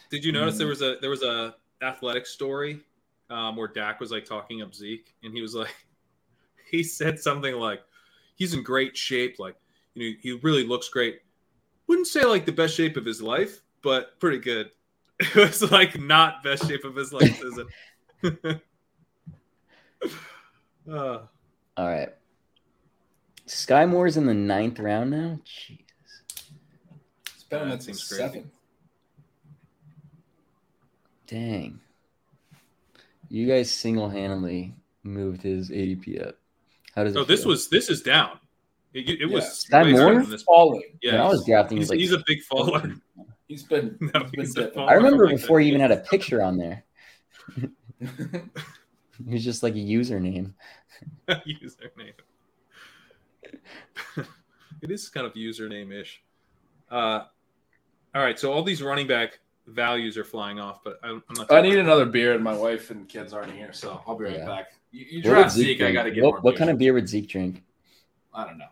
Did 0.09 0.25
you 0.25 0.31
notice 0.31 0.57
there 0.57 0.67
was 0.67 0.81
a 0.81 0.97
there 1.01 1.09
was 1.09 1.23
a 1.23 1.55
athletic 1.81 2.25
story 2.25 2.79
um, 3.29 3.55
where 3.55 3.67
Dak 3.67 3.99
was 3.99 4.11
like 4.11 4.25
talking 4.25 4.61
up 4.61 4.73
Zeke, 4.73 5.13
and 5.23 5.33
he 5.33 5.41
was 5.41 5.53
like, 5.53 5.75
he 6.73 6.81
said 6.83 7.19
something 7.19 7.53
like, 7.55 7.81
"He's 8.35 8.55
in 8.55 8.63
great 8.63 8.97
shape. 8.97 9.37
Like, 9.37 9.55
you 9.93 10.09
know, 10.09 10.15
he 10.19 10.31
really 10.41 10.65
looks 10.65 10.89
great. 10.89 11.21
Wouldn't 11.87 12.07
say 12.07 12.25
like 12.25 12.45
the 12.47 12.51
best 12.51 12.75
shape 12.75 12.97
of 12.97 13.05
his 13.05 13.21
life, 13.21 13.61
but 13.83 14.19
pretty 14.19 14.39
good. 14.39 14.71
It 15.19 15.35
was 15.35 15.71
like 15.71 15.97
not 16.01 16.41
best 16.43 16.67
shape 16.67 16.83
of 16.83 16.95
his 16.95 17.13
life, 17.13 17.39
is 17.43 17.59
it? 18.23 18.61
uh, 20.91 21.19
All 21.77 21.87
right. 21.87 22.09
Skyy 23.47 23.87
Moore's 23.87 24.17
in 24.17 24.25
the 24.25 24.33
ninth 24.33 24.79
round 24.79 25.11
now. 25.11 25.39
Jesus. 25.45 25.83
It's 27.35 27.43
better 27.43 27.65
Yeah, 27.65 27.69
than 27.69 27.77
that 27.77 27.83
seems 27.83 28.03
seems 28.03 28.19
crazy. 28.19 28.33
seven. 28.33 28.51
Dang. 31.27 31.79
You 33.29 33.47
guys 33.47 33.71
single 33.71 34.09
handedly 34.09 34.73
moved 35.03 35.43
his 35.43 35.69
ADP 35.69 36.27
up. 36.27 36.37
How 36.95 37.03
does 37.03 37.15
it 37.15 37.19
oh, 37.19 37.23
this 37.23 37.41
feel? 37.41 37.49
was 37.49 37.69
this 37.69 37.89
is 37.89 38.01
down. 38.01 38.39
It, 38.93 39.21
it 39.21 39.25
was 39.25 39.59
Sky 39.61 39.83
way 39.83 39.91
higher 39.93 40.01
Moore? 40.13 40.21
than 40.21 40.29
this. 40.29 40.43
Falling. 40.43 40.83
When 41.03 41.15
I 41.15 41.27
was 41.27 41.43
drafting, 41.45 41.77
he 41.77 41.81
he's, 41.81 41.89
was 41.89 41.89
like, 41.91 41.99
he's 41.99 42.11
a 42.11 42.23
big 42.27 42.41
faller. 42.43 42.93
He's 43.49 43.63
been. 43.63 43.97
No, 44.13 44.21
he's 44.21 44.31
been 44.31 44.39
he's 44.39 44.51
a 44.51 44.61
dipping. 44.61 44.73
faller. 44.75 44.89
I 44.91 44.93
remember 44.93 45.25
like 45.27 45.35
before 45.35 45.59
that. 45.59 45.63
he 45.63 45.69
even 45.69 45.81
had 45.81 45.91
a 45.91 45.97
picture 45.97 46.41
on 46.41 46.57
there. 46.57 46.83
He 49.25 49.31
was 49.33 49.43
just 49.43 49.61
like 49.63 49.75
a 49.75 49.77
username. 49.77 50.53
username. 51.29 52.13
it 54.81 54.91
is 54.91 55.07
kind 55.09 55.25
of 55.27 55.33
username 55.33 55.93
ish. 55.93 56.21
Uh, 56.89 57.25
all 58.15 58.21
right, 58.21 58.39
so 58.39 58.51
all 58.51 58.63
these 58.63 58.81
running 58.81 59.07
back 59.07 59.39
values 59.67 60.17
are 60.17 60.23
flying 60.25 60.59
off, 60.59 60.83
but 60.83 60.99
I'm, 61.03 61.23
I'm 61.29 61.35
not. 61.35 61.51
I 61.51 61.61
need 61.61 61.77
another 61.77 62.05
beer, 62.05 62.33
and 62.33 62.43
my 62.43 62.55
wife 62.57 62.89
and 62.91 63.07
kids 63.07 63.33
aren't 63.33 63.51
here, 63.53 63.71
so 63.71 64.01
I'll 64.07 64.15
be 64.17 64.25
right 64.25 64.37
Yeah. 64.37 64.45
back. 64.45 64.73
You, 64.93 65.05
you 65.09 65.17
What 65.23 65.35
draft 65.35 65.55
Zeke 65.55 65.79
Zeke, 65.79 65.81
I 65.87 65.91
got 65.91 66.03
to 66.03 66.11
get 66.11 66.23
what, 66.23 66.33
more. 66.33 66.39
what 66.41 66.51
beer. 66.51 66.59
kind 66.59 66.69
of 66.69 66.77
beer 66.77 66.93
would 66.93 67.09
Zeke 67.09 67.27
drink? 67.27 67.63
I 68.31 68.45
don't 68.45 68.59
know. 68.59 68.65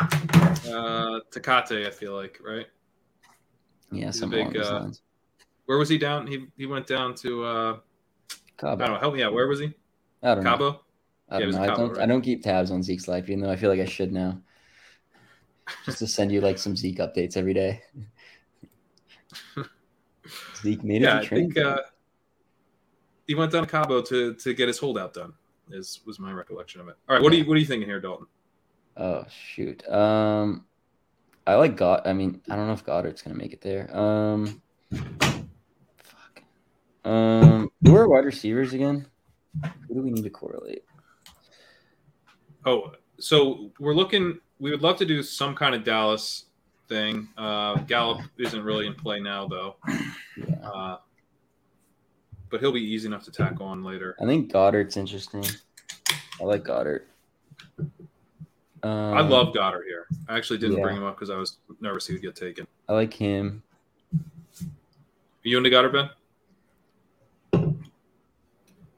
Uh, 0.00 1.20
Tecate, 1.30 1.86
I 1.86 1.90
feel 1.90 2.14
like 2.14 2.40
right. 2.42 2.66
Yeah, 3.90 4.06
He's 4.06 4.22
a 4.22 4.26
big, 4.26 4.56
uh. 4.56 4.88
Where 5.66 5.76
was 5.76 5.90
he 5.90 5.98
down? 5.98 6.26
He 6.26 6.46
he 6.56 6.64
went 6.66 6.86
down 6.86 7.14
to. 7.16 7.44
Uh, 7.44 7.76
Cabo. 8.56 8.82
I 8.82 8.86
don't 8.86 8.94
know. 8.94 9.00
Help 9.00 9.14
me 9.14 9.22
out. 9.22 9.34
Where 9.34 9.46
was 9.46 9.60
he? 9.60 9.74
I 10.22 10.34
don't 10.34 10.44
know. 10.44 10.50
Cabo. 10.50 10.80
I 11.28 11.34
Yeah, 11.34 11.36
it 11.36 11.40
don't 11.40 11.46
was 11.48 11.56
know. 11.56 11.62
I 11.62 11.66
don't. 11.66 11.98
I 11.98 12.06
don't 12.06 12.22
keep 12.22 12.42
tabs 12.42 12.70
on 12.70 12.82
Zeke's 12.82 13.06
life, 13.06 13.28
even 13.28 13.40
though 13.40 13.50
I 13.50 13.56
feel 13.56 13.68
like 13.68 13.80
I 13.80 13.84
should 13.84 14.12
now. 14.12 14.40
Just 15.84 15.98
to 15.98 16.06
send 16.06 16.32
you 16.32 16.40
like 16.40 16.58
some 16.58 16.76
Zeke 16.76 16.98
updates 16.98 17.36
every 17.36 17.54
day. 17.54 17.82
Zeke 20.62 20.82
made 20.82 21.02
it 21.02 21.04
Yeah, 21.04 21.18
I 21.18 21.26
think 21.26 21.56
uh, 21.58 21.78
he 23.26 23.34
went 23.34 23.52
down 23.52 23.64
to 23.64 23.70
Cabo 23.70 24.00
to 24.02 24.34
to 24.34 24.54
get 24.54 24.68
his 24.68 24.78
holdout 24.78 25.12
done. 25.12 25.34
Is 25.72 26.00
was 26.06 26.18
my 26.18 26.32
recollection 26.32 26.80
of 26.80 26.88
it. 26.88 26.96
All 27.08 27.16
right, 27.16 27.22
what 27.22 27.32
are 27.32 27.36
you 27.36 27.44
what 27.44 27.56
are 27.56 27.60
you 27.60 27.66
thinking 27.66 27.88
here, 27.88 28.00
Dalton? 28.00 28.26
Oh 28.96 29.24
shoot. 29.28 29.86
Um, 29.88 30.64
I 31.46 31.54
like 31.54 31.76
God. 31.76 32.02
I 32.04 32.12
mean, 32.12 32.40
I 32.48 32.56
don't 32.56 32.66
know 32.66 32.72
if 32.72 32.84
Goddard's 32.84 33.22
gonna 33.22 33.36
make 33.36 33.52
it 33.52 33.60
there. 33.60 33.94
Um, 33.96 34.62
fuck. 34.92 36.42
Um, 37.04 37.70
who 37.82 37.96
are 37.96 38.08
wide 38.08 38.24
receivers 38.24 38.72
again? 38.72 39.06
Who 39.88 39.94
do 39.94 40.02
we 40.02 40.10
need 40.10 40.24
to 40.24 40.30
correlate? 40.30 40.84
Oh, 42.64 42.92
so 43.18 43.70
we're 43.78 43.94
looking. 43.94 44.38
We 44.58 44.70
would 44.70 44.82
love 44.82 44.98
to 44.98 45.04
do 45.04 45.22
some 45.22 45.54
kind 45.54 45.74
of 45.74 45.84
Dallas 45.84 46.44
thing. 46.88 47.28
Uh, 47.36 47.76
Gallup 47.78 48.22
isn't 48.38 48.62
really 48.62 48.86
in 48.86 48.94
play 48.94 49.18
now, 49.18 49.48
though. 49.48 49.76
Yeah. 50.36 50.68
Uh, 50.68 50.96
but 52.52 52.60
he'll 52.60 52.70
be 52.70 52.84
easy 52.84 53.08
enough 53.08 53.24
to 53.24 53.32
tack 53.32 53.60
on 53.60 53.82
later. 53.82 54.14
I 54.20 54.26
think 54.26 54.52
Goddard's 54.52 54.98
interesting. 54.98 55.44
I 56.40 56.44
like 56.44 56.62
Goddard. 56.62 57.06
Um, 58.84 59.14
I 59.14 59.22
love 59.22 59.54
Goddard 59.54 59.84
here. 59.88 60.06
I 60.28 60.36
actually 60.36 60.58
didn't 60.58 60.76
yeah. 60.76 60.82
bring 60.82 60.98
him 60.98 61.04
up 61.04 61.16
because 61.16 61.30
I 61.30 61.36
was 61.36 61.56
nervous 61.80 62.06
he 62.06 62.12
would 62.12 62.22
get 62.22 62.36
taken. 62.36 62.66
I 62.88 62.92
like 62.92 63.14
him. 63.14 63.62
Are 64.14 65.44
you 65.44 65.56
into 65.56 65.70
Goddard, 65.70 66.10
Ben? 67.52 67.84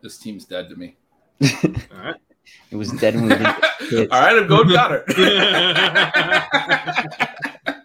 This 0.03 0.19
team's 0.19 0.45
dead 0.45 0.69
to 0.69 0.77
me. 0.77 0.97
All 1.43 1.49
right. 1.97 2.17
It 2.71 2.77
was 2.77 2.91
dead 2.91 3.15
when 3.15 3.25
we 3.25 3.31
didn't. 3.31 3.47
All 4.13 4.21
right, 4.21 4.37
I'm 4.37 4.47
going 4.47 4.69
Goddard. 4.69 5.05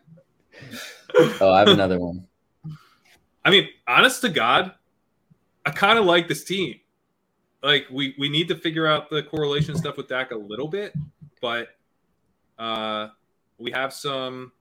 Oh, 1.41 1.51
I 1.51 1.59
have 1.59 1.70
another 1.70 1.99
one. 1.99 2.28
I 3.43 3.49
mean, 3.49 3.67
honest 3.88 4.22
to 4.22 4.30
God, 4.30 4.74
I 5.70 5.72
kind 5.72 5.99
of 5.99 6.05
like 6.05 6.28
this 6.28 6.43
team. 6.43 6.80
Like 7.61 7.86
we 7.91 8.15
we 8.17 8.30
need 8.30 8.47
to 8.47 8.55
figure 8.55 8.88
out 8.88 9.09
the 9.09 9.22
correlation 9.22 9.76
stuff 9.76 9.97
with 9.97 10.07
Dak 10.07 10.32
a 10.32 10.36
little 10.36 10.67
bit, 10.67 10.93
but 11.41 11.67
uh, 12.57 13.09
we 13.57 13.72
have 13.72 13.93
some. 13.93 14.51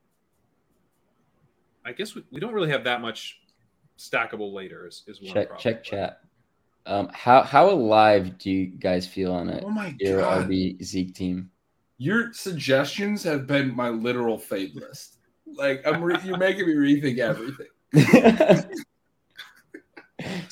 I 1.85 1.93
guess 1.93 2.15
we, 2.15 2.25
we 2.31 2.41
don't 2.41 2.53
really 2.53 2.71
have 2.71 2.85
that 2.85 3.01
much 3.01 3.41
stackable 3.99 4.53
later. 4.53 4.87
Is, 4.87 5.05
is 5.07 5.23
one 5.23 5.33
Check 5.33 5.49
problem, 5.49 5.63
check 5.63 5.77
but- 5.77 5.85
chat. 5.85 6.21
Um, 6.87 7.09
how 7.13 7.43
how 7.43 7.71
alive 7.71 8.39
do 8.39 8.51
you 8.51 8.67
guys 8.67 9.07
feel 9.07 9.33
on 9.33 9.49
it? 9.51 9.63
oh 9.65 9.71
my 9.71 9.95
Your 10.01 10.21
god! 10.23 10.49
RB 10.49 10.83
Zeke 10.83 11.15
team. 11.15 11.51
Your 11.99 12.33
suggestions 12.33 13.23
have 13.25 13.47
been 13.47 13.75
my 13.75 13.91
literal 13.91 14.39
fade 14.39 14.75
list. 14.75 15.19
Like 15.47 15.87
I'm, 15.87 16.03
re- 16.03 16.19
you're 16.25 16.39
making 16.39 16.67
me 16.67 16.75
rethink 16.75 17.19
everything. 17.19 17.67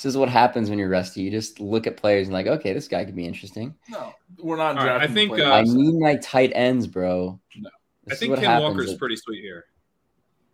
this 0.06 0.12
is 0.12 0.16
what 0.18 0.28
happens 0.28 0.70
when 0.70 0.78
you're 0.78 0.88
rusty. 0.88 1.22
You 1.22 1.32
just 1.32 1.58
look 1.58 1.88
at 1.88 1.96
players 1.96 2.28
and 2.28 2.32
like, 2.32 2.46
okay, 2.46 2.72
this 2.72 2.86
guy 2.86 3.04
could 3.04 3.16
be 3.16 3.26
interesting. 3.26 3.74
No, 3.88 4.12
we're 4.38 4.56
not 4.56 4.78
All 4.78 4.86
right, 4.86 5.02
I 5.02 5.08
think, 5.08 5.36
uh, 5.36 5.50
I 5.50 5.62
need 5.62 5.98
my 5.98 6.14
tight 6.22 6.52
ends, 6.54 6.86
bro. 6.86 7.40
No. 7.56 7.70
This 8.04 8.16
I 8.16 8.20
think 8.20 8.30
what 8.30 8.38
Ken 8.38 8.48
happens 8.50 8.62
Walker's 8.76 8.92
if- 8.92 8.98
pretty 9.00 9.16
sweet 9.16 9.40
here. 9.42 9.64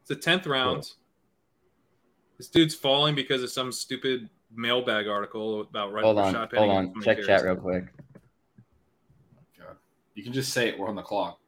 It's 0.01 0.09
the 0.09 0.17
tenth 0.17 0.47
round. 0.47 0.91
This 2.39 2.49
dude's 2.49 2.75
falling 2.75 3.15
because 3.15 3.43
of 3.43 3.51
some 3.51 3.71
stupid 3.73 4.31
mailbag 4.55 5.07
article 5.07 5.61
about 5.61 5.93
right 5.93 6.03
Hold 6.03 6.19
on, 6.19 6.33
Rashaad 6.35 6.57
hold 6.57 6.71
on. 6.71 7.03
Check 7.03 7.19
here. 7.19 7.27
chat 7.27 7.45
real 7.45 7.57
quick. 7.57 7.85
God. 9.59 9.77
You 10.15 10.25
can 10.25 10.33
just 10.33 10.55
say 10.55 10.69
it. 10.71 10.79
We're 10.79 10.89
on 10.89 10.95
the 10.97 11.03
clock. 11.03 11.39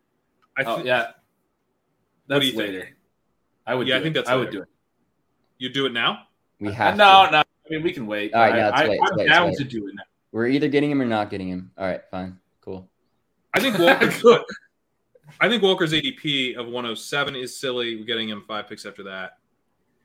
I 0.58 0.64
oh 0.64 0.76
thi- 0.82 0.86
yeah, 0.88 0.98
What 0.98 1.06
do 1.06 2.34
that's 2.34 2.44
you 2.44 2.50
think? 2.52 2.60
later. 2.74 2.88
I 3.66 3.74
would. 3.74 3.88
Yeah, 3.88 3.94
do 3.94 4.00
I 4.00 4.02
think 4.02 4.14
it. 4.14 4.18
that's 4.18 4.28
I 4.28 4.36
would 4.36 4.50
do 4.50 4.60
it. 4.60 4.68
You 5.56 5.70
do 5.70 5.86
it 5.86 5.92
now? 5.94 6.24
We 6.60 6.68
Uh, 6.68 6.72
have 6.72 6.96
no, 6.98 7.24
to. 7.26 7.32
no. 7.32 7.42
I 7.66 7.70
mean, 7.74 7.82
we 7.82 7.92
can 7.92 8.06
wait. 8.06 8.34
All 8.34 8.40
right, 8.42 8.54
no, 8.54 8.60
I, 8.60 8.64
let's 8.70 8.80
I, 8.82 8.88
wait, 8.88 9.00
let's 9.00 9.12
I'm 9.12 9.18
wait, 9.18 9.28
down 9.28 9.46
wait. 9.48 9.56
to 9.58 9.64
do 9.64 9.88
it 9.88 9.94
now. 9.94 10.02
We're 10.32 10.48
either 10.48 10.68
getting 10.68 10.90
him 10.90 11.00
or 11.00 11.06
not 11.06 11.30
getting 11.30 11.48
him. 11.48 11.70
All 11.78 11.86
right, 11.86 12.00
fine, 12.10 12.38
cool. 12.60 12.88
I 13.54 13.60
think 13.60 13.78
Walker's. 13.78 14.22
I 15.40 15.48
think 15.48 15.62
Walker's 15.62 15.92
ADP 15.92 16.56
of 16.56 16.66
107 16.66 17.34
is 17.34 17.58
silly. 17.58 17.96
We're 17.96 18.04
getting 18.04 18.28
him 18.28 18.44
five 18.46 18.68
picks 18.68 18.84
after 18.84 19.02
that. 19.04 19.38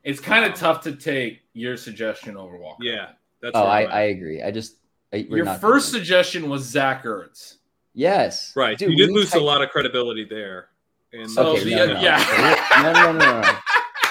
It's 0.02 0.18
kind 0.20 0.44
of 0.50 0.54
tough 0.58 0.80
to 0.84 0.92
take 0.96 1.42
your 1.52 1.76
suggestion 1.76 2.36
over 2.36 2.56
Walker. 2.56 2.82
Yeah, 2.82 3.10
that's. 3.42 3.52
Oh, 3.54 3.62
I, 3.64 3.80
I'm 3.82 3.86
at. 3.88 3.92
I 3.92 4.00
agree. 4.02 4.42
I 4.42 4.50
just 4.50 4.76
I, 5.12 5.16
Your 5.16 5.44
not 5.44 5.60
first 5.60 5.90
suggestion 5.90 6.48
was 6.48 6.62
Zach 6.62 7.04
Ertz. 7.04 7.56
yes, 7.92 8.52
right. 8.56 8.78
Dude, 8.78 8.92
you 8.92 8.96
did 8.96 9.10
lose 9.10 9.30
tight- 9.30 9.42
a 9.42 9.44
lot 9.44 9.60
of 9.62 9.68
credibility 9.70 10.24
there. 10.24 10.68
And 11.12 11.28
So, 11.30 11.48
Okay, 11.48 11.64
the- 11.64 11.70
no, 11.74 11.86
no, 11.94 12.00
yeah. 12.00 12.70
no, 12.82 12.92
no, 12.92 13.12
no, 13.12 13.42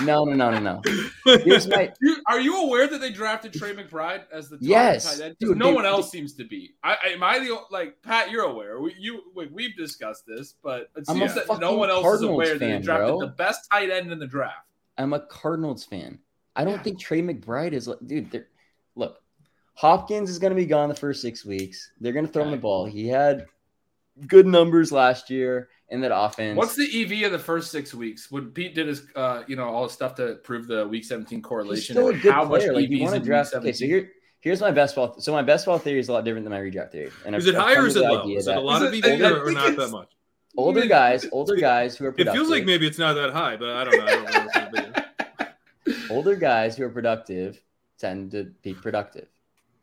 no, 0.04 0.24
no. 0.26 0.34
No, 0.34 0.52
no, 0.52 0.60
no, 0.60 0.60
no, 0.60 0.82
no. 1.26 1.38
Here's 1.40 1.68
my 1.68 1.92
are 2.28 2.40
you 2.40 2.62
aware 2.64 2.88
that 2.88 3.00
they 3.02 3.12
drafted 3.12 3.54
Trey 3.54 3.74
McBride 3.76 4.24
as 4.32 4.50
the 4.50 4.58
top 4.58 4.64
Yes, 4.66 5.18
tight 5.18 5.26
end? 5.26 5.36
dude, 5.40 5.58
no 5.58 5.68
they- 5.68 5.74
one 5.74 5.86
else 5.86 6.10
seems 6.12 6.34
to 6.34 6.44
be. 6.46 6.76
I, 6.84 6.98
I 7.04 7.08
am 7.10 7.24
I 7.24 7.40
the 7.40 7.58
like 7.72 8.02
Pat? 8.02 8.32
You're 8.32 8.44
aware. 8.46 8.80
We, 8.80 8.96
you 9.00 9.22
we, 9.36 9.48
we've 9.48 9.76
discussed 9.78 10.26
this, 10.26 10.56
but 10.64 10.90
it 10.96 11.08
seems 11.08 11.34
that 11.36 11.60
no 11.60 11.74
one 11.76 11.90
else 11.90 12.04
Cardinals 12.04 12.22
is 12.22 12.30
aware 12.30 12.58
that 12.58 12.60
they 12.60 12.80
drafted 12.80 13.08
bro. 13.08 13.20
the 13.20 13.28
best 13.28 13.68
tight 13.72 13.90
end 13.90 14.12
in 14.12 14.20
the 14.20 14.28
draft. 14.28 14.68
I'm 14.98 15.14
a 15.14 15.20
Cardinals 15.22 15.84
fan. 15.86 16.20
I 16.56 16.64
don't 16.64 16.74
Yeah. 16.76 16.84
think 16.84 17.00
Trey 17.00 17.22
McBride 17.22 17.74
is 17.74 17.88
like, 17.88 18.00
dude. 18.06 18.32
they're- 18.32 18.48
Look, 18.96 19.22
Hopkins 19.76 20.30
is 20.30 20.40
going 20.40 20.52
to 20.52 20.56
be 20.58 20.66
gone 20.66 20.90
the 20.90 20.96
first 20.96 21.22
six 21.22 21.46
weeks. 21.46 21.92
They're 22.02 22.12
going 22.12 22.26
to 22.26 22.32
throw 22.32 22.44
him 22.44 22.52
the 22.52 22.58
ball. 22.58 22.86
He 22.86 23.08
had 23.08 23.46
good 24.28 24.46
numbers 24.46 24.92
last 24.92 25.30
year 25.30 25.70
in 25.90 26.02
that 26.02 26.16
offense. 26.16 26.58
What's 26.58 26.76
the 26.76 26.86
EV 27.04 27.26
of 27.26 27.32
the 27.32 27.40
first 27.40 27.72
six 27.72 27.94
weeks? 27.94 28.30
When 28.32 28.52
Pete 28.52 28.76
did 28.76 28.88
his, 28.88 29.04
uh, 29.16 29.44
you 29.48 29.56
know, 29.56 29.66
all 29.68 29.84
his 29.84 29.94
stuff 29.94 30.16
to 30.16 30.36
prove 30.44 30.68
the 30.68 30.88
Week 30.88 31.04
17 31.04 31.42
correlation, 31.42 31.96
He's 31.96 31.96
correlation, 31.96 31.96
still 31.96 32.08
a 32.10 32.14
good 32.22 32.34
how 32.34 32.44
much 32.46 32.62
player. 32.62 32.74
Like 32.74 32.90
you 32.90 32.98
EVs 32.98 33.02
want 33.02 33.12
to 33.12 33.18
in 33.18 33.24
draft. 33.26 33.54
Week 33.54 33.62
Okay, 33.62 33.72
so 33.74 33.86
here, 33.86 34.12
here's 34.42 34.62
my 34.62 34.72
best 34.72 34.96
ball. 34.96 35.20
So 35.20 35.32
my 35.32 35.42
best 35.42 35.66
ball 35.66 35.80
theory 35.80 36.00
is 36.00 36.10
a 36.10 36.14
lot 36.14 36.26
different 36.26 36.46
than 36.46 36.52
my 36.52 36.60
redraft 36.60 36.92
theory. 36.92 37.12
And 37.26 37.36
is 37.36 37.48
I've- 37.48 37.56
it 37.56 37.60
I've 37.60 37.66
high 37.66 37.76
come 37.76 37.84
or 37.84 37.88
is 37.88 37.96
it 37.96 38.00
the 38.00 38.12
low? 38.12 38.30
Is 38.30 38.48
it 38.48 38.56
a 38.56 38.60
lot 38.60 38.82
of 38.84 38.94
Is 38.94 39.04
EV 39.04 39.22
or, 39.22 39.48
or 39.48 39.52
not 39.52 39.76
that 39.78 39.90
much? 39.90 40.10
Older 40.58 40.86
guys, 40.86 41.26
older 41.32 41.56
guys 41.56 41.96
who 41.98 42.06
are 42.06 42.14
It 42.18 42.32
feels 42.32 42.50
like 42.50 42.66
maybe 42.66 42.86
it's 42.88 42.98
not 42.98 43.14
that 43.14 43.32
high, 43.32 43.56
but 43.56 43.70
I 43.70 43.84
don't 43.84 43.98
know. 43.98 44.06
I 44.06 44.12
don't 44.16 44.24
know. 44.34 44.40
what's 44.46 44.54
the 44.56 45.54
big- 45.86 45.98
older 46.12 46.36
guys 46.36 46.76
who 46.76 46.84
are 46.84 46.90
productive 46.90 47.62
tend 47.98 48.32
to 48.32 48.46
be 48.64 48.74
productive 48.74 49.28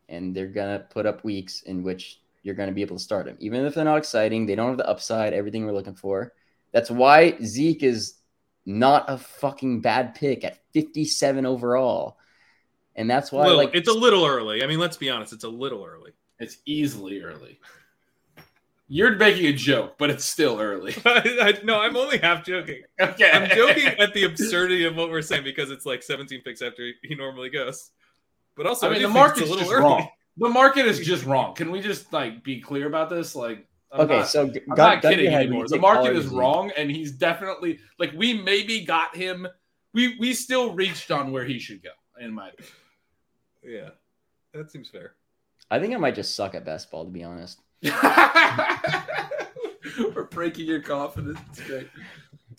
and 0.09 0.35
they're 0.35 0.47
gonna 0.47 0.79
put 0.89 1.05
up 1.05 1.23
weeks 1.23 1.61
in 1.63 1.83
which 1.83 2.19
you're 2.43 2.55
gonna 2.55 2.71
be 2.71 2.81
able 2.81 2.97
to 2.97 3.03
start 3.03 3.25
them 3.25 3.37
even 3.39 3.65
if 3.65 3.75
they're 3.75 3.85
not 3.85 3.97
exciting 3.97 4.45
they 4.45 4.55
don't 4.55 4.69
have 4.69 4.77
the 4.77 4.87
upside 4.87 5.33
everything 5.33 5.65
we're 5.65 5.71
looking 5.73 5.95
for 5.95 6.33
that's 6.71 6.89
why 6.91 7.37
zeke 7.43 7.83
is 7.83 8.15
not 8.65 9.05
a 9.07 9.17
fucking 9.17 9.79
bad 9.81 10.13
pick 10.15 10.43
at 10.43 10.59
57 10.73 11.45
overall 11.45 12.17
and 12.97 13.09
that's 13.09 13.31
why 13.31 13.43
Little- 13.43 13.57
like 13.57 13.75
it's 13.75 13.87
a 13.87 13.93
little 13.93 14.25
early. 14.25 14.63
I 14.63 14.67
mean, 14.67 14.79
let's 14.79 14.97
be 14.97 15.09
honest. 15.11 15.31
It's 15.31 15.43
a 15.43 15.49
little 15.49 15.85
early. 15.85 16.11
It's 16.39 16.57
easily 16.65 17.21
early. 17.21 17.59
You're 18.89 19.15
making 19.17 19.45
a 19.47 19.53
joke, 19.53 19.97
but 19.97 20.09
it's 20.09 20.25
still 20.25 20.59
early. 20.59 20.95
I, 21.05 21.37
I, 21.41 21.65
no, 21.65 21.79
I'm 21.79 21.95
only 21.95 22.17
half 22.17 22.43
joking. 22.43 22.81
Okay, 22.99 23.29
I'm 23.29 23.49
joking 23.49 23.85
at 23.99 24.13
the 24.13 24.23
absurdity 24.23 24.85
of 24.85 24.95
what 24.95 25.09
we're 25.11 25.21
saying 25.21 25.43
because 25.43 25.69
it's 25.69 25.85
like 25.85 26.01
17 26.01 26.41
picks 26.41 26.61
after 26.61 26.89
he 27.03 27.13
normally 27.13 27.49
goes. 27.49 27.91
But 28.55 28.65
also, 28.65 28.87
I 28.87 28.91
mean, 28.91 29.01
do 29.01 29.07
the 29.07 29.13
think 29.13 29.27
it's 29.27 29.27
market's 29.27 29.47
a 29.47 29.49
little 29.51 29.59
just 29.59 29.71
early. 29.71 29.83
wrong. 29.83 30.09
The 30.37 30.49
market 30.49 30.85
is 30.85 30.99
just 30.99 31.25
wrong. 31.25 31.55
Can 31.55 31.71
we 31.71 31.81
just 31.81 32.13
like 32.13 32.43
be 32.43 32.59
clear 32.61 32.87
about 32.87 33.09
this? 33.09 33.35
Like, 33.35 33.67
I'm 33.91 34.01
okay 34.01 34.17
not- 34.19 34.27
so 34.27 34.47
g- 34.47 34.59
I'm 34.69 34.75
gun- 34.75 34.93
not 34.95 35.01
gun 35.01 35.11
kidding 35.13 35.25
your 35.25 35.31
head, 35.31 35.39
when 35.47 35.47
anymore. 35.49 35.67
The 35.67 35.79
market 35.79 36.15
is 36.15 36.27
wrong, 36.27 36.71
and 36.77 36.91
he's 36.91 37.11
definitely 37.13 37.79
like 37.99 38.11
we 38.13 38.33
maybe 38.33 38.85
got 38.85 39.15
him. 39.15 39.47
We 39.93 40.15
we 40.19 40.33
still 40.33 40.73
reached 40.73 41.09
on 41.11 41.31
where 41.31 41.45
he 41.45 41.57
should 41.59 41.81
go, 41.81 41.89
in 42.19 42.33
my 42.33 42.49
opinion. 42.49 42.73
Yeah, 43.63 43.89
that 44.53 44.71
seems 44.71 44.89
fair. 44.89 45.15
i 45.71 45.77
think 45.79 45.93
i 45.93 45.97
might 45.97 46.15
just 46.15 46.35
suck 46.35 46.55
at 46.55 46.63
best 46.63 46.89
ball 46.91 47.03
to 47.03 47.11
be 47.11 47.23
honest 47.23 47.59
We're 49.99 50.23
breaking 50.29 50.65
your 50.67 50.81
confidence. 50.81 51.39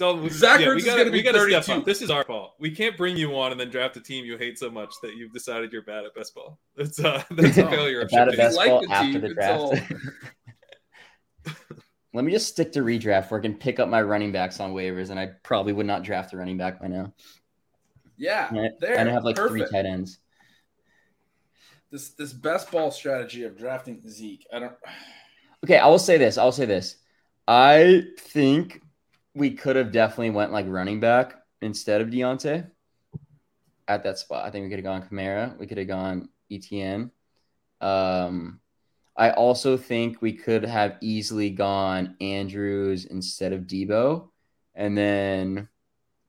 It's 0.01 0.03
great. 0.03 0.09
Dalton, 0.15 0.31
Zach 0.31 0.61
yeah, 0.61 0.67
Ertz 0.69 0.75
we 0.77 0.83
gotta, 0.83 0.99
gonna 1.01 1.11
be 1.11 1.19
we 1.19 1.23
gotta 1.23 1.39
step 1.51 1.65
32. 1.65 1.85
This 1.85 2.03
is 2.03 2.11
our 2.11 2.25
fault. 2.25 2.55
We 2.59 2.71
can't 2.71 2.97
bring 2.97 3.17
you 3.17 3.35
on 3.37 3.53
and 3.53 3.61
then 3.61 3.69
draft 3.71 3.97
a 3.97 4.01
team 4.01 4.25
you 4.25 4.37
hate 4.39 4.59
so 4.59 4.71
much 4.71 4.93
that 5.03 5.15
you've 5.17 5.33
decided 5.33 5.73
you're 5.73 5.83
bad 5.83 6.05
at 6.05 6.15
best 6.15 6.35
ball. 6.35 6.59
That's 6.77 6.99
uh, 7.03 7.23
that's 7.33 7.59
a 7.59 7.69
failure 7.69 8.01
of 8.03 8.09
bad 8.11 8.29
at 8.29 8.33
shipping. 8.35 8.47
best 8.47 8.57
like 8.57 8.69
ball 8.71 8.81
the 8.87 8.93
after 8.93 9.13
team, 9.13 9.21
the 9.21 9.35
draft 9.35 9.61
all- 9.61 9.75
let 12.15 12.25
me 12.25 12.33
just 12.33 12.49
stick 12.49 12.73
to 12.73 12.81
redraft 12.81 13.31
where 13.31 13.39
i 13.39 13.43
can 13.43 13.55
pick 13.55 13.79
up 13.79 13.89
my 13.89 14.03
running 14.03 14.33
backs 14.33 14.61
on 14.61 14.73
waivers 14.75 15.11
and 15.11 15.21
i 15.21 15.29
probably 15.43 15.73
would 15.73 15.87
not 15.87 16.03
draft 16.03 16.33
a 16.33 16.37
running 16.37 16.57
back 16.59 16.81
by 16.81 16.87
now 16.89 17.13
Yeah, 18.17 18.49
And 18.49 18.59
I- 18.59 18.71
there. 18.81 18.97
and 18.99 19.09
I 19.09 19.13
have 19.13 19.25
like 19.25 19.37
three 19.37 19.61
perfect. 19.61 19.73
tight 19.73 19.87
ends. 19.87 20.19
This 21.91 22.11
this 22.11 22.33
best 22.35 22.71
ball 22.71 22.91
strategy 22.91 23.45
of 23.45 23.57
drafting 23.57 24.03
Zeke. 24.09 24.47
I 24.53 24.59
don't. 24.59 24.73
Okay, 25.65 25.79
I 25.79 25.87
will 25.87 25.99
say 25.99 26.19
this. 26.19 26.37
I 26.37 26.45
will 26.45 26.53
say 26.53 26.67
this. 26.67 26.97
I 27.47 28.03
think 28.19 28.83
we 29.39 29.53
could 29.53 29.77
have 29.77 29.93
definitely 29.93 30.31
went 30.31 30.53
like 30.53 30.67
running 30.69 31.01
back 31.01 31.37
instead 31.63 32.01
of 32.01 32.09
Deontay 32.09 32.69
at 33.87 34.03
that 34.03 34.19
spot. 34.19 34.45
I 34.45 34.51
think 34.51 34.65
we 34.65 34.69
could 34.69 34.85
have 34.85 34.85
gone 34.85 35.09
Kamara. 35.09 35.57
We 35.59 35.67
could 35.67 35.79
have 35.79 35.89
gone 35.89 36.29
ETN. 36.51 37.11
Um, 37.81 38.61
I 39.17 39.31
also 39.31 39.77
think 39.77 40.21
we 40.21 40.33
could 40.33 40.65
have 40.65 40.97
easily 41.01 41.51
gone 41.51 42.17
Andrews 42.21 43.07
instead 43.07 43.53
of 43.53 43.63
Deebo, 43.63 44.29
and 44.75 44.97
then 44.97 45.69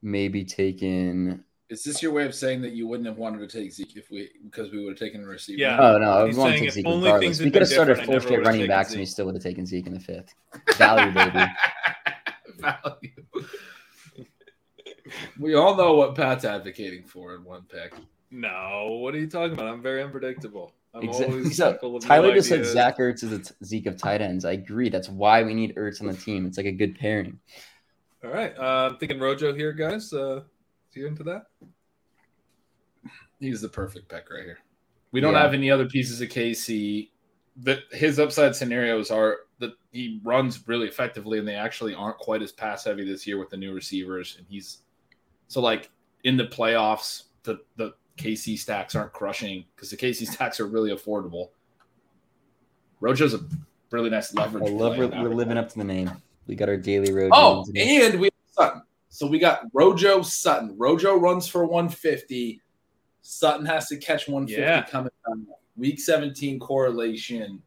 maybe 0.01 0.45
taken. 0.45 1.43
Is 1.70 1.84
this 1.84 2.01
your 2.01 2.12
way 2.12 2.26
of 2.26 2.34
saying 2.34 2.64
that 2.64 2.72
you 2.72 2.88
wouldn't 2.88 3.07
have 3.07 3.18
wanted 3.18 3.47
to 3.47 3.60
take 3.60 3.72
Zeke 3.72 3.95
if 3.95 4.10
we 4.10 4.30
because 4.43 4.72
we 4.72 4.84
would 4.84 4.91
have 4.91 4.99
taken 4.99 5.24
a 5.24 5.28
receiver? 5.28 5.60
Yeah. 5.60 5.78
Oh 5.80 5.97
no, 5.99 6.12
I 6.12 6.26
He's 6.26 6.36
would 6.36 6.41
want 6.41 6.53
to 6.55 6.60
take 6.62 6.72
Zeke 6.72 6.86
only 6.88 7.05
regardless. 7.05 7.38
things 7.38 7.45
We 7.45 7.51
could 7.51 7.62
have 7.62 7.70
started 7.70 7.93
different, 7.93 8.10
I 8.10 8.14
four 8.14 8.22
straight 8.22 8.39
running 8.39 8.62
taken 8.62 8.68
backs, 8.68 8.91
and 8.91 8.99
we 8.99 9.05
still 9.05 9.26
would 9.28 9.36
have 9.36 9.43
taken 9.43 9.66
Zeke 9.68 9.86
in 9.86 9.93
the 9.93 9.99
fifth. 9.99 10.34
Value, 10.78 11.12
baby. 11.12 11.45
Value. 12.60 13.45
we 15.39 15.55
all 15.55 15.76
know 15.76 15.93
what 15.93 16.16
Pat's 16.16 16.45
advocating 16.45 17.03
for 17.05 17.36
in 17.36 17.43
one 17.43 17.64
pick. 17.64 17.93
No, 18.32 18.97
what 19.01 19.16
are 19.16 19.20
you 19.20 19.28
talking 19.28 19.53
about? 19.53 19.68
I'm 19.68 19.82
very 19.82 20.03
unpredictable. 20.03 20.74
I'm 20.93 21.03
Exactly. 21.03 21.38
always 21.39 21.57
So 21.57 21.78
of 21.95 22.01
Tyler 22.03 22.30
new 22.30 22.36
just 22.36 22.49
said 22.49 22.60
ideas. 22.60 22.74
Zach 22.74 22.97
Ertz 22.97 23.24
is 23.24 23.32
a 23.32 23.39
t- 23.39 23.51
Zeke 23.64 23.86
of 23.88 23.97
tight 23.97 24.22
ends. 24.22 24.43
I 24.45 24.51
agree. 24.53 24.89
That's 24.89 25.10
why 25.10 25.43
we 25.43 25.53
need 25.53 25.76
Ertz 25.76 26.01
on 26.01 26.07
the 26.07 26.14
team. 26.16 26.45
It's 26.45 26.57
like 26.57 26.66
a 26.66 26.72
good 26.72 26.95
pairing. 26.97 27.39
All 28.24 28.32
right, 28.32 28.53
uh, 28.57 28.89
I'm 28.91 28.97
thinking 28.97 29.20
Rojo 29.20 29.53
here, 29.53 29.72
guys. 29.72 30.12
Uh, 30.12 30.41
you 30.93 31.07
into 31.07 31.24
that? 31.24 31.43
He's 33.39 33.62
the 33.62 33.70
perfect 33.70 34.10
pick 34.10 34.30
right 34.30 34.43
here. 34.43 34.57
We 35.12 35.22
don't 35.22 35.34
Yeah. 35.34 35.41
have 35.43 35.53
any 35.53 35.72
other 35.72 35.88
pieces 35.88 36.20
of 36.22 36.30
KC. 36.30 37.12
That 37.64 37.80
his 37.91 38.20
upside 38.20 38.55
scenarios 38.55 39.12
are 39.12 39.38
that 39.60 39.74
he 39.91 40.20
runs 40.24 40.68
really 40.68 40.88
effectively, 40.88 41.39
and 41.39 41.47
they 41.47 41.55
actually 41.55 41.93
aren't 41.93 42.18
quite 42.18 42.41
as 42.41 42.51
pass 42.51 42.86
heavy 42.86 43.03
this 43.03 43.28
year 43.28 43.38
with 43.38 43.49
the 43.49 43.57
new 43.57 43.74
receivers. 43.74 44.36
And 44.38 44.47
he's 44.47 44.80
so 45.47 45.62
like 45.62 45.89
in 46.24 46.38
the 46.38 46.45
playoffs, 46.45 47.24
the 47.43 47.60
the 47.76 47.93
KC 48.18 48.57
stacks 48.57 48.95
aren't 48.95 49.14
crushing 49.14 49.66
because 49.76 49.89
the 49.89 49.97
KC 49.97 50.28
stacks 50.34 50.60
are 50.60 50.68
really 50.68 50.91
affordable. 50.91 51.49
Rojo's 53.01 53.34
a 53.34 53.39
really 53.91 54.10
nice 54.10 54.34
leverage. 54.34 54.70
I 54.70 54.72
love 54.72 54.95
play 54.95 55.07
we're, 55.07 55.24
we're 55.24 55.36
living 55.36 55.57
up 55.57 55.70
to 55.70 55.78
the 55.78 55.84
name. 55.84 56.12
We 56.47 56.55
got 56.55 56.70
our 56.70 56.78
daily 56.78 57.14
road. 57.14 57.32
Oh, 57.34 57.66
and 57.76 58.20
we 58.20 58.28
have 58.28 58.34
Sutton. 58.51 58.82
So 59.10 59.28
we 59.28 59.39
got 59.39 59.62
Rojo 59.74 60.22
Sutton. 60.22 60.76
Rojo 60.78 61.16
runs 61.16 61.47
for 61.47 61.66
150. 61.66 62.62
Sutton 63.22 63.66
has 63.66 63.88
to 63.88 63.97
catch 63.97 64.28
150 64.28 64.62
Yeah. 64.62 64.84
coming 64.84 65.12
down. 65.28 65.47
Week 65.80 66.00
17 66.00 66.60
correlation. 66.60 67.62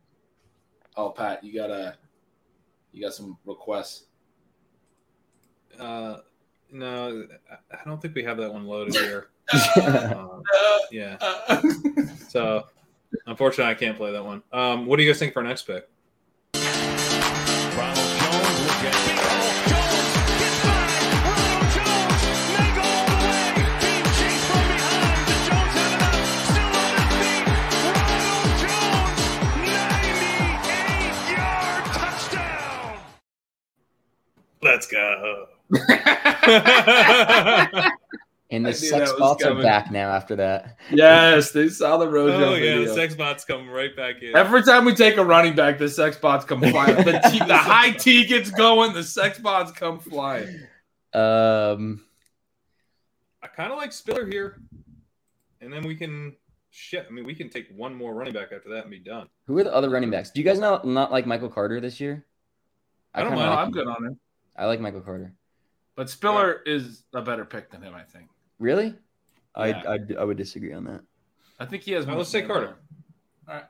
Oh, 0.96 1.10
Pat, 1.10 1.42
you 1.42 1.54
got 1.54 1.70
a 1.70 1.96
you 2.92 3.02
got 3.02 3.14
some 3.14 3.38
requests. 3.46 4.04
Uh, 5.80 6.18
no, 6.70 7.26
I- 7.72 7.78
don't 7.86 8.00
think 8.00 8.14
we 8.14 8.22
have 8.22 8.36
that 8.36 8.52
one 8.52 8.66
loaded 8.66 8.94
here. 8.94 9.28
Uh, 9.76 10.38
yeah, 10.90 11.16
so 12.28 12.64
unfortunately, 13.26 13.70
I 13.70 13.74
can't 13.74 13.96
play 13.96 14.12
that 14.12 14.24
one. 14.24 14.42
Um, 14.52 14.86
what 14.86 14.96
do 14.96 15.02
you 15.02 15.10
guys 15.10 15.18
think 15.18 15.32
for 15.34 15.40
our 15.40 15.46
next 15.46 15.62
pick? 15.62 15.88
and 38.50 38.66
the 38.66 38.74
sex 38.74 39.10
bots 39.18 39.42
was 39.42 39.56
are 39.56 39.62
back 39.62 39.90
now 39.90 40.10
after 40.10 40.36
that. 40.36 40.76
yes, 40.90 41.52
they 41.52 41.68
saw 41.70 41.96
the 41.96 42.06
Rojo 42.06 42.34
oh 42.34 42.54
yeah, 42.54 42.60
video. 42.60 42.84
the 42.84 42.94
sex 42.94 43.14
bots 43.14 43.44
come 43.46 43.70
right 43.70 43.96
back 43.96 44.22
in. 44.22 44.36
Every 44.36 44.62
time 44.62 44.84
we 44.84 44.94
take 44.94 45.16
a 45.16 45.24
running 45.24 45.54
back, 45.54 45.78
the 45.78 45.88
sex 45.88 46.18
bots 46.18 46.44
come 46.44 46.60
flying. 46.60 46.96
The, 46.96 47.20
T, 47.30 47.38
the 47.38 47.56
high 47.56 47.92
T 47.92 48.26
gets 48.26 48.50
going, 48.50 48.92
the 48.92 49.02
sex 49.02 49.38
bots 49.38 49.72
come 49.72 49.98
flying. 49.98 50.60
Um, 51.14 52.04
I 53.42 53.46
kind 53.46 53.72
of 53.72 53.78
like 53.78 53.92
Spiller 53.92 54.26
here, 54.26 54.60
and 55.62 55.72
then 55.72 55.84
we 55.84 55.96
can 55.96 56.36
shit. 56.70 57.06
I 57.08 57.12
mean, 57.12 57.24
we 57.24 57.34
can 57.34 57.48
take 57.48 57.68
one 57.74 57.94
more 57.94 58.14
running 58.14 58.34
back 58.34 58.52
after 58.52 58.68
that 58.70 58.82
and 58.82 58.90
be 58.90 58.98
done. 58.98 59.28
who 59.46 59.58
are 59.58 59.64
the 59.64 59.74
other 59.74 59.88
running 59.88 60.10
backs? 60.10 60.30
Do 60.30 60.40
you 60.40 60.44
guys 60.44 60.58
not 60.58 60.86
not 60.86 61.10
like 61.10 61.24
Michael 61.26 61.48
Carter 61.48 61.80
this 61.80 61.98
year? 61.98 62.26
I 63.14 63.20
don't 63.20 63.30
kinda 63.30 63.46
mind. 63.46 63.50
No, 63.50 63.56
like 63.56 63.58
I'm 63.58 63.68
him. 63.68 63.72
good 63.72 63.86
on 63.86 64.12
it. 64.12 64.18
I 64.56 64.66
like 64.66 64.80
Michael 64.80 65.00
Carter. 65.00 65.34
But 65.96 66.08
Spiller 66.08 66.60
is 66.64 67.04
a 67.14 67.22
better 67.22 67.44
pick 67.44 67.70
than 67.70 67.82
him, 67.82 67.94
I 67.94 68.02
think. 68.02 68.28
Really? 68.58 68.94
Yeah. 69.56 69.82
I, 69.86 69.94
I 69.94 69.98
I 70.20 70.24
would 70.24 70.36
disagree 70.36 70.72
on 70.72 70.84
that. 70.84 71.02
I 71.58 71.66
think 71.66 71.82
he 71.82 71.92
has. 71.92 72.06
Well, 72.06 72.14
more 72.14 72.20
let's 72.20 72.30
say 72.30 72.42
Carter. 72.42 72.76
All 73.48 73.54
right. 73.54 73.64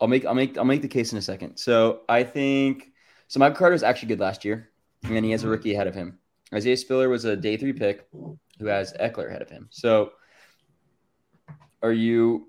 I'll 0.00 0.08
make 0.08 0.24
I'll 0.24 0.34
make 0.34 0.58
I'll 0.58 0.64
make 0.64 0.82
the 0.82 0.88
case 0.88 1.12
in 1.12 1.18
a 1.18 1.22
second. 1.22 1.56
So 1.56 2.00
I 2.08 2.22
think 2.24 2.92
so. 3.28 3.38
Michael 3.38 3.56
Carter 3.56 3.74
was 3.74 3.82
actually 3.82 4.08
good 4.08 4.20
last 4.20 4.44
year, 4.44 4.70
and 5.04 5.14
then 5.14 5.22
he 5.22 5.30
has 5.30 5.44
a 5.44 5.48
rookie 5.48 5.74
ahead 5.74 5.86
of 5.86 5.94
him. 5.94 6.18
Isaiah 6.52 6.76
Spiller 6.76 7.08
was 7.08 7.24
a 7.24 7.36
day 7.36 7.56
three 7.56 7.72
pick 7.72 8.08
who 8.12 8.66
has 8.66 8.92
Ekeler 8.94 9.28
ahead 9.28 9.42
of 9.42 9.48
him. 9.48 9.68
So, 9.70 10.12
are 11.82 11.92
you 11.92 12.48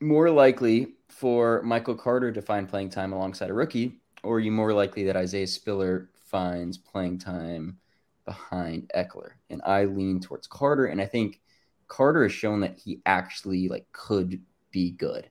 more 0.00 0.30
likely 0.30 0.94
for 1.08 1.62
Michael 1.62 1.94
Carter 1.94 2.32
to 2.32 2.42
find 2.42 2.68
playing 2.68 2.90
time 2.90 3.12
alongside 3.12 3.50
a 3.50 3.54
rookie, 3.54 4.00
or 4.22 4.36
are 4.36 4.40
you 4.40 4.52
more 4.52 4.72
likely 4.72 5.04
that 5.04 5.16
Isaiah 5.16 5.46
Spiller 5.46 6.10
finds 6.14 6.78
playing 6.78 7.18
time 7.18 7.78
behind 8.26 8.90
Ekeler? 8.94 9.30
And 9.48 9.62
I 9.64 9.84
lean 9.84 10.20
towards 10.20 10.46
Carter, 10.46 10.86
and 10.86 11.00
I 11.00 11.06
think 11.06 11.40
Carter 11.88 12.24
has 12.24 12.32
shown 12.32 12.60
that 12.60 12.78
he 12.78 13.00
actually 13.06 13.68
like 13.68 13.86
could 13.92 14.40
be 14.70 14.90
good, 14.90 15.30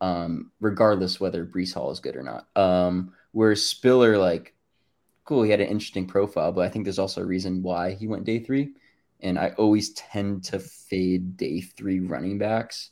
um, 0.00 0.52
regardless 0.60 1.18
whether 1.18 1.44
Breece 1.44 1.74
Hall 1.74 1.90
is 1.90 2.00
good 2.00 2.14
or 2.14 2.22
not. 2.22 2.46
Um, 2.54 3.12
whereas 3.32 3.66
Spiller, 3.66 4.16
like, 4.18 4.54
cool, 5.24 5.42
he 5.42 5.50
had 5.50 5.60
an 5.60 5.68
interesting 5.68 6.06
profile, 6.06 6.52
but 6.52 6.66
I 6.66 6.68
think 6.68 6.84
there's 6.84 6.98
also 6.98 7.22
a 7.22 7.26
reason 7.26 7.62
why 7.62 7.92
he 7.92 8.06
went 8.06 8.24
day 8.24 8.38
three. 8.38 8.72
And 9.20 9.38
I 9.38 9.50
always 9.56 9.94
tend 9.94 10.44
to 10.44 10.58
fade 10.58 11.36
day 11.36 11.62
three 11.62 12.00
running 12.00 12.36
backs 12.36 12.90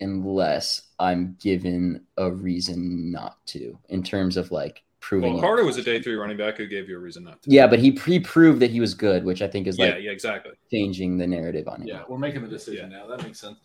unless 0.00 0.82
I'm 0.98 1.36
given 1.40 2.06
a 2.16 2.30
reason 2.30 3.12
not 3.12 3.44
to, 3.48 3.78
in 3.88 4.02
terms 4.02 4.36
of 4.36 4.50
like 4.50 4.82
proving. 5.08 5.30
Well, 5.32 5.38
it. 5.38 5.42
Carter 5.42 5.64
was 5.64 5.76
a 5.78 5.82
day 5.82 6.00
three 6.02 6.14
running 6.14 6.36
back 6.36 6.58
who 6.58 6.66
gave 6.66 6.88
you 6.88 6.96
a 6.96 7.00
reason 7.00 7.24
not 7.24 7.42
to. 7.42 7.50
Yeah, 7.50 7.66
but 7.66 7.78
he 7.78 7.90
pre 7.92 8.20
proved 8.20 8.60
that 8.60 8.70
he 8.70 8.78
was 8.80 8.92
good, 8.94 9.24
which 9.24 9.40
I 9.42 9.48
think 9.48 9.66
is 9.66 9.78
like 9.78 9.94
yeah, 9.94 9.98
yeah, 9.98 10.10
exactly. 10.10 10.52
changing 10.70 11.16
the 11.16 11.26
narrative 11.26 11.66
on 11.68 11.80
him. 11.80 11.88
Yeah, 11.88 12.02
we're 12.08 12.18
making 12.18 12.42
the 12.42 12.48
decision 12.48 12.90
now. 12.90 13.06
That 13.06 13.22
makes 13.22 13.40
sense. 13.40 13.58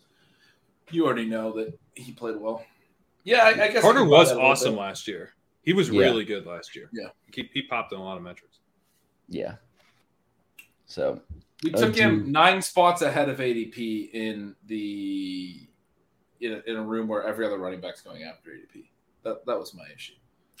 You 0.90 1.04
already 1.06 1.26
know 1.26 1.52
that 1.52 1.78
he 1.94 2.12
played 2.12 2.36
well. 2.36 2.64
Yeah, 3.24 3.44
I, 3.44 3.48
I 3.64 3.68
guess 3.68 3.82
Carter 3.82 4.04
was 4.04 4.28
that 4.28 4.34
a 4.34 4.36
little 4.36 4.50
awesome 4.50 4.76
last 4.76 5.06
year. 5.08 5.30
He 5.62 5.72
was 5.72 5.88
Yeah. 5.90 6.00
really 6.02 6.24
good 6.24 6.46
last 6.46 6.74
year. 6.76 6.90
Yeah. 6.92 7.08
he, 7.32 7.48
he 7.54 7.62
popped 7.62 7.92
in 7.92 7.98
a 7.98 8.02
lot 8.04 8.16
of 8.18 8.22
metrics. 8.22 8.58
Yeah. 9.28 9.54
So 10.86 11.20
We 11.62 11.72
Uh, 11.72 11.78
took 11.78 11.94
do- 11.94 12.00
him 12.02 12.30
nine 12.32 12.60
spots 12.60 13.00
ahead 13.02 13.28
of 13.30 13.38
ADP 13.38 14.10
in 14.12 14.54
the 14.66 15.66
in 16.40 16.52
a, 16.52 16.70
in 16.70 16.76
a 16.76 16.82
room 16.82 17.08
where 17.08 17.22
every 17.24 17.46
other 17.46 17.56
running 17.58 17.80
back's 17.80 18.02
going 18.02 18.24
after 18.24 18.50
ADP. 18.50 18.90
That 19.22 19.46
that 19.46 19.58
was 19.58 19.72
my 19.74 19.86
issue. 19.94 20.12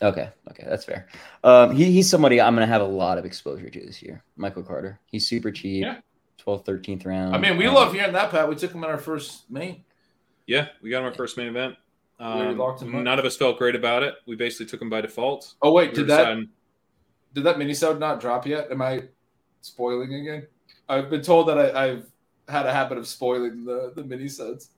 Okay, 0.04 0.28
okay, 0.50 0.64
that's 0.68 0.84
fair. 0.84 1.08
Um, 1.42 1.74
he, 1.74 1.90
he's 1.90 2.08
somebody 2.10 2.40
I'm 2.40 2.54
going 2.54 2.66
to 2.66 2.72
have 2.72 2.82
a 2.82 2.86
lot 2.86 3.18
of 3.18 3.24
exposure 3.24 3.68
to 3.70 3.80
this 3.80 4.02
year. 4.02 4.22
Michael 4.36 4.62
Carter. 4.62 5.00
He's 5.06 5.26
super 5.28 5.50
cheap. 5.50 5.82
Yeah. 5.82 5.96
12th, 6.44 6.66
13th 6.66 7.06
round. 7.06 7.34
I 7.34 7.38
mean, 7.38 7.56
we 7.56 7.66
Um, 7.66 7.74
love 7.74 7.92
hearing 7.94 8.12
that, 8.12 8.30
Pat. 8.30 8.48
We 8.48 8.54
took 8.54 8.70
him 8.72 8.84
in 8.84 8.90
our 8.90 8.98
first 8.98 9.50
main. 9.50 9.82
Yeah, 10.46 10.68
we 10.82 10.90
got 10.90 10.98
him 10.98 11.04
our 11.06 11.14
first 11.14 11.36
main 11.38 11.48
event. 11.48 11.76
already 12.20 12.50
Um, 12.50 12.58
locked 12.58 12.82
him 12.82 12.94
up. 12.94 13.02
none 13.02 13.18
of 13.18 13.24
us 13.24 13.36
felt 13.36 13.56
great 13.58 13.74
about 13.74 14.02
it. 14.02 14.14
We 14.26 14.36
basically 14.36 14.66
took 14.66 14.82
him 14.82 14.90
by 14.90 15.00
default. 15.00 15.54
Oh 15.62 15.72
wait, 15.72 15.90
We 15.92 15.96
did 15.96 16.08
that 16.08 16.18
deciding- 16.18 16.48
did 17.32 17.44
that 17.44 17.56
minisode 17.56 17.98
not 17.98 18.20
drop 18.20 18.46
yet? 18.46 18.70
Am 18.70 18.80
I 18.82 19.04
spoiling 19.62 20.12
again? 20.14 20.46
I've 20.88 21.08
been 21.08 21.22
told 21.22 21.48
that 21.48 21.58
I, 21.58 21.84
I've 21.86 22.06
had 22.48 22.66
a 22.66 22.72
habit 22.72 22.98
of 22.98 23.06
spoiling 23.08 23.64
the 23.64 23.92
the 23.96 24.02
minisodes. 24.02 24.68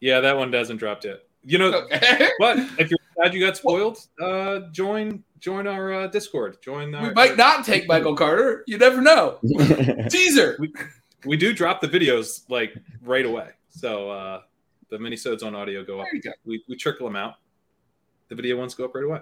Yeah, 0.00 0.20
that 0.20 0.36
one 0.36 0.50
doesn't 0.52 0.76
dropped 0.76 1.04
yet. 1.04 1.24
You 1.44 1.58
know, 1.58 1.72
Okay. 1.72 2.28
but 2.38 2.58
if 2.78 2.88
you're 2.90 2.95
glad 3.16 3.34
you 3.34 3.40
got 3.40 3.56
spoiled, 3.56 3.98
uh, 4.20 4.60
join 4.72 5.24
join 5.40 5.66
our 5.66 5.92
uh, 5.92 6.06
Discord. 6.06 6.58
Join 6.62 6.94
our. 6.94 7.08
we 7.08 7.14
might 7.14 7.36
not 7.36 7.64
take 7.64 7.88
Michael 7.88 8.14
Carter. 8.14 8.64
You 8.66 8.78
never 8.78 9.00
know. 9.00 9.38
Teaser. 10.10 10.58
We 11.24 11.36
do 11.36 11.52
drop 11.52 11.80
the 11.80 11.88
videos 11.88 12.48
like 12.48 12.74
right 13.02 13.24
away. 13.24 13.50
So 13.70 14.10
uh, 14.10 14.42
the 14.90 14.98
minisodes 14.98 15.42
on 15.44 15.54
audio 15.54 15.84
go 15.84 16.00
up. 16.00 16.06
Go. 16.22 16.30
We 16.44 16.62
we 16.68 16.76
trickle 16.76 17.06
them 17.06 17.16
out. 17.16 17.34
The 18.28 18.34
video 18.34 18.56
ones 18.56 18.74
go 18.74 18.84
up 18.84 18.94
right 18.94 19.04
away. 19.04 19.20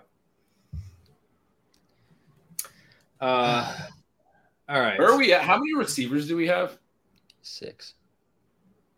Uh, 3.21 3.77
all 4.69 4.81
right. 4.81 4.99
Where 4.99 5.11
are 5.11 5.19
we 5.19 5.33
at? 5.33 5.43
How 5.43 5.57
many 5.57 5.75
receivers 5.75 6.29
do 6.29 6.37
we 6.37 6.47
have? 6.47 6.79
Six. 7.43 7.95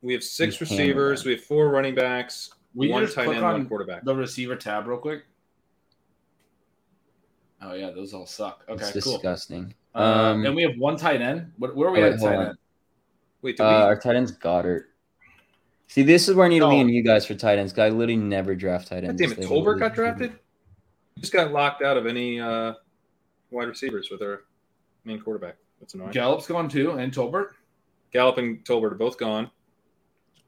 We 0.02 0.12
have 0.12 0.22
six 0.22 0.60
We 0.60 0.64
receivers. 0.64 1.24
We 1.24 1.32
have 1.32 1.42
four 1.42 1.68
running 1.68 1.94
backs, 1.94 2.50
We 2.76 2.88
one 2.88 3.02
just 3.04 3.14
tight 3.16 3.24
click 3.24 3.36
end, 3.38 3.44
one 3.44 3.54
on 3.54 3.66
quarterback. 3.66 4.04
the 4.04 4.14
receiver 4.14 4.54
tab 4.54 4.86
real 4.86 4.98
quick. 4.98 5.24
Oh 7.62 7.72
yeah, 7.72 7.90
those 7.90 8.12
all 8.12 8.26
suck. 8.26 8.64
Okay, 8.68 8.84
it's 8.94 9.02
cool. 9.04 9.14
disgusting. 9.14 9.74
Uh, 9.94 9.98
Um, 10.34 10.44
and 10.46 10.54
we 10.54 10.62
have 10.62 10.76
one 10.78 10.96
tight 10.96 11.22
end. 11.22 11.52
What, 11.58 11.74
where 11.74 11.88
are 11.88 11.92
we 11.92 12.02
oh, 12.02 12.06
at 12.06 12.12
wait, 12.12 12.20
tight 12.20 12.36
on. 12.36 12.46
end? 12.48 12.58
Wait, 13.42 13.56
did 13.56 13.62
uh, 13.62 13.66
we? 13.68 13.74
our 13.74 13.98
tight 13.98 14.16
end's 14.16 14.30
Goddard. 14.30 14.88
See, 15.88 16.02
this 16.02 16.28
is 16.28 16.34
where 16.34 16.44
I 16.44 16.48
need 16.48 16.58
to 16.58 16.66
No. 16.66 16.70
lean 16.70 16.86
on 16.86 16.88
you 16.92 17.02
guys 17.02 17.24
for 17.24 17.34
tight 17.34 17.58
ends. 17.58 17.72
'cause 17.72 17.78
I 17.80 17.88
literally 17.88 18.16
never 18.16 18.54
draft 18.54 18.88
tight 18.88 19.02
God 19.02 19.08
ends. 19.10 19.22
damn 19.22 19.32
it, 19.32 19.38
Tolbert 19.38 19.50
literally 19.50 19.80
got 19.80 19.86
just- 19.88 19.96
drafted. 19.96 20.32
Just 21.18 21.32
got 21.32 21.50
locked 21.50 21.80
out 21.82 21.96
of 21.96 22.04
any 22.06 22.38
uh, 22.38 22.74
wide 23.50 23.68
receivers 23.68 24.10
with 24.10 24.20
our 24.20 24.44
main 25.04 25.18
quarterback. 25.18 25.56
That's 25.80 25.94
annoying. 25.94 26.10
Gallup's 26.10 26.46
gone 26.46 26.68
too, 26.68 26.90
and 26.92 27.10
Tolbert. 27.10 27.52
Gallup 28.12 28.36
and 28.36 28.62
Tolbert 28.66 28.92
are 28.92 28.96
both 28.96 29.16
gone. 29.16 29.50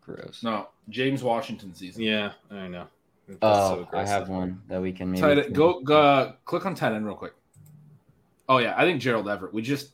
Gross. 0.08 0.42
No, 0.42 0.68
James 0.88 1.22
Washington 1.22 1.74
season. 1.74 2.02
Yeah, 2.02 2.32
I 2.50 2.66
know. 2.68 2.86
That's 3.26 3.38
Oh, 3.42 3.86
so 3.92 3.96
I 3.96 4.06
have 4.06 4.30
one 4.30 4.62
that 4.68 4.80
we 4.80 4.90
can 4.90 5.10
maybe 5.10 5.20
Tight 5.20 5.52
go, 5.52 5.80
go 5.80 6.00
uh, 6.00 6.32
click 6.46 6.64
on 6.64 6.74
tight 6.74 6.92
end 6.92 7.04
real 7.04 7.14
quick. 7.14 7.34
Oh 8.48 8.56
yeah, 8.56 8.72
I 8.76 8.84
think 8.84 9.02
Gerald 9.02 9.28
Everett. 9.28 9.52
We 9.52 9.60
just 9.60 9.90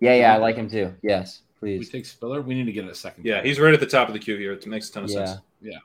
Yeah, 0.00 0.14
yeah, 0.14 0.34
I 0.34 0.38
like 0.38 0.56
him 0.56 0.68
too. 0.68 0.92
Yes, 1.02 1.42
please. 1.60 1.78
we 1.78 1.86
take 1.86 2.06
Spiller. 2.06 2.42
We 2.42 2.54
need 2.54 2.64
to 2.66 2.72
get 2.72 2.84
a 2.86 2.94
second. 2.94 3.24
Yeah, 3.24 3.40
he's 3.42 3.60
right 3.60 3.72
at 3.72 3.78
the 3.78 3.86
top 3.86 4.08
of 4.08 4.14
the 4.14 4.18
queue 4.18 4.36
here. 4.36 4.52
It 4.52 4.66
makes 4.66 4.88
a 4.88 4.92
ton 4.92 5.04
of 5.04 5.10
Yeah. 5.10 5.26
sense. 5.26 5.40
Yeah. 5.60 5.78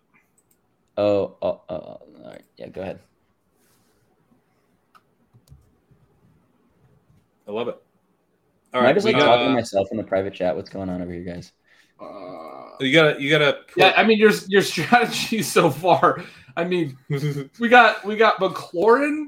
Oh, 0.98 1.36
oh, 1.44 1.62
oh, 1.70 1.76
all 1.76 2.02
right. 2.26 2.42
Yeah, 2.58 2.70
go 2.70 2.82
ahead. 2.82 3.00
I 7.48 7.52
love 7.52 7.68
it. 7.68 7.78
Am 8.74 8.80
All 8.80 8.82
I 8.82 8.86
right, 8.86 8.96
just 8.96 9.06
we 9.06 9.14
like 9.14 9.22
talking 9.22 9.46
to 9.50 9.54
myself 9.54 9.88
in 9.92 9.98
the 9.98 10.04
private 10.04 10.34
chat? 10.34 10.56
What's 10.56 10.72
going 10.72 10.90
on 10.90 11.04
over 11.04 11.12
here, 11.12 11.24
guys? 11.24 11.52
Uh, 12.00 12.76
you 12.80 12.94
gotta 12.94 13.22
you 13.22 13.30
gotta. 13.30 13.60
yeah, 13.76 13.94
I 13.98 14.04
mean 14.04 14.18
your 14.18 14.32
your 14.48 14.62
strategy 14.62 15.42
so 15.44 15.70
far. 15.70 16.24
I 16.56 16.64
mean, 16.64 16.98
we 17.60 17.70
got 17.70 18.04
we 18.06 18.16
got 18.16 18.38
McLaurin, 18.40 19.28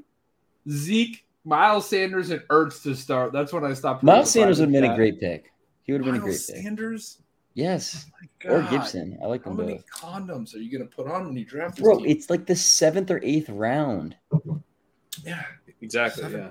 Zeke, 0.70 1.26
Miles 1.46 1.88
Sanders, 1.90 2.30
and 2.32 2.42
Ertz 2.50 2.82
to 2.84 2.96
start. 2.96 3.32
That's 3.34 3.52
when 3.54 3.64
I 3.64 3.74
stopped. 3.74 4.04
Miles 4.04 4.32
Sanders 4.32 4.60
would 4.60 4.74
have 4.74 4.82
been 4.82 4.92
a 4.92 4.96
great 4.96 5.20
pick. 5.20 5.52
He 5.84 5.92
would 5.92 6.02
have 6.02 6.06
been 6.14 6.22
a 6.22 6.24
great 6.24 6.34
pick. 6.48 6.58
Sanders. 6.58 7.22
Yes, 7.56 8.06
My 8.46 8.52
or 8.52 8.62
Gibson. 8.70 9.18
I 9.22 9.26
like 9.26 9.44
How 9.44 9.52
them 9.54 9.66
many 9.66 9.78
both. 9.80 9.86
condoms 9.92 10.56
are 10.56 10.60
you 10.60 10.72
gonna 10.72 10.90
put 10.90 11.08
on 11.08 11.26
when 11.26 11.36
you 11.36 11.44
draft 11.46 11.82
Bro, 11.82 11.98
team? 11.98 12.06
it's 12.08 12.30
like 12.30 12.46
the 12.46 12.56
seventh 12.56 13.10
or 13.12 13.20
eighth 13.24 13.50
round. 13.50 14.16
yeah, 15.26 15.44
exactly. 15.82 16.24
Seven. 16.24 16.42
Yeah. 16.42 16.50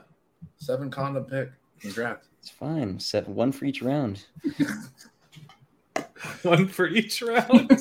seven 0.57 0.91
condom 0.91 1.25
pick 1.25 1.51
in 1.83 1.91
draft. 1.93 2.27
It's 2.41 2.51
fine. 2.51 2.99
Seven, 2.99 3.35
one 3.35 3.53
for 3.53 3.64
each 3.64 3.81
round. 3.81 4.25
One 6.43 6.69
for 6.69 6.87
each 6.89 7.23
round. 7.23 7.71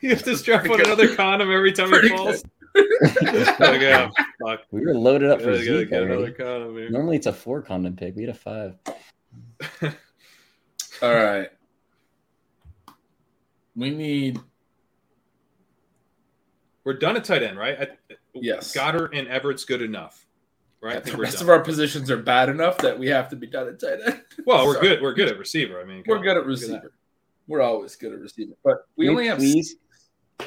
you 0.00 0.10
have 0.10 0.22
to 0.22 0.36
strap 0.36 0.68
on 0.68 0.80
another 0.80 1.14
condom 1.14 1.50
every 1.50 1.72
time 1.72 1.90
Pretty 1.90 2.08
he 2.08 2.16
falls. 2.16 2.44
okay, 2.76 3.94
oh, 3.94 4.10
fuck. 4.46 4.60
We 4.70 4.80
were 4.82 4.94
loaded 4.94 5.30
up 5.30 5.40
for 5.40 5.52
Gotta, 5.52 5.64
gotta 5.64 5.78
Zeke 5.78 5.90
get 5.90 6.02
another 6.02 6.30
condom 6.32 6.76
here. 6.76 6.90
Normally 6.90 7.16
it's 7.16 7.26
a 7.26 7.32
four 7.32 7.62
condom 7.62 7.96
pick. 7.96 8.14
We 8.16 8.22
had 8.22 8.30
a 8.30 8.34
five. 8.34 8.76
All 11.02 11.14
right. 11.14 11.48
We 13.76 13.90
need 13.90 14.40
We're 16.84 16.94
done 16.94 17.16
at 17.16 17.24
tight 17.24 17.42
end, 17.42 17.58
right? 17.58 17.80
I, 17.80 18.14
Yes. 18.34 18.72
Goddard 18.74 19.14
and 19.14 19.28
Everett's 19.28 19.64
good 19.64 19.82
enough, 19.82 20.26
right? 20.80 20.96
I 20.96 20.98
the 21.00 21.04
think 21.06 21.16
we're 21.18 21.22
rest 21.24 21.36
done. 21.38 21.44
of 21.44 21.48
our 21.50 21.60
positions 21.60 22.10
are 22.10 22.16
bad 22.16 22.48
enough 22.48 22.78
that 22.78 22.98
we 22.98 23.08
have 23.08 23.28
to 23.30 23.36
be 23.36 23.46
done 23.46 23.68
at 23.68 23.80
tight 23.80 23.98
end. 24.04 24.22
well, 24.46 24.66
we're 24.66 24.80
good. 24.80 25.00
We're 25.02 25.14
good 25.14 25.28
at 25.28 25.38
receiver. 25.38 25.80
I 25.80 25.84
mean, 25.84 26.02
We're 26.06 26.16
come 26.16 26.24
good 26.24 26.30
at 26.36 26.46
look 26.46 26.58
that. 26.60 26.66
receiver. 26.66 26.92
We're 27.46 27.60
always 27.62 27.96
good 27.96 28.12
at 28.12 28.20
receiver, 28.20 28.52
but 28.64 28.86
we 28.96 29.06
Can 29.06 29.10
only 29.14 29.26
have. 29.26 29.38
please. 29.38 29.76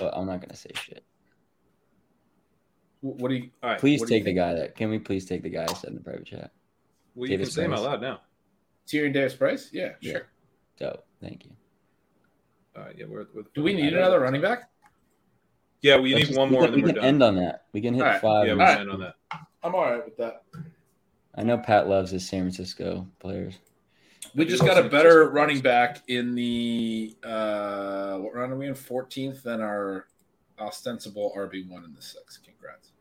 Oh, 0.02 0.10
I'm 0.10 0.26
not 0.26 0.42
gonna 0.42 0.56
say 0.56 0.72
shit. 0.74 1.04
What 3.02 3.30
do 3.30 3.36
you? 3.36 3.50
All 3.62 3.72
right. 3.72 3.80
Please 3.80 4.00
what 4.00 4.10
you 4.10 4.16
take 4.18 4.24
the 4.26 4.34
guy 4.34 4.54
that. 4.54 4.76
Can 4.76 4.90
we 4.90 5.00
please 5.00 5.26
take 5.26 5.44
the 5.44 5.50
guy 5.50 5.66
I 5.70 5.74
said 5.74 5.90
in 5.90 5.96
the 5.96 6.02
private 6.02 6.26
chat? 6.26 6.52
Well, 7.16 7.30
you 7.30 7.34
can 7.38 7.40
Davis 7.42 7.54
say 7.54 7.66
him 7.66 7.74
out 7.74 7.84
loud 7.84 8.02
now. 8.02 8.22
Tyrion 8.88 9.14
Davis 9.14 9.36
Price? 9.36 9.70
Yeah, 9.74 9.92
Yeah. 10.02 10.12
sure. 10.14 10.22
Dope. 10.80 11.06
Thank 11.22 11.46
you. 11.46 11.52
All 12.76 12.84
right. 12.84 12.96
Yeah. 12.98 13.06
We're, 13.08 13.28
we're, 13.34 13.44
Do 13.54 13.62
we 13.64 13.74
need 13.74 13.94
another 13.94 14.20
running 14.22 14.42
back? 14.42 14.70
Yeah, 15.82 16.00
we 16.00 16.14
Let's 16.14 16.22
need 16.22 16.28
just- 16.28 16.40
one 16.40 16.50
we 16.50 16.54
more, 16.56 16.62
can- 16.66 16.74
and 16.74 16.74
then 16.74 16.82
we 16.84 16.90
we're 16.90 16.94
can 16.94 16.96
done. 16.96 17.06
end 17.06 17.24
on 17.24 17.36
that. 17.36 17.66
We 17.74 17.82
can 17.82 17.94
hit 17.94 18.04
All 18.04 18.10
right. 18.10 18.22
five. 18.22 18.48
yeah, 18.48 18.54
we 18.56 18.62
All 18.62 18.68
can 18.68 18.80
end 18.80 18.92
on 18.92 19.00
that. 19.02 19.16
I'm 19.64 19.76
all 19.76 19.84
right 19.84 20.04
with 20.04 20.18
that. 20.18 20.44
I 21.36 21.44
know 21.44 21.58
Pat 21.58 21.88
loves 21.88 22.12
his 22.12 22.28
San 22.28 22.42
Francisco 22.42 23.08
players. 23.20 23.56
We 24.36 24.46
just 24.46 24.66
got 24.66 24.84
a 24.84 24.90
better 24.90 25.30
running 25.30 25.62
back 25.62 26.02
in 26.08 26.36
the 26.36 27.16
uh 27.24 28.18
what 28.18 28.34
round 28.34 28.52
are 28.52 28.56
we 28.56 28.68
in? 28.68 28.74
14th 28.74 29.44
than 29.44 29.62
our 29.62 30.08
ostensible 30.60 31.34
RB 31.38 31.70
one 31.70 31.84
in 31.84 31.94
the 31.94 32.02
sixth. 32.02 32.40
Congrats. 32.44 32.92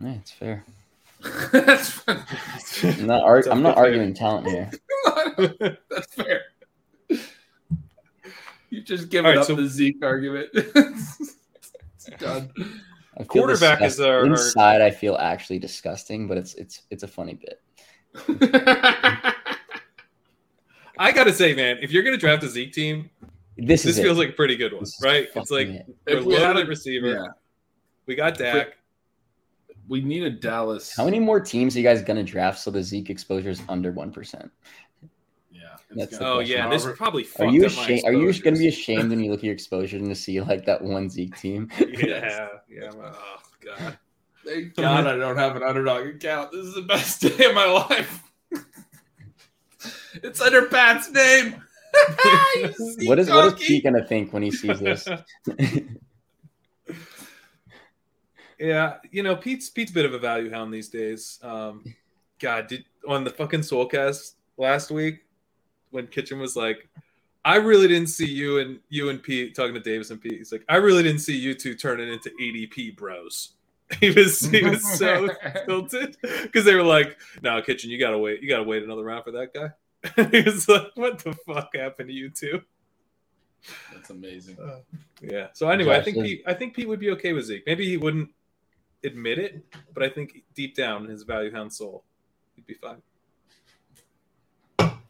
Yeah, 0.00 0.12
it's 0.20 0.30
fair. 0.30 0.64
That's 1.52 2.02
I'm 2.84 3.06
not, 3.06 3.22
ar- 3.24 3.44
I'm 3.50 3.62
not 3.62 3.76
arguing 3.78 4.14
talent 4.14 4.46
here. 4.48 4.70
That's 5.90 6.14
fair. 6.14 6.42
You 8.70 8.82
just 8.82 9.08
given 9.08 9.26
All 9.26 9.32
right, 9.32 9.38
up 9.40 9.46
so- 9.46 9.54
the 9.56 9.66
Zeke 9.68 10.02
argument. 10.02 10.48
it's 10.54 11.38
done. 12.18 12.50
I 13.16 13.18
feel 13.18 13.26
Quarterback 13.26 13.80
is 13.82 13.96
disgust- 13.96 14.00
our- 14.08 14.18
our- 14.20 14.26
inside. 14.26 14.80
I 14.82 14.90
feel 14.90 15.16
actually 15.16 15.58
disgusting, 15.58 16.26
but 16.28 16.36
it's 16.38 16.54
it's 16.54 16.82
it's 16.90 17.02
a 17.04 17.08
funny 17.08 17.34
bit. 17.34 17.60
I 20.98 21.10
gotta 21.12 21.32
say, 21.32 21.54
man, 21.54 21.78
if 21.82 21.90
you're 21.90 22.02
gonna 22.02 22.16
draft 22.16 22.42
a 22.44 22.48
Zeke 22.48 22.72
team, 22.72 23.10
This, 23.56 23.82
this 23.82 23.96
is 23.98 24.02
feels 24.02 24.16
it. 24.16 24.20
like 24.20 24.28
a 24.30 24.32
pretty 24.32 24.56
good 24.56 24.72
one, 24.72 24.84
right? 25.02 25.28
It's 25.34 25.50
like 25.50 25.68
it. 25.68 25.86
we're 26.06 26.18
If 26.18 26.24
we 26.24 26.36
loaded 26.38 26.66
a- 26.66 26.68
receiver. 26.68 27.08
yeah, 27.08 27.26
We 28.06 28.14
got 28.14 28.38
Dak. 28.38 28.76
we 29.88 30.00
need 30.00 30.22
a 30.22 30.30
Dallas. 30.30 30.94
How 30.96 31.04
many 31.04 31.18
more 31.18 31.40
teams 31.40 31.74
are 31.74 31.80
you 31.80 31.84
guys 31.84 32.02
gonna 32.02 32.22
draft 32.22 32.60
so 32.60 32.70
the 32.70 32.82
Zeke 32.82 33.10
exposure 33.10 33.50
is 33.50 33.60
under 33.68 33.90
one 33.90 34.12
percent? 34.12 34.50
Yeah, 35.94 36.04
That's 36.04 36.12
it's 36.12 36.18
the 36.18 36.26
Oh 36.26 36.34
gonna- 36.36 36.46
yeah, 36.48 36.68
this 36.68 36.84
is 36.84 36.96
probably 36.96 37.26
Are 37.38 37.46
you 37.46 37.64
ashamed? 37.66 38.02
Are 38.06 38.12
you 38.12 38.32
gonna 38.42 38.56
be 38.56 38.68
ashamed 38.68 39.10
when 39.10 39.20
you 39.20 39.30
look 39.30 39.40
at 39.40 39.44
your 39.44 39.54
exposure 39.54 39.96
and 39.96 40.08
to 40.08 40.14
see 40.14 40.40
like 40.40 40.66
that 40.66 40.82
one 40.82 41.08
Zeke 41.08 41.36
team? 41.40 41.70
Yeah, 41.78 42.48
yeah. 42.68 42.90
Oh 42.94 43.38
god. 43.64 43.98
Thank 44.44 44.74
God 44.74 45.06
I 45.06 45.16
don't 45.16 45.36
have 45.38 45.56
an 45.56 45.62
underdog 45.62 46.06
account. 46.06 46.52
This 46.52 46.66
is 46.66 46.74
the 46.74 46.82
best 46.82 47.20
day 47.22 47.46
of 47.46 47.54
my 47.54 47.66
life. 47.66 48.22
it's 50.22 50.40
under 50.40 50.66
Pat's 50.66 51.10
name. 51.10 51.62
You 52.56 52.72
see, 52.72 53.08
what 53.08 53.18
is 53.18 53.30
what 53.30 53.46
is 53.46 53.54
Pete 53.66 53.84
gonna 53.84 54.04
think 54.04 54.32
when 54.32 54.42
he 54.42 54.50
sees 54.50 54.80
this? 54.80 55.06
Yeah, 58.58 58.96
you 59.10 59.22
know, 59.22 59.36
Pete's 59.36 59.68
Pete's 59.70 59.90
a 59.90 59.94
bit 59.94 60.04
of 60.04 60.14
a 60.14 60.18
value 60.18 60.50
hound 60.50 60.72
these 60.72 60.88
days. 60.88 61.38
Um, 61.42 61.82
God, 62.38 62.68
did 62.68 62.84
on 63.06 63.24
the 63.24 63.30
fucking 63.30 63.60
Soulcast 63.60 64.34
last 64.56 64.90
week 64.90 65.23
when 65.94 66.08
Kitchen 66.08 66.38
was 66.38 66.56
like, 66.56 66.88
"I 67.44 67.56
really 67.56 67.88
didn't 67.88 68.08
see 68.08 68.26
you 68.26 68.58
and 68.58 68.80
you 68.88 69.08
and 69.08 69.22
Pete 69.22 69.54
talking 69.54 69.74
to 69.74 69.80
Davis 69.80 70.10
and 70.10 70.20
Pete." 70.20 70.32
He's 70.32 70.52
like, 70.52 70.64
"I 70.68 70.76
really 70.76 71.02
didn't 71.02 71.20
see 71.20 71.36
you 71.36 71.54
two 71.54 71.74
turning 71.74 72.12
into 72.12 72.30
ADP 72.40 72.96
bros." 72.96 73.52
He 74.00 74.10
was 74.10 74.40
he 74.40 74.64
was 74.64 74.82
so 74.98 75.28
tilted 75.66 76.16
because 76.42 76.64
they 76.64 76.74
were 76.74 76.82
like, 76.82 77.18
"No, 77.42 77.60
Kitchen, 77.62 77.90
you 77.90 77.98
gotta 77.98 78.18
wait. 78.18 78.42
You 78.42 78.48
gotta 78.48 78.64
wait 78.64 78.82
another 78.82 79.04
round 79.04 79.24
for 79.24 79.30
that 79.32 79.54
guy." 79.54 79.68
he 80.30 80.40
was 80.42 80.68
like, 80.68 80.88
"What 80.94 81.22
the 81.22 81.32
fuck 81.46 81.76
happened 81.76 82.08
to 82.08 82.14
you 82.14 82.30
two? 82.30 82.62
That's 83.92 84.10
amazing. 84.10 84.56
Uh, 84.58 84.80
yeah. 85.22 85.48
So 85.52 85.68
anyway, 85.68 85.96
I 85.96 86.02
think 86.02 86.16
is- 86.16 86.22
Pete, 86.22 86.42
I 86.46 86.54
think 86.54 86.74
Pete 86.74 86.88
would 86.88 86.98
be 86.98 87.10
okay 87.10 87.34
with 87.34 87.44
Zeke. 87.44 87.62
Maybe 87.66 87.86
he 87.86 87.96
wouldn't 87.98 88.30
admit 89.04 89.38
it, 89.38 89.64
but 89.92 90.02
I 90.02 90.08
think 90.08 90.42
deep 90.54 90.74
down 90.74 91.04
in 91.04 91.10
his 91.10 91.22
value 91.22 91.52
hound 91.52 91.72
soul, 91.72 92.04
he'd 92.56 92.66
be 92.66 92.74
fine. 92.74 93.02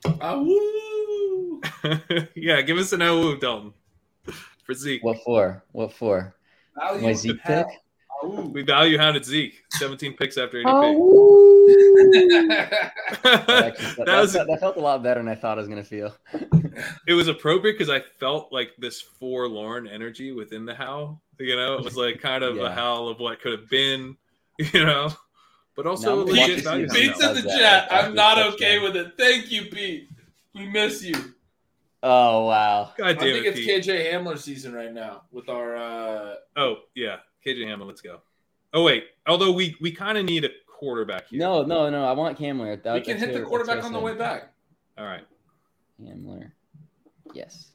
Ah, 0.07 0.37
woo. 0.39 1.61
yeah, 2.35 2.61
give 2.63 2.79
us 2.79 2.93
an 2.93 3.03
oh 3.03 3.37
Dalton 3.37 3.73
for 4.65 4.75
Zeke. 4.75 5.03
what 5.05 5.19
for? 5.25 5.63
What 5.73 5.93
for? 5.93 6.35
My 6.77 7.13
Zeke 7.13 7.43
pick? 7.43 7.67
we 8.23 8.63
value 8.63 8.97
hounded 8.99 9.25
Zeke. 9.25 9.55
17 9.73 10.15
picks 10.17 10.39
after 10.39 10.59
ADP. 10.63 10.65
Oh. 10.67 11.51
That, 13.25 13.49
actually- 13.49 13.95
that- 13.97 14.07
that 14.07 14.21
was 14.21 14.33
that- 14.35 14.47
that 14.47 14.61
felt 14.61 14.77
a 14.77 14.81
lot 14.81 15.03
better 15.03 15.21
than 15.21 15.29
I 15.29 15.35
thought 15.35 15.57
I 15.59 15.61
was 15.61 15.69
gonna 15.69 15.85
feel. 15.85 16.15
it 17.07 17.15
was 17.15 17.29
appropriate 17.29 17.75
because 17.75 17.89
I 17.91 18.01
felt 18.19 18.53
like 18.53 18.71
this 18.79 19.01
forlorn 19.01 19.87
energy 19.87 20.33
within 20.33 20.65
the 20.67 20.75
howl. 20.75 21.23
You 21.39 21.57
know, 21.57 21.75
it 21.75 21.85
was 21.85 21.97
like 21.97 22.21
kind 22.21 22.45
of 22.45 22.57
a 22.57 22.61
Yeah. 22.63 22.75
howl 22.75 23.09
of 23.09 23.19
what 23.21 23.41
could 23.41 23.53
have 23.53 23.69
been. 23.71 24.17
You 24.73 24.85
know, 24.85 25.09
but 25.77 25.87
also 25.87 26.14
Now 26.14 26.18
a 26.18 26.20
I'm 26.22 26.27
legit 26.29 26.62
glad 26.62 26.64
value. 26.64 26.89
Pete's 26.89 27.22
in 27.25 27.35
the 27.35 27.41
that, 27.43 27.59
chat. 27.59 27.89
I'm 27.91 28.14
not 28.14 28.39
okay 28.55 28.79
with 28.79 28.97
it. 28.97 29.12
Thank 29.18 29.51
you, 29.51 29.66
Pete. 29.66 30.09
We 30.55 30.66
miss 30.68 31.03
you. 31.03 31.14
Oh 32.03 32.47
wow. 32.47 32.93
God 32.97 33.07
I 33.09 33.14
think 33.14 33.45
it, 33.45 33.57
it's 33.57 33.61
Pete. 33.61 33.85
KJ 33.85 34.12
Hamler 34.12 34.39
season 34.39 34.72
right 34.75 34.93
now 34.93 35.22
with 35.33 35.49
our. 35.49 35.77
uh 35.77 36.35
Oh 36.57 36.77
yeah, 36.95 37.16
KJ 37.47 37.64
Hamler. 37.66 37.87
Let's 37.87 38.01
go. 38.01 38.20
Oh 38.72 38.85
wait, 38.85 39.05
although 39.27 39.53
we 39.53 39.77
we 39.81 39.91
kind 39.91 40.18
of 40.18 40.25
need 40.25 40.45
a 40.45 40.51
quarterback 40.66 41.29
here. 41.29 41.39
No, 41.39 41.62
no, 41.62 41.89
no. 41.91 42.05
I 42.05 42.12
want 42.12 42.39
Hamler. 42.39 42.83
That, 42.83 42.95
We 42.95 43.01
can 43.01 43.18
that's 43.18 43.31
hit 43.31 43.41
the 43.41 43.47
quarterback 43.47 43.83
on 43.85 43.93
the 43.93 44.01
way 44.01 44.14
back. 44.14 44.53
All 44.99 45.05
right. 45.05 45.25
Hamler. 46.03 46.51
Yes. 47.33 47.70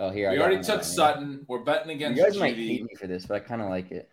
Oh, 0.00 0.10
here 0.10 0.30
We 0.30 0.36
I 0.38 0.40
already 0.40 0.62
took. 0.62 0.84
Sutton. 0.84 1.44
We're 1.48 1.58
betting 1.60 1.90
against. 1.90 2.16
You 2.18 2.22
against 2.24 2.38
guys 2.38 2.40
might 2.40 2.56
GD. 2.56 2.66
hate 2.68 2.82
me 2.84 2.94
for 2.94 3.06
this, 3.06 3.26
but 3.26 3.34
I 3.36 3.40
kind 3.40 3.62
of 3.62 3.68
like 3.68 3.90
it. 3.90 4.08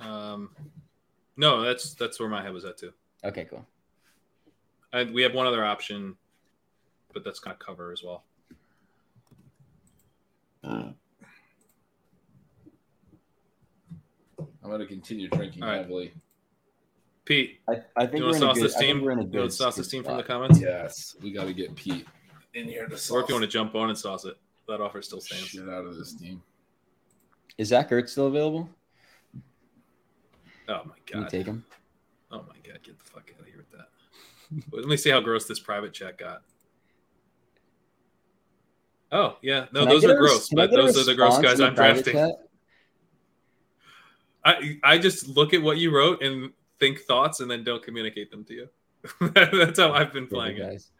Um, 0.00 0.50
no, 1.36 1.62
that's 1.62 1.94
that's 1.94 2.18
where 2.20 2.28
my 2.28 2.42
head 2.42 2.52
was 2.52 2.64
at 2.64 2.78
too. 2.78 2.92
Okay, 3.24 3.44
cool. 3.44 3.66
I, 4.92 5.04
we 5.04 5.22
have 5.22 5.34
one 5.34 5.46
other 5.46 5.64
option, 5.64 6.16
but 7.12 7.24
that's 7.24 7.40
kind 7.40 7.54
of 7.54 7.58
cover 7.58 7.92
as 7.92 8.02
well. 8.02 8.24
I'm 14.68 14.74
going 14.74 14.80
to 14.80 14.86
continue 14.86 15.28
drinking 15.28 15.62
All 15.62 15.70
right. 15.70 15.78
heavily. 15.78 16.12
Pete, 17.24 17.60
I, 17.68 17.82
I 17.96 18.06
think 18.06 18.18
you 18.18 18.24
we're 18.24 18.30
want 18.30 18.40
to 18.40 18.44
a 18.44 18.48
sauce 18.48 18.54
good. 18.56 18.64
this 18.64 18.76
I 18.76 18.80
team? 18.80 19.00
we're 19.02 19.12
in 19.12 19.18
a 19.20 19.24
You 19.24 19.38
want 19.38 19.50
to 19.50 19.56
sauce 19.56 19.76
this 19.76 19.86
good 19.88 19.96
team 19.98 20.04
from 20.04 20.16
the 20.16 20.22
comments, 20.22 20.60
Yes, 20.60 21.16
we 21.22 21.32
got 21.32 21.44
to 21.44 21.52
get 21.54 21.74
Pete 21.74 22.06
in 22.54 22.64
here 22.66 22.86
to 22.86 22.96
sauce 22.96 23.10
or 23.10 23.22
if 23.22 23.28
you 23.28 23.34
want 23.34 23.44
to 23.44 23.50
jump 23.50 23.74
on 23.74 23.88
and 23.90 23.98
sauce 23.98 24.24
it, 24.24 24.36
that 24.66 24.80
offer 24.80 25.00
still 25.02 25.20
stands. 25.20 25.52
Get 25.52 25.68
out 25.68 25.86
of 25.86 25.96
this 25.96 26.14
team. 26.14 26.42
Is 27.56 27.68
Zach 27.68 27.90
Ertz 27.90 28.10
still 28.10 28.26
available? 28.26 28.68
Oh 30.68 30.82
my 30.84 30.94
god! 31.06 31.06
Can 31.06 31.22
you 31.22 31.28
take 31.30 31.46
him? 31.46 31.64
Oh 32.30 32.38
my 32.48 32.56
god! 32.62 32.80
Get 32.82 32.98
the 32.98 33.04
fuck 33.04 33.30
out 33.34 33.40
of 33.40 33.46
here 33.46 33.56
with 33.56 33.70
that. 33.72 33.88
Let 34.76 34.86
me 34.86 34.96
see 34.96 35.10
how 35.10 35.20
gross 35.20 35.46
this 35.46 35.60
private 35.60 35.92
chat 35.92 36.18
got. 36.18 36.42
Oh 39.10 39.36
yeah, 39.42 39.66
no, 39.72 39.80
Can 39.80 39.88
those 39.88 40.04
are 40.04 40.12
a 40.12 40.16
gross, 40.16 40.48
but 40.50 40.70
those 40.70 40.98
are 40.98 41.04
the 41.04 41.14
gross 41.14 41.38
guys 41.38 41.58
the 41.58 41.66
I'm 41.66 41.74
drafting. 41.74 42.14
chat? 42.14 42.32
I 44.44 44.78
I 44.84 44.98
just 44.98 45.28
look 45.28 45.54
at 45.54 45.62
what 45.62 45.78
you 45.78 45.94
wrote 45.94 46.22
and 46.22 46.52
think 46.78 47.00
thoughts 47.00 47.40
and 47.40 47.50
then 47.50 47.64
don't 47.64 47.82
communicate 47.82 48.30
them 48.30 48.44
to 48.44 48.54
you. 48.54 48.68
That's 49.34 49.78
how 49.78 49.92
I've 49.92 50.12
been 50.12 50.24
Good 50.24 50.34
playing 50.34 50.56
it. 50.58 50.60
guys. 50.60 50.90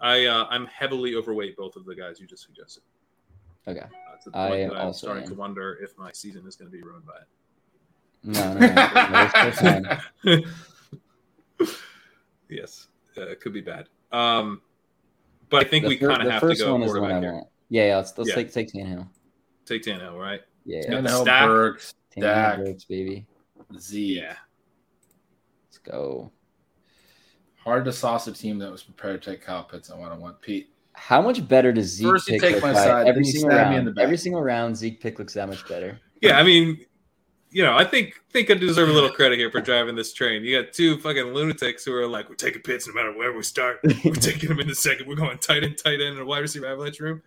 I 0.00 0.26
uh, 0.26 0.46
I'm 0.50 0.66
heavily 0.66 1.14
overweight 1.16 1.56
both 1.56 1.76
of 1.76 1.84
the 1.84 1.94
guys 1.94 2.20
you 2.20 2.26
just 2.26 2.44
suggested. 2.44 2.82
Okay. 3.66 3.80
Uh, 3.80 4.36
I 4.38 4.50
that 4.68 4.76
I'm 4.76 4.92
starting 4.92 5.24
am. 5.24 5.28
to 5.30 5.34
wonder 5.34 5.78
if 5.82 5.96
my 5.98 6.10
season 6.12 6.46
is 6.46 6.56
going 6.56 6.70
to 6.70 6.76
be 6.76 6.82
ruined 6.82 7.06
by 7.06 7.16
it. 7.16 7.28
No, 8.22 8.52
no, 8.54 8.60
no. 8.60 8.66
no, 8.68 9.30
it's 9.34 9.58
still 9.58 9.70
fine. 10.28 10.44
yes, 12.48 12.88
uh, 13.16 13.28
it 13.28 13.40
could 13.40 13.52
be 13.52 13.60
bad. 13.60 13.88
Um, 14.12 14.60
but 15.48 15.64
I 15.66 15.68
think 15.68 15.84
The 15.84 15.88
we 15.88 15.96
kind 15.96 16.20
of 16.20 16.26
the 16.26 16.32
have 16.32 16.40
to 16.42 16.48
first 16.48 16.60
go 16.60 16.72
one 16.72 16.82
is 16.82 16.92
the 16.92 17.00
one 17.00 17.10
I 17.10 17.14
quarterback 17.14 17.22
here. 17.22 17.32
want. 17.34 17.46
Yeah, 17.70 17.86
yeah. 17.86 17.96
Let's, 17.96 18.16
let's 18.18 18.30
Yeah. 18.30 18.34
take 18.36 18.52
take 18.52 18.72
Tannehill. 18.72 19.08
Take 19.66 19.82
Tannehill, 19.84 20.18
right? 20.18 20.40
Yeah, 20.64 20.78
Yeah. 20.78 20.82
yeah. 20.92 20.98
Tannehill, 21.00 21.22
Stack. 21.22 21.46
Burks, 21.46 21.94
Tannehill, 22.14 22.20
Dak. 22.22 22.58
Burks, 22.58 22.84
baby. 22.84 23.26
Z. 23.78 24.16
Yeah. 24.18 24.36
Let's 25.68 25.78
go. 25.78 26.30
Hard 27.64 27.84
to 27.84 27.92
sauce 27.92 28.26
a 28.26 28.32
team 28.32 28.58
that 28.58 28.70
was 28.70 28.82
prepared 28.82 29.22
to 29.22 29.30
take 29.30 29.42
Kyle 29.42 29.64
Pitts 29.64 29.90
on 29.90 30.00
one 30.00 30.10
on 30.12 30.20
one. 30.20 30.34
Pete, 30.40 30.70
How 30.94 31.20
much 31.22 31.46
better 31.46 31.72
does 31.72 31.86
Zeke 31.86 32.06
First 32.08 32.28
you 32.28 32.32
pick 32.34 32.42
take 32.42 32.54
look 32.56 32.62
my 32.64 32.74
side, 32.74 33.06
every 33.06 33.24
single 33.24 33.50
round? 33.50 33.70
me 33.70 33.76
in 33.76 33.84
the 33.84 33.90
back. 33.92 34.02
Every 34.04 34.16
single 34.16 34.42
round, 34.42 34.76
Zeke 34.76 35.00
pick 35.00 35.18
looks 35.18 35.34
that 35.34 35.48
much 35.48 35.66
better. 35.68 35.98
Yeah, 36.20 36.38
I 36.38 36.42
mean, 36.42 36.84
you 37.50 37.62
know, 37.64 37.76
I 37.76 37.84
think 37.84 38.14
think 38.30 38.50
I 38.50 38.54
deserve 38.54 38.88
a 38.88 38.92
little 38.92 39.10
credit 39.10 39.38
here 39.38 39.50
for 39.50 39.60
driving 39.60 39.96
this 39.96 40.12
train. 40.12 40.44
You 40.44 40.62
got 40.62 40.72
two 40.72 40.98
fucking 40.98 41.34
lunatics 41.34 41.84
who 41.84 41.92
are 41.94 42.06
like, 42.06 42.28
we're 42.28 42.34
taking 42.36 42.62
Pitts 42.62 42.86
no 42.86 42.94
matter 42.94 43.12
where 43.16 43.32
we 43.32 43.42
start. 43.42 43.80
We're 44.04 44.12
taking 44.14 44.48
them 44.48 44.60
in 44.60 44.68
the 44.68 44.74
second. 44.74 45.08
We're 45.08 45.16
going 45.16 45.38
tight 45.38 45.64
end, 45.64 45.76
tight 45.78 45.94
end, 46.00 46.02
and 46.14 46.20
a 46.20 46.24
wide 46.24 46.38
receiver 46.40 46.66
avalanche 46.66 47.00
room. 47.00 47.22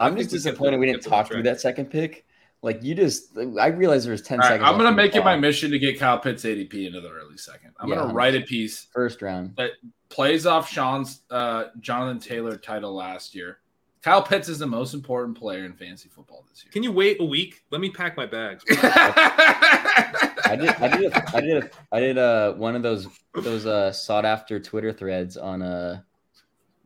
I 0.00 0.06
I'm 0.06 0.16
just 0.16 0.30
disappointed 0.30 0.72
them- 0.74 0.80
we 0.80 0.86
didn't 0.86 0.98
kept 0.98 1.04
them 1.04 1.12
on 1.14 1.18
talk 1.24 1.32
through 1.32 1.42
that 1.44 1.60
second 1.60 1.86
pick. 1.86 2.26
Like 2.62 2.82
you 2.82 2.94
just, 2.94 3.36
I 3.60 3.66
realized 3.66 4.06
there 4.06 4.12
was 4.12 4.22
ten 4.22 4.40
All 4.40 4.48
right, 4.48 4.54
seconds. 4.54 4.68
I'm 4.70 4.78
gonna 4.78 4.92
make 4.96 5.14
it 5.14 5.22
my 5.22 5.36
mission 5.36 5.70
to 5.70 5.78
get 5.78 5.98
Kyle 5.98 6.18
Pitts 6.18 6.44
ADP 6.44 6.86
into 6.86 7.00
the 7.02 7.10
early 7.10 7.36
second. 7.36 7.72
I'm 7.78 7.88
Yeah, 7.90 7.96
going 7.96 8.08
to 8.08 8.14
write 8.14 8.34
a 8.34 8.40
piece 8.40 8.86
first 8.90 9.20
round. 9.20 9.54
that 9.56 9.72
plays 10.08 10.46
off 10.46 10.70
Sean's 10.70 11.20
uh, 11.30 11.64
Jonathan 11.80 12.20
Taylor 12.20 12.56
title 12.56 12.94
last 12.94 13.34
year. 13.34 13.58
Kyle 14.04 14.20
Pitts 14.20 14.50
is 14.50 14.58
the 14.58 14.66
most 14.66 14.92
important 14.92 15.38
player 15.38 15.64
in 15.64 15.72
fantasy 15.72 16.10
football 16.10 16.44
this 16.50 16.62
year. 16.62 16.70
Can 16.70 16.82
you 16.82 16.92
wait 16.92 17.16
a 17.20 17.24
week? 17.24 17.62
Let 17.70 17.80
me 17.80 17.88
pack 17.88 18.18
my 18.18 18.26
bags. 18.26 18.62
I 18.70 20.56
did, 20.60 20.68
I 20.68 20.88
did, 20.94 21.10
a, 21.10 21.36
I 21.36 21.40
did, 21.40 21.64
a, 21.64 21.70
I 21.90 22.00
did 22.00 22.18
uh 22.18 22.52
one 22.52 22.76
of 22.76 22.82
those 22.82 23.08
those 23.32 23.64
uh 23.64 23.90
sought 23.92 24.26
after 24.26 24.60
Twitter 24.60 24.92
threads 24.92 25.38
on 25.38 25.62
uh 25.62 26.02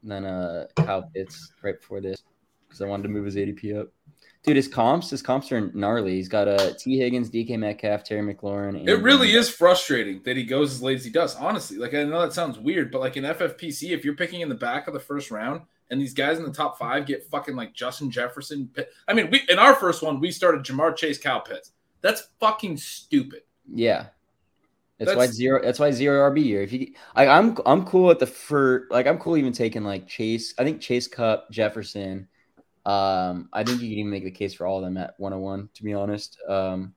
then 0.04 0.24
uh 0.24 0.68
Kyle 0.76 1.10
Pitts 1.12 1.54
right 1.60 1.80
before 1.80 2.00
this 2.00 2.22
because 2.68 2.82
I 2.82 2.86
wanted 2.86 3.02
to 3.02 3.08
move 3.08 3.24
his 3.24 3.34
ADP 3.34 3.80
up. 3.80 3.88
Dude, 4.44 4.54
his 4.54 4.68
comps, 4.68 5.10
his 5.10 5.20
comps 5.20 5.50
are 5.50 5.72
gnarly. 5.74 6.12
He's 6.12 6.28
got 6.28 6.46
uh 6.46 6.74
Tee 6.78 6.98
Higgins, 6.98 7.30
DK 7.30 7.58
Metcalf, 7.58 8.04
Terry 8.04 8.32
McLaurin. 8.32 8.76
And, 8.78 8.88
It 8.88 9.02
really 9.02 9.32
is 9.32 9.50
frustrating 9.50 10.22
that 10.22 10.36
he 10.36 10.44
goes 10.44 10.72
as 10.72 10.82
late 10.84 10.98
as 10.98 11.04
he 11.04 11.10
does. 11.10 11.34
Honestly, 11.34 11.78
like 11.78 11.94
I 11.94 12.04
know 12.04 12.20
that 12.20 12.32
sounds 12.32 12.60
weird, 12.60 12.92
but 12.92 13.00
like 13.00 13.16
in 13.16 13.24
FFPC, 13.24 13.90
if 13.90 14.04
you're 14.04 14.14
picking 14.14 14.40
in 14.40 14.48
the 14.48 14.54
back 14.54 14.86
of 14.86 14.94
the 14.94 15.00
first 15.00 15.32
round 15.32 15.62
and 15.90 16.00
these 16.00 16.14
guys 16.14 16.38
in 16.38 16.44
the 16.44 16.52
top 16.52 16.78
five 16.78 17.06
get 17.06 17.24
fucking 17.24 17.56
like 17.56 17.72
Justin 17.74 18.10
Jefferson, 18.10 18.68
Pitt- 18.72 18.92
I 19.06 19.14
mean, 19.14 19.30
we 19.30 19.42
in 19.48 19.58
our 19.58 19.74
first 19.74 20.02
one 20.02 20.20
we 20.20 20.30
started 20.30 20.64
Ja'Marr 20.64 20.96
Chase, 20.96 21.18
Cal 21.18 21.40
Pitts. 21.40 21.72
That's 22.00 22.28
fucking 22.40 22.76
stupid. 22.76 23.42
Yeah. 23.72 24.06
That's, 24.98 25.14
why 25.14 25.26
zero. 25.26 25.62
That's 25.62 25.78
why 25.78 25.92
zero 25.92 26.28
RB 26.28 26.44
year. 26.44 26.62
If 26.62 26.72
you, 26.72 26.92
I, 27.14 27.28
I'm, 27.28 27.56
I'm 27.66 27.84
cool 27.84 28.10
at 28.10 28.18
the 28.18 28.26
for 28.26 28.88
like 28.90 29.06
I'm 29.06 29.18
cool 29.18 29.36
even 29.36 29.52
taking 29.52 29.84
like 29.84 30.08
Chase. 30.08 30.54
I 30.58 30.64
think 30.64 30.80
Chase 30.80 31.06
Kupp, 31.06 31.50
Jefferson. 31.52 32.26
Um, 32.84 33.48
I 33.52 33.62
think 33.62 33.80
you 33.80 33.90
can 33.90 33.98
even 33.98 34.10
make 34.10 34.24
the 34.24 34.30
case 34.30 34.54
for 34.54 34.66
all 34.66 34.78
of 34.78 34.84
them 34.84 34.96
at 34.96 35.14
101. 35.18 35.68
To 35.74 35.84
be 35.84 35.94
honest, 35.94 36.38
um, 36.48 36.94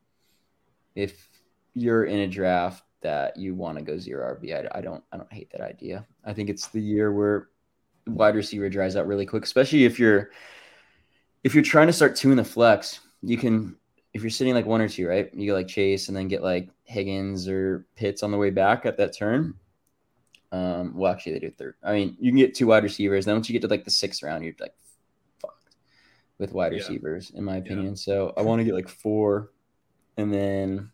if 0.96 1.30
you're 1.76 2.06
in 2.06 2.20
a 2.20 2.28
draft 2.28 2.84
that 3.02 3.38
you 3.38 3.54
want 3.54 3.78
to 3.78 3.84
go 3.84 3.98
zero 4.00 4.36
RB, 4.36 4.56
I, 4.56 4.80
I 4.80 4.82
don't 4.82 5.04
I 5.12 5.18
don't 5.18 5.32
hate 5.32 5.52
that 5.52 5.62
idea. 5.62 6.06
I 6.26 6.34
think 6.34 6.50
it's 6.50 6.68
the 6.68 6.82
year 6.82 7.12
where 7.12 7.50
wide 8.08 8.36
receiver 8.36 8.70
dries 8.70 8.96
out 8.96 9.08
really 9.08 9.26
quick, 9.26 9.44
especially 9.44 9.86
if 9.86 10.00
you're 10.00 10.32
if 11.44 11.54
you're 11.56 11.64
trying 11.64 11.88
to 11.88 11.94
start 11.94 12.16
two 12.16 12.32
in 12.32 12.38
the 12.38 12.44
flex. 12.44 13.00
You 13.22 13.38
can 13.38 13.76
if 14.14 14.22
you're 14.22 14.30
sitting 14.30 14.54
like 14.54 14.66
one 14.66 14.82
or 14.82 14.90
two, 14.90 15.08
right? 15.08 15.34
You 15.34 15.48
go 15.48 15.54
like 15.54 15.68
Chase 15.68 16.08
and 16.08 16.18
then 16.18 16.28
get 16.28 16.44
like 16.44 16.70
Higgins 16.84 17.48
or 17.48 17.86
Pitts 17.96 18.24
on 18.24 18.32
the 18.32 18.38
way 18.38 18.50
back 18.50 18.86
at 18.86 18.98
that 18.98 19.16
turn. 19.16 19.54
Um, 20.52 20.94
well, 20.98 21.12
actually, 21.14 21.34
they 21.34 21.40
do 21.40 21.52
third. 21.52 21.76
I 21.82 21.94
mean, 21.94 22.18
you 22.20 22.30
can 22.30 22.38
get 22.38 22.54
two 22.54 22.68
wide 22.68 22.84
receivers. 22.84 23.26
Then 23.26 23.36
once 23.36 23.48
you 23.48 23.54
get 23.54 23.62
to 23.62 23.70
like 23.70 23.86
the 23.86 23.92
sixth 23.92 24.22
round, 24.22 24.44
you're 24.44 24.54
like 24.60 24.76
fucked 25.40 25.76
with 26.40 26.52
wide 26.52 26.74
Yeah. 26.74 26.80
receivers, 26.80 27.32
in 27.34 27.44
my 27.46 27.58
opinion. 27.58 27.96
So 27.96 28.34
I 28.36 28.42
want 28.42 28.60
to 28.60 28.66
get 28.66 28.74
like 28.74 28.90
four, 28.90 29.52
and 30.18 30.34
then 30.34 30.92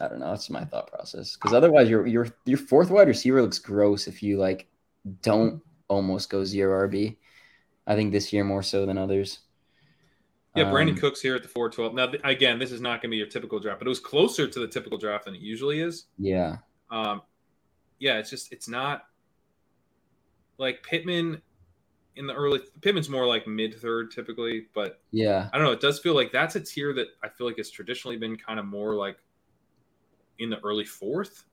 I 0.00 0.08
don't 0.08 0.18
know. 0.18 0.30
That's 0.30 0.50
my 0.50 0.64
thought 0.64 0.88
process. 0.90 1.36
Because 1.36 1.52
otherwise, 1.54 1.88
your 1.88 2.04
your 2.06 2.26
your 2.46 2.58
fourth 2.58 2.90
wide 2.90 3.06
receiver 3.06 3.40
looks 3.40 3.60
gross 3.60 4.08
if 4.08 4.24
you 4.24 4.38
like 4.38 4.66
don't 5.22 5.62
almost 5.88 6.30
go 6.30 6.44
zero 6.44 6.88
RB. 6.88 7.16
I 7.86 7.96
think 7.96 8.12
this 8.12 8.32
year 8.32 8.44
more 8.44 8.62
so 8.62 8.86
than 8.86 8.98
others. 8.98 9.40
Yeah, 10.54 10.70
Brandon 10.70 10.94
Um, 10.94 11.00
Cooks 11.00 11.20
here 11.20 11.34
at 11.36 11.42
the 11.42 11.48
412. 11.48 11.94
Now, 11.94 12.06
th- 12.06 12.20
again, 12.24 12.58
this 12.58 12.72
is 12.72 12.80
not 12.80 13.00
going 13.00 13.10
to 13.10 13.14
be 13.14 13.16
your 13.16 13.26
typical 13.28 13.60
draft, 13.60 13.78
but 13.80 13.86
it 13.86 13.88
was 13.90 14.00
closer 14.00 14.48
to 14.48 14.58
the 14.60 14.66
typical 14.66 14.98
draft 14.98 15.26
than 15.26 15.34
it 15.34 15.40
usually 15.40 15.80
is. 15.80 16.06
Yeah, 16.18 16.56
Um, 16.90 17.22
yeah, 17.98 18.18
it's 18.18 18.30
just, 18.30 18.52
it's 18.52 18.68
not 18.68 19.06
like 20.58 20.82
Pittman 20.82 21.40
in 22.16 22.26
the 22.26 22.34
early, 22.34 22.60
Pittman's 22.80 23.08
more 23.08 23.26
like 23.26 23.46
mid 23.46 23.74
third 23.80 24.10
typically, 24.10 24.66
but 24.74 25.00
yeah, 25.12 25.48
I 25.52 25.58
don't 25.58 25.66
know. 25.66 25.72
It 25.72 25.80
does 25.80 26.00
feel 26.00 26.14
like 26.14 26.32
that's 26.32 26.56
a 26.56 26.60
tier 26.60 26.92
that 26.94 27.08
I 27.22 27.28
feel 27.28 27.46
like 27.46 27.58
has 27.58 27.70
traditionally 27.70 28.16
been 28.16 28.36
kind 28.36 28.58
of 28.58 28.66
more 28.66 28.96
like 28.96 29.18
in 30.40 30.50
the 30.50 30.58
early 30.64 30.84
fourth, 30.84 31.44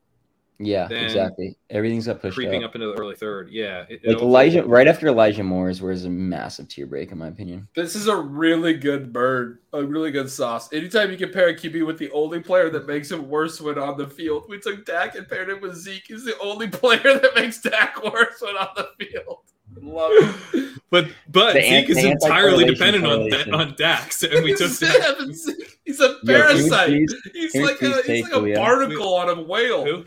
yeah. 0.59 0.87
Exactly. 0.89 1.57
Everything's 1.69 2.05
got 2.07 2.21
pushed 2.21 2.35
creeping 2.35 2.63
up. 2.63 2.69
up 2.71 2.75
into 2.75 2.87
the 2.87 2.93
early 2.93 3.15
third. 3.15 3.49
Yeah. 3.51 3.85
It, 3.89 4.01
Like 4.03 4.15
it'll- 4.15 4.21
Elijah, 4.23 4.63
right 4.63 4.87
after 4.87 5.07
Elijah 5.07 5.43
Moore 5.43 5.69
is 5.69 5.81
where 5.81 5.91
is 5.91 6.05
a 6.05 6.09
massive 6.09 6.67
tier 6.67 6.85
break, 6.85 7.11
in 7.11 7.17
my 7.17 7.27
opinion. 7.27 7.67
This 7.75 7.95
is 7.95 8.07
a 8.07 8.15
really 8.15 8.73
good 8.73 9.11
bird, 9.13 9.59
a 9.73 9.83
really 9.83 10.11
good 10.11 10.29
sauce. 10.29 10.71
Anytime 10.73 11.11
you 11.11 11.17
compare 11.17 11.49
a 11.49 11.53
QB 11.55 11.85
with 11.85 11.97
the 11.97 12.11
only 12.11 12.39
player 12.39 12.69
that 12.69 12.87
makes 12.87 13.11
him 13.11 13.29
worse 13.29 13.59
when 13.59 13.77
on 13.77 13.97
the 13.97 14.07
field, 14.07 14.45
we 14.49 14.59
took 14.59 14.85
Dak 14.85 15.15
and 15.15 15.27
paired 15.27 15.49
him 15.49 15.61
with 15.61 15.75
Zeke. 15.75 16.03
He's 16.07 16.23
the 16.25 16.37
only 16.39 16.67
player 16.69 17.01
that 17.03 17.31
makes 17.35 17.61
Dak 17.61 18.03
worse 18.03 18.41
when 18.41 18.55
on 18.55 18.69
the 18.75 18.89
field. 19.05 19.39
Love 19.81 20.11
it. 20.13 20.71
But 20.91 21.09
but 21.29 21.53
The 21.55 21.61
Zeke 21.61 21.71
ant- 21.71 21.89
is 21.89 21.97
entirely 22.05 22.63
anti-correlation 22.63 22.73
dependent 22.75 23.05
on 23.05 23.17
correlation. 23.17 23.53
on 23.55 23.75
Dak's, 23.75 24.23
and 24.23 24.43
we 24.45 24.55
took 24.55 24.69
He's, 24.69 25.49
he's 25.83 25.99
a 25.99 26.03
Yo, 26.03 26.13
can 26.13 26.19
we 26.23 26.33
parasite. 26.33 26.87
please- 26.87 27.15
he's 27.33 27.51
can 27.51 27.61
we 27.61 27.67
like 27.67 27.75
a, 27.75 27.77
please 27.79 28.05
he's 28.05 28.23
like 28.31 28.33
a 28.33 28.53
barnacle 28.55 29.15
on 29.15 29.29
a 29.29 29.41
whale. 29.41 29.83
Who? 29.83 30.05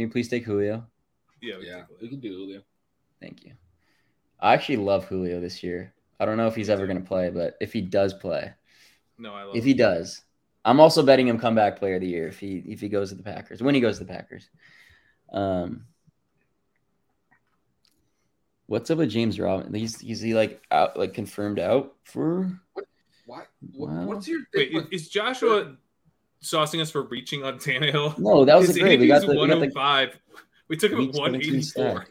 Can 0.00 0.06
you 0.06 0.12
please 0.12 0.28
take 0.28 0.44
Julio? 0.46 0.86
Yeah, 1.42 1.58
we 1.58 1.66
Yeah, 1.66 1.82
took- 1.82 2.00
we 2.00 2.08
can 2.08 2.20
do 2.20 2.32
Julio. 2.34 2.62
Thank 3.20 3.44
you. 3.44 3.52
I 4.40 4.54
actually 4.54 4.78
love 4.78 5.04
Julio 5.04 5.42
this 5.42 5.62
year. 5.62 5.92
I 6.18 6.24
don't 6.24 6.38
know 6.38 6.46
if 6.46 6.54
he's 6.56 6.70
ever 6.70 6.86
going 6.86 6.98
to 7.02 7.06
play, 7.06 7.28
but 7.28 7.58
if 7.60 7.70
he 7.74 7.82
does 7.82 8.14
play, 8.14 8.54
No, 9.18 9.34
I 9.34 9.42
love. 9.42 9.56
if 9.56 9.62
he 9.62 9.74
does, 9.74 10.22
I'm 10.64 10.80
also 10.80 11.02
betting 11.02 11.28
him 11.28 11.38
comeback 11.38 11.78
player 11.78 11.96
of 11.96 12.00
the 12.00 12.06
year 12.08 12.28
if 12.28 12.38
he 12.40 12.64
if 12.66 12.80
he 12.80 12.88
goes 12.88 13.10
to 13.10 13.14
the 13.14 13.22
Packers 13.22 13.62
when 13.62 13.74
he 13.74 13.80
goes 13.82 13.98
to 13.98 14.04
the 14.04 14.10
Packers. 14.10 14.48
Um, 15.34 15.84
what's 18.68 18.90
up 18.90 18.96
with 18.96 19.10
James 19.10 19.38
Robinson? 19.38 19.74
He's 19.74 20.02
is 20.02 20.22
he 20.22 20.32
like 20.32 20.64
out 20.70 20.98
like 20.98 21.12
confirmed 21.12 21.58
out 21.58 21.94
for? 22.04 22.58
What? 23.26 23.48
Wow. 23.74 24.06
What's 24.06 24.26
your 24.26 24.40
Wait, 24.54 24.72
is, 24.72 24.84
is 24.90 25.08
Joshua 25.10 25.76
saucing 26.42 26.80
us 26.80 26.90
for 26.90 27.02
reaching 27.02 27.44
on 27.44 27.58
Tannehill? 27.58 28.18
No, 28.18 28.44
that 28.44 28.56
was 28.56 28.68
His 28.68 28.76
a 28.76 28.80
great. 28.80 29.00
We 29.00 29.06
got 29.06 29.22
ADP 29.22 29.26
the, 29.26 29.32
is 29.32 29.40
we 29.40 29.48
got 29.48 29.60
the 29.60 29.74
105. 29.74 30.18
We 30.68 30.76
took 30.76 30.92
him 30.92 31.00
at 31.00 31.14
184. 31.14 31.62
stack. 31.62 32.08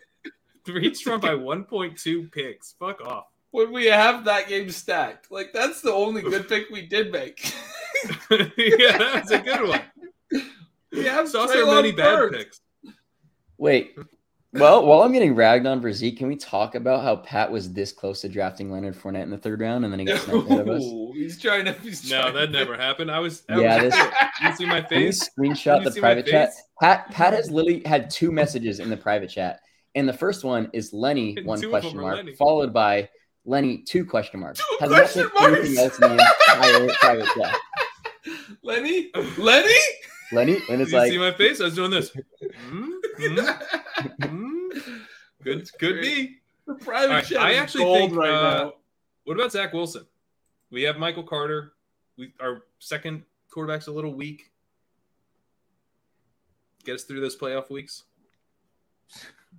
Reached 0.68 1.04
from 1.04 1.20
by 1.20 1.30
1.2 1.30 2.32
picks. 2.32 2.76
Fuck 2.78 3.02
off. 3.02 3.26
when 3.52 3.72
we 3.72 3.88
have 3.88 4.26
that 4.26 4.48
game 4.48 4.70
stacked? 4.70 5.32
Like 5.32 5.52
that's 5.52 5.82
the 5.82 5.92
only 5.92 6.22
good 6.22 6.48
pick 6.48 6.70
we 6.70 6.86
did 6.86 7.12
make. 7.12 7.54
yeah, 8.58 8.98
that's 8.98 9.32
a 9.32 9.40
good 9.40 9.68
one. 9.68 9.82
we 10.92 11.06
have 11.06 11.28
so 11.28 11.48
Treylon 11.48 11.76
many 11.76 11.92
bad 11.92 12.32
picks. 12.32 12.62
Wait. 13.58 13.96
Well, 14.52 14.84
while 14.86 15.04
I'm 15.04 15.12
getting 15.12 15.36
ragged 15.36 15.68
on 15.68 15.80
for 15.80 15.94
Zeke, 15.94 16.18
can 16.18 16.28
we 16.28 16.36
talk 16.36 16.74
about 16.74 17.04
how 17.04 17.18
Pat 17.18 17.52
was 17.52 17.72
this 17.72 17.92
close 17.92 18.22
to 18.22 18.30
drafting 18.30 18.72
Leonard 18.72 18.96
Fournette 18.96 19.22
in 19.22 19.30
the 19.30 19.38
third 19.38 19.62
round 19.62 19.84
and 19.86 19.94
then 19.94 20.00
he 20.00 20.06
got 20.08 20.22
sniped 20.22 20.50
out 20.50 20.62
of 20.62 20.70
us? 20.70 20.84
He's 21.14 21.40
trying 21.40 21.66
to. 21.66 21.74
He's 21.74 22.10
No, 22.10 22.22
trying 22.22 22.34
that 22.34 22.46
to- 22.48 22.52
never 22.52 22.76
happened. 22.76 23.12
I 23.12 23.20
was. 23.20 23.44
I 23.48 23.60
Yeah, 23.62 23.84
was 23.84 23.94
this- 23.94 24.06
you 24.42 24.56
see 24.56 24.66
my 24.66 24.82
Can 24.82 25.02
you 25.02 25.08
face? 25.12 25.30
screenshot 25.30 25.76
Can 25.78 25.84
you 25.84 25.90
the 25.92 26.00
private 26.02 26.26
chat? 26.26 26.50
Pat 26.82 27.12
Pat 27.12 27.34
has 27.34 27.52
literally 27.52 27.84
had 27.86 28.10
two 28.10 28.32
messages 28.32 28.80
in 28.80 28.90
the 28.90 28.98
private 28.98 29.30
chat. 29.30 29.60
And 29.94 30.10
the 30.10 30.14
first 30.14 30.44
one 30.44 30.70
is 30.74 30.94
Lenny, 30.94 31.36
And 31.38 31.46
one 31.46 31.60
two 31.62 31.68
of 31.68 31.72
them 31.74 31.82
question 31.82 32.02
mark, 32.02 32.16
Lenny. 32.16 32.34
followed 32.36 32.74
by 32.74 33.10
Lenny, 33.46 33.84
two 33.88 34.04
question 34.04 34.40
marks. 34.40 34.60
Two 34.60 34.78
Has 34.80 34.90
question 34.90 35.22
not 35.24 35.34
put 35.34 35.44
anything 35.60 35.76
marks. 35.76 36.02
else 36.02 36.12
in 36.12 36.18
the 36.18 36.24
entire 36.24 36.88
private 36.96 37.28
chat. 37.38 37.56
Lenny, 38.64 39.12
Lenny. 39.38 39.74
Lenny, 40.32 40.56
and 40.56 40.68
Did 40.68 40.82
it's 40.82 40.92
you 40.92 40.98
like, 40.98 41.12
see 41.12 41.18
my 41.18 41.32
face? 41.34 41.60
I 41.62 41.66
was 41.66 41.76
doing 41.76 41.90
this. 41.92 42.12
Hmm? 42.68 42.90
Hmm? 43.20 43.50
Hmm? 44.24 44.70
Good, 45.44 45.70
could 45.78 46.02
be. 46.02 46.38
private 46.80 47.10
All 47.10 47.16
right, 47.16 47.26
chat 47.26 47.42
I 47.42 47.54
actually 47.56 47.84
think, 47.86 48.16
right 48.16 48.30
uh. 48.30 48.72
What 49.26 49.36
about 49.36 49.52
Zach 49.52 49.74
Wilson? 49.74 50.06
We 50.72 50.84
have 50.84 50.98
Michael 50.98 51.24
Carter. 51.24 51.74
We 52.18 52.34
our 52.40 52.64
second 52.80 53.24
quarterback's 53.52 53.88
a 53.88 53.92
little 53.92 54.14
weak. 54.14 54.52
Get 56.86 56.96
us 56.96 57.04
through 57.04 57.22
those 57.22 57.38
playoff 57.38 57.70
weeks. 57.70 58.04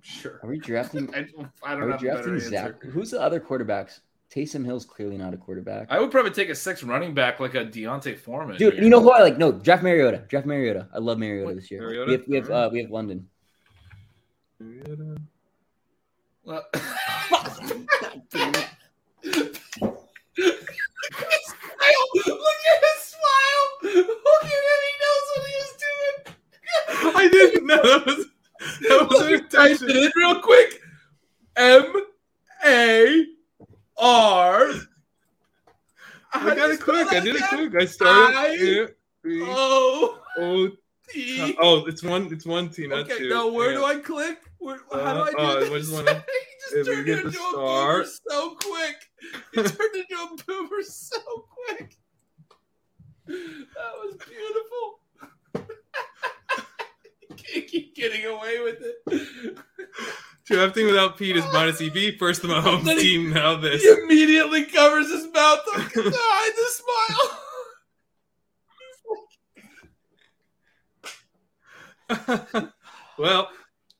Sure. 0.01 0.39
are 0.41 0.49
we 0.49 0.57
drafting? 0.57 1.13
I, 1.13 1.19
I 1.63 1.75
don't 1.75 1.85
we 1.85 1.89
have 1.91 1.91
a 1.91 1.97
better 1.97 1.97
drafting 1.97 2.33
answer. 2.33 2.49
Zach? 2.49 2.83
Who's 2.83 3.11
the 3.11 3.21
other 3.21 3.39
quarterbacks? 3.39 3.99
Taysom 4.33 4.65
Hill's 4.65 4.85
clearly 4.85 5.17
not 5.17 5.33
a 5.33 5.37
quarterback. 5.37 5.87
I 5.89 5.99
would 5.99 6.09
probably 6.09 6.31
take 6.31 6.49
a 6.49 6.55
six 6.55 6.83
running 6.83 7.13
back 7.13 7.41
like 7.41 7.53
a 7.53 7.65
D'Onta 7.65 8.17
Foreman. 8.17 8.55
Dude, 8.57 8.75
here. 8.75 8.83
you 8.83 8.89
know 8.89 9.01
who 9.01 9.11
I 9.11 9.21
like? 9.21 9.37
No, 9.37 9.51
draft 9.51 9.83
Mariota. 9.83 10.23
Draft 10.29 10.45
Mariota. 10.47 10.87
I 10.93 10.99
love 10.99 11.17
Mariota 11.17 11.47
What? 11.47 11.55
this 11.55 11.69
year. 11.69 11.81
Mariota? 11.81 12.05
We 12.07 12.13
have 12.13 12.27
we 12.27 12.35
have, 12.37 12.49
Alright. 12.49 12.67
uh, 12.67 12.69
we 12.71 12.81
have 12.81 12.91
London. 12.91 13.27
Well-! 16.43 16.65
Look 16.73 16.75
at 16.75 16.91
his 22.81 22.99
smile! 23.05 23.65
Look 23.83 23.93
at 23.93 24.51
him, 24.51 24.81
he 24.85 24.93
knows 25.01 25.25
what 25.29 25.43
he 25.47 25.53
was 25.57 25.73
doing. 25.79 26.17
I 27.15 27.27
didn't 27.31 27.65
know 27.65 27.81
that 27.81 28.05
was 28.05 28.25
that 28.81 29.07
was 29.09 29.19
Type 29.19 29.71
intention. 29.71 29.89
it 29.89 29.95
in 29.97 30.11
real 30.15 30.41
quick. 30.41 30.79
M 31.55 31.93
A 32.65 33.25
R. 33.97 34.69
I 36.33 36.55
got 36.55 36.71
it 36.71 36.81
quick. 36.81 37.11
I 37.11 37.19
did 37.19 37.35
it 37.35 37.43
quick. 37.49 37.75
I 37.75 37.85
started. 37.85 38.35
I- 38.35 38.87
O 39.23 40.19
oh, 40.37 40.71
T. 41.11 41.55
oh, 41.61 41.85
it's 41.85 42.03
one. 42.03 42.31
It's 42.31 42.45
one 42.45 42.69
team, 42.69 42.89
not 42.89 42.99
Okay, 43.01 43.17
two. 43.19 43.29
now 43.29 43.47
where 43.49 43.71
Hang 43.71 43.79
do. 43.79 43.85
I 43.85 43.95
click? 43.97 44.39
Where, 44.59 44.79
how 44.91 45.13
do 45.13 45.21
I 45.21 45.31
do 45.31 45.37
uh, 45.37 45.59
this? 45.69 45.89
one? 45.91 46.05
he 46.07 46.75
just 46.75 46.87
turned 46.89 47.09
into 47.09 47.27
a 47.27 47.31
star. 47.31 47.93
boomer 47.93 48.05
so 48.29 48.55
quick. 48.55 48.95
He 49.53 49.61
turned 49.63 49.95
into 49.95 50.15
a 50.15 50.35
boomer 50.45 50.83
so 50.83 51.17
quick. 51.67 51.97
That 53.27 53.93
was 54.03 54.15
beautiful. 54.27 54.99
you 57.29 57.35
can't 57.35 57.67
keep 57.67 57.95
getting 57.95 58.25
away 58.25 58.59
with 58.61 58.81
it. 58.81 59.57
Drafting 60.45 60.85
without 60.87 61.17
Pete 61.17 61.37
is 61.37 61.45
minus 61.53 61.79
EV. 61.81 62.15
First 62.19 62.41
Mahomes 62.43 62.83
Then 62.83 62.97
he- 62.97 63.03
team. 63.03 63.29
Now 63.31 63.55
this. 63.55 63.81
He 63.81 63.89
immediately 63.89 64.65
covers 64.65 65.09
his 65.09 65.25
mouth 65.33 65.59
to 65.65 65.71
hide 65.75 66.53
the 66.55 66.67
smile. 66.71 67.39
well, 73.17 73.49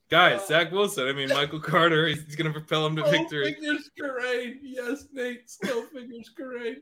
guys, 0.10 0.48
Zach 0.48 0.72
Wilson. 0.72 1.08
I 1.08 1.14
mean, 1.14 1.30
Michael 1.30 1.60
Carter. 1.60 2.08
He's, 2.08 2.24
he's 2.26 2.36
going 2.36 2.52
to 2.52 2.58
propel 2.60 2.86
him 2.86 2.96
to 2.98 3.02
Slow 3.04 3.12
victory. 3.12 3.54
fingers 3.54 3.90
Corain. 4.00 4.60
Yes, 4.64 5.06
Nate. 5.14 5.50
Still 5.50 5.84
fingers 5.88 6.30
Corain. 6.38 6.78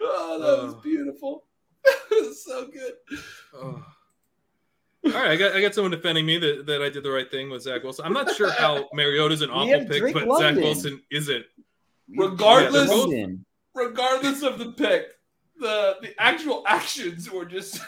Oh, 0.00 0.38
that 0.40 0.64
was 0.64 0.74
Oh. 0.74 0.80
beautiful. 0.82 1.44
That 1.84 1.96
was 2.10 2.44
so 2.46 2.68
good. 2.68 2.92
Oh. 3.54 3.84
All 5.04 5.12
right, 5.12 5.30
I 5.30 5.36
got 5.36 5.52
I 5.54 5.60
got 5.60 5.74
someone 5.74 5.92
defending 5.92 6.26
me 6.26 6.38
that, 6.38 6.66
that 6.66 6.82
I 6.82 6.88
did 6.90 7.02
the 7.04 7.10
right 7.10 7.30
thing 7.30 7.50
with 7.50 7.62
Zach 7.62 7.82
Wilson. 7.84 8.04
I'm 8.04 8.12
not 8.12 8.34
sure 8.34 8.50
how 8.50 8.88
Mariota's 8.92 9.42
an 9.42 9.50
awful 9.50 9.86
pick, 9.86 10.00
Drake 10.00 10.12
but 10.14 10.26
London. 10.26 10.56
Zach 10.56 10.64
Wilson 10.64 11.02
isn't. 11.10 11.44
Regardless- 12.16 12.74
Yeah, 12.82 12.86
they're 12.88 12.96
London. 12.96 13.44
Regardless 13.74 14.42
of 14.42 14.58
the 14.58 14.72
pick, 14.72 15.06
the 15.60 15.96
the 16.02 16.20
actual 16.20 16.64
actions 16.66 17.30
were 17.30 17.44
just. 17.44 17.80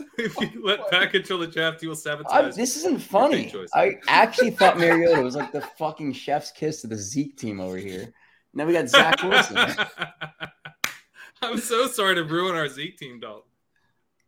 If 0.18 0.38
you 0.40 0.64
let 0.64 0.80
Pat 0.90 1.10
control 1.12 1.40
the 1.40 1.46
draft, 1.46 1.80
he 1.80 1.86
will 1.86 1.94
I, 1.94 1.98
sabotage. 1.98 2.54
this 2.56 2.76
isn't 2.76 2.98
funny. 3.00 3.52
I 3.74 3.96
actually 4.08 4.50
thought 4.50 4.78
Mariota 4.78 5.22
was 5.22 5.36
like 5.36 5.52
the 5.52 5.60
fucking 5.60 6.12
chef's 6.12 6.50
kiss 6.50 6.80
to 6.82 6.86
the 6.86 6.96
Zeke 6.96 7.36
team 7.36 7.60
over 7.60 7.76
here. 7.76 8.12
Now 8.54 8.66
we 8.66 8.72
got 8.72 8.88
Zach 8.88 9.22
Wilson. 9.22 9.56
I'm 11.42 11.58
so 11.58 11.86
sorry 11.88 12.14
to 12.14 12.24
ruin 12.24 12.54
our 12.54 12.68
Zeke 12.68 12.96
team, 12.98 13.18
Dalton. 13.20 13.50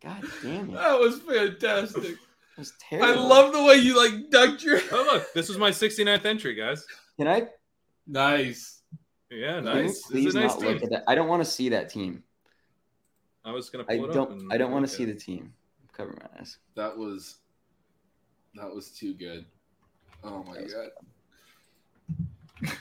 God 0.03 0.23
damn 0.43 0.70
it. 0.70 0.73
That 0.73 0.82
That 0.82 0.99
was 1.01 1.19
fantastic. 1.20 2.16
was 2.59 2.73
I 2.93 3.15
love 3.15 3.53
the 3.53 3.62
way 3.65 3.77
you 3.77 3.97
like 3.97 4.31
ducked 4.31 4.62
your. 4.62 4.81
Oh 4.93 5.09
look, 5.12 5.32
this 5.35 5.49
was 5.49 5.59
my 5.59 5.70
69th 5.70 6.24
entry, 6.24 6.55
guys. 6.55 6.85
Can 7.19 7.28
I 7.28 7.49
Nice. 8.07 8.82
Yeah, 9.31 9.61
can 9.61 9.65
you 9.65 9.82
nice. 9.85 10.03
Please 10.03 10.27
is 10.28 10.35
nice 10.35 10.51
not 10.53 10.61
team. 10.61 10.73
look 10.74 10.82
at 10.82 10.91
that? 10.91 11.05
I 11.09 11.15
don't 11.15 11.28
want 11.28 11.43
to 11.45 11.51
see 11.51 11.70
that 11.70 11.89
team. 11.91 12.23
I 13.45 13.53
was 13.53 13.69
gonna 13.69 13.85
I 13.89 13.95
it 13.95 14.12
don't 14.12 14.31
and 14.31 14.53
I 14.53 14.57
don't 14.57 14.73
want 14.73 14.87
to 14.87 14.93
see 14.93 15.05
the 15.05 15.15
team. 15.15 15.53
Cover 15.93 16.16
my 16.19 16.41
eyes. 16.41 16.59
That 16.77 16.97
was. 16.97 17.37
That 18.55 18.75
was 18.75 18.91
too 18.91 19.15
good. 19.15 19.45
Oh 20.23 20.43
my 20.45 20.55
That 20.55 20.62
was 20.62 20.75
god. 20.75 20.91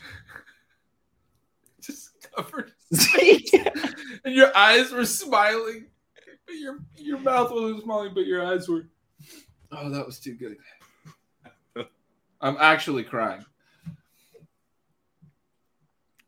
Just 1.81 2.11
covered. 2.35 2.71
yeah. 2.91 3.69
and 4.25 4.33
your 4.35 4.55
eyes 4.55 4.91
were 4.91 5.05
smiling. 5.05 5.87
But 6.45 6.55
your 6.55 6.79
your 6.95 7.19
mouth 7.19 7.51
wasn't 7.51 7.83
smiling, 7.83 8.13
but 8.13 8.25
your 8.25 8.45
eyes 8.45 8.69
were. 8.69 8.87
Oh, 9.71 9.89
that 9.89 10.05
was 10.05 10.19
too 10.19 10.35
good. 10.35 10.57
I'm 12.39 12.57
actually 12.59 13.03
crying. 13.03 13.43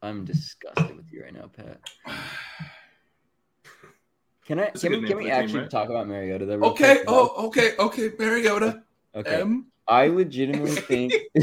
I'm 0.01 0.23
disgusted 0.23 0.95
with 0.95 1.11
you 1.11 1.23
right 1.23 1.33
now, 1.33 1.49
Pat. 1.55 1.79
Can 4.45 4.59
I 4.59 4.65
That's 4.65 4.83
a 4.83 4.89
can 4.89 5.01
we 5.01 5.07
can 5.07 5.17
we 5.17 5.23
a 5.23 5.27
team, 5.33 5.43
actually 5.43 5.59
right? 5.61 5.69
talk 5.71 5.89
about 5.89 6.07
Mariota 6.07 6.45
though? 6.45 6.57
real 6.57 6.69
Okay. 6.71 6.95
quick? 6.97 7.05
Oh, 7.07 7.47
okay. 7.47 7.71
Okay. 7.79 8.11
Mariota. 8.19 8.83
okay. 9.15 9.41
M. 9.41 9.65
I 9.87 10.07
legitimately 10.07 10.75
think 10.75 11.13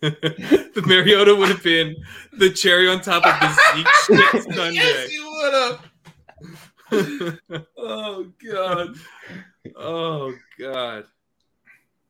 the 0.00 0.82
Mariota 0.86 1.34
would 1.34 1.48
have 1.48 1.62
been 1.62 1.96
the 2.32 2.50
cherry 2.50 2.88
on 2.88 3.00
top 3.00 3.24
of 3.26 3.40
the 3.40 3.48
Zeke 3.76 3.88
shit 4.34 4.42
Sunday. 4.54 4.72
yes, 4.74 5.12
you 5.12 5.30
would 5.30 5.54
have. 5.54 5.86
Oh 7.78 8.26
God. 8.52 8.96
oh 9.76 10.34
god. 10.58 11.04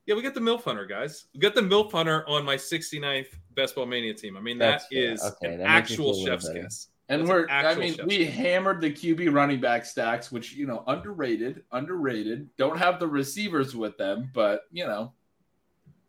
Yeah, 0.06 0.14
we 0.14 0.22
got 0.22 0.32
the 0.34 0.40
MILF 0.40 0.64
Hunter, 0.64 0.86
guys. 0.86 1.26
We 1.34 1.40
got 1.40 1.54
the 1.54 1.60
MILF 1.60 1.92
Hunter 1.92 2.26
on 2.28 2.44
my 2.46 2.56
69th 2.56 3.26
Best 3.54 3.74
Ball 3.74 3.84
Mania 3.86 4.14
team. 4.14 4.36
I 4.38 4.40
mean, 4.40 4.56
That's 4.58 4.84
that 4.88 4.94
fair. 4.94 5.12
is 5.12 5.22
Okay, 5.22 5.52
an 5.54 5.58
that 5.58 5.66
actual 5.68 6.14
feel 6.14 6.24
a 6.24 6.26
chef's 6.30 6.48
better. 6.48 6.62
kiss. 6.62 6.88
And 7.10 7.22
That's 7.22 7.28
we're, 7.28 7.44
an 7.46 7.66
I 7.66 7.74
mean, 7.74 7.94
chef's 7.94 8.06
we 8.06 8.24
hammered 8.24 8.80
the 8.80 8.90
QB 8.90 9.32
running 9.34 9.60
back 9.60 9.84
stacks, 9.84 10.30
which, 10.30 10.52
you 10.52 10.64
know, 10.64 10.84
underrated, 10.86 11.64
underrated. 11.72 12.48
Don't 12.56 12.78
have 12.78 13.00
the 13.00 13.08
receivers 13.08 13.74
with 13.74 13.98
them, 13.98 14.30
but, 14.32 14.62
you 14.70 14.86
know, 14.86 15.12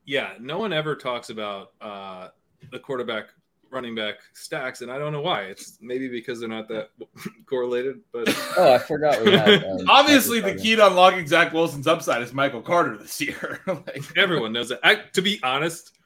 Yeah, 0.05 0.33
no 0.39 0.59
one 0.59 0.71
ever 0.71 0.95
talks 0.95 1.31
about 1.31 1.71
uh, 1.81 2.27
the 2.71 2.77
quarterback 2.77 3.29
running 3.71 3.95
back 3.95 4.15
stacks, 4.33 4.81
and 4.81 4.91
I 4.91 4.99
don't 4.99 5.11
know 5.11 5.21
why. 5.21 5.43
It's 5.43 5.79
maybe 5.81 6.07
because 6.07 6.39
they're 6.39 6.49
not 6.49 6.67
that 6.67 6.89
correlated, 7.47 8.01
but 8.11 8.27
Oh, 8.57 8.73
I 8.73 8.77
forgot 8.77 9.23
we 9.23 9.31
had 9.31 9.63
um, 9.65 9.89
obviously 9.89 10.39
the 10.39 10.53
key 10.53 10.75
to 10.75 10.85
unlocking 10.85 11.25
Zach 11.25 11.51
Wilson's 11.51 11.87
upside 11.87 12.21
is 12.21 12.31
Michael 12.31 12.61
Carter 12.61 12.95
this 12.95 13.19
year. 13.19 13.61
like, 13.65 14.03
everyone 14.15 14.53
knows 14.53 14.69
that. 14.69 14.81
I, 14.83 14.95
to 15.13 15.21
be 15.23 15.39
honest, 15.41 15.97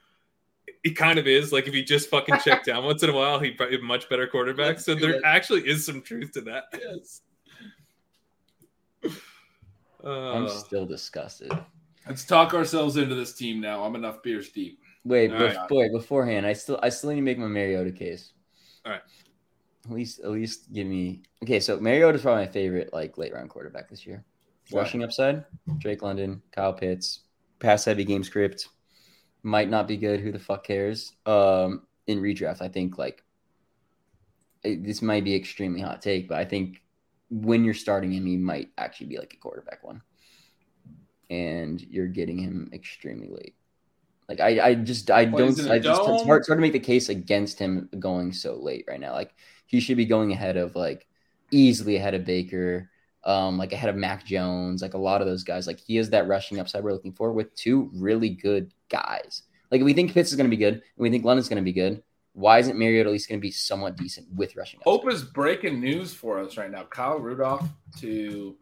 it 0.85 0.95
kind 0.95 1.19
of 1.19 1.27
is. 1.27 1.51
Like 1.51 1.67
if 1.67 1.73
you 1.75 1.83
just 1.83 2.09
fucking 2.09 2.37
check 2.43 2.63
down 2.63 2.85
once 2.85 3.03
in 3.03 3.09
a 3.09 3.13
while, 3.13 3.39
he'd 3.39 3.57
probably 3.57 3.75
be 3.77 3.83
a 3.83 3.85
much 3.85 4.07
better 4.07 4.27
quarterback. 4.27 4.67
Let's 4.67 4.85
So 4.85 4.95
there 4.95 5.13
that. 5.13 5.21
actually 5.25 5.67
is 5.67 5.85
some 5.85 6.01
truth 6.01 6.31
to 6.33 6.41
that. 6.41 6.65
yes. 6.79 7.21
I'm 10.03 10.45
Uh, 10.45 10.49
still 10.49 10.85
disgusted. 10.85 11.51
Let's 12.07 12.23
talk 12.25 12.53
ourselves 12.53 12.97
into 12.97 13.15
this 13.15 13.33
team 13.33 13.59
now. 13.59 13.83
I'm 13.83 13.95
enough 13.95 14.21
beers 14.21 14.49
deep. 14.51 14.79
Wait, 15.03 15.31
All 15.31 15.39
bef- 15.39 15.55
right. 15.55 15.71
wait, 15.71 15.91
beforehand, 15.91 16.45
I 16.45 16.53
still 16.53 16.79
I 16.83 16.89
still 16.89 17.09
need 17.09 17.15
to 17.17 17.21
make 17.23 17.37
my 17.39 17.47
Mariota 17.47 17.91
case. 17.91 18.33
All 18.85 18.91
right. 18.91 19.01
At 19.85 19.91
least 19.91 20.19
at 20.19 20.29
least 20.31 20.71
give 20.73 20.85
me 20.87 21.23
okay, 21.43 21.59
so 21.59 21.79
Mariota's 21.79 22.21
probably 22.21 22.45
my 22.45 22.51
favorite 22.51 22.91
like 22.93 23.17
late 23.17 23.33
round 23.33 23.49
quarterback 23.49 23.89
this 23.89 24.05
year. 24.05 24.23
Why? 24.69 24.81
Rushing 24.81 25.03
upside, 25.03 25.43
Drake 25.79 26.01
London, 26.01 26.41
Kyle 26.51 26.73
Pitts, 26.73 27.21
pass 27.59 27.85
heavy 27.85 28.03
game 28.03 28.23
script. 28.23 28.67
Might 29.45 29.69
not 29.69 29.87
be 29.87 29.95
good, 29.95 30.21
who 30.21 30.31
the 30.31 30.39
fuck 30.39 30.63
cares? 30.65 31.13
Um 31.27 31.83
in 32.07 32.19
redraft, 32.19 32.61
I 32.61 32.67
think 32.67 32.97
like 32.97 33.23
it- 34.63 34.83
this 34.83 35.01
might 35.03 35.23
be 35.23 35.35
extremely 35.35 35.81
hot 35.81 36.01
take, 36.01 36.27
but 36.27 36.39
I 36.39 36.45
think 36.45 36.81
when 37.29 37.63
you're 37.63 37.75
starting 37.75 38.11
him, 38.11 38.25
he 38.25 38.37
might 38.37 38.69
actually 38.75 39.07
be 39.07 39.19
like 39.19 39.33
a 39.33 39.37
quarterback 39.37 39.83
one. 39.83 40.01
And 41.29 41.79
you're 41.81 42.07
getting 42.07 42.39
him 42.39 42.69
extremely 42.73 43.27
late. 43.29 43.55
Like 44.27 44.39
I, 44.39 44.59
I 44.69 44.75
just 44.75 45.11
I 45.11 45.25
don't 45.25 45.59
I 45.69 45.77
just 45.77 46.01
it's 46.01 46.23
hard, 46.23 46.39
it's 46.39 46.47
hard 46.47 46.57
to 46.57 46.61
make 46.61 46.73
the 46.73 46.79
case 46.79 47.09
against 47.09 47.59
him 47.59 47.87
going 47.99 48.33
so 48.33 48.55
late 48.55 48.85
right 48.87 48.99
now. 48.99 49.13
Like 49.13 49.35
he 49.67 49.79
should 49.79 49.97
be 49.97 50.05
going 50.05 50.31
ahead 50.31 50.57
of 50.57 50.75
like 50.75 51.07
easily 51.51 51.97
ahead 51.97 52.15
of 52.15 52.25
Baker, 52.25 52.89
um, 53.25 53.57
like 53.57 53.73
ahead 53.73 53.89
of 53.89 53.95
Mac 53.95 54.25
Jones, 54.25 54.81
like 54.81 54.93
a 54.93 54.97
lot 54.99 55.21
of 55.21 55.27
those 55.27 55.43
guys. 55.43 55.65
Like 55.67 55.79
he 55.79 55.95
has 55.95 56.09
that 56.11 56.27
rushing 56.27 56.59
upside 56.59 56.83
we're 56.83 56.93
looking 56.93 57.13
for 57.13 57.31
with 57.33 57.53
two 57.55 57.89
really 57.93 58.29
good 58.29 58.71
guys. 58.89 59.43
Like 59.71 59.81
if 59.81 59.85
we 59.85 59.93
think 59.93 60.13
Pitts 60.13 60.29
is 60.29 60.35
going 60.35 60.49
to 60.49 60.55
be 60.55 60.61
good, 60.61 60.75
and 60.75 60.81
we 60.97 61.09
think 61.09 61.25
London's 61.25 61.49
going 61.49 61.61
to 61.61 61.65
be 61.65 61.73
good. 61.73 62.03
Why 62.33 62.59
isn't 62.59 62.77
Mariota 62.77 63.09
at 63.09 63.13
least 63.13 63.29
going 63.29 63.39
to 63.39 63.41
be 63.41 63.51
somewhat 63.51 63.95
decent 63.95 64.27
with 64.35 64.55
rushing? 64.57 64.79
upside? 64.81 64.91
Hope 64.91 65.09
is 65.11 65.23
breaking 65.23 65.79
news 65.79 66.13
for 66.13 66.37
us 66.39 66.57
right 66.57 66.69
now. 66.69 66.83
Kyle 66.83 67.17
Rudolph 67.17 67.67
to 67.99 68.55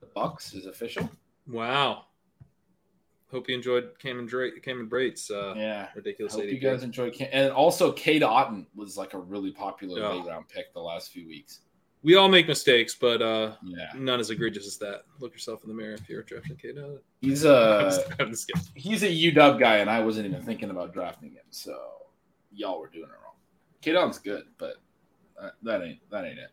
the 0.00 0.06
Bucks 0.14 0.54
is 0.54 0.66
official. 0.66 1.08
wow. 1.46 2.06
Hope 3.30 3.48
you 3.48 3.54
enjoyed 3.56 3.98
Cameron 3.98 4.28
Brate, 4.28 4.62
Cameron 4.62 4.88
Brate's 4.88 5.28
uh, 5.30 5.54
Yeah. 5.56 5.88
ridiculous. 5.96 6.34
Hope 6.34 6.44
you 6.44 6.58
guys 6.58 6.84
enjoyed, 6.84 7.14
Cam- 7.14 7.30
and 7.32 7.50
also, 7.52 7.90
Cade 7.92 8.22
Otton 8.22 8.66
was 8.76 8.96
like 8.96 9.12
a 9.14 9.18
really 9.18 9.50
popular 9.50 10.00
Yeah. 10.00 10.08
late 10.10 10.26
round 10.26 10.48
pick 10.48 10.72
the 10.72 10.80
last 10.80 11.10
few 11.10 11.26
weeks. 11.26 11.60
We 12.04 12.16
all 12.16 12.28
make 12.28 12.46
mistakes, 12.46 12.94
but 12.94 13.20
uh, 13.22 13.54
Yeah, 13.64 13.90
none 13.96 14.20
as 14.20 14.28
egregious 14.30 14.66
as 14.66 14.76
that. 14.78 15.02
Look 15.20 15.32
yourself 15.32 15.62
in 15.64 15.68
the 15.70 15.74
mirror 15.74 15.94
if 15.94 16.08
you're 16.08 16.22
drafting 16.22 16.54
Cade. 16.56 16.78
Uh, 16.78 16.98
he's 17.22 17.44
a 17.44 17.80
just- 17.84 18.20
I'm 18.20 18.30
just 18.30 18.46
kidding. 18.46 18.62
he's 18.74 19.02
a 19.02 19.08
UW 19.08 19.58
guy, 19.58 19.78
and 19.78 19.88
I 19.90 20.00
wasn't 20.00 20.26
even 20.26 20.42
thinking 20.42 20.70
about 20.70 20.92
drafting 20.92 21.30
him. 21.30 21.42
So 21.50 21.74
y'all 22.52 22.78
were 22.78 22.88
doing 22.88 23.04
it 23.04 23.10
wrong. 23.24 23.34
Cade 23.80 23.96
Otton's 23.96 24.18
good, 24.18 24.44
but 24.58 24.74
uh, 25.40 25.50
that 25.62 25.82
ain't 25.82 25.98
that 26.10 26.24
ain't 26.24 26.38
it. 26.38 26.50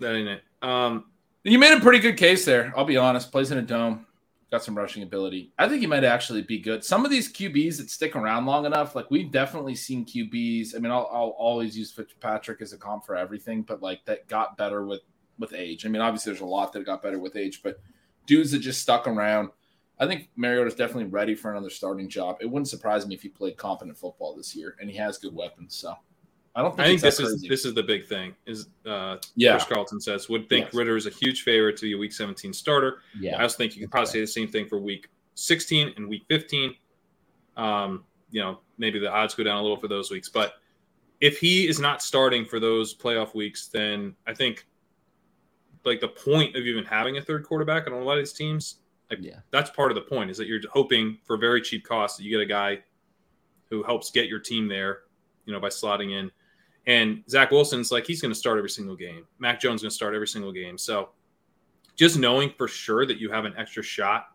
That 0.00 0.14
ain't 0.14 0.28
it. 0.28 0.42
Um, 0.62 1.04
You 1.44 1.58
made 1.58 1.76
a 1.76 1.80
pretty 1.80 1.98
good 1.98 2.16
case 2.16 2.44
there. 2.46 2.72
I'll 2.74 2.84
be 2.86 2.96
honest. 2.96 3.30
Plays 3.30 3.50
in 3.50 3.58
a 3.58 3.62
dome. 3.62 4.06
Got 4.50 4.64
some 4.64 4.76
rushing 4.76 5.04
ability. 5.04 5.52
I 5.58 5.68
think 5.68 5.80
he 5.80 5.86
might 5.86 6.02
actually 6.02 6.42
be 6.42 6.58
good. 6.58 6.84
Some 6.84 7.04
of 7.04 7.10
these 7.10 7.32
QBs 7.32 7.76
that 7.76 7.88
stick 7.88 8.16
around 8.16 8.46
long 8.46 8.66
enough, 8.66 8.96
like 8.96 9.08
we've 9.10 9.30
definitely 9.30 9.76
seen 9.76 10.04
QBs. 10.04 10.74
I 10.74 10.80
mean, 10.80 10.90
I'll, 10.90 11.08
I'll 11.12 11.36
always 11.38 11.78
use 11.78 11.92
Fitzpatrick 11.92 12.60
as 12.60 12.72
a 12.72 12.78
comp 12.78 13.06
for 13.06 13.14
everything, 13.14 13.62
but 13.62 13.80
like 13.80 14.04
that 14.06 14.26
got 14.26 14.56
better 14.56 14.84
with 14.84 15.02
with 15.38 15.54
age. 15.54 15.86
I 15.86 15.88
mean, 15.88 16.02
obviously 16.02 16.32
there's 16.32 16.42
a 16.42 16.46
lot 16.46 16.72
that 16.72 16.84
got 16.84 17.02
better 17.02 17.18
with 17.18 17.36
age, 17.36 17.62
but 17.62 17.80
dudes 18.26 18.50
that 18.52 18.58
just 18.58 18.82
stuck 18.82 19.06
around. 19.06 19.50
I 19.98 20.06
think 20.06 20.28
Mariota's 20.36 20.74
definitely 20.74 21.10
ready 21.10 21.34
for 21.34 21.50
another 21.50 21.70
starting 21.70 22.08
job. 22.08 22.38
It 22.40 22.46
wouldn't 22.46 22.68
surprise 22.68 23.06
me 23.06 23.14
if 23.14 23.22
he 23.22 23.28
played 23.28 23.56
competent 23.56 23.98
football 23.98 24.34
this 24.34 24.54
year, 24.56 24.76
and 24.80 24.90
he 24.90 24.96
has 24.96 25.18
good 25.18 25.34
weapons. 25.34 25.76
So 25.76 25.94
I 26.54 26.62
don't 26.62 26.76
think, 26.76 26.80
I 26.80 26.88
think 26.88 27.00
this 27.00 27.20
is 27.20 27.42
this 27.42 27.64
is 27.64 27.74
the 27.74 27.82
big 27.82 28.06
thing. 28.06 28.34
Is 28.46 28.68
uh, 28.84 29.18
yeah. 29.36 29.52
Chris 29.52 29.64
Carlton 29.64 30.00
says 30.00 30.28
would 30.28 30.48
think 30.48 30.66
Yes. 30.66 30.74
Ridder 30.74 30.96
is 30.96 31.06
a 31.06 31.10
huge 31.10 31.42
favorite 31.42 31.76
to 31.76 31.82
be 31.82 31.92
a 31.92 31.98
Week 31.98 32.12
17 32.12 32.52
starter. 32.52 32.98
Yeah, 33.18 33.38
I 33.38 33.42
also 33.42 33.56
think 33.56 33.76
you 33.76 33.82
could 33.82 33.90
probably 33.90 34.10
say 34.10 34.20
the 34.20 34.26
same 34.26 34.48
thing 34.48 34.66
for 34.66 34.78
Week 34.78 35.08
16 35.34 35.94
and 35.96 36.08
Week 36.08 36.24
15. 36.28 36.74
Um, 37.56 38.04
you 38.30 38.40
know, 38.40 38.60
maybe 38.78 38.98
the 38.98 39.10
odds 39.10 39.34
go 39.34 39.44
down 39.44 39.58
a 39.58 39.62
little 39.62 39.76
for 39.76 39.88
those 39.88 40.10
weeks, 40.10 40.28
but 40.28 40.54
if 41.20 41.38
he 41.38 41.68
is 41.68 41.78
not 41.78 42.02
starting 42.02 42.44
for 42.44 42.58
those 42.58 42.94
playoff 42.96 43.34
weeks, 43.34 43.68
then 43.68 44.14
I 44.26 44.34
think 44.34 44.66
like 45.84 46.00
the 46.00 46.08
point 46.08 46.56
of 46.56 46.62
even 46.64 46.84
having 46.84 47.16
a 47.16 47.22
third 47.22 47.44
quarterback 47.44 47.86
on 47.86 47.92
a 47.92 48.00
lot 48.00 48.14
of 48.14 48.18
these 48.18 48.32
teams, 48.32 48.76
like 49.08 49.20
yeah, 49.22 49.40
that's 49.50 49.70
part 49.70 49.90
of 49.90 49.94
the 49.94 50.02
point 50.02 50.30
is 50.30 50.36
that 50.38 50.46
you're 50.46 50.60
hoping 50.72 51.18
for 51.24 51.36
very 51.36 51.60
cheap 51.60 51.84
cost 51.84 52.16
that 52.16 52.24
you 52.24 52.30
get 52.30 52.40
a 52.40 52.46
guy 52.46 52.80
who 53.68 53.82
helps 53.82 54.10
get 54.10 54.26
your 54.26 54.38
team 54.38 54.66
there, 54.66 55.00
you 55.46 55.52
know, 55.52 55.60
by 55.60 55.68
slotting 55.68 56.12
in. 56.12 56.30
And 56.86 57.22
Zach 57.28 57.50
Wilson's 57.50 57.92
like 57.92 58.06
he's 58.06 58.20
going 58.20 58.32
to 58.32 58.38
start 58.38 58.56
every 58.58 58.70
single 58.70 58.96
game. 58.96 59.26
Mac 59.38 59.60
Jones 59.60 59.82
going 59.82 59.90
to 59.90 59.94
start 59.94 60.14
every 60.14 60.26
single 60.28 60.52
game. 60.52 60.78
So 60.78 61.10
just 61.96 62.18
knowing 62.18 62.52
for 62.56 62.66
sure 62.68 63.04
that 63.06 63.18
you 63.18 63.30
have 63.30 63.44
an 63.44 63.54
extra 63.58 63.82
shot 63.82 64.28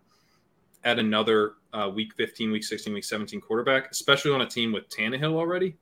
at 0.84 1.00
another 1.00 1.54
uh, 1.74 1.90
week 1.94 2.14
15, 2.16 2.52
week 2.52 2.64
16, 2.64 2.94
week 2.94 3.04
17 3.04 3.42
quarterback, 3.42 3.90
especially 3.92 4.32
on 4.32 4.42
a 4.42 4.46
team 4.46 4.72
with 4.72 4.88
Tannehill 4.90 5.34
already, 5.34 5.76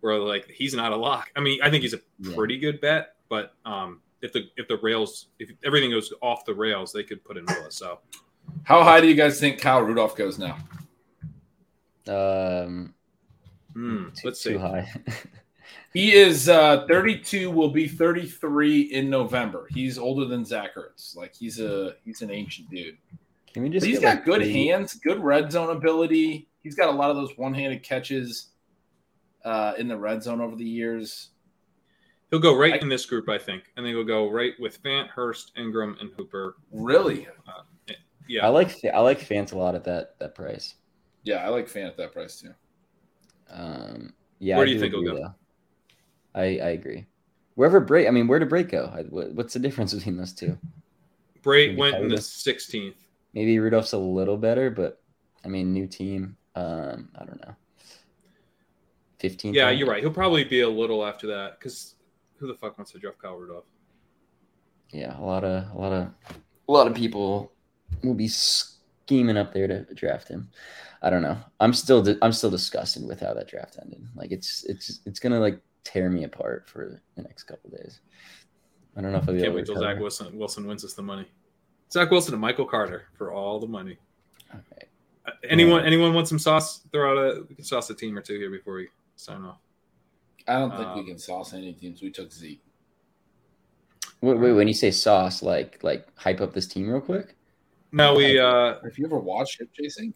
where 0.00 0.18
like 0.18 0.46
he's 0.50 0.74
not 0.74 0.92
a 0.92 0.96
lock. 0.96 1.30
I 1.34 1.40
mean, 1.40 1.58
I 1.62 1.70
think 1.70 1.82
he's 1.82 1.94
a 1.94 2.00
Yeah. 2.20 2.34
pretty 2.36 2.58
good 2.58 2.80
bet, 2.82 3.14
but 3.30 3.54
um, 3.64 4.02
if 4.20 4.32
the 4.34 4.42
if 4.58 4.68
the 4.68 4.76
rails 4.82 5.28
if 5.38 5.50
everything 5.64 5.90
goes 5.90 6.12
off 6.20 6.44
the 6.44 6.54
rails, 6.54 6.92
they 6.92 7.02
could 7.02 7.24
put 7.24 7.38
in 7.38 7.46
Willis. 7.46 7.74
So 7.76 8.00
How 8.64 8.82
high 8.84 9.00
do 9.00 9.08
you 9.08 9.14
guys 9.14 9.40
think 9.40 9.58
Kyle 9.58 9.80
Rudolph 9.80 10.14
goes 10.16 10.38
now? 10.38 10.58
um, 12.08 12.94
hmm, 13.72 14.04
too, 14.10 14.20
let's 14.24 14.40
see. 14.40 14.50
too 14.52 14.58
high. 14.58 14.86
He 15.94 16.12
is 16.14 16.48
uh, 16.48 16.86
32. 16.88 17.50
Will 17.50 17.70
be 17.70 17.86
33 17.86 18.80
in 18.80 19.10
November. 19.10 19.66
He's 19.70 19.98
older 19.98 20.24
than 20.24 20.44
Zach 20.44 20.74
Ertz. 20.76 21.16
Like 21.16 21.34
he's 21.34 21.60
a 21.60 21.94
he's 22.04 22.22
an 22.22 22.30
ancient 22.30 22.70
dude. 22.70 22.96
Can 23.52 23.62
we 23.62 23.68
But 23.68 23.74
just? 23.74 23.86
he's 23.86 23.98
get, 23.98 24.02
got 24.02 24.14
like, 24.16 24.24
good 24.24 24.42
three- 24.42 24.66
hands, 24.68 24.94
good 24.94 25.22
red 25.22 25.52
zone 25.52 25.76
ability. 25.76 26.48
He's 26.62 26.74
got 26.74 26.88
a 26.88 26.92
lot 26.92 27.10
of 27.10 27.16
those 27.16 27.36
one 27.36 27.52
handed 27.52 27.82
catches 27.82 28.48
uh, 29.44 29.74
in 29.78 29.88
the 29.88 29.96
red 29.98 30.22
zone 30.22 30.40
over 30.40 30.56
the 30.56 30.64
years. 30.64 31.30
He'll 32.30 32.38
go 32.40 32.56
right 32.56 32.74
I- 32.74 32.78
in 32.78 32.88
this 32.88 33.04
group, 33.04 33.28
I 33.28 33.36
think, 33.36 33.64
and 33.76 33.84
then 33.84 33.92
he'll 33.94 34.04
go 34.04 34.30
right 34.30 34.52
with 34.58 34.82
Fant, 34.82 35.08
Hurst, 35.08 35.52
Ingram, 35.58 35.96
and 36.00 36.10
Hooper. 36.16 36.56
Really? 36.70 37.26
Yeah, 38.28 38.46
I 38.46 38.48
like 38.48 38.82
I 38.94 39.00
like 39.00 39.20
Fant 39.20 39.52
a 39.52 39.58
lot 39.58 39.74
at 39.74 39.84
that 39.84 40.18
that 40.20 40.34
price. 40.34 40.76
Yeah, 41.24 41.44
I 41.44 41.48
like 41.48 41.66
Fant 41.68 41.88
at 41.88 41.96
that 41.98 42.12
price 42.12 42.40
too. 42.40 42.54
Um, 43.50 44.14
yeah. 44.38 44.56
Where 44.56 44.64
I 44.64 44.68
do 44.68 44.74
you 44.74 44.80
think 44.80 44.94
he'll 44.94 45.04
go? 45.04 45.14
though. 45.16 45.34
I 46.34 46.42
I 46.42 46.70
agree. 46.70 47.06
Wherever 47.54 47.84
Brate, 47.84 48.08
I 48.08 48.10
mean, 48.10 48.28
where 48.28 48.38
did 48.38 48.48
Brate 48.48 48.70
go? 48.70 48.90
I, 48.94 49.02
what's 49.02 49.54
the 49.54 49.60
difference 49.60 49.92
between 49.94 50.16
those 50.16 50.32
two? 50.32 50.58
Brate 51.42 51.68
Maybe 51.68 51.76
went 51.76 51.96
in 51.96 52.08
the 52.08 52.16
16th. 52.16 52.94
Maybe 53.34 53.58
Rudolph's 53.58 53.92
a 53.92 53.98
little 53.98 54.36
better, 54.36 54.70
but 54.70 55.02
I 55.44 55.48
mean, 55.48 55.72
new 55.72 55.86
team. 55.86 56.36
Um, 56.54 57.08
I 57.18 57.24
don't 57.24 57.40
know. 57.46 57.54
Fifteen. 59.18 59.54
Yeah, 59.54 59.70
you're 59.70 59.88
right. 59.88 60.02
He'll 60.02 60.12
probably 60.12 60.44
be 60.44 60.60
a 60.60 60.68
little 60.68 61.06
after 61.06 61.28
that 61.28 61.58
because 61.58 61.94
who 62.38 62.48
the 62.48 62.54
fuck 62.54 62.76
wants 62.76 62.90
to 62.92 62.98
draft 62.98 63.18
Kyle 63.18 63.36
Rudolph? 63.36 63.64
Yeah, 64.90 65.18
a 65.18 65.22
lot 65.22 65.44
of 65.44 65.64
a 65.72 65.78
lot 65.78 65.92
of 65.92 66.08
a 66.68 66.72
lot 66.72 66.86
of 66.88 66.94
people 66.94 67.52
will 68.02 68.14
be 68.14 68.26
scheming 68.26 69.36
up 69.36 69.52
there 69.54 69.68
to 69.68 69.84
draft 69.94 70.28
him. 70.28 70.50
I 71.02 71.10
don't 71.10 71.22
know. 71.22 71.38
I'm 71.60 71.72
still 71.72 72.04
I'm 72.20 72.32
still 72.32 72.50
disgusted 72.50 73.06
with 73.06 73.20
how 73.20 73.32
that 73.34 73.48
draft 73.48 73.78
ended. 73.80 74.04
Like 74.16 74.32
it's 74.32 74.64
it's 74.64 75.00
it's 75.06 75.20
gonna 75.20 75.38
like 75.38 75.60
tear 75.84 76.10
me 76.10 76.24
apart 76.24 76.68
for 76.68 77.00
the 77.16 77.22
next 77.22 77.44
couple 77.44 77.70
days. 77.70 78.00
I 78.96 79.00
don't 79.00 79.12
know 79.12 79.18
if 79.18 79.28
I'll 79.28 79.34
be 79.34 79.40
Can't 79.42 79.54
wait 79.54 79.66
to 79.66 79.72
till 79.72 79.82
Zach. 79.82 79.98
Wilson 79.98 80.36
Wilson 80.38 80.66
wins 80.66 80.84
us 80.84 80.92
the 80.94 81.02
money. 81.02 81.26
Zach 81.90 82.10
Wilson 82.10 82.34
and 82.34 82.40
Michael 82.40 82.66
Carter 82.66 83.04
for 83.16 83.32
all 83.32 83.58
the 83.58 83.66
money. 83.66 83.96
Okay. 84.50 84.86
Uh, 85.26 85.30
Anyone 85.48 85.84
anyone 85.84 86.12
want 86.14 86.28
some 86.28 86.38
sauce? 86.38 86.80
Throw 86.92 87.10
out 87.12 87.36
a 87.38 87.42
we 87.48 87.54
can 87.54 87.64
sauce 87.64 87.88
a 87.90 87.94
team 87.94 88.16
or 88.18 88.20
two 88.22 88.38
here 88.38 88.50
before 88.50 88.74
we 88.74 88.88
sign 89.16 89.42
off. 89.42 89.58
I 90.48 90.54
don't 90.58 90.70
think 90.76 90.94
we 90.94 91.00
Um, 91.02 91.06
can 91.06 91.18
sauce 91.18 91.52
any 91.54 91.72
teams. 91.72 92.02
We 92.02 92.10
took 92.10 92.32
Zeke. 92.32 92.62
Wait, 94.20 94.38
wait, 94.38 94.52
when 94.52 94.68
you 94.68 94.74
say 94.74 94.90
sauce, 94.90 95.42
like 95.42 95.82
like 95.82 96.06
hype 96.16 96.40
up 96.40 96.52
this 96.52 96.66
team 96.66 96.88
real 96.88 97.00
quick. 97.00 97.34
No, 97.92 98.14
we 98.14 98.38
uh 98.38 98.76
Have 98.82 98.96
you 98.98 99.06
ever 99.06 99.18
watched 99.18 99.58
ship 99.58 99.70
chasing? 99.72 100.12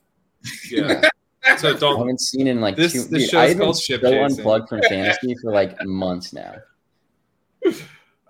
yeah. 0.70 1.00
So 1.58 1.70
I 1.74 1.78
don't 1.78 1.98
haven't 1.98 2.20
seen 2.20 2.46
in 2.46 2.60
like 2.60 2.76
This- 2.76 2.92
two. 2.92 3.00
this 3.02 3.08
dude, 3.08 3.30
show's 3.30 3.34
I 3.34 3.48
have 3.48 3.56
been 3.58 3.66
called 3.66 3.78
Ship 3.80 4.00
so 4.00 4.10
Chasing. 4.10 4.38
unplugged 4.38 4.68
from 4.68 4.80
fantasy 4.88 5.34
for 5.42 5.52
like 5.52 5.76
months 5.84 6.32
now. 6.32 6.54
all 7.64 7.72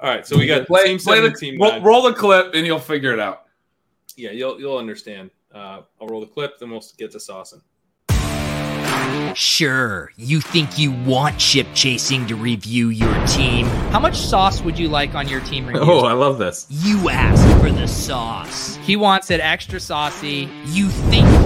right. 0.03 0.27
So 0.27 0.37
we 0.39 0.47
got 0.47 0.67
play, 0.67 0.85
team 0.85 0.99
play 0.99 1.17
seven, 1.17 1.33
the 1.33 1.39
team 1.39 1.61
roll, 1.61 1.71
nine. 1.73 1.83
roll 1.83 2.03
the 2.03 2.13
clip 2.15 2.55
and 2.55 2.67
you'll 2.67 2.79
figure 2.79 3.13
it 3.13 3.21
out. 3.21 3.45
Yeah, 4.17 4.31
you'll 4.31 4.59
you'll 4.61 4.79
understand. 4.79 5.31
Uh, 5.55 5.83
I'll 6.01 6.07
roll 6.09 6.21
the 6.21 6.27
clip, 6.27 6.59
then 6.59 6.71
we'll 6.71 6.83
get 6.99 7.11
to 7.13 7.19
saucing. 7.19 7.63
Sure, 9.35 10.11
you 10.17 10.41
think 10.41 10.79
you 10.79 10.91
want 10.93 11.41
ship 11.41 11.67
chasing 11.75 12.27
to 12.27 12.35
review 12.35 12.89
your 12.89 13.13
team. 13.27 13.67
How 13.91 14.01
much 14.01 14.17
sauce 14.17 14.63
would 14.63 14.79
you 14.79 14.89
like 14.89 15.15
on 15.15 15.29
your 15.29 15.41
team 15.41 15.67
review? 15.67 15.83
Oh, 15.83 16.01
I 16.07 16.13
love 16.13 16.39
this. 16.39 16.67
You 16.71 17.11
ask 17.11 17.45
for 17.61 17.71
the 17.71 17.87
sauce. 17.87 18.77
He 18.77 18.97
wants 18.97 19.31
it 19.31 19.41
extra 19.41 19.79
saucy. 19.81 20.49
You 20.67 20.89
think 20.89 21.27
you 21.27 21.31
want 21.31 21.46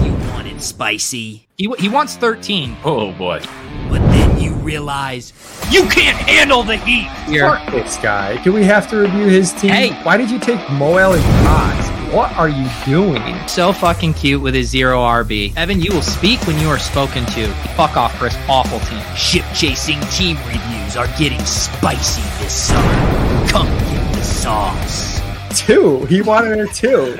spicy, 0.61 1.47
He, 1.57 1.71
he 1.79 1.89
wants 1.89 2.15
13. 2.15 2.77
Oh 2.83 3.11
boy. 3.13 3.41
but 3.89 3.99
then 4.11 4.39
you 4.39 4.53
realize 4.55 5.33
you 5.71 5.83
can't 5.89 6.17
handle 6.17 6.63
the 6.63 6.77
heat. 6.77 7.07
Here. 7.27 7.49
Fuck 7.49 7.71
this 7.71 7.97
guy. 7.97 8.41
Do 8.43 8.51
we 8.53 8.63
have 8.65 8.89
to 8.89 8.97
review 8.97 9.27
his 9.27 9.51
team? 9.53 9.71
Hey. 9.71 9.91
Why 10.03 10.17
did 10.17 10.29
you 10.31 10.39
take 10.39 10.59
Moel 10.69 11.13
and 11.13 11.23
Kaz? 11.45 12.13
What 12.13 12.31
are 12.33 12.49
you 12.49 12.67
doing? 12.85 13.23
So 13.47 13.71
fucking 13.71 14.15
cute 14.15 14.41
with 14.41 14.53
his 14.53 14.69
zero 14.69 14.99
RB. 14.99 15.55
Evan, 15.55 15.79
you 15.79 15.93
will 15.93 16.01
speak 16.01 16.45
when 16.45 16.59
you 16.59 16.67
are 16.67 16.77
spoken 16.79 17.25
to. 17.27 17.47
Fuck 17.77 17.95
off 17.95 18.17
for 18.17 18.27
his 18.27 18.37
awful 18.49 18.79
team. 18.81 19.01
Ship 19.15 19.45
chasing 19.55 19.99
team 20.11 20.35
reviews 20.45 20.97
are 20.97 21.07
getting 21.17 21.39
spicy 21.45 22.21
this 22.43 22.53
summer. 22.53 23.47
Come 23.47 23.67
get 23.67 24.13
the 24.15 24.21
sauce. 24.23 25.21
Two. 25.57 26.05
He 26.05 26.21
wanted 26.21 26.59
a 26.59 26.67
two. 26.67 27.17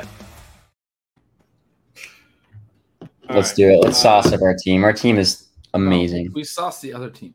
All 3.02 3.08
Let's 3.34 3.50
right. 3.50 3.56
do 3.56 3.70
it. 3.70 3.76
Let's 3.78 3.98
Uh, 3.98 4.22
sauce 4.22 4.32
up 4.32 4.42
our 4.42 4.54
team. 4.56 4.84
Our 4.84 4.92
team 4.92 5.18
is 5.18 5.48
amazing. 5.74 6.32
We 6.32 6.44
sauce 6.44 6.80
the 6.80 6.92
other 6.92 7.10
teams. 7.10 7.34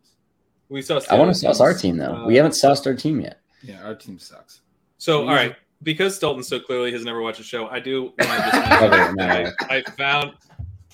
We 0.69 0.81
sauced. 0.81 1.11
I 1.11 1.15
want 1.15 1.29
to 1.29 1.35
sauce 1.35 1.57
teams. 1.57 1.61
our 1.61 1.73
team 1.73 1.97
though. 1.97 2.13
Uh, 2.13 2.27
we 2.27 2.35
haven't 2.35 2.53
sauced 2.53 2.85
our 2.87 2.93
team 2.95 3.21
yet. 3.21 3.39
Yeah, 3.63 3.83
our 3.83 3.95
team 3.95 4.19
sucks. 4.19 4.61
So, 4.97 5.25
We 5.25 5.29
all 5.37 5.49
because 5.83 6.17
Dalton 6.19 6.43
so 6.43 6.59
clearly 6.59 6.91
has 6.91 7.05
never 7.05 7.21
watched 7.21 7.37
the 7.37 7.43
show, 7.43 7.67
I 7.67 7.79
do. 7.79 8.13
Just 8.19 8.31
Okay, 8.83 9.11
no. 9.15 9.25
I, 9.25 9.53
I 9.69 9.81
found, 9.91 10.33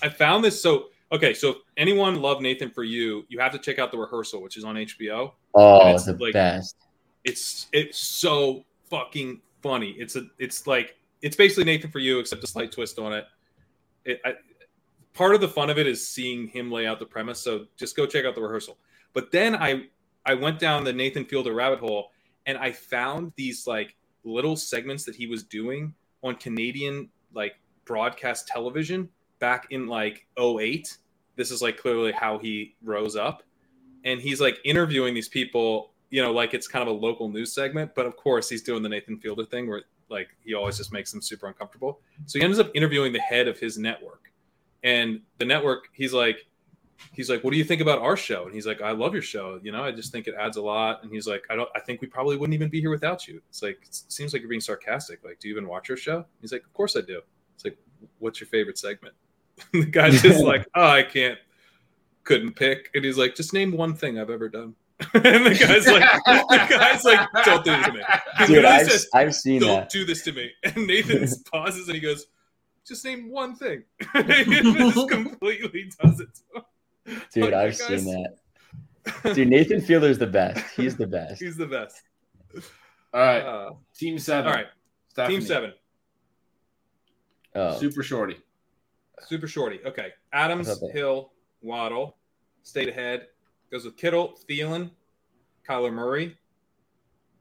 I 0.02 0.08
found 0.08 0.44
this. 0.44 0.60
So, 0.60 0.86
okay, 1.10 1.32
so 1.32 1.50
if 1.50 1.56
anyone 1.76 2.20
love 2.20 2.42
Nathan 2.42 2.70
for 2.70 2.84
you, 2.84 3.24
you 3.28 3.38
have 3.40 3.52
to 3.52 3.58
check 3.58 3.78
out 3.78 3.90
the 3.90 3.98
rehearsal, 3.98 4.42
which 4.42 4.56
is 4.56 4.64
on 4.64 4.74
HBO. 4.76 5.32
Oh, 5.54 5.94
it's 5.94 6.04
the 6.04 6.12
like- 6.14 6.32
best. 6.34 6.76
It's 7.24 7.68
it's 7.72 7.98
so 7.98 8.66
fucking 8.90 9.40
funny. 9.62 9.92
It's 9.92 10.14
a 10.14 10.26
it's 10.38 10.66
like 10.66 10.94
it's 11.22 11.36
basically 11.36 11.64
Nathan 11.64 11.90
for 11.90 11.98
you, 11.98 12.18
except 12.18 12.44
a 12.44 12.46
slight 12.46 12.70
twist 12.70 12.98
on 12.98 13.14
it. 13.14 13.24
It 14.04 14.20
I, 14.26 14.34
part 15.14 15.34
of 15.34 15.40
the 15.40 15.48
fun 15.48 15.70
of 15.70 15.78
it 15.78 15.86
is 15.86 16.06
seeing 16.06 16.48
him 16.48 16.70
lay 16.70 16.86
out 16.86 16.98
the 16.98 17.06
premise. 17.06 17.40
So 17.40 17.66
just 17.76 17.96
go 17.96 18.06
check 18.06 18.24
out 18.24 18.34
the 18.34 18.42
rehearsal. 18.42 18.78
But 19.12 19.30
then 19.30 19.54
I 19.54 19.84
I 20.26 20.34
went 20.34 20.58
down 20.58 20.84
the 20.84 20.92
Nathan 20.92 21.24
Fielder 21.24 21.54
rabbit 21.54 21.78
hole 21.78 22.10
and 22.46 22.58
I 22.58 22.72
found 22.72 23.32
these 23.36 23.66
like 23.66 23.96
little 24.24 24.56
segments 24.56 25.04
that 25.04 25.14
he 25.14 25.26
was 25.26 25.42
doing 25.44 25.94
on 26.22 26.34
Canadian 26.36 27.08
like 27.32 27.54
broadcast 27.84 28.48
television 28.48 29.08
back 29.38 29.66
in 29.70 29.86
like 29.86 30.26
08. 30.38 30.98
This 31.36 31.50
is 31.50 31.62
like 31.62 31.76
clearly 31.76 32.12
how 32.12 32.38
he 32.38 32.74
rose 32.82 33.16
up. 33.16 33.42
And 34.04 34.20
he's 34.20 34.40
like 34.40 34.58
interviewing 34.64 35.14
these 35.14 35.28
people, 35.28 35.92
you 36.10 36.22
know, 36.22 36.32
like 36.32 36.54
it's 36.54 36.68
kind 36.68 36.86
of 36.86 36.94
a 36.94 36.98
local 36.98 37.28
news 37.28 37.52
segment, 37.54 37.94
but 37.94 38.06
of 38.06 38.16
course 38.16 38.48
he's 38.48 38.62
doing 38.62 38.82
the 38.82 38.88
Nathan 38.88 39.18
Fielder 39.18 39.44
thing 39.44 39.68
where 39.68 39.82
like 40.08 40.28
he 40.44 40.54
always 40.54 40.76
just 40.76 40.92
makes 40.92 41.10
them 41.10 41.22
super 41.22 41.46
uncomfortable. 41.46 42.00
So 42.26 42.38
he 42.38 42.44
ends 42.44 42.58
up 42.58 42.70
interviewing 42.74 43.12
the 43.12 43.20
head 43.20 43.48
of 43.48 43.58
his 43.58 43.78
network. 43.78 44.23
And 44.84 45.22
the 45.38 45.46
network, 45.46 45.88
he's 45.92 46.12
like, 46.12 46.46
he's 47.12 47.30
like, 47.30 47.42
"What 47.42 47.52
do 47.52 47.56
you 47.56 47.64
think 47.64 47.80
about 47.80 48.00
our 48.00 48.16
show?" 48.16 48.44
And 48.44 48.54
he's 48.54 48.66
like, 48.66 48.82
"I 48.82 48.92
love 48.92 49.12
your 49.12 49.22
show. 49.22 49.58
You 49.62 49.72
know, 49.72 49.82
I 49.82 49.90
just 49.90 50.12
think 50.12 50.28
it 50.28 50.34
adds 50.38 50.56
a 50.56 50.62
lot." 50.62 51.02
And 51.02 51.10
he's 51.10 51.26
like, 51.26 51.44
"I 51.50 51.56
don't. 51.56 51.68
I 51.74 51.80
think 51.80 52.00
we 52.00 52.06
probably 52.06 52.36
wouldn't 52.36 52.54
even 52.54 52.68
be 52.68 52.80
here 52.80 52.90
without 52.90 53.26
you." 53.26 53.40
It's 53.48 53.62
like 53.62 53.78
it 53.82 53.94
seems 54.08 54.32
like 54.32 54.42
you're 54.42 54.48
being 54.48 54.60
sarcastic. 54.60 55.24
Like, 55.24 55.38
do 55.40 55.48
you 55.48 55.54
even 55.54 55.68
watch 55.68 55.88
your 55.88 55.96
show? 55.96 56.24
He's 56.40 56.52
like, 56.52 56.64
"Of 56.64 56.72
course 56.72 56.96
I 56.96 57.00
do." 57.00 57.20
It's 57.54 57.64
like, 57.64 57.76
"What's 58.18 58.40
your 58.40 58.48
favorite 58.48 58.78
segment?" 58.78 59.14
the 59.72 59.84
guy's 59.84 60.20
just 60.22 60.44
like, 60.44 60.66
"Oh, 60.74 60.86
I 60.86 61.02
can't, 61.02 61.38
couldn't 62.24 62.52
pick." 62.52 62.90
And 62.94 63.04
he's 63.04 63.18
like, 63.18 63.34
"Just 63.34 63.52
name 63.52 63.72
one 63.72 63.94
thing 63.94 64.18
I've 64.18 64.30
ever 64.30 64.48
done." 64.48 64.74
and 65.14 65.44
the 65.44 65.56
guy's 65.58 65.86
like, 65.88 66.08
"The 66.24 66.76
guy's 66.78 67.04
like, 67.04 67.28
don't 67.44 67.64
do 67.64 67.72
this 67.72 67.86
to 67.86 67.92
me." 67.92 68.02
Dude, 68.46 68.64
I've, 68.64 68.90
says, 68.90 69.08
I've 69.12 69.34
seen 69.34 69.60
don't 69.60 69.80
that. 69.80 69.90
do 69.90 70.04
this 70.04 70.22
to 70.22 70.32
me. 70.32 70.50
And 70.62 70.86
Nathan 70.86 71.26
pauses 71.50 71.88
and 71.88 71.96
he 71.96 72.00
goes, 72.00 72.26
just 72.86 73.04
name 73.04 73.30
one 73.30 73.54
thing. 73.56 73.84
he 74.14 74.44
just 74.44 75.08
completely 75.08 75.90
does 76.02 76.20
it. 76.20 76.28
Dude, 77.32 77.44
Like, 77.44 77.54
I've 77.54 77.78
that 77.78 78.00
seen 78.00 78.04
that. 79.24 79.34
Dude, 79.34 79.48
Nathan 79.48 79.80
Fielder's 79.80 80.18
the 80.18 80.26
best. 80.26 80.64
He's 80.76 80.96
the 80.96 81.06
best. 81.06 81.42
He's 81.42 81.56
the 81.56 81.66
best. 81.66 82.02
All 83.12 83.20
right, 83.20 83.40
Uh, 83.42 83.70
team 83.94 84.18
seven. 84.18 84.48
all 84.50 84.56
right, 84.56 84.66
Stephanie. 85.08 85.38
team 85.38 85.46
seven. 85.46 85.72
Oh, 87.54 87.78
Super 87.78 88.02
shorty. 88.02 88.36
Super 89.26 89.46
shorty. 89.46 89.80
Okay. 89.86 90.08
Adams, 90.32 90.68
I 90.68 90.72
thought 90.74 90.80
that- 90.88 90.92
Hill, 90.92 91.32
Waddle. 91.62 92.16
Stayed 92.62 92.88
ahead. 92.88 93.28
Goes 93.70 93.84
with 93.84 93.96
Kittle, 93.96 94.38
Thielen, 94.48 94.90
Kyler 95.68 95.92
Murray. 95.92 96.36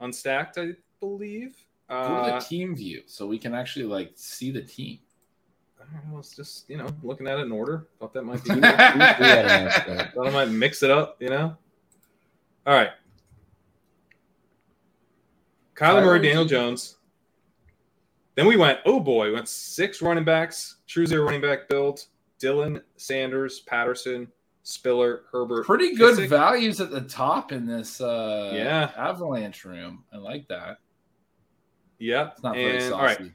Unstacked, 0.01 0.57
I 0.57 0.75
believe. 0.99 1.55
Go 1.89 1.95
to 1.95 2.03
Uh, 2.13 2.39
the 2.39 2.45
team 2.45 2.75
view 2.75 3.03
so 3.05 3.25
we 3.25 3.37
can 3.39 3.53
actually 3.55 3.85
like 3.85 4.11
see 4.15 4.51
the 4.51 4.61
team. 4.61 4.99
I 5.91 5.97
don't 6.01 6.11
know. 6.13 6.19
It's 6.19 6.35
just, 6.35 6.69
you 6.69 6.77
know, 6.77 6.87
looking 7.03 7.27
at 7.27 7.39
it 7.39 7.43
in 7.43 7.51
order. 7.51 7.87
Thought 7.99 8.13
that 8.13 8.23
might 8.23 8.43
be 8.43 8.53
we 8.55 8.61
had 8.61 8.97
a. 9.87 10.11
Thought 10.13 10.27
I 10.27 10.29
might 10.31 10.49
mix 10.49 10.83
it 10.83 10.91
up, 10.91 11.17
you 11.21 11.29
know? 11.29 11.55
All 12.65 12.73
right. 12.73 12.91
Kyler 15.75 15.95
Kyler 16.01 16.03
Murray, 16.05 16.21
Daniel 16.21 16.45
Jones. 16.45 16.97
Then 18.35 18.47
we 18.47 18.55
went, 18.57 18.79
oh 18.85 18.99
boy, 18.99 19.27
we 19.27 19.33
went 19.33 19.47
six 19.47 20.01
running 20.01 20.23
backs, 20.23 20.77
true 20.87 21.05
zero 21.05 21.25
running 21.25 21.41
back 21.41 21.67
build. 21.69 22.05
Dillon, 22.39 22.81
Sanders, 22.97 23.61
Patterson, 23.61 24.27
Spiller, 24.63 25.23
Herbert. 25.31 25.65
Pretty 25.65 25.95
good 25.95 26.17
Kissick. 26.17 26.29
values 26.29 26.81
at 26.81 26.89
the 26.91 27.01
top 27.01 27.51
in 27.51 27.65
this 27.65 28.01
uh 28.01 28.51
Yeah. 28.53 28.91
avalanche 28.97 29.65
room. 29.65 30.03
I 30.13 30.17
like 30.17 30.47
that. 30.47 30.77
Yep. 31.99 32.31
It's 32.33 32.43
not 32.43 32.55
very 32.55 32.71
And, 32.73 32.81
saucy. 32.81 32.93
all 32.93 33.03
right. 33.05 33.31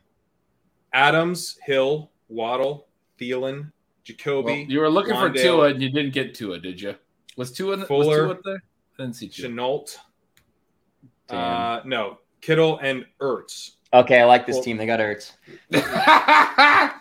Adams, 0.93 1.59
Hill, 1.65 2.11
Waddle, 2.29 2.87
Thielen, 3.21 3.73
Jacoby, 4.05 4.53
Well, 4.53 4.57
you 4.71 4.81
were 4.81 4.91
looking 4.91 5.15
for 5.15 5.31
Wan'Dale. 5.31 5.43
Tua 5.43 5.65
and 5.69 5.83
you 5.83 5.91
didn't 5.91 6.13
get 6.13 6.35
Tua, 6.35 6.59
did 6.59 6.81
you? 6.81 6.95
Was 7.37 7.53
Tua 7.53 7.75
in 7.75 7.81
the, 7.81 7.87
Fuller. 7.87 8.29
was 8.29 8.37
Tua 8.37 8.41
there? 8.45 8.63
I 8.99 9.03
didn't 9.03 9.17
see 9.17 9.29
Tua. 9.29 9.49
Shenault. 9.51 9.97
Uh, 11.29 11.81
no, 11.85 12.19
Kittle 12.41 12.79
and 12.79 13.05
Ertz. 13.21 13.73
Okay, 13.93 14.21
I 14.21 14.25
like 14.25 14.47
this 14.47 14.57
Well- 14.57 14.63
team. 14.65 14.77
They 14.77 14.87
got 14.87 15.01
Ertz. 15.01 15.33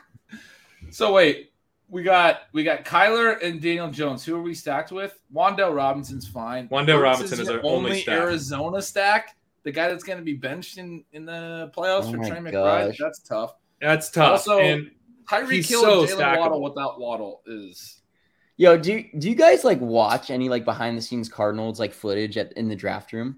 so 0.91 1.14
wait, 1.14 1.52
We 1.90 2.04
got 2.04 2.41
we 2.54 2.64
got 2.64 2.84
Kyler 2.86 3.41
and 3.41 3.62
Daniel 3.62 3.90
Jones. 3.90 4.24
Who 4.26 4.36
are 4.36 4.41
we 4.41 4.54
stacked 4.54 4.91
with? 4.91 5.18
Wan'Dale 5.34 5.74
Robinson's 5.74 6.28
fine. 6.28 6.68
Wan'Dale 6.70 6.99
Hurts 6.99 7.04
Robinson 7.04 7.40
is 7.41 7.48
your 7.48 7.60
our 7.60 7.66
only 7.66 8.02
stack. 8.02 8.20
Arizona 8.20 8.82
stack. 8.82 9.36
The 9.64 9.72
guy 9.72 9.90
that's 9.90 10.04
going 10.04 10.20
to 10.20 10.24
be 10.24 10.34
benched 10.34 10.78
in, 10.78 11.04
in 11.14 11.26
the 11.26 11.72
playoffs 11.76 12.06
Oh 12.06 12.12
for 12.12 12.18
my 12.18 12.30
Trey 12.30 12.40
McBride. 12.40 12.95
That's 12.98 13.20
tough. 13.20 13.56
That's 13.82 14.10
tough. 14.10 14.32
Also, 14.48 14.60
and 14.60 14.91
Tyreek 15.30 15.52
He's 15.52 15.70
Hill 15.70 15.82
so 15.82 16.02
and 16.02 16.10
Jalen. 16.10 16.38
Waddle 16.38 16.62
without 16.64 16.99
Waddle 16.99 17.41
is 17.45 18.02
Yo, 18.60 18.76
do 18.76 18.94
you, 18.94 19.06
do 19.20 19.30
you 19.30 19.36
guys 19.36 19.64
like 19.64 19.80
watch 19.80 20.32
any 20.32 20.49
like 20.49 20.66
behind 20.66 20.98
the 20.98 21.02
scenes 21.02 21.30
Cardinals 21.30 21.80
like 21.80 21.94
footage 21.94 22.38
at 22.38 22.54
in 22.54 22.68
the 22.68 22.76
draft 22.76 23.14
room? 23.14 23.38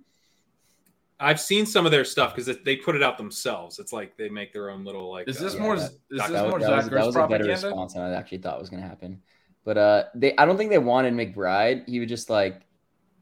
I've 1.20 1.41
seen 1.41 1.66
some 1.66 1.86
of 1.86 1.91
their 1.91 2.06
stuff 2.06 2.34
because 2.34 2.57
they 2.64 2.78
put 2.78 2.95
it 2.95 3.03
out 3.03 3.18
themselves. 3.18 3.78
It's 3.80 3.91
like 3.91 4.16
they 4.16 4.30
make 4.30 4.53
their 4.53 4.70
own 4.70 4.86
little 4.86 5.11
like. 5.11 5.28
Is 5.28 5.38
this 5.38 5.56
uh, 5.56 5.60
more? 5.60 5.76
that- 5.76 5.91
is 5.91 5.99
this 6.10 6.22
that 6.22 6.32
That, 6.32 6.44
more 6.49 6.60
was, 6.60 6.64
that 6.64 6.76
was, 6.76 6.86
Zach 6.86 6.94
that 6.94 7.06
was 7.06 7.16
a 7.16 7.20
better 7.20 7.28
propaganda? 7.28 7.68
response 7.68 7.94
than 7.94 8.03
I 8.03 8.14
actually 8.14 8.38
thought 8.38 8.60
was 8.60 8.70
gonna 8.70 8.88
happen. 8.88 9.22
But 9.66 9.78
uh, 9.78 10.03
they 10.16 10.36
I 10.38 10.45
don't 10.45 10.57
think 10.57 10.70
they 10.70 10.78
wanted 10.78 11.14
McBride. 11.14 11.88
He 11.90 11.99
was 11.99 12.07
just 12.07 12.30
like 12.30 12.61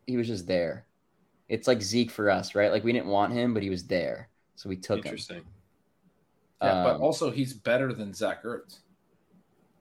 he 0.06 0.18
was 0.18 0.28
just 0.28 0.46
there. 0.46 0.86
It's 1.50 1.68
like 1.68 1.82
Zeke 1.82 2.12
for 2.12 2.30
us, 2.30 2.54
right? 2.54 2.72
Like 2.72 2.84
we 2.84 2.94
didn't 2.94 3.08
want 3.08 3.34
him, 3.34 3.56
but 3.56 3.64
he 3.64 3.72
was 3.72 3.88
there, 3.88 4.30
so 4.56 4.70
we 4.70 4.78
took 4.78 5.00
him. 5.00 5.06
Interesting. 5.06 5.42
Yeah, 6.62 6.84
but 6.84 6.96
Um, 6.96 7.02
also 7.02 7.30
he's 7.32 7.54
better 7.54 7.94
than 7.94 8.14
Zach 8.14 8.44
Ertz. 8.44 8.80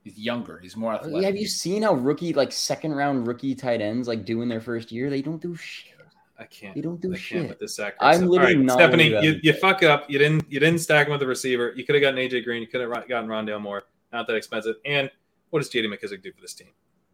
He's 0.05 0.19
younger. 0.19 0.59
He's 0.59 0.77
more 0.77 0.95
athletic. 0.95 1.25
have 1.25 1.37
you 1.37 1.47
seen 1.49 1.83
how 1.83 1.95
rookie 1.95 2.33
like 2.33 2.53
second 2.53 2.93
round 2.95 3.27
rookie 3.27 3.55
tight 3.55 3.81
ends 3.81 4.07
like 4.07 4.25
do 4.25 4.43
in 4.43 4.49
their 4.49 4.61
first 4.61 4.93
year? 4.93 5.11
They 5.11 5.23
don't 5.23 5.41
do 5.43 5.57
shit. 5.57 5.95
I 6.39 6.45
can't. 6.45 6.75
They 6.75 6.83
don't 6.83 7.01
do 7.01 7.15
I 7.15 7.17
shit. 7.17 7.49
with 7.49 7.59
this 7.59 7.77
Zach. 7.77 7.95
Ertz 7.95 7.99
I'm 8.03 8.15
stuff. 8.19 8.29
literally 8.29 8.53
All 8.55 8.59
right, 8.59 8.67
not 8.67 8.75
Stephanie. 8.79 9.09
You, 9.25 9.41
you 9.43 9.53
fuck 9.55 9.83
up. 9.83 10.09
You 10.11 10.19
didn't. 10.19 10.45
You 10.53 10.61
didn't 10.61 10.81
stack 10.81 11.07
him 11.07 11.13
with 11.13 11.21
the 11.21 11.27
receiver. 11.27 11.73
You 11.75 11.85
could 11.85 11.95
have 11.95 12.03
gotten 12.03 12.19
AJ 12.21 12.45
Green. 12.45 12.61
You 12.61 12.69
could 12.69 12.83
have 12.83 12.91
gotten 13.09 13.29
Rondale 13.29 13.61
Moore. 13.61 13.85
Not 14.13 14.27
that 14.27 14.37
expensive. 14.37 14.77
And 14.85 15.11
what 15.51 15.61
does 15.61 15.71
JD 15.71 15.87
McKissic 15.87 16.23
do 16.23 16.31
for 16.33 16.41
this 16.43 16.53
team? 16.55 16.69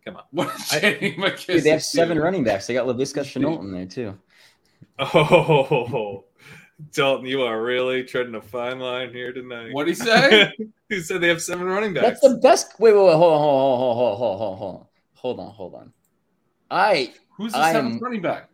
Come 0.05 0.17
on. 0.17 0.25
What 0.33 0.53
does 0.57 0.69
J.D. 0.71 1.15
McKissic 1.15 1.47
Dude, 1.47 1.63
they 1.65 1.71
have 1.71 1.83
seven 1.85 2.17
do? 2.17 2.23
running 2.25 2.43
backs. 2.43 2.67
They 2.67 2.75
got 2.75 2.87
Laviska 2.89 3.23
Shenault 3.23 3.61
in 3.61 3.71
there 3.73 3.87
too. 3.87 4.19
Oh, 4.99 6.25
Dalton, 6.91 7.27
you 7.27 7.43
are 7.43 7.63
really 7.63 8.03
treading 8.05 8.35
a 8.35 8.41
fine 8.41 8.79
line 8.79 9.13
here 9.13 9.33
tonight. 9.33 9.73
What'd 9.73 9.89
he 9.89 9.95
say? 9.95 10.53
he 10.89 11.01
said 11.01 11.21
they 11.21 11.29
have 11.29 11.41
seven 11.43 11.67
running 11.67 11.95
backs. 11.95 12.21
That's 12.21 12.35
the 12.35 12.41
best. 12.41 12.79
Wait, 12.81 12.93
wait, 12.93 13.05
wait. 13.05 13.15
Hold 13.15 13.33
on, 13.33 13.39
hold 13.41 13.61
on, 13.63 13.79
hold 13.79 13.99
on, 14.01 14.17
hold 14.19 14.33
on, 14.33 14.39
hold 14.39 14.53
on, 14.53 14.59
hold 14.59 14.81
on, 14.81 14.87
hold 15.15 15.41
on, 15.41 15.55
hold 15.55 15.75
on. 15.75 15.93
I 16.71 17.13
Who's 17.37 17.53
the 17.53 17.59
I 17.59 17.73
seventh 17.73 17.95
am- 17.95 18.01
running 18.01 18.23
back? 18.23 18.49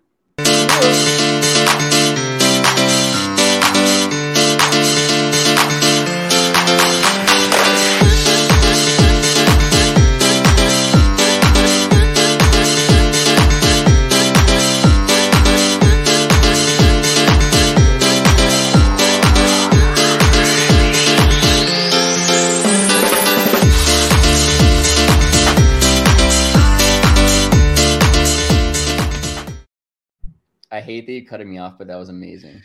Hate 30.88 31.04
that 31.04 31.12
you 31.12 31.26
cut 31.26 31.46
me 31.46 31.58
off, 31.58 31.76
but 31.76 31.86
that 31.88 31.98
was 31.98 32.08
amazing. 32.08 32.62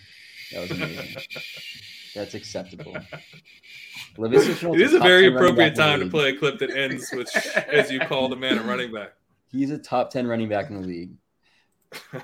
That 0.54 0.62
was 0.62 0.72
amazing. 0.72 1.18
That's 2.16 2.34
acceptable. 2.36 2.96
Laviska 4.18 4.74
it 4.76 4.80
is 4.82 4.94
a 4.94 5.00
very 5.00 5.28
appropriate 5.28 5.58
back 5.58 5.68
in 5.68 5.74
the 5.74 5.82
time 5.82 6.00
to 6.00 6.08
play 6.10 6.30
a 6.30 6.38
clip 6.38 6.58
that 6.60 6.70
ends 6.72 7.12
with, 7.12 7.30
as 7.68 7.92
you 7.92 8.00
call 8.00 8.30
the 8.30 8.38
man 8.38 8.60
a 8.60 8.64
running 8.64 8.94
back. 8.94 9.16
He's 9.52 9.72
a 9.72 9.78
top 9.78 10.10
ten 10.10 10.26
running 10.26 10.48
back 10.48 10.70
in 10.70 10.82
the 10.82 10.88
league. 10.88 11.12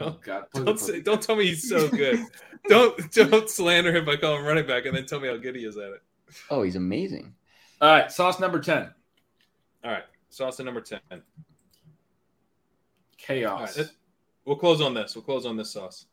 Oh 0.00 0.16
God! 0.24 0.44
Don't 0.54 0.78
say, 0.78 1.00
don't 1.00 1.20
tell 1.20 1.34
me 1.34 1.46
he's 1.46 1.68
so 1.68 1.88
good. 1.88 2.24
don't 2.68 3.12
don't 3.12 3.50
slander 3.50 3.92
him 3.94 4.04
by 4.04 4.14
calling 4.14 4.40
him 4.40 4.46
running 4.46 4.66
back, 4.66 4.86
and 4.86 4.96
then 4.96 5.04
tell 5.04 5.18
me 5.18 5.26
how 5.26 5.36
good 5.36 5.56
he 5.56 5.64
is 5.64 5.76
at 5.76 5.90
it. 5.90 6.02
Oh, 6.48 6.62
he's 6.62 6.76
amazing. 6.76 7.34
All 7.80 7.90
right, 7.90 8.10
sauce 8.10 8.38
number 8.38 8.60
ten. 8.60 8.88
All 9.82 9.90
right, 9.90 10.04
sauce 10.28 10.60
at 10.60 10.64
number 10.66 10.80
ten. 10.80 11.00
Chaos. 13.18 13.76
right, 13.76 13.86
it- 13.86 13.92
we'll 14.44 14.56
close 14.56 14.80
on 14.80 14.94
this. 14.94 15.14
We'll 15.14 15.24
close 15.24 15.46
on 15.46 15.56
this 15.56 15.70
sauce. 15.70 16.06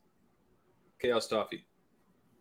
Chaos 0.99 1.27
Toffee, 1.27 1.65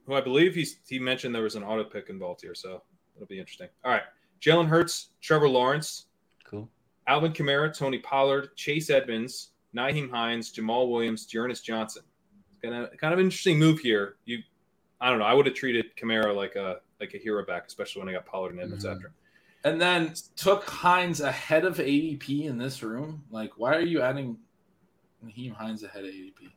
who 0.07 0.15
I 0.15 0.21
believe 0.21 0.55
he's 0.55 0.79
he 0.89 0.99
mentioned 0.99 1.35
there 1.35 1.43
was 1.43 1.57
an 1.57 1.63
auto 1.63 1.85
pick 1.85 2.09
involved 2.09 2.41
here, 2.41 2.55
so 2.55 2.83
it'll 3.15 3.27
be 3.27 3.39
interesting. 3.39 3.69
All 3.85 3.93
right, 3.93 4.03
Jalen 4.41 4.67
Hurts, 4.69 5.11
Trevor 5.21 5.49
Lawrence, 5.49 6.07
Cool. 6.45 6.69
Alvin 7.07 7.33
Kamara, 7.33 7.77
Tony 7.77 7.99
Pollard, 7.99 8.57
Chase 8.57 8.89
Edmonds, 8.89 9.51
Nyheim 9.77 10.11
Hines, 10.11 10.53
Jamaal 10.53 10.91
Williams, 10.91 11.27
Jonas 11.27 11.61
Johnson. 11.61 12.03
Kind 12.63 12.75
of 12.75 12.97
kind 12.97 13.13
of 13.13 13.21
interesting 13.21 13.59
move 13.59 13.79
here. 13.81 14.17
You, 14.25 14.39
I 15.01 15.11
don't 15.11 15.19
know. 15.19 15.27
I 15.27 15.35
would 15.35 15.45
have 15.47 15.55
treated 15.55 15.95
Kamara 15.97 16.35
like 16.35 16.57
a 16.57 16.81
like 16.99 17.13
a 17.13 17.19
hero 17.19 17.45
back, 17.45 17.65
especially 17.67 18.01
when 18.01 18.09
I 18.09 18.13
got 18.13 18.25
Pollard 18.25 18.53
and 18.53 18.61
Edmonds 18.61 18.87
Mhm. 18.87 18.95
after. 18.95 19.13
and 19.65 19.79
then 19.81 20.15
took 20.37 20.65
Hines 20.65 21.21
ahead 21.21 21.65
of 21.67 21.79
ADP 21.79 22.45
in 22.47 22.57
this 22.57 22.83
room. 22.85 23.25
Like, 23.31 23.59
why 23.59 23.75
are 23.75 23.81
you 23.81 24.01
adding 24.01 24.39
Nyheim 25.27 25.55
Hines 25.55 25.83
ahead 25.83 26.05
of 26.05 26.11
ADP? 26.11 26.51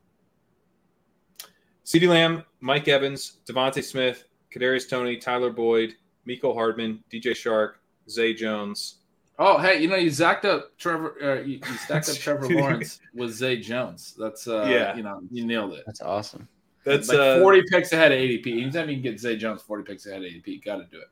CeeDee 1.86 2.08
Lamb, 2.08 2.44
Mike 2.60 2.88
Evans, 2.88 3.38
DeVonta 3.48 3.84
Smith, 3.84 4.26
Kadarius 4.54 4.88
Toney, 4.88 5.18
Tyler 5.18 5.52
Boyd, 5.52 5.96
Mecole 6.28 6.54
Hardman, 6.54 7.04
DJ 7.12 7.32
Chark, 7.32 7.74
Zay 8.10 8.34
Jones. 8.34 8.98
Oh, 9.40 9.58
hey, 9.58 9.82
you 9.82 9.88
know 9.88 9.96
you 9.96 10.10
zacked 10.12 10.46
up 10.46 10.78
Trevor. 10.78 11.16
Uh, 11.22 11.42
you, 11.42 11.60
you 11.66 11.78
stacked 11.78 12.10
up 12.10 12.16
Trevor 12.18 12.50
Lawrence 12.50 13.00
with 13.16 13.32
Zay 13.32 13.58
Jones. 13.58 14.16
That's 14.20 14.48
uh, 14.48 14.68
Yeah. 14.70 14.96
you 14.96 15.04
know, 15.04 15.22
you 15.32 15.46
nailed 15.46 15.74
it. 15.74 15.84
That's 15.86 16.02
awesome. 16.02 16.48
That's 16.84 17.08
like 17.10 17.18
uh, 17.18 17.40
40 17.40 17.64
picks 17.70 17.92
ahead 17.94 18.12
of 18.12 18.18
ADP. 18.20 18.62
Anytime 18.62 18.90
you 18.90 18.96
can 18.96 19.04
get 19.04 19.20
Zay 19.20 19.38
Jones 19.38 19.62
40 19.62 19.84
picks 19.84 20.06
ahead 20.06 20.20
of 20.24 20.26
ADP, 20.30 20.64
got 20.64 20.78
to 20.78 20.86
do 20.92 20.98
it. 21.00 21.08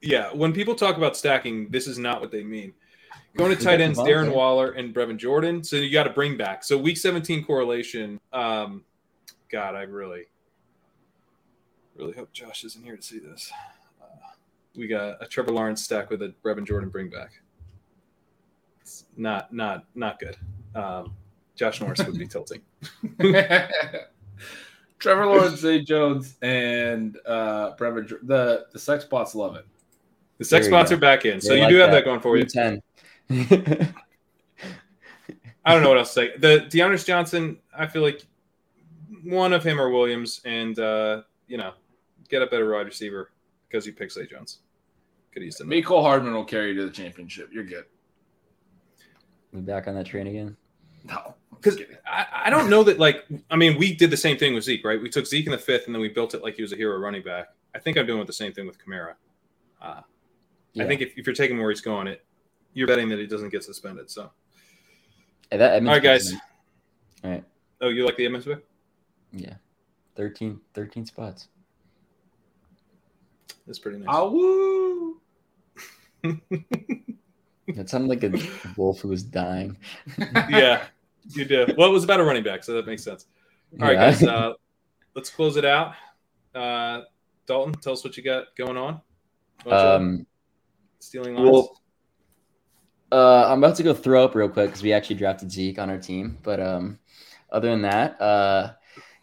Yeah, 0.00 0.32
when 0.32 0.52
people 0.52 0.74
talk 0.74 0.96
about 0.96 1.16
stacking, 1.16 1.68
this 1.70 1.86
is 1.86 1.98
not 1.98 2.20
what 2.20 2.30
they 2.30 2.44
mean. 2.44 2.72
Going 3.38 3.56
to 3.56 3.62
tight 3.64 3.80
ends, 3.80 3.98
Devontae. 4.00 4.08
Darren 4.08 4.34
Waller 4.34 4.72
and 4.72 4.92
Brevin 4.92 5.16
Jordan. 5.16 5.62
So 5.62 5.76
you 5.76 5.92
got 5.92 6.02
to 6.04 6.10
bring 6.10 6.36
back. 6.36 6.64
So 6.64 6.76
week 6.76 6.96
17 6.96 7.44
correlation. 7.44 8.18
Um, 8.32 8.82
God, 9.48 9.76
I 9.76 9.82
really, 9.82 10.24
really 11.96 12.14
hope 12.14 12.32
Josh 12.32 12.64
isn't 12.64 12.82
here 12.84 12.96
to 12.96 13.02
see 13.02 13.20
this. 13.20 13.52
Uh, 14.02 14.06
we 14.74 14.88
got 14.88 15.22
a 15.22 15.26
Trevor 15.26 15.52
Lawrence 15.52 15.84
stack 15.84 16.10
with 16.10 16.20
a 16.22 16.34
Brevin 16.44 16.66
Jordan 16.66 16.88
bring 16.88 17.08
back. 17.10 17.30
It's 18.80 19.04
not, 19.16 19.52
not, 19.54 19.84
not 19.94 20.18
good. 20.18 20.36
Um, 20.74 21.14
Josh 21.54 21.80
Norris 21.80 22.04
would 22.04 22.18
be 22.18 22.26
tilting. 22.28 22.60
Trevor 24.98 25.26
Lawrence, 25.26 25.60
Zay 25.60 25.80
Jones, 25.82 26.34
and 26.42 27.16
uh, 27.24 27.76
Brevin. 27.76 28.08
Jor- 28.08 28.18
The 28.24 28.66
the 28.72 28.78
sex 28.80 29.04
bots 29.04 29.36
love 29.36 29.54
it. 29.54 29.64
The 30.38 30.44
sex 30.44 30.66
bots 30.66 30.90
go. 30.90 30.96
are 30.96 31.00
back 31.00 31.24
in, 31.24 31.40
so 31.40 31.50
They 31.50 31.56
you 31.58 31.62
like 31.62 31.70
do 31.70 31.76
have 31.76 31.90
that. 31.92 31.98
that 31.98 32.04
going 32.04 32.18
for 32.20 32.36
you. 32.36 32.44
Ten. 32.44 32.82
I 33.30 33.88
don't 35.74 35.82
know 35.82 35.88
what 35.90 35.98
else 35.98 36.14
to 36.14 36.14
say. 36.14 36.36
The 36.38 36.66
Diontae 36.68 37.04
Johnson, 37.04 37.58
I 37.76 37.86
feel 37.86 38.02
like 38.02 38.22
one 39.24 39.52
of 39.52 39.62
him 39.64 39.80
or 39.80 39.90
Williams, 39.90 40.40
and 40.44 40.78
uh, 40.78 41.22
you 41.46 41.58
know, 41.58 41.72
get 42.28 42.42
a 42.42 42.46
better 42.46 42.72
wide 42.72 42.86
receiver 42.86 43.30
because 43.68 43.84
he 43.84 43.90
picks 43.92 44.16
A 44.16 44.26
Jones. 44.26 44.58
Could 45.32 45.42
use 45.42 45.56
them. 45.56 45.68
Mecole 45.68 46.02
Hardman 46.02 46.32
will 46.32 46.44
carry 46.44 46.68
you 46.68 46.74
to 46.80 46.86
the 46.86 46.90
championship. 46.92 47.50
You're 47.52 47.64
good. 47.64 47.84
we 49.52 49.60
back 49.60 49.88
on 49.88 49.94
that 49.94 50.06
train 50.06 50.26
again. 50.26 50.56
No, 51.04 51.34
Because 51.50 51.78
I, 52.06 52.26
I 52.46 52.50
don't 52.50 52.68
know 52.70 52.82
that 52.84 52.98
like 52.98 53.24
I 53.50 53.56
mean 53.56 53.78
we 53.78 53.94
did 53.94 54.10
the 54.10 54.16
same 54.16 54.36
thing 54.38 54.54
with 54.54 54.64
Zeke, 54.64 54.84
right? 54.84 55.00
We 55.00 55.10
took 55.10 55.26
Zeke 55.26 55.46
in 55.46 55.52
the 55.52 55.58
fifth, 55.58 55.86
and 55.86 55.94
then 55.94 56.00
we 56.00 56.08
built 56.08 56.32
it 56.34 56.42
like 56.42 56.54
he 56.56 56.62
was 56.62 56.72
a 56.72 56.76
hero 56.76 56.98
running 56.98 57.22
back. 57.22 57.48
I 57.74 57.78
think 57.78 57.98
I'm 57.98 58.06
doing 58.06 58.24
the 58.24 58.32
same 58.32 58.52
thing 58.52 58.66
with 58.66 58.78
Kamara. 58.82 59.14
Uh, 59.82 60.00
Yeah. 60.72 60.84
I 60.84 60.86
think 60.86 61.02
if, 61.02 61.12
if 61.16 61.26
you're 61.26 61.34
taking 61.36 61.58
where 61.58 61.70
he's 61.70 61.80
going, 61.82 62.06
it 62.08 62.24
you're 62.78 62.86
betting 62.86 63.08
that 63.08 63.18
he 63.18 63.26
doesn't 63.26 63.48
get 63.50 63.64
suspended. 63.64 64.08
So, 64.08 64.30
Hey, 65.50 65.56
that 65.58 65.82
all 65.82 65.88
right, 65.88 66.02
guys. 66.02 66.32
All 67.24 67.30
right. 67.30 67.44
Oh, 67.80 67.88
you 67.88 68.04
like 68.06 68.16
the 68.16 68.24
Edmonds 68.26 68.46
pick? 68.46 68.64
Yeah. 69.32 69.54
13, 70.16 70.60
13 70.74 71.06
spots. 71.06 71.48
That's 73.66 73.78
pretty 73.78 73.98
nice. 73.98 74.06
Ah, 74.08 74.26
woo. 74.28 75.20
That 77.74 77.90
sounded 77.90 78.08
like 78.08 78.24
a 78.24 78.32
wolf 78.78 79.00
who 79.00 79.08
was 79.08 79.22
dying. 79.22 79.76
yeah, 80.48 80.84
you 81.34 81.44
do. 81.44 81.66
Well, 81.76 81.90
it 81.90 81.92
was 81.92 82.02
about 82.02 82.18
a 82.18 82.24
running 82.24 82.42
back, 82.42 82.64
so 82.64 82.72
that 82.72 82.86
makes 82.86 83.04
sense. 83.04 83.26
All 83.78 83.86
right, 83.86 83.92
Yeah. 83.92 84.10
guys, 84.10 84.22
uh, 84.22 84.52
let's 85.14 85.28
close 85.28 85.58
it 85.58 85.66
out. 85.66 85.92
Uh, 86.54 87.02
Dalton, 87.46 87.74
tell 87.74 87.92
us 87.92 88.02
what 88.02 88.16
you 88.16 88.22
got 88.22 88.56
going 88.56 88.78
on. 88.78 89.02
Um, 89.66 90.26
stealing 90.98 91.34
lines. 91.34 91.50
well, 91.50 91.82
uh, 93.10 93.46
I'm 93.48 93.58
about 93.58 93.76
to 93.76 93.82
go 93.82 93.94
throw 93.94 94.24
up 94.24 94.34
real 94.34 94.48
quick 94.48 94.66
because 94.66 94.82
we 94.82 94.92
actually 94.92 95.16
drafted 95.16 95.50
Zeke 95.50 95.78
on 95.78 95.90
our 95.90 95.98
team. 95.98 96.38
But 96.42 96.60
um, 96.60 96.98
other 97.50 97.70
than 97.70 97.82
that, 97.82 98.20
uh, 98.20 98.72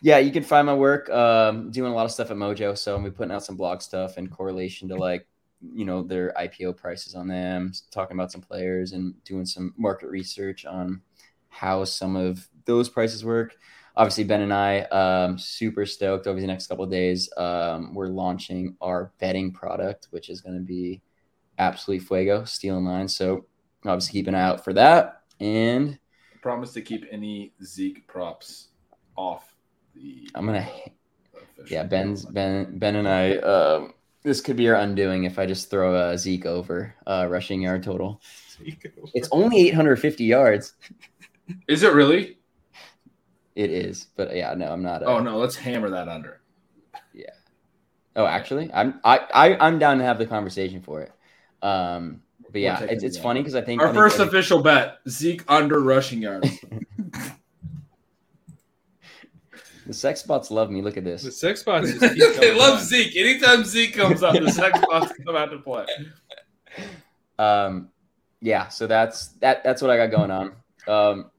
yeah, 0.02 0.18
you 0.20 0.32
can 0.32 0.44
find 0.44 0.66
my 0.66 0.74
work 0.74 1.10
um, 1.10 1.72
doing 1.72 1.92
a 1.92 1.96
lot 1.96 2.06
of 2.06 2.12
stuff 2.12 2.32
at 2.32 2.38
Mojo. 2.38 2.78
So 2.78 2.96
I'm 2.96 3.12
putting 3.12 3.34
out 3.34 3.44
some 3.44 3.56
blog 3.56 3.82
stuff 3.82 4.18
in 4.18 4.28
correlation 4.28 4.90
to 4.90 4.96
like 4.96 5.28
you 5.74 5.86
know 5.86 6.04
their 6.04 6.34
IPO 6.38 6.78
prices 6.78 7.16
on 7.16 7.28
them, 7.28 7.72
talking 7.92 8.18
about 8.18 8.32
some 8.32 8.42
players 8.42 8.92
and 8.92 9.24
doing 9.24 9.46
some 9.46 9.74
market 9.78 10.10
research 10.10 10.66
on 10.66 11.02
how 11.50 11.84
some 11.86 12.16
of 12.16 12.48
those 12.66 12.90
prices 12.90 13.24
work. 13.24 13.56
Obviously, 13.96 14.26
Ben 14.26 14.42
and 14.42 14.54
I 14.54 14.82
um, 14.82 15.38
super 15.38 15.86
stoked 15.86 16.28
over 16.28 16.42
the 16.42 16.48
next 16.48 16.68
couple 16.68 16.86
days. 16.86 17.30
Um, 17.38 17.94
we're 17.94 18.08
launching 18.08 18.76
our 18.82 19.14
betting 19.20 19.54
product, 19.54 20.08
which 20.12 20.30
is 20.30 20.42
going 20.42 20.56
to 20.56 20.62
be 20.62 21.02
absolutely 21.58 22.06
fuego, 22.06 22.44
stealing 22.44 22.84
lines. 22.84 23.16
So 23.16 23.46
obviously 23.90 24.14
keep 24.14 24.28
an 24.28 24.36
eye 24.36 24.42
out 24.42 24.64
for 24.64 24.74
that. 24.74 25.22
And 25.40 26.00
Promise 26.42 26.74
to 26.74 26.82
keep 26.82 27.06
any 27.12 27.54
Zeke 27.64 28.08
props 28.08 28.70
off 29.16 29.56
the. 29.96 30.30
I'm 30.36 30.46
gonna 30.46 30.70
yeah, 31.68 31.84
Ben's. 31.84 32.26
Ben 32.26 32.78
Ben 32.78 32.96
and 32.96 33.08
I. 33.08 33.38
Um, 33.38 33.94
this 34.24 34.42
could 34.42 34.56
be 34.56 34.68
our 34.70 34.76
undoing 34.76 35.24
if 35.24 35.38
I 35.38 35.46
just 35.46 35.70
throw 35.70 35.96
a 35.96 36.18
Zeke 36.18 36.46
over 36.46 36.96
uh, 37.06 37.28
rushing 37.30 37.62
yard 37.62 37.84
total. 37.84 38.22
It's 39.14 39.30
only 39.32 39.68
850 39.68 40.24
yards. 40.24 40.74
Is 41.68 41.84
it 41.84 41.94
really? 41.94 42.38
It 43.56 43.70
is, 43.70 44.08
but 44.16 44.36
yeah, 44.36 44.54
no, 44.56 44.72
I'm 44.72 44.84
not. 44.84 45.04
A, 45.04 45.06
Oh 45.06 45.20
no, 45.20 45.38
let's 45.38 45.56
hammer 45.56 45.90
that 45.92 46.08
under. 46.08 46.42
Yeah. 47.14 47.30
Oh, 48.16 48.26
actually, 48.26 48.72
I'm 48.74 49.00
I, 49.04 49.20
I 49.34 49.58
I'm 49.58 49.80
down 49.80 50.00
to 50.00 50.04
have 50.04 50.18
the 50.18 50.26
conversation 50.26 50.82
for 50.82 51.02
it. 51.02 51.12
Um, 51.62 52.22
but 52.52 52.62
yeah, 52.62 52.82
it's, 52.84 53.04
it's 53.04 53.18
funny 53.18 53.42
because 53.42 53.56
I 53.56 53.62
think 53.62 53.82
Our 53.82 53.88
I 53.88 53.92
think 53.92 54.02
first 54.02 54.20
every- 54.20 54.28
official 54.28 54.62
bet: 54.62 55.00
Zeke 55.08 55.44
under 55.48 55.82
rushing 55.82 56.22
yards. 56.22 56.50
the 59.86 59.94
sex 59.94 60.24
bots 60.24 60.52
love 60.52 60.72
me. 60.72 60.82
Look 60.82 60.98
at 60.98 61.04
this. 61.04 61.24
The 61.24 61.32
sex 61.32 61.64
bots 61.64 61.98
they 62.00 62.54
love 62.58 62.80
on. 62.80 62.84
Zeke. 62.84 63.16
Anytime 63.16 63.64
Zeke 63.64 63.96
comes 63.96 64.24
up, 64.24 64.34
the 64.34 64.52
sex 64.52 64.80
bots 64.90 65.14
come 65.26 65.36
out 65.36 65.52
to 65.52 65.60
play. 65.60 65.86
Um, 67.38 67.90
yeah, 68.42 68.68
so 68.68 68.88
that's 68.88 69.30
that. 69.40 69.64
That's 69.64 69.82
what 69.82 69.92
I 69.92 69.98
got 69.98 70.12
going 70.12 70.32
on. 70.32 70.54
Um, 70.88 71.32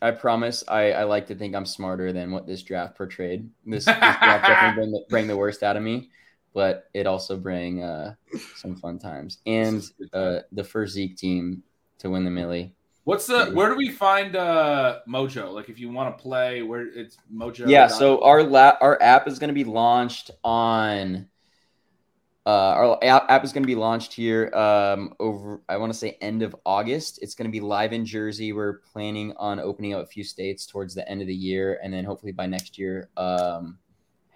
I 0.00 0.10
promise. 0.10 0.64
I, 0.66 0.92
I 0.92 1.04
like 1.04 1.28
to 1.28 1.34
think 1.34 1.54
I'm 1.54 1.66
smarter 1.66 2.12
than 2.12 2.32
what 2.32 2.46
this 2.46 2.62
draft 2.62 2.96
portrayed. 2.96 3.48
This, 3.64 3.84
this 3.84 3.94
draft 3.94 4.46
definitely 4.46 4.74
bring 4.74 4.90
the, 4.92 5.04
bring 5.08 5.26
the 5.28 5.36
worst 5.36 5.62
out 5.62 5.76
of 5.76 5.82
me, 5.82 6.10
but 6.54 6.88
it 6.94 7.06
also 7.06 7.36
bring 7.36 7.82
uh, 7.82 8.14
some 8.56 8.76
fun 8.76 8.98
times 8.98 9.38
and 9.46 9.82
uh, 10.12 10.40
the 10.52 10.64
first 10.64 10.94
Zeke 10.94 11.16
team 11.16 11.62
to 11.98 12.10
win 12.10 12.24
the 12.24 12.30
Millie. 12.30 12.74
What's 13.04 13.26
the? 13.26 13.46
Where 13.46 13.68
do 13.68 13.76
we 13.76 13.90
find 13.90 14.36
uh 14.36 15.00
Mojo? 15.08 15.52
Like, 15.52 15.68
if 15.68 15.78
you 15.78 15.90
want 15.90 16.16
to 16.16 16.22
play, 16.22 16.62
where 16.62 16.86
it's 16.86 17.16
Mojo? 17.34 17.68
Yeah, 17.68 17.88
so 17.88 18.22
our 18.22 18.42
la- 18.44 18.76
our 18.80 19.00
app 19.02 19.26
is 19.26 19.38
going 19.38 19.48
to 19.48 19.54
be 19.54 19.64
launched 19.64 20.30
on. 20.44 21.28
Uh, 22.44 22.50
our 22.50 22.98
app 23.04 23.44
is 23.44 23.52
going 23.52 23.62
to 23.62 23.68
be 23.68 23.76
launched 23.76 24.12
here 24.12 24.52
um, 24.52 25.14
over. 25.20 25.62
I 25.68 25.76
want 25.76 25.92
to 25.92 25.98
say 25.98 26.18
end 26.20 26.42
of 26.42 26.56
August. 26.66 27.20
It's 27.22 27.36
going 27.36 27.48
to 27.48 27.52
be 27.52 27.60
live 27.60 27.92
in 27.92 28.04
Jersey. 28.04 28.52
We're 28.52 28.78
planning 28.92 29.32
on 29.36 29.60
opening 29.60 29.94
up 29.94 30.02
a 30.02 30.06
few 30.06 30.24
states 30.24 30.66
towards 30.66 30.94
the 30.94 31.08
end 31.08 31.20
of 31.20 31.28
the 31.28 31.34
year, 31.34 31.80
and 31.82 31.92
then 31.92 32.04
hopefully 32.04 32.32
by 32.32 32.46
next 32.46 32.78
year, 32.78 33.10
um, 33.16 33.78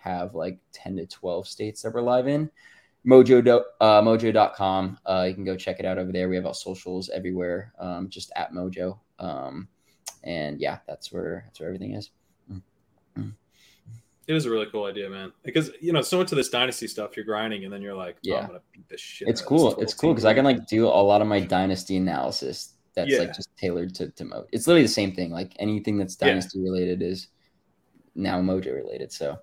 have 0.09 0.35
like 0.35 0.59
ten 0.73 0.97
to 0.97 1.07
twelve 1.07 1.47
states 1.49 1.83
that 1.83 1.93
we're 1.95 2.01
live 2.03 2.29
in. 2.29 2.51
Mojo 3.07 3.45
do, 3.45 3.65
uh, 3.81 4.03
mojo.com. 4.03 4.99
Uh, 5.07 5.27
you 5.29 5.35
can 5.35 5.45
go 5.45 5.57
check 5.57 5.79
it 5.79 5.85
out 5.87 5.97
over 5.99 6.11
there. 6.11 6.29
We 6.29 6.35
have 6.37 6.47
our 6.47 6.55
socials 6.55 7.09
everywhere. 7.11 7.73
Um, 7.79 8.09
just 8.09 8.33
at 8.35 8.53
Mojo. 8.53 8.99
Um, 9.21 9.69
and 10.25 10.61
yeah, 10.61 10.79
that's 10.89 11.13
where 11.13 11.45
that's 11.47 11.61
where 11.61 11.69
everything 11.69 11.95
is. 11.95 12.11
It 14.29 14.35
is 14.35 14.45
a 14.45 14.51
really 14.51 14.67
cool 14.67 14.87
idea, 14.87 15.09
man. 15.09 15.33
Because 15.45 15.71
you 15.81 15.93
know, 15.93 16.03
so 16.03 16.19
much 16.19 16.33
of 16.33 16.37
this 16.37 16.49
dynasty 16.49 16.89
stuff, 16.89 17.17
you're 17.17 17.25
grinding, 17.25 17.63
and 17.63 17.73
then 17.73 17.81
you're 17.81 17.95
like, 17.95 18.17
oh, 18.17 18.21
Yeah. 18.25 18.41
I'm 18.41 18.47
gonna 18.49 18.61
beat 18.73 18.89
this 18.89 19.01
shit. 19.01 19.29
it's 19.29 19.41
out 19.41 19.45
of 19.45 19.49
this 19.51 19.61
cool. 19.75 19.83
It's 19.83 19.95
cool 19.95 20.13
because 20.15 20.25
I 20.25 20.35
can 20.35 20.45
like 20.45 20.67
do 20.67 20.87
a 20.87 20.89
lot 20.89 21.23
of 21.23 21.29
my 21.29 21.39
dynasty 21.39 21.97
analysis. 21.97 22.73
That's 22.95 23.13
Yeah. 23.13 23.21
like 23.21 23.35
just 23.35 23.57
tailored 23.57 23.95
to 23.97 24.11
to 24.11 24.25
Mojo. 24.25 24.47
It's 24.51 24.67
literally 24.67 24.83
the 24.83 24.89
same 24.89 25.15
thing. 25.15 25.31
Like 25.31 25.53
anything 25.61 25.97
that's 25.97 26.17
Yeah. 26.21 26.29
dynasty 26.29 26.61
related 26.61 27.03
is 27.03 27.29
now 28.17 28.41
Mojo 28.41 28.75
related. 28.75 29.13
So 29.13 29.39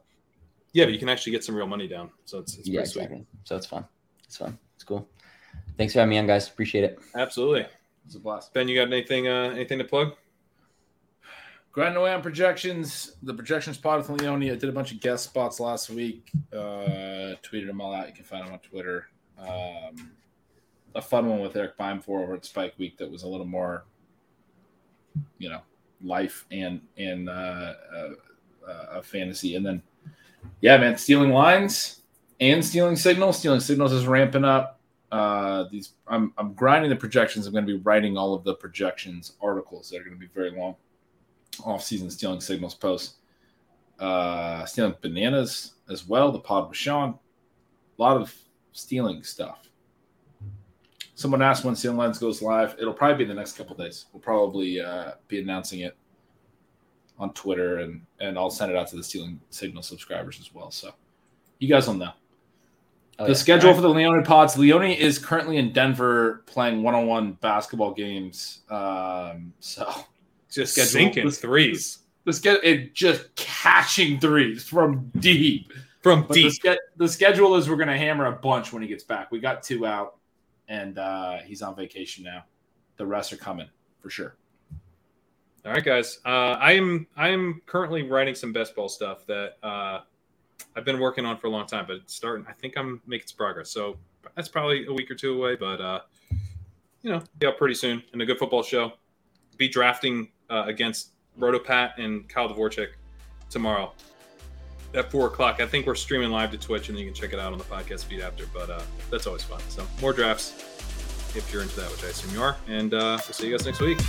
yeah, 0.73 0.85
but 0.85 0.93
you 0.93 0.99
can 0.99 1.09
actually 1.09 1.31
get 1.31 1.43
some 1.43 1.55
real 1.55 1.67
money 1.67 1.87
down. 1.87 2.09
So 2.25 2.39
it's, 2.39 2.57
it's 2.57 2.67
yeah, 2.67 2.81
pretty 2.81 2.91
sweet. 2.91 3.25
So 3.43 3.55
it's 3.55 3.65
fun. 3.65 3.85
It's 4.25 4.37
fun. 4.37 4.57
It's 4.75 4.83
cool. 4.83 5.07
Thanks 5.77 5.93
for 5.93 5.99
having 5.99 6.09
me 6.11 6.17
on, 6.17 6.27
guys. 6.27 6.47
Appreciate 6.47 6.83
it. 6.83 6.99
Absolutely. 7.15 7.65
It's 8.05 8.15
a 8.15 8.19
blast. 8.19 8.53
Ben, 8.53 8.67
you 8.67 8.75
got 8.75 8.91
anything? 8.91 9.27
Uh, 9.27 9.51
anything 9.55 9.77
to 9.79 9.85
plug? 9.85 10.13
Grinding 11.71 11.99
away 11.99 12.13
on 12.13 12.21
projections. 12.21 13.15
The 13.23 13.33
projections 13.33 13.77
pod 13.77 13.97
with 13.97 14.21
Leone. 14.21 14.43
I 14.43 14.55
did 14.55 14.65
a 14.65 14.71
bunch 14.71 14.91
of 14.91 14.99
guest 14.99 15.23
spots 15.23 15.59
last 15.59 15.89
week. 15.89 16.29
Uh, 16.51 17.35
tweeted 17.41 17.67
them 17.67 17.81
all 17.81 17.93
out. 17.93 18.07
You 18.07 18.13
can 18.13 18.25
find 18.25 18.45
them 18.45 18.53
on 18.53 18.59
Twitter. 18.59 19.07
Um, 19.39 20.11
a 20.93 21.01
fun 21.01 21.27
one 21.27 21.39
with 21.39 21.55
Erik 21.55 21.77
Beimfohr 21.77 22.21
over 22.21 22.35
at 22.35 22.45
Spike 22.45 22.75
Week 22.77 22.97
that 22.97 23.09
was 23.09 23.23
a 23.23 23.27
little 23.27 23.47
more, 23.47 23.85
you 25.39 25.49
know, 25.49 25.61
life 26.03 26.45
and 26.51 26.81
and 26.97 27.27
uh, 27.27 27.73
uh, 27.95 28.09
uh, 28.67 29.01
fantasy. 29.01 29.55
And 29.55 29.65
then, 29.65 29.81
yeah, 30.61 30.77
man, 30.77 30.97
stealing 30.97 31.31
lines 31.31 32.01
and 32.39 32.63
stealing 32.63 32.95
signals. 32.95 33.39
Stealing 33.39 33.59
signals 33.59 33.91
is 33.91 34.07
ramping 34.07 34.45
up. 34.45 34.79
Uh, 35.11 35.65
these 35.71 35.93
I'm 36.07 36.33
I'm 36.37 36.53
grinding 36.53 36.89
the 36.89 36.95
projections. 36.95 37.45
I'm 37.45 37.53
going 37.53 37.67
to 37.67 37.77
be 37.77 37.81
writing 37.83 38.17
all 38.17 38.33
of 38.33 38.43
the 38.43 38.55
projections 38.55 39.33
articles 39.41 39.89
that 39.89 39.97
are 39.97 40.03
going 40.03 40.15
to 40.15 40.19
be 40.19 40.31
very 40.33 40.51
long 40.51 40.75
off-season 41.63 42.09
stealing 42.09 42.41
signals 42.41 42.73
posts. 42.73 43.15
Uh, 43.99 44.65
stealing 44.65 44.95
bananas 45.01 45.75
as 45.89 46.07
well. 46.07 46.31
The 46.31 46.39
pod 46.39 46.69
with 46.69 46.77
Sean. 46.77 47.19
A 47.99 48.01
lot 48.01 48.17
of 48.17 48.35
stealing 48.71 49.23
stuff. 49.23 49.69
Someone 51.15 51.43
asked 51.43 51.63
when 51.63 51.75
Stealing 51.75 51.97
Lines 51.97 52.17
goes 52.17 52.41
live. 52.41 52.75
It'll 52.79 52.93
probably 52.93 53.23
be 53.23 53.27
the 53.27 53.35
next 53.35 53.55
couple 53.55 53.75
days. 53.75 54.07
We'll 54.11 54.19
probably 54.19 54.81
uh, 54.81 55.11
be 55.27 55.39
announcing 55.39 55.81
it 55.81 55.95
on 57.19 57.33
Twitter, 57.33 57.79
and 57.79 58.01
and 58.19 58.37
I'll 58.37 58.49
send 58.49 58.71
it 58.71 58.77
out 58.77 58.87
to 58.89 58.95
the 58.95 59.03
Stealing 59.03 59.39
Signal 59.49 59.83
subscribers 59.83 60.39
as 60.39 60.53
well. 60.53 60.71
So 60.71 60.93
you 61.59 61.67
guys 61.67 61.87
will 61.87 61.93
know. 61.95 62.11
Oh, 63.19 63.25
the 63.25 63.31
yeah. 63.31 63.35
schedule 63.37 63.73
for 63.75 63.81
the 63.81 63.89
Leone 63.89 64.23
pods. 64.23 64.57
Leone 64.57 64.83
is 64.91 65.19
currently 65.19 65.57
in 65.57 65.71
Denver 65.71 66.41
playing 66.47 66.81
one-on-one 66.81 67.33
basketball 67.33 67.93
games. 67.93 68.61
Um, 68.71 69.53
so 69.59 69.87
Just 70.51 70.73
Schedule- 70.73 70.89
sinking 70.89 71.23
let's- 71.25 71.37
threes 71.37 71.99
the 72.25 72.31
schedule 72.33 72.61
it 72.63 72.93
just 72.95 73.35
catching 73.35 74.17
threes 74.19 74.63
from 74.67 75.11
deep. 75.19 75.71
from 76.01 76.23
But 76.25 76.33
deep. 76.35 76.51
ske- 76.53 76.77
the 76.95 77.07
schedule 77.07 77.55
is 77.55 77.69
we're 77.69 77.75
gonna 77.75 77.97
hammer 77.97 78.25
a 78.27 78.31
bunch 78.31 78.71
when 78.73 78.81
he 78.81 78.87
gets 78.87 79.03
back. 79.03 79.29
We 79.31 79.39
got 79.39 79.61
two 79.61 79.85
out, 79.85 80.15
and 80.69 80.97
uh, 80.97 81.39
he's 81.39 81.61
on 81.61 81.75
vacation 81.75 82.23
now. 82.23 82.45
The 82.97 83.05
rest 83.05 83.31
are 83.33 83.37
coming 83.37 83.67
for 83.99 84.09
sure. 84.09 84.35
All 85.65 85.71
right, 85.71 85.83
guys. 85.83 86.19
Uh, 86.25 86.57
I 86.59 86.73
am 86.73 87.07
I 87.15 87.29
am 87.29 87.61
currently 87.65 88.03
writing 88.03 88.35
some 88.35 88.51
best 88.51 88.75
ball 88.75 88.89
stuff 88.89 89.25
that 89.27 89.57
uh, 89.63 90.01
I've 90.75 90.83
been 90.83 90.99
working 90.99 91.25
on 91.25 91.37
for 91.37 91.47
a 91.47 91.49
long 91.49 91.65
time, 91.65 91.85
but 91.87 91.95
it's 91.97 92.13
starting. 92.13 92.45
I 92.49 92.51
think 92.51 92.77
I'm 92.77 93.01
making 93.07 93.27
some 93.27 93.37
progress. 93.37 93.69
So 93.69 93.95
that's 94.35 94.49
probably 94.49 94.85
a 94.87 94.91
week 94.91 95.09
or 95.09 95.15
two 95.15 95.41
away, 95.41 95.55
but 95.55 95.79
uh, 95.79 96.01
you 97.01 97.11
know, 97.11 97.21
be 97.39 97.49
pretty 97.57 97.75
soon. 97.75 98.03
And 98.11 98.21
a 98.21 98.25
good 98.25 98.39
football 98.39 98.61
show. 98.61 98.91
Be 99.55 99.69
drafting 99.69 100.29
uh, 100.49 100.63
against 100.65 101.11
Rotopat 101.39 101.91
and 101.97 102.27
Kyle 102.27 102.49
Dvorchak 102.49 102.89
tomorrow 103.49 103.93
at 104.93 105.09
four 105.09 105.27
o'clock. 105.27 105.61
I 105.61 105.65
think 105.65 105.87
we're 105.87 105.95
streaming 105.95 106.29
live 106.29 106.51
to 106.51 106.57
Twitch, 106.57 106.89
and 106.89 106.99
you 106.99 107.05
can 107.05 107.13
check 107.13 107.31
it 107.31 107.39
out 107.39 107.53
on 107.53 107.57
the 107.57 107.63
podcast 107.63 108.03
feed 108.03 108.19
after. 108.19 108.47
But 108.47 108.69
uh, 108.69 108.81
that's 109.09 109.27
always 109.27 109.43
fun. 109.43 109.61
So 109.69 109.87
more 110.01 110.11
drafts 110.11 110.51
if 111.37 111.49
you're 111.53 111.61
into 111.61 111.77
that, 111.77 111.89
which 111.89 112.03
I 112.03 112.07
assume 112.07 112.33
you 112.33 112.41
are. 112.41 112.57
And 112.67 112.93
uh, 112.93 113.17
we'll 113.25 113.33
see 113.33 113.47
you 113.47 113.57
guys 113.57 113.65
next 113.65 113.79
week. 113.79 113.99